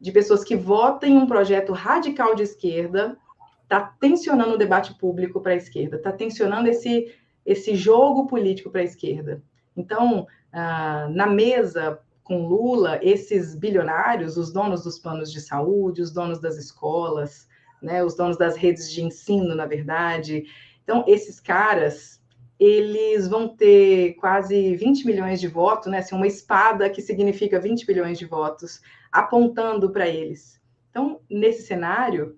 de 0.00 0.10
pessoas 0.12 0.42
que 0.42 0.56
votam 0.56 1.08
em 1.08 1.16
um 1.16 1.26
projeto 1.26 1.72
radical 1.72 2.34
de 2.34 2.42
esquerda 2.42 3.16
está 3.62 3.80
tensionando 4.00 4.54
o 4.54 4.58
debate 4.58 4.94
público 4.94 5.40
para 5.40 5.52
a 5.52 5.56
esquerda, 5.56 5.96
está 5.96 6.10
tensionando 6.10 6.68
esse 6.68 7.14
esse 7.44 7.74
jogo 7.74 8.26
político 8.26 8.70
para 8.70 8.82
a 8.82 8.84
esquerda. 8.84 9.42
Então, 9.76 10.26
ah, 10.52 11.08
na 11.10 11.26
mesa 11.26 11.98
com 12.22 12.46
Lula, 12.46 13.00
esses 13.02 13.56
bilionários, 13.56 14.36
os 14.36 14.52
donos 14.52 14.84
dos 14.84 14.98
planos 14.98 15.32
de 15.32 15.40
saúde, 15.40 16.02
os 16.02 16.12
donos 16.12 16.40
das 16.40 16.56
escolas, 16.56 17.48
né, 17.82 18.04
os 18.04 18.14
donos 18.14 18.36
das 18.36 18.56
redes 18.56 18.90
de 18.90 19.02
ensino, 19.02 19.54
na 19.54 19.66
verdade. 19.66 20.44
Então, 20.84 21.04
esses 21.08 21.40
caras, 21.40 22.22
eles 22.58 23.26
vão 23.26 23.48
ter 23.48 24.14
quase 24.14 24.76
20 24.76 25.06
milhões 25.06 25.40
de 25.40 25.48
votos, 25.48 25.90
né, 25.90 25.98
assim, 25.98 26.14
uma 26.14 26.26
espada 26.26 26.88
que 26.88 27.02
significa 27.02 27.58
20 27.58 27.88
milhões 27.88 28.18
de 28.18 28.26
votos, 28.26 28.80
apontando 29.10 29.90
para 29.90 30.08
eles. 30.08 30.60
Então, 30.90 31.20
nesse 31.30 31.62
cenário, 31.62 32.36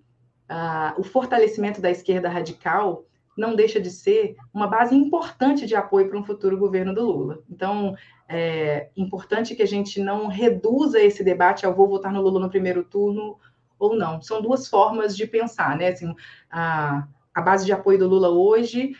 uh, 0.50 1.00
o 1.00 1.02
fortalecimento 1.02 1.80
da 1.80 1.90
esquerda 1.90 2.28
radical 2.28 3.04
não 3.36 3.56
deixa 3.56 3.80
de 3.80 3.90
ser 3.90 4.36
uma 4.52 4.66
base 4.66 4.94
importante 4.94 5.66
de 5.66 5.74
apoio 5.74 6.08
para 6.08 6.18
um 6.18 6.24
futuro 6.24 6.58
governo 6.58 6.94
do 6.94 7.04
Lula. 7.04 7.42
Então, 7.50 7.96
é 8.28 8.90
importante 8.96 9.54
que 9.54 9.62
a 9.62 9.66
gente 9.66 10.00
não 10.00 10.26
reduza 10.26 11.00
esse 11.00 11.24
debate 11.24 11.64
ao 11.64 11.74
vou 11.74 11.88
votar 11.88 12.12
no 12.12 12.20
Lula 12.20 12.40
no 12.40 12.50
primeiro 12.50 12.84
turno 12.84 13.38
ou 13.78 13.96
não. 13.96 14.20
São 14.20 14.42
duas 14.42 14.68
formas 14.68 15.16
de 15.16 15.26
pensar, 15.26 15.76
né? 15.76 15.88
Assim, 15.88 16.14
a, 16.50 17.08
a 17.34 17.40
base 17.40 17.64
de 17.64 17.72
apoio 17.72 17.98
do 17.98 18.08
Lula 18.08 18.28
hoje 18.28 18.94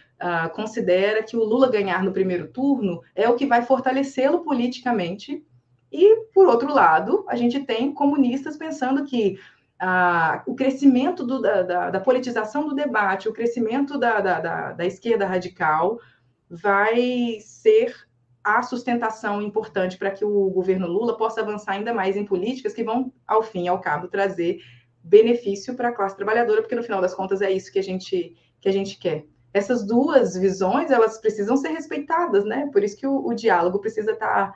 considera 0.55 1.23
que 1.23 1.37
o 1.37 1.45
Lula 1.45 1.71
ganhar 1.71 2.03
no 2.03 2.13
primeiro 2.13 2.49
turno 2.49 3.03
é 3.15 3.29
o 3.29 3.35
que 3.35 3.47
vai 3.47 3.63
fortalecê-lo 3.63 4.43
politicamente. 4.43 5.45
E, 5.93 6.25
por 6.33 6.47
outro 6.47 6.73
lado, 6.73 7.25
a 7.29 7.37
gente 7.37 7.61
tem 7.61 7.93
comunistas 7.93 8.57
pensando 8.57 9.05
que 9.05 9.39
uh, 9.83 10.41
o 10.47 10.55
crescimento 10.55 11.25
do, 11.25 11.41
da, 11.41 11.63
da, 11.63 11.91
da, 11.91 12.01
politização 12.01 12.67
do 12.67 12.75
debate, 12.75 13.29
o 13.29 13.33
crescimento 13.33 13.99
da, 13.99 14.21
da, 14.21 14.73
da 14.73 14.87
esquerda 14.87 15.27
radical 15.27 16.01
vai 16.49 17.39
ser 17.41 17.95
a 18.43 18.63
sustentação 18.63 19.43
importante 19.43 19.99
para 19.99 20.11
que 20.11 20.25
o 20.25 20.51
governo 20.51 20.87
Lula 20.87 21.17
possa 21.17 21.43
avançar 21.43 21.73
ainda 21.73 21.93
mais 21.93 22.17
em 22.17 22.25
políticas 22.25 22.73
que 22.73 22.83
vão, 22.83 23.13
ao 23.27 23.43
fim 23.43 23.65
e 23.65 23.69
ao 23.69 23.81
cabo, 23.81 24.09
trazer 24.09 24.61
benefício 25.05 25.75
para 25.75 25.91
a 25.91 25.93
classe 25.93 26.17
trabalhadora, 26.17 26.63
porque 26.63 26.75
no 26.75 26.83
final 26.83 27.01
das 27.01 27.15
contas 27.15 27.43
é 27.43 27.51
isso 27.51 27.71
que 27.71 27.79
a 27.79 27.83
gente, 27.83 28.35
que 28.61 28.69
a 28.69 28.73
gente 28.73 28.99
quer 28.99 29.27
essas 29.53 29.85
duas 29.85 30.35
visões 30.35 30.91
elas 30.91 31.19
precisam 31.19 31.57
ser 31.57 31.69
respeitadas, 31.69 32.45
né? 32.45 32.71
Por 32.73 32.83
isso 32.83 32.97
que 32.97 33.07
o, 33.07 33.27
o 33.27 33.35
diálogo 33.35 33.79
precisa 33.79 34.13
estar 34.13 34.55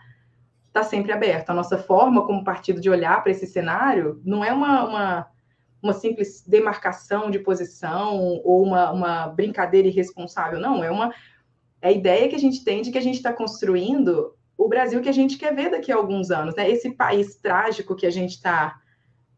tá, 0.77 0.81
tá 0.81 0.83
sempre 0.83 1.13
aberto. 1.13 1.51
A 1.51 1.55
nossa 1.55 1.79
forma 1.79 2.27
como 2.27 2.45
partido 2.45 2.81
de 2.81 2.91
olhar 2.91 3.23
para 3.23 3.33
esse 3.33 3.47
cenário 3.47 4.21
não 4.25 4.45
é 4.45 4.53
uma, 4.53 4.85
uma, 4.85 5.27
uma, 5.83 5.93
simples 5.95 6.45
demarcação 6.47 7.31
de 7.31 7.39
posição 7.39 8.41
ou 8.45 8.63
uma, 8.63 8.93
uma 8.93 9.27
brincadeira 9.29 9.89
irresponsável, 9.89 10.61
não. 10.61 10.85
É 10.85 10.91
uma 10.91 11.15
é 11.81 11.89
a 11.89 11.93
ideia 11.93 12.29
que 12.29 12.35
a 12.35 12.39
gente 12.39 12.65
tem 12.65 12.83
de 12.83 12.91
que 12.91 12.99
a 12.99 13.03
gente 13.03 13.17
está 13.17 13.33
construindo 13.33 14.35
o 14.57 14.69
Brasil 14.69 15.01
que 15.01 15.09
a 15.09 15.13
gente 15.13 15.39
quer 15.39 15.55
ver 15.55 15.71
daqui 15.71 15.93
a 15.93 15.97
alguns 15.97 16.31
anos, 16.31 16.55
né? 16.57 16.71
Esse 16.71 16.91
país 16.91 17.37
trágico 17.37 17.95
que 17.95 18.07
a 18.07 18.11
gente 18.11 18.33
está 18.33 18.79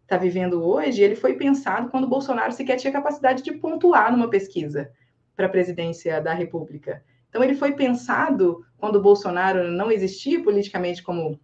tá 0.07 0.17
vivendo 0.17 0.65
hoje, 0.65 1.03
ele 1.03 1.17
foi 1.17 1.35
pensado 1.35 1.91
quando 1.91 2.09
Bolsonaro 2.09 2.53
sequer 2.53 2.77
tinha 2.77 2.93
capacidade 2.93 3.43
de 3.43 3.53
pontuar 3.53 4.11
numa 4.11 4.31
pesquisa 4.31 4.91
para 5.37 5.47
a 5.47 5.51
presidência 5.51 6.21
da 6.21 6.33
República. 6.33 7.03
Então, 7.29 7.43
ele 7.43 7.55
foi 7.55 7.73
pensado 7.73 8.65
quando 8.77 8.97
o 8.97 9.03
Bolsonaro 9.03 9.71
não 9.71 9.91
existia 9.91 10.43
politicamente 10.43 11.03
como 11.03 11.39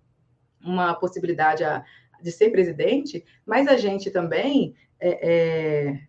uma 0.61 0.95
possibilidade 0.95 1.63
a, 1.63 1.85
de 2.23 2.33
ser 2.33 2.51
presidente, 2.51 3.25
mas 3.45 3.69
a 3.69 3.77
gente 3.77 4.11
também 4.11 4.75
está 5.01 5.07
é, 5.07 5.89
é, 5.91 6.01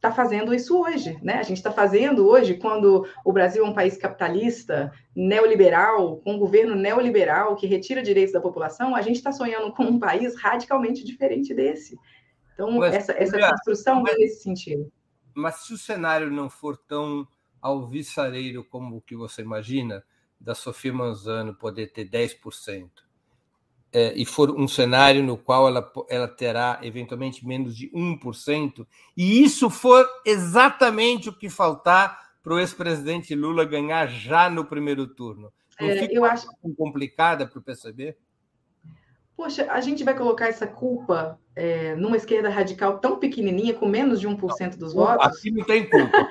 tá 0.00 0.12
fazendo 0.12 0.54
isso 0.54 0.78
hoje, 0.80 1.18
né? 1.22 1.34
A 1.34 1.42
gente 1.42 1.58
está 1.58 1.70
fazendo 1.70 2.26
hoje 2.26 2.54
quando 2.54 3.06
o 3.24 3.32
Brasil 3.32 3.64
é 3.64 3.68
um 3.68 3.74
país 3.74 3.96
capitalista, 3.98 4.92
neoliberal, 5.14 6.18
com 6.18 6.34
um 6.34 6.38
governo 6.38 6.74
neoliberal 6.74 7.56
que 7.56 7.66
retira 7.66 8.02
direitos 8.02 8.32
da 8.32 8.40
população, 8.40 8.94
a 8.94 9.02
gente 9.02 9.16
está 9.16 9.32
sonhando 9.32 9.72
com 9.72 9.84
um 9.84 9.98
país 9.98 10.34
radicalmente 10.36 11.04
diferente 11.04 11.52
desse. 11.52 11.98
Então, 12.54 12.70
mas, 12.72 12.94
essa, 12.94 13.12
essa 13.12 13.38
construção 13.50 14.02
mas, 14.02 14.16
nesse 14.16 14.42
sentido 14.42 14.90
mas 15.34 15.56
se 15.56 15.74
o 15.74 15.78
cenário 15.78 16.30
não 16.30 16.48
for 16.48 16.76
tão 16.76 17.26
alvissareiro 17.64 18.62
como 18.62 18.96
o 18.96 19.00
que 19.00 19.16
você 19.16 19.42
imagina, 19.42 20.04
da 20.38 20.54
Sofia 20.54 20.92
Manzano 20.92 21.54
poder 21.54 21.92
ter 21.92 22.08
10%, 22.08 22.90
é, 23.92 24.12
e 24.14 24.26
for 24.26 24.50
um 24.50 24.68
cenário 24.68 25.22
no 25.22 25.38
qual 25.38 25.66
ela, 25.68 25.92
ela 26.10 26.28
terá 26.28 26.80
eventualmente 26.82 27.46
menos 27.46 27.76
de 27.76 27.90
1%, 27.90 28.86
e 29.16 29.42
isso 29.42 29.70
for 29.70 30.06
exatamente 30.26 31.28
o 31.28 31.32
que 31.32 31.48
faltar 31.48 32.34
para 32.42 32.54
o 32.54 32.58
ex-presidente 32.58 33.34
Lula 33.34 33.64
ganhar 33.64 34.06
já 34.06 34.50
no 34.50 34.66
primeiro 34.66 35.06
turno. 35.06 35.50
Não 35.80 35.88
é, 35.88 35.98
fica 35.98 36.14
eu 36.14 36.24
acho 36.24 36.46
complicada 36.76 37.46
para 37.46 37.58
o 37.58 37.62
PCB? 37.62 38.16
Poxa, 39.36 39.66
a 39.70 39.80
gente 39.80 40.04
vai 40.04 40.16
colocar 40.16 40.48
essa 40.48 40.66
culpa 40.66 41.38
é, 41.56 41.94
numa 41.96 42.16
esquerda 42.16 42.48
radical 42.48 42.98
tão 42.98 43.18
pequenininha, 43.18 43.74
com 43.74 43.86
menos 43.86 44.20
de 44.20 44.28
1% 44.28 44.76
dos 44.76 44.94
votos? 44.94 45.26
Aqui 45.26 45.50
não 45.50 45.64
tem 45.64 45.88
culpa. 45.88 46.28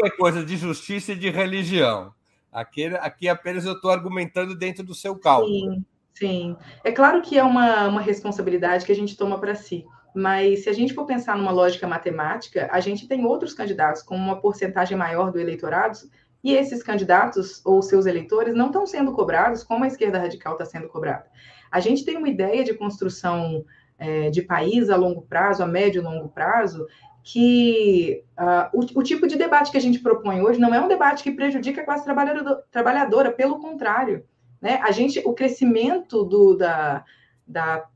é 0.00 0.10
coisa 0.10 0.44
de 0.44 0.56
justiça 0.56 1.12
e 1.12 1.16
de 1.16 1.30
religião. 1.30 2.12
Aqui, 2.52 2.86
aqui 2.86 3.28
apenas 3.28 3.64
eu 3.64 3.72
estou 3.72 3.90
argumentando 3.90 4.56
dentro 4.56 4.84
do 4.84 4.94
seu 4.94 5.16
cálculo. 5.16 5.52
Sim, 5.52 5.84
sim. 6.14 6.56
É 6.84 6.92
claro 6.92 7.20
que 7.22 7.38
é 7.38 7.42
uma, 7.42 7.88
uma 7.88 8.00
responsabilidade 8.00 8.84
que 8.84 8.92
a 8.92 8.96
gente 8.96 9.16
toma 9.16 9.38
para 9.38 9.54
si. 9.54 9.84
Mas 10.14 10.64
se 10.64 10.68
a 10.68 10.72
gente 10.72 10.92
for 10.92 11.06
pensar 11.06 11.36
numa 11.36 11.50
lógica 11.50 11.88
matemática, 11.88 12.68
a 12.70 12.80
gente 12.80 13.08
tem 13.08 13.24
outros 13.24 13.54
candidatos 13.54 14.02
com 14.02 14.14
uma 14.14 14.40
porcentagem 14.40 14.96
maior 14.96 15.32
do 15.32 15.40
eleitorado, 15.40 15.98
e 16.44 16.54
esses 16.54 16.82
candidatos 16.82 17.64
ou 17.64 17.80
seus 17.82 18.04
eleitores 18.04 18.54
não 18.54 18.66
estão 18.66 18.86
sendo 18.86 19.12
cobrados 19.12 19.62
como 19.62 19.84
a 19.84 19.86
esquerda 19.86 20.18
radical 20.18 20.54
está 20.54 20.64
sendo 20.64 20.88
cobrada. 20.88 21.26
A 21.72 21.80
gente 21.80 22.04
tem 22.04 22.16
uma 22.18 22.28
ideia 22.28 22.62
de 22.62 22.74
construção 22.74 23.64
é, 23.98 24.28
de 24.30 24.42
país 24.42 24.90
a 24.90 24.96
longo 24.96 25.22
prazo, 25.22 25.62
a 25.62 25.66
médio 25.66 26.02
e 26.02 26.04
longo 26.04 26.28
prazo, 26.28 26.86
que 27.24 28.22
uh, 28.38 28.78
o, 28.78 29.00
o, 29.00 29.02
tipo 29.02 29.26
de 29.26 29.36
debate 29.36 29.70
que 29.70 29.76
a 29.76 29.80
gente 29.80 30.00
propõe 30.00 30.42
hoje 30.42 30.60
não 30.60 30.74
é 30.74 30.80
um 30.80 30.88
debate 30.88 31.22
que 31.22 31.30
prejudica 31.30 31.80
a 31.80 31.84
classe 31.84 32.04
trabalhadora, 32.04 32.62
trabalhadora 32.70 33.30
pelo 33.30 33.60
contrário. 33.60 34.24
Né? 34.60 34.80
A 34.82 34.90
gente, 34.90 35.20
o 35.24 35.32
crescimento 35.32 36.24
do, 36.24 36.56
da, 36.56 37.04
da 37.46 37.86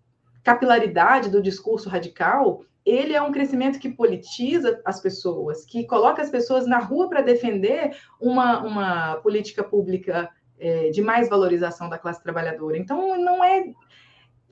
capilaridade 0.45 1.29
do 1.29 1.43
discurso 1.43 1.89
radical, 1.89 2.63
ele 2.85 3.15
é 3.15 3.21
um 3.21 3.33
crescimento 3.33 3.81
que 3.81 3.89
politiza 3.89 4.81
as 4.85 5.01
pessoas, 5.01 5.65
que 5.65 5.85
coloca 5.85 6.23
as 6.23 6.31
pessoas 6.31 6.69
na 6.69 6.79
rua 6.79 7.09
para 7.09 7.21
defender 7.21 7.97
uma, 8.21 8.63
uma 8.63 9.17
política 9.17 9.65
pública 9.65 10.31
é, 10.59 10.91
de 10.91 11.03
mais 11.03 11.29
valorização 11.29 11.89
da 11.89 11.99
classe 11.99 12.23
trabalhadora. 12.23 12.79
Então, 12.79 13.17
não 13.19 13.43
é 13.45 13.65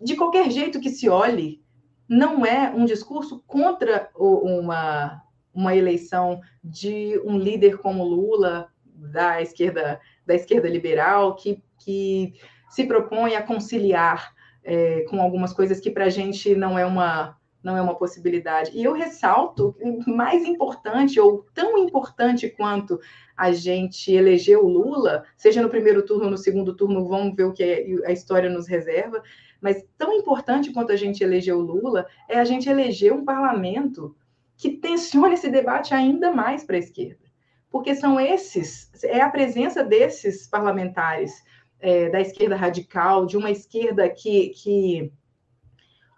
de 0.00 0.16
qualquer 0.16 0.50
jeito 0.50 0.80
que 0.80 0.90
se 0.90 1.08
olhe, 1.08 1.62
não 2.08 2.44
é 2.44 2.70
um 2.70 2.84
discurso 2.84 3.42
contra 3.46 4.10
uma, 4.14 5.22
uma 5.52 5.74
eleição 5.74 6.40
de 6.62 7.20
um 7.24 7.38
líder 7.38 7.78
como 7.78 8.04
Lula, 8.04 8.68
da 8.84 9.40
esquerda, 9.40 10.00
da 10.26 10.34
esquerda 10.34 10.68
liberal, 10.68 11.34
que, 11.34 11.62
que 11.78 12.34
se 12.68 12.84
propõe 12.84 13.34
a 13.34 13.42
conciliar 13.42 14.34
é, 14.62 15.02
com 15.02 15.20
algumas 15.20 15.52
coisas 15.52 15.80
que 15.80 15.90
para 15.90 16.06
a 16.06 16.10
gente 16.10 16.54
não 16.54 16.78
é 16.78 16.84
uma 16.84 17.36
não 17.64 17.76
é 17.76 17.80
uma 17.80 17.96
possibilidade. 17.96 18.70
E 18.74 18.84
eu 18.84 18.92
ressalto, 18.92 19.74
mais 20.06 20.44
importante, 20.44 21.18
ou 21.18 21.46
tão 21.54 21.78
importante 21.78 22.50
quanto 22.50 23.00
a 23.34 23.50
gente 23.50 24.12
eleger 24.12 24.58
o 24.58 24.68
Lula, 24.68 25.24
seja 25.36 25.62
no 25.62 25.70
primeiro 25.70 26.04
turno 26.04 26.26
ou 26.26 26.30
no 26.30 26.36
segundo 26.36 26.76
turno, 26.76 27.08
vamos 27.08 27.34
ver 27.34 27.44
o 27.44 27.52
que 27.52 28.02
a 28.04 28.12
história 28.12 28.50
nos 28.50 28.68
reserva, 28.68 29.22
mas 29.60 29.82
tão 29.96 30.12
importante 30.12 30.72
quanto 30.72 30.92
a 30.92 30.96
gente 30.96 31.24
eleger 31.24 31.56
o 31.56 31.60
Lula 31.60 32.06
é 32.28 32.38
a 32.38 32.44
gente 32.44 32.68
eleger 32.68 33.12
um 33.12 33.24
parlamento 33.24 34.14
que 34.56 34.70
tensione 34.70 35.34
esse 35.34 35.48
debate 35.48 35.94
ainda 35.94 36.30
mais 36.30 36.62
para 36.62 36.76
a 36.76 36.78
esquerda. 36.78 37.24
Porque 37.70 37.94
são 37.94 38.20
esses, 38.20 38.90
é 39.02 39.20
a 39.20 39.30
presença 39.30 39.82
desses 39.82 40.46
parlamentares 40.46 41.42
é, 41.80 42.08
da 42.08 42.20
esquerda 42.20 42.54
radical, 42.54 43.26
de 43.26 43.36
uma 43.36 43.50
esquerda 43.50 44.08
que, 44.08 44.50
que 44.50 45.12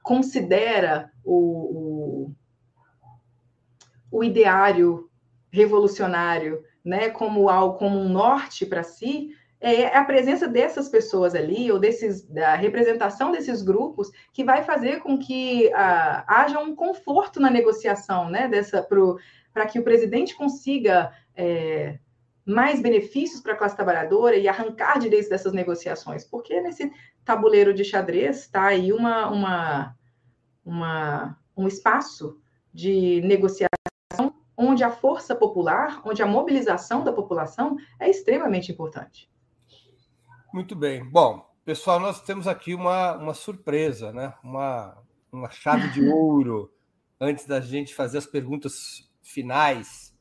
considera 0.06 1.10
o, 1.24 2.30
o, 4.12 4.18
o 4.18 4.22
ideário 4.22 5.10
revolucionário 5.50 6.62
né, 6.84 7.10
como 7.10 7.48
algo 7.48 7.76
como 7.76 7.98
um 7.98 8.08
norte 8.08 8.64
para 8.64 8.84
si, 8.84 9.30
é 9.60 9.96
a 9.96 10.04
presença 10.04 10.46
dessas 10.46 10.88
pessoas 10.88 11.34
ali, 11.34 11.72
ou 11.72 11.80
desses, 11.80 12.22
da 12.22 12.54
representação 12.54 13.32
desses 13.32 13.62
grupos, 13.62 14.08
que 14.32 14.44
vai 14.44 14.62
fazer 14.62 15.00
com 15.00 15.18
que 15.18 15.72
ah, 15.72 16.24
haja 16.28 16.60
um 16.60 16.76
conforto 16.76 17.40
na 17.40 17.50
negociação, 17.50 18.30
né, 18.30 18.46
dessa 18.46 18.86
para 19.52 19.66
que 19.66 19.80
o 19.80 19.82
presidente 19.82 20.36
consiga 20.36 21.12
é, 21.34 21.98
mais 22.47 22.81
benefícios 22.81 23.40
para 23.40 23.55
a 23.55 23.56
classe 23.56 23.74
trabalhadora 23.74 24.36
e 24.36 24.47
arrancar 24.47 24.98
direitos 24.98 25.28
dessas 25.28 25.52
negociações, 25.52 26.24
porque 26.24 26.60
nesse 26.60 26.93
tabuleiro 27.24 27.74
de 27.74 27.85
xadrez 27.85 28.43
está 28.43 28.66
aí 28.66 28.93
uma, 28.93 29.28
uma, 29.28 29.97
uma, 30.64 31.39
um 31.56 31.66
espaço 31.66 32.40
de 32.73 33.20
negociação 33.23 33.66
onde 34.56 34.85
a 34.85 34.90
força 34.90 35.35
popular, 35.35 36.01
onde 36.05 36.23
a 36.23 36.27
mobilização 36.27 37.02
da 37.02 37.12
população 37.12 37.77
é 37.98 38.09
extremamente 38.09 38.70
importante. 38.70 39.31
Muito 40.52 40.74
bem. 40.74 41.05
Bom, 41.05 41.44
pessoal, 41.64 42.01
nós 42.01 42.23
temos 42.23 42.47
aqui 42.47 42.74
uma, 42.74 43.16
uma 43.16 43.35
surpresa, 43.35 44.12
né? 44.12 44.32
uma, 44.43 44.97
uma 45.31 45.51
chave 45.51 45.89
de 45.89 46.01
ouro 46.09 46.73
antes 47.20 47.44
da 47.44 47.60
gente 47.60 47.94
fazer 47.94 48.18
as 48.18 48.27
perguntas 48.27 49.10
finais. 49.23 50.15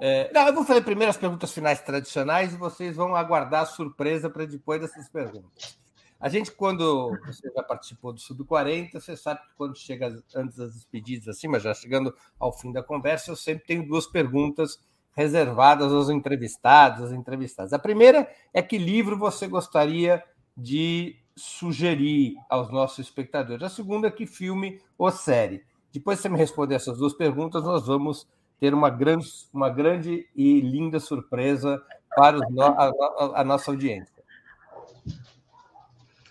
É, 0.00 0.30
não, 0.32 0.46
eu 0.46 0.54
vou 0.54 0.64
fazer 0.64 0.82
primeiro 0.82 1.10
as 1.10 1.16
perguntas 1.16 1.52
finais 1.52 1.80
tradicionais 1.80 2.52
e 2.52 2.56
vocês 2.56 2.94
vão 2.94 3.16
aguardar 3.16 3.62
a 3.62 3.66
surpresa 3.66 4.30
para 4.30 4.44
depois 4.44 4.80
dessas 4.80 5.08
perguntas. 5.08 5.78
A 6.20 6.28
gente, 6.28 6.50
quando 6.50 7.16
você 7.24 7.48
já 7.54 7.62
participou 7.62 8.12
do 8.12 8.18
Sub-40, 8.18 8.92
você 8.94 9.16
sabe 9.16 9.40
que 9.40 9.54
quando 9.56 9.76
chega 9.76 10.20
antes 10.34 10.56
das 10.56 10.74
despedidas, 10.74 11.28
assim, 11.28 11.46
mas 11.46 11.62
já 11.62 11.72
chegando 11.72 12.12
ao 12.38 12.52
fim 12.52 12.72
da 12.72 12.82
conversa, 12.82 13.30
eu 13.30 13.36
sempre 13.36 13.64
tenho 13.64 13.86
duas 13.86 14.06
perguntas 14.06 14.80
reservadas 15.12 15.92
aos 15.92 16.08
entrevistados, 16.10 17.04
às 17.04 17.12
entrevistadas. 17.12 17.72
A 17.72 17.78
primeira 17.78 18.28
é 18.52 18.62
que 18.62 18.78
livro 18.78 19.16
você 19.16 19.46
gostaria 19.46 20.22
de 20.56 21.16
sugerir 21.36 22.34
aos 22.48 22.70
nossos 22.70 22.98
espectadores. 22.98 23.62
A 23.62 23.68
segunda, 23.68 24.10
que 24.10 24.26
filme 24.26 24.80
ou 24.96 25.10
série. 25.12 25.64
Depois 25.92 26.18
que 26.18 26.22
você 26.22 26.28
me 26.28 26.36
responder 26.36 26.74
essas 26.74 26.98
duas 26.98 27.14
perguntas, 27.14 27.62
nós 27.62 27.86
vamos 27.86 28.26
ter 28.60 28.74
uma 28.74 28.90
grande, 28.90 29.26
uma 29.52 29.70
grande 29.70 30.28
e 30.34 30.60
linda 30.60 30.98
surpresa 30.98 31.80
para 32.14 32.38
no, 32.50 32.62
a, 32.62 32.92
a, 33.36 33.44
nossa 33.44 33.70
audiência. 33.70 34.22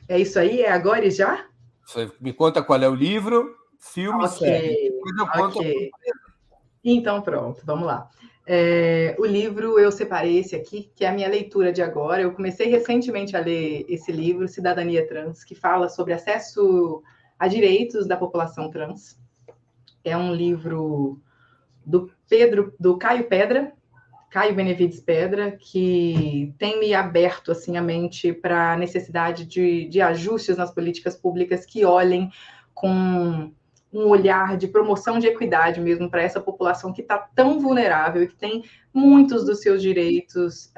É 0.08 0.20
isso 0.20 0.38
aí? 0.40 0.62
É 0.62 0.72
agora 0.72 1.06
e 1.06 1.12
já? 1.12 1.46
Você 1.86 2.12
me 2.20 2.34
conta 2.34 2.62
qual 2.62 2.82
é 2.82 2.90
o 2.90 2.96
livro, 2.96 3.56
filme, 3.80 4.26
okay. 4.26 4.38
série. 4.38 4.92
Depois 4.92 5.18
eu 5.18 5.28
conto 5.28 5.60
okay. 5.60 5.90
Então, 6.84 7.22
pronto, 7.22 7.62
vamos 7.66 7.86
lá. 7.86 8.10
É, 8.50 9.14
o 9.20 9.26
livro 9.26 9.78
eu 9.78 9.92
separei 9.92 10.40
esse 10.40 10.56
aqui, 10.56 10.90
que 10.96 11.04
é 11.04 11.10
a 11.10 11.14
minha 11.14 11.28
leitura 11.28 11.72
de 11.74 11.82
agora. 11.82 12.22
Eu 12.22 12.32
comecei 12.32 12.70
recentemente 12.70 13.36
a 13.36 13.42
ler 13.42 13.86
esse 13.90 14.12
livro, 14.12 14.48
Cidadania 14.48 15.06
Trans, 15.06 15.44
que 15.44 15.54
fala 15.54 15.90
sobre 15.90 16.14
acesso 16.14 17.04
a 17.38 17.48
direitos 17.48 18.08
da 18.08 18.16
população 18.16 18.70
trans. 18.72 19.20
É 20.04 20.16
um 20.16 20.34
livro 20.34 21.22
do 21.88 22.12
Pedro, 22.30 22.74
do 22.78 22.98
Caio 22.98 23.24
Pedra, 23.24 23.72
Caio 24.30 24.54
Benevides 24.54 25.00
Pedra, 25.00 25.52
que 25.52 26.54
tem 26.60 26.80
me 26.80 26.94
aberto 26.94 27.52
assim 27.52 27.78
a 27.78 27.82
mente 27.82 28.34
para 28.34 28.74
a 28.74 28.78
necessidade 28.78 29.46
de, 29.46 29.88
de 29.88 30.02
ajustes 30.02 30.58
nas 30.58 30.70
políticas 30.70 31.16
públicas 31.16 31.66
que 31.66 31.86
olhem 31.86 32.30
com 32.74 33.52
um 33.92 34.10
olhar 34.10 34.58
de 34.58 34.68
promoção 34.68 35.18
de 35.18 35.28
equidade 35.28 35.80
mesmo 35.80 36.12
para 36.12 36.22
essa 36.22 36.42
população 36.42 36.92
que 36.92 37.02
está 37.02 37.18
tão 37.18 37.58
vulnerável 37.60 38.22
e 38.22 38.28
que 38.28 38.36
tem 38.36 38.66
muitos 38.94 39.46
dos 39.46 39.62
seus 39.62 39.82
direitos 39.82 40.74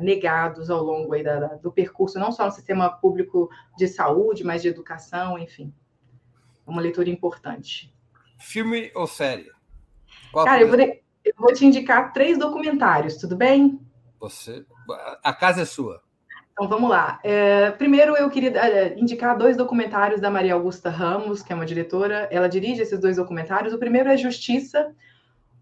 negados 0.00 0.68
ao 0.68 0.82
longo 0.82 1.16
da, 1.22 1.38
da, 1.38 1.46
do 1.54 1.70
percurso, 1.70 2.18
não 2.18 2.32
só 2.32 2.44
no 2.44 2.50
sistema 2.50 2.90
público 2.90 3.48
de 3.78 3.86
saúde, 3.86 4.42
mas 4.42 4.62
de 4.62 4.68
educação, 4.68 5.38
enfim. 5.38 5.72
É 6.66 6.70
uma 6.70 6.82
leitura 6.82 7.08
importante. 7.08 7.94
Filme 8.38 8.90
ou 8.96 9.06
série? 9.06 9.50
Qual 10.34 10.44
Cara, 10.44 10.62
eu 10.62 10.68
vou, 10.68 10.80
eu 10.80 11.32
vou 11.38 11.52
te 11.54 11.64
indicar 11.64 12.12
três 12.12 12.36
documentários, 12.36 13.18
tudo 13.18 13.36
bem? 13.36 13.78
Você, 14.18 14.66
a 15.22 15.32
casa 15.32 15.62
é 15.62 15.64
sua. 15.64 16.02
Então 16.52 16.68
vamos 16.68 16.90
lá. 16.90 17.20
É, 17.22 17.70
primeiro 17.70 18.16
eu 18.16 18.28
queria 18.28 18.50
é, 18.50 18.98
indicar 18.98 19.38
dois 19.38 19.56
documentários 19.56 20.20
da 20.20 20.28
Maria 20.28 20.54
Augusta 20.54 20.90
Ramos, 20.90 21.40
que 21.40 21.52
é 21.52 21.56
uma 21.56 21.64
diretora. 21.64 22.28
Ela 22.32 22.48
dirige 22.48 22.82
esses 22.82 22.98
dois 22.98 23.14
documentários. 23.14 23.72
O 23.72 23.78
primeiro 23.78 24.08
é 24.08 24.16
Justiça, 24.16 24.92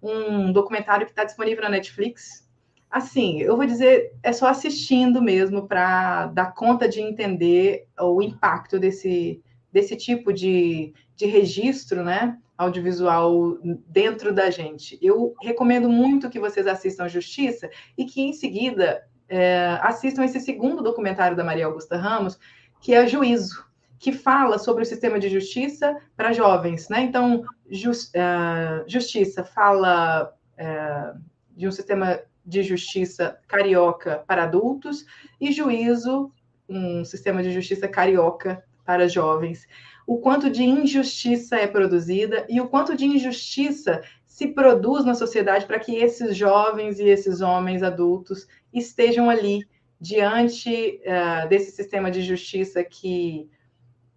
um 0.03 0.51
documentário 0.51 1.05
que 1.05 1.13
está 1.13 1.25
disponível 1.25 1.65
na 1.65 1.69
Netflix. 1.69 2.49
Assim, 2.91 3.43
eu 3.43 3.59
vou 3.59 3.67
dizer, 3.67 4.15
é 4.23 4.33
só 4.33 4.49
assistindo 4.49 5.21
mesmo 5.21 5.69
para 5.69 6.29
dar 6.29 6.55
conta 6.55 6.89
de 6.89 7.03
entender 7.03 7.87
o 8.01 8.23
impacto 8.23 8.79
desse, 8.79 9.43
desse 9.71 9.97
tipo 9.97 10.33
de, 10.33 10.95
de 11.15 11.27
registro, 11.27 12.03
né? 12.03 12.39
Audiovisual 12.63 13.59
dentro 13.87 14.33
da 14.33 14.51
gente. 14.51 14.99
Eu 15.03 15.35
recomendo 15.41 15.89
muito 15.89 16.31
que 16.31 16.41
vocês 16.41 16.67
assistam 16.67 17.09
Justiça 17.09 17.71
e 17.97 18.05
que 18.05 18.23
em 18.23 18.33
seguida 18.33 19.05
é, 19.29 19.79
assistam 19.83 20.25
esse 20.25 20.41
segundo 20.41 20.83
documentário 20.83 21.37
da 21.37 21.45
Maria 21.45 21.67
Augusta 21.67 21.97
Ramos, 21.97 22.39
que 22.81 22.93
é 22.93 23.07
Juízo, 23.07 23.65
que 23.99 24.13
fala 24.13 24.59
sobre 24.59 24.83
o 24.83 24.87
sistema 24.87 25.19
de 25.19 25.29
justiça 25.29 25.97
para 26.17 26.33
jovens. 26.33 26.89
Né? 26.89 27.03
Então, 27.03 27.45
just, 27.71 28.13
uh, 28.15 28.85
Justiça 28.87 29.45
fala 29.45 30.35
uh, 30.59 31.21
de 31.57 31.69
um 31.69 31.71
sistema 31.71 32.21
de 32.45 32.63
justiça 32.63 33.39
carioca 33.47 34.25
para 34.27 34.43
adultos 34.43 35.07
e 35.41 35.53
Juízo, 35.53 36.33
um 36.69 37.05
sistema 37.05 37.43
de 37.43 37.53
justiça 37.53 37.87
carioca 37.87 38.65
para 38.85 39.09
jovens. 39.09 39.67
O 40.13 40.19
quanto 40.19 40.51
de 40.51 40.63
injustiça 40.63 41.57
é 41.57 41.67
produzida 41.67 42.45
e 42.47 42.61
o 42.61 42.69
quanto 42.69 42.95
de 42.95 43.07
injustiça 43.07 44.03
se 44.27 44.49
produz 44.49 45.07
na 45.07 45.15
sociedade 45.15 45.65
para 45.65 45.79
que 45.79 45.97
esses 45.97 46.37
jovens 46.37 47.01
e 47.01 47.05
esses 47.05 47.41
homens 47.41 47.83
adultos 47.83 48.47
estejam 48.71 49.31
ali 49.31 49.67
diante 49.99 51.01
uh, 51.01 51.49
desse 51.49 51.71
sistema 51.71 52.11
de 52.11 52.21
justiça 52.21 52.85
que 52.85 53.49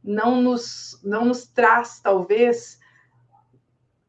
não 0.04 0.42
nos, 0.42 1.00
não 1.02 1.24
nos 1.24 1.48
traz, 1.48 2.02
talvez, 2.02 2.78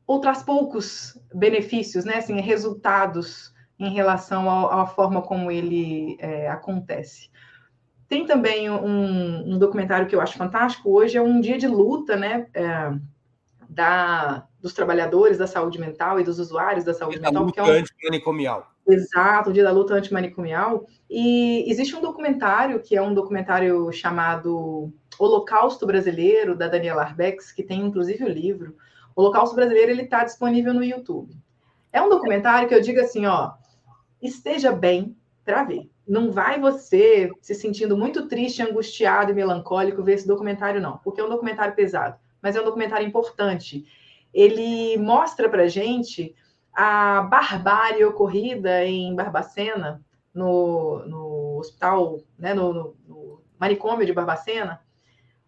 ou 0.09 0.21
traz 0.21 0.43
poucos 0.43 1.17
benefícios, 1.33 2.05
né? 2.05 2.17
assim, 2.17 2.41
resultados 2.41 3.55
em 3.79 3.95
relação 3.95 4.51
à 4.69 4.89
forma 4.89 5.23
como 5.23 5.53
ele 5.53 6.17
é, 6.19 6.49
acontece. 6.49 7.31
Tem 8.09 8.25
também 8.25 8.71
um, 8.71 9.55
um, 9.55 9.59
documentário 9.59 10.07
que 10.07 10.15
eu 10.15 10.21
acho 10.21 10.37
fantástico. 10.37 10.91
Hoje 10.91 11.17
é 11.17 11.23
um 11.23 11.41
dia 11.41 11.59
de 11.59 11.67
luta, 11.67 12.17
né? 12.17 12.47
É, 12.55 12.93
da, 13.69 14.47
dos 14.61 14.73
trabalhadores 14.73 15.39
da 15.39 15.47
saúde 15.47 15.81
mental 15.81 16.21
e 16.21 16.25
dos 16.25 16.39
usuários 16.39 16.85
da 16.85 16.95
saúde 16.95 17.19
dia 17.19 17.23
mental. 17.23 17.43
Da 17.43 17.47
luta 17.47 17.61
é 17.61 17.65
um... 17.65 17.81
antimanicomial. 17.81 18.73
Exato, 18.89 19.51
o 19.51 19.53
dia 19.53 19.65
da 19.65 19.73
luta 19.73 19.95
antimanicomial. 19.95 20.87
E 21.11 21.69
existe 21.69 21.97
um 21.97 22.01
documentário, 22.01 22.81
que 22.81 22.97
é 22.97 23.03
um 23.03 23.13
documentário 23.13 23.91
chamado 23.93 24.93
Holocausto 25.19 25.85
Brasileiro, 25.85 26.55
da 26.55 26.69
Daniela 26.69 27.03
Arbex, 27.03 27.51
que 27.51 27.65
tem 27.65 27.81
inclusive 27.81 28.25
o 28.25 28.29
livro. 28.29 28.77
O 29.15 29.23
Holocausto 29.23 29.57
Brasileiro, 29.57 29.91
ele 29.91 30.03
está 30.03 30.23
disponível 30.23 30.73
no 30.73 30.85
YouTube. 30.85 31.37
É 31.93 32.01
um 32.01 32.09
documentário 32.09 32.69
que 32.69 32.75
eu 32.75 32.81
digo 32.81 33.01
assim, 33.01 33.27
ó, 33.27 33.55
esteja 34.23 34.71
bem 34.71 35.17
para 35.45 35.65
ver. 35.65 35.91
Não 36.07 36.31
vai 36.31 36.61
você 36.61 37.31
se 37.41 37.55
sentindo 37.55 37.97
muito 37.97 38.29
triste, 38.29 38.63
angustiado 38.63 39.33
e 39.33 39.35
melancólico 39.35 40.03
ver 40.03 40.15
esse 40.15 40.27
documentário, 40.27 40.81
não, 40.81 40.99
porque 40.99 41.21
é 41.21 41.25
um 41.25 41.29
documentário 41.29 41.75
pesado, 41.75 42.17
mas 42.41 42.55
é 42.55 42.61
um 42.61 42.65
documentário 42.65 43.07
importante. 43.07 43.85
Ele 44.33 44.97
mostra 44.99 45.49
para 45.49 45.67
gente 45.67 46.35
a 46.73 47.23
barbárie 47.23 48.05
ocorrida 48.05 48.85
em 48.85 49.15
Barbacena, 49.15 50.05
no, 50.33 51.03
no 51.07 51.59
hospital, 51.59 52.21
né, 52.39 52.53
no, 52.53 52.73
no, 52.73 52.97
no 53.09 53.43
manicômio 53.59 54.05
de 54.05 54.13
Barbacena, 54.13 54.83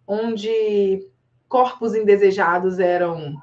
onde 0.06 1.06
corpos 1.46 1.94
indesejados 1.94 2.78
eram 2.78 3.36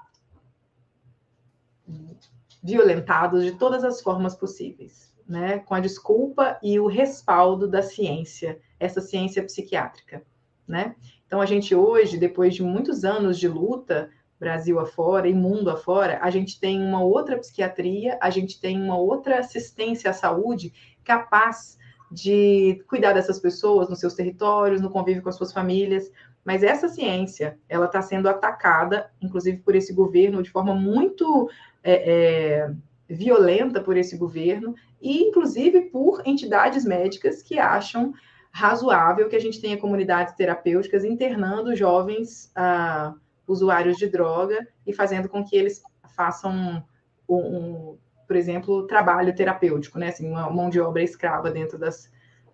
violentados 2.64 3.44
de 3.44 3.52
todas 3.52 3.84
as 3.84 4.02
formas 4.02 4.36
possíveis, 4.36 5.14
né, 5.28 5.60
com 5.60 5.74
a 5.74 5.80
desculpa 5.80 6.60
e 6.62 6.80
o 6.80 6.88
respaldo 6.88 7.68
da 7.68 7.82
ciência, 7.82 8.60
essa 8.80 9.02
ciência 9.02 9.44
psiquiátrica, 9.44 10.24
né? 10.68 10.96
Então 11.26 11.42
a 11.42 11.46
gente 11.46 11.74
hoje, 11.74 12.18
depois 12.18 12.54
de 12.54 12.62
muitos 12.64 13.04
anos 13.04 13.40
de 13.40 13.48
luta, 13.48 14.10
Brasil 14.40 14.80
afora 14.80 15.28
e 15.28 15.34
mundo 15.34 15.70
afora, 15.70 16.20
a 16.22 16.30
gente 16.30 16.60
tem 16.60 16.82
uma 16.82 17.02
outra 17.02 17.38
psiquiatria, 17.38 18.18
a 18.22 18.30
gente 18.30 18.60
tem 18.60 18.80
uma 18.80 18.98
outra 18.98 19.40
assistência 19.40 20.10
à 20.10 20.14
saúde 20.14 20.74
capaz 21.04 21.78
de 22.12 22.84
cuidar 22.88 23.14
dessas 23.14 23.40
pessoas 23.40 23.90
nos 23.90 24.00
seus 24.00 24.14
territórios, 24.14 24.82
no 24.82 24.90
convívio 24.90 25.24
com 25.24 25.30
as 25.30 25.36
suas 25.36 25.52
famílias. 25.52 26.12
Mas 26.44 26.62
essa 26.62 26.88
ciência, 26.88 27.58
ela 27.68 27.88
está 27.88 28.02
sendo 28.02 28.30
atacada, 28.30 29.10
inclusive 29.20 29.58
por 29.58 29.76
esse 29.76 29.92
governo, 29.92 30.44
de 30.44 30.52
forma 30.52 30.76
muito 30.76 31.50
é, 31.84 32.14
é, 32.14 32.72
violenta 33.08 33.82
por 33.82 33.98
esse 33.98 34.18
governo, 34.18 34.76
e 35.02 35.24
inclusive 35.24 35.82
por 35.90 36.22
entidades 36.26 36.86
médicas 36.86 37.42
que 37.42 37.60
acham 37.60 38.14
razoável 38.52 39.28
que 39.28 39.36
a 39.36 39.40
gente 39.40 39.60
tenha 39.60 39.78
comunidades 39.78 40.34
terapêuticas 40.34 41.04
internando 41.04 41.76
jovens 41.76 42.52
ah, 42.56 43.14
usuários 43.48 43.98
de 43.98 44.08
droga 44.08 44.66
e 44.88 44.94
fazendo 44.94 45.28
com 45.28 45.44
que 45.44 45.56
eles 45.56 45.82
façam, 46.16 46.84
um, 47.28 47.36
um, 47.36 47.98
por 48.26 48.36
exemplo, 48.36 48.88
trabalho 48.88 49.36
terapêutico, 49.36 50.00
né? 50.00 50.08
Assim, 50.08 50.30
uma 50.30 50.50
mão 50.50 50.70
de 50.70 50.80
obra 50.80 51.04
escrava 51.04 51.52
dentro 51.52 51.78
das, 51.78 52.10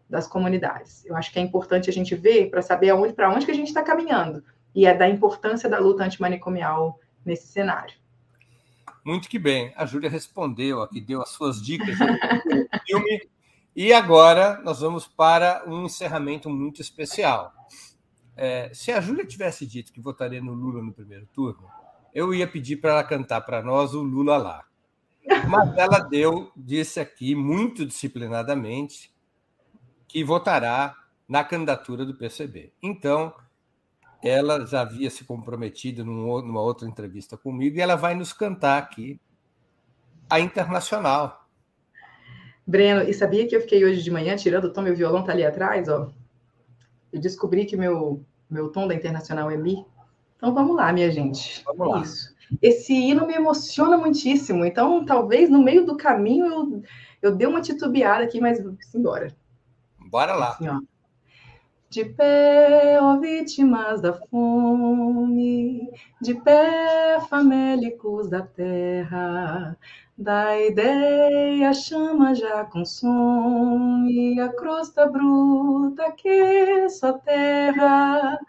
das 0.10 0.28
comunidades. 0.28 1.06
Eu 1.06 1.16
acho 1.16 1.32
que 1.32 1.40
é 1.40 1.42
importante 1.42 1.90
a 1.90 1.94
gente 1.94 2.16
ver 2.16 2.50
para 2.50 2.62
saber 2.62 2.90
aonde, 2.90 3.14
para 3.14 3.30
onde 3.30 3.46
que 3.46 3.52
a 3.52 3.56
gente 3.56 3.68
está 3.68 3.84
caminhando 3.84 4.44
e 4.74 4.86
é 4.86 4.94
da 4.96 5.08
importância 5.08 5.70
da 5.70 5.80
luta 5.80 6.04
antimanicomial 6.04 7.00
nesse 7.24 7.48
cenário. 7.48 8.01
Muito 9.04 9.28
que 9.28 9.40
bem. 9.40 9.74
A 9.76 9.86
Júlia 9.86 10.10
respondeu 10.10 10.82
aqui, 10.82 11.02
deu 11.02 11.22
as 11.22 11.30
suas 11.30 11.62
dicas 11.62 11.98
filme. 12.86 13.30
E 13.76 13.94
agora 13.94 14.62
nós 14.64 14.82
vamos 14.82 15.08
para 15.08 15.64
um 15.66 15.86
encerramento 15.86 16.50
muito 16.50 16.82
especial. 16.82 17.54
É, 18.36 18.72
se 18.74 18.92
a 18.92 19.02
Júlia 19.02 19.26
tivesse 19.26 19.66
dito 19.66 19.92
que 19.92 20.02
votaria 20.02 20.42
no 20.42 20.54
Lula 20.54 20.82
no 20.82 20.94
primeiro 20.94 21.26
turno, 21.28 21.68
eu 22.14 22.34
ia 22.34 22.48
pedir 22.48 22.78
para 22.78 22.92
ela 22.92 23.04
cantar 23.04 23.42
para 23.42 23.62
nós 23.62 23.94
o 23.94 24.02
Lula 24.02 24.38
lá. 24.38 24.66
Mas 25.48 25.78
ela 25.78 26.00
deu, 26.00 26.52
disse 26.56 27.00
aqui, 27.00 27.36
muito 27.36 27.86
disciplinadamente, 27.86 29.14
que 30.08 30.24
votará 30.24 30.96
na 31.28 31.44
candidatura 31.44 32.06
do 32.06 32.16
PCB. 32.16 32.74
Então, 32.82 33.34
ela 34.24 34.66
já 34.66 34.82
havia 34.82 35.10
se 35.10 35.24
comprometido 35.24 36.06
numa 36.06 36.62
outra 36.62 36.88
entrevista 36.88 37.38
comigo 37.38 37.78
e 37.78 37.82
ela 37.82 37.96
vai 37.96 38.16
nos 38.16 38.34
cantar 38.34 38.78
aqui 38.78 39.20
a 40.30 40.40
Internacional. 40.40 41.48
Breno, 42.66 43.02
e 43.02 43.14
sabia 43.14 43.48
que 43.48 43.56
eu 43.56 43.62
fiquei 43.62 43.84
hoje 43.84 44.02
de 44.02 44.12
manhã 44.12 44.36
tirando 44.36 44.66
o 44.66 44.74
tom, 44.74 44.82
meu 44.82 44.96
violão 44.96 45.24
tá 45.24 45.32
ali 45.32 45.44
atrás, 45.44 45.90
ó 45.90 46.10
Eu 47.12 47.20
descobri 47.20 47.66
que 47.66 47.76
meu, 47.76 48.24
meu 48.50 48.70
tom 48.70 48.88
da 48.88 48.96
internacional 48.96 49.50
é 49.50 49.58
Mi. 49.58 49.86
Então 50.38 50.54
vamos 50.54 50.76
lá, 50.76 50.94
minha 50.94 51.12
gente. 51.12 51.64
Vamos 51.66 51.88
lá. 51.90 52.02
Isso. 52.02 52.36
Esse 52.62 52.94
hino 52.94 53.26
me 53.26 53.34
emociona 53.34 53.98
muitíssimo. 53.98 54.66
Então, 54.66 55.06
talvez 55.06 55.50
no 55.50 55.64
meio 55.64 55.86
do 55.86 55.96
caminho 55.98 56.46
eu, 56.46 56.84
eu 57.22 57.36
dê 57.36 57.46
uma 57.46 57.62
titubeada 57.62 58.24
aqui, 58.24 58.42
mas 58.42 58.60
embora. 58.94 59.36
Bora 60.10 60.34
lá. 60.34 60.52
Assim, 60.52 60.68
ó. 60.68 60.80
De 61.92 62.06
pé, 62.06 62.98
ó 63.02 63.20
vítimas 63.20 64.00
da 64.02 64.14
fome, 64.14 65.92
de 66.22 66.34
pé, 66.36 67.20
famélicos 67.30 68.30
da 68.30 68.42
terra, 68.44 69.78
da 70.18 70.58
ideia 70.58 71.70
a 71.70 71.74
chama 71.74 72.34
já 72.34 72.64
consome 72.64 74.40
a 74.40 74.48
crosta 74.54 75.06
bruta 75.06 76.14
que 76.14 76.90
só 76.90 77.12
terra. 77.20 78.40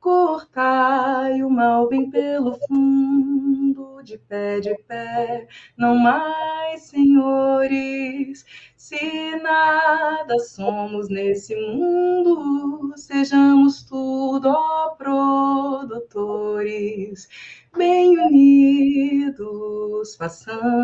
Cortai 0.00 1.42
o 1.42 1.50
mal 1.50 1.86
bem 1.88 2.10
pelo 2.10 2.54
fundo, 2.66 4.02
de 4.02 4.16
pé, 4.18 4.58
de 4.60 4.74
pé, 4.84 5.46
não 5.76 5.94
mais, 5.94 6.82
senhores. 6.84 8.44
Se 8.76 9.36
nada 9.42 10.38
somos 10.38 11.08
nesse 11.10 11.54
mundo, 11.54 12.94
sejamos 12.96 13.82
tudo, 13.84 14.48
ó 14.48 14.90
produtores. 14.96 16.08
Bem 17.76 18.18
unidos, 18.18 20.16
façamos 20.16 20.79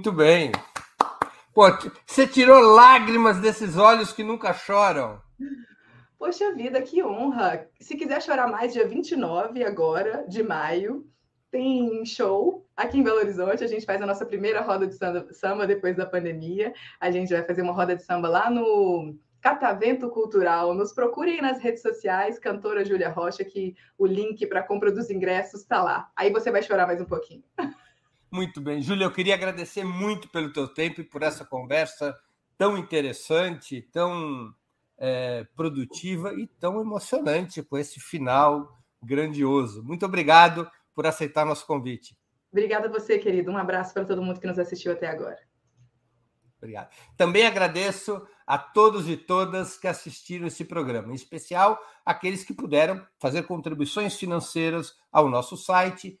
Muito 0.00 0.12
bem. 0.12 0.50
Pô, 1.52 1.64
você 2.06 2.26
tirou 2.26 2.58
lágrimas 2.58 3.38
desses 3.38 3.76
olhos 3.76 4.14
que 4.14 4.24
nunca 4.24 4.54
choram. 4.54 5.20
Poxa 6.18 6.54
vida, 6.54 6.80
que 6.80 7.04
honra! 7.04 7.68
Se 7.78 7.94
quiser 7.98 8.22
chorar 8.22 8.48
mais, 8.48 8.72
dia 8.72 8.88
29 8.88 9.62
agora, 9.62 10.24
de 10.26 10.42
maio, 10.42 11.06
tem 11.50 12.02
show 12.06 12.66
aqui 12.74 12.96
em 12.96 13.02
Belo 13.02 13.18
Horizonte. 13.18 13.62
A 13.62 13.66
gente 13.66 13.84
faz 13.84 14.00
a 14.00 14.06
nossa 14.06 14.24
primeira 14.24 14.62
roda 14.62 14.86
de 14.86 14.96
samba 15.34 15.66
depois 15.66 15.94
da 15.94 16.06
pandemia. 16.06 16.72
A 16.98 17.10
gente 17.10 17.30
vai 17.30 17.42
fazer 17.42 17.60
uma 17.60 17.74
roda 17.74 17.94
de 17.94 18.02
samba 18.02 18.26
lá 18.26 18.48
no 18.48 19.14
Catavento 19.42 20.08
Cultural. 20.08 20.72
Nos 20.72 20.94
procurem 20.94 21.42
nas 21.42 21.60
redes 21.60 21.82
sociais, 21.82 22.38
cantora 22.38 22.86
Júlia 22.86 23.10
Rocha, 23.10 23.44
que 23.44 23.76
o 23.98 24.06
link 24.06 24.46
para 24.46 24.62
compra 24.62 24.90
dos 24.90 25.10
ingressos 25.10 25.60
está 25.60 25.82
lá. 25.82 26.10
Aí 26.16 26.32
você 26.32 26.50
vai 26.50 26.62
chorar 26.62 26.86
mais 26.86 27.02
um 27.02 27.06
pouquinho. 27.06 27.44
Muito 28.30 28.60
bem. 28.60 28.80
Júlia, 28.80 29.04
eu 29.04 29.12
queria 29.12 29.34
agradecer 29.34 29.84
muito 29.84 30.28
pelo 30.28 30.52
teu 30.52 30.68
tempo 30.68 31.00
e 31.00 31.04
por 31.04 31.22
essa 31.22 31.44
conversa 31.44 32.16
tão 32.56 32.78
interessante, 32.78 33.82
tão 33.90 34.54
é, 34.96 35.44
produtiva 35.56 36.32
e 36.34 36.46
tão 36.46 36.80
emocionante 36.80 37.62
com 37.62 37.76
esse 37.76 37.98
final 37.98 38.78
grandioso. 39.02 39.82
Muito 39.82 40.06
obrigado 40.06 40.70
por 40.94 41.06
aceitar 41.06 41.44
nosso 41.44 41.66
convite. 41.66 42.16
Obrigada 42.52 42.88
a 42.88 42.90
você, 42.90 43.18
querido. 43.18 43.50
Um 43.50 43.56
abraço 43.56 43.94
para 43.94 44.04
todo 44.04 44.22
mundo 44.22 44.38
que 44.38 44.46
nos 44.46 44.58
assistiu 44.58 44.92
até 44.92 45.08
agora. 45.08 45.38
Obrigado. 46.58 46.90
Também 47.16 47.46
agradeço 47.46 48.20
a 48.46 48.58
todos 48.58 49.08
e 49.08 49.16
todas 49.16 49.78
que 49.78 49.88
assistiram 49.88 50.46
esse 50.46 50.64
programa, 50.64 51.10
em 51.10 51.14
especial 51.14 51.80
aqueles 52.04 52.44
que 52.44 52.52
puderam 52.52 53.04
fazer 53.18 53.44
contribuições 53.44 54.14
financeiras 54.16 54.94
ao 55.10 55.28
nosso 55.28 55.56
site 55.56 56.20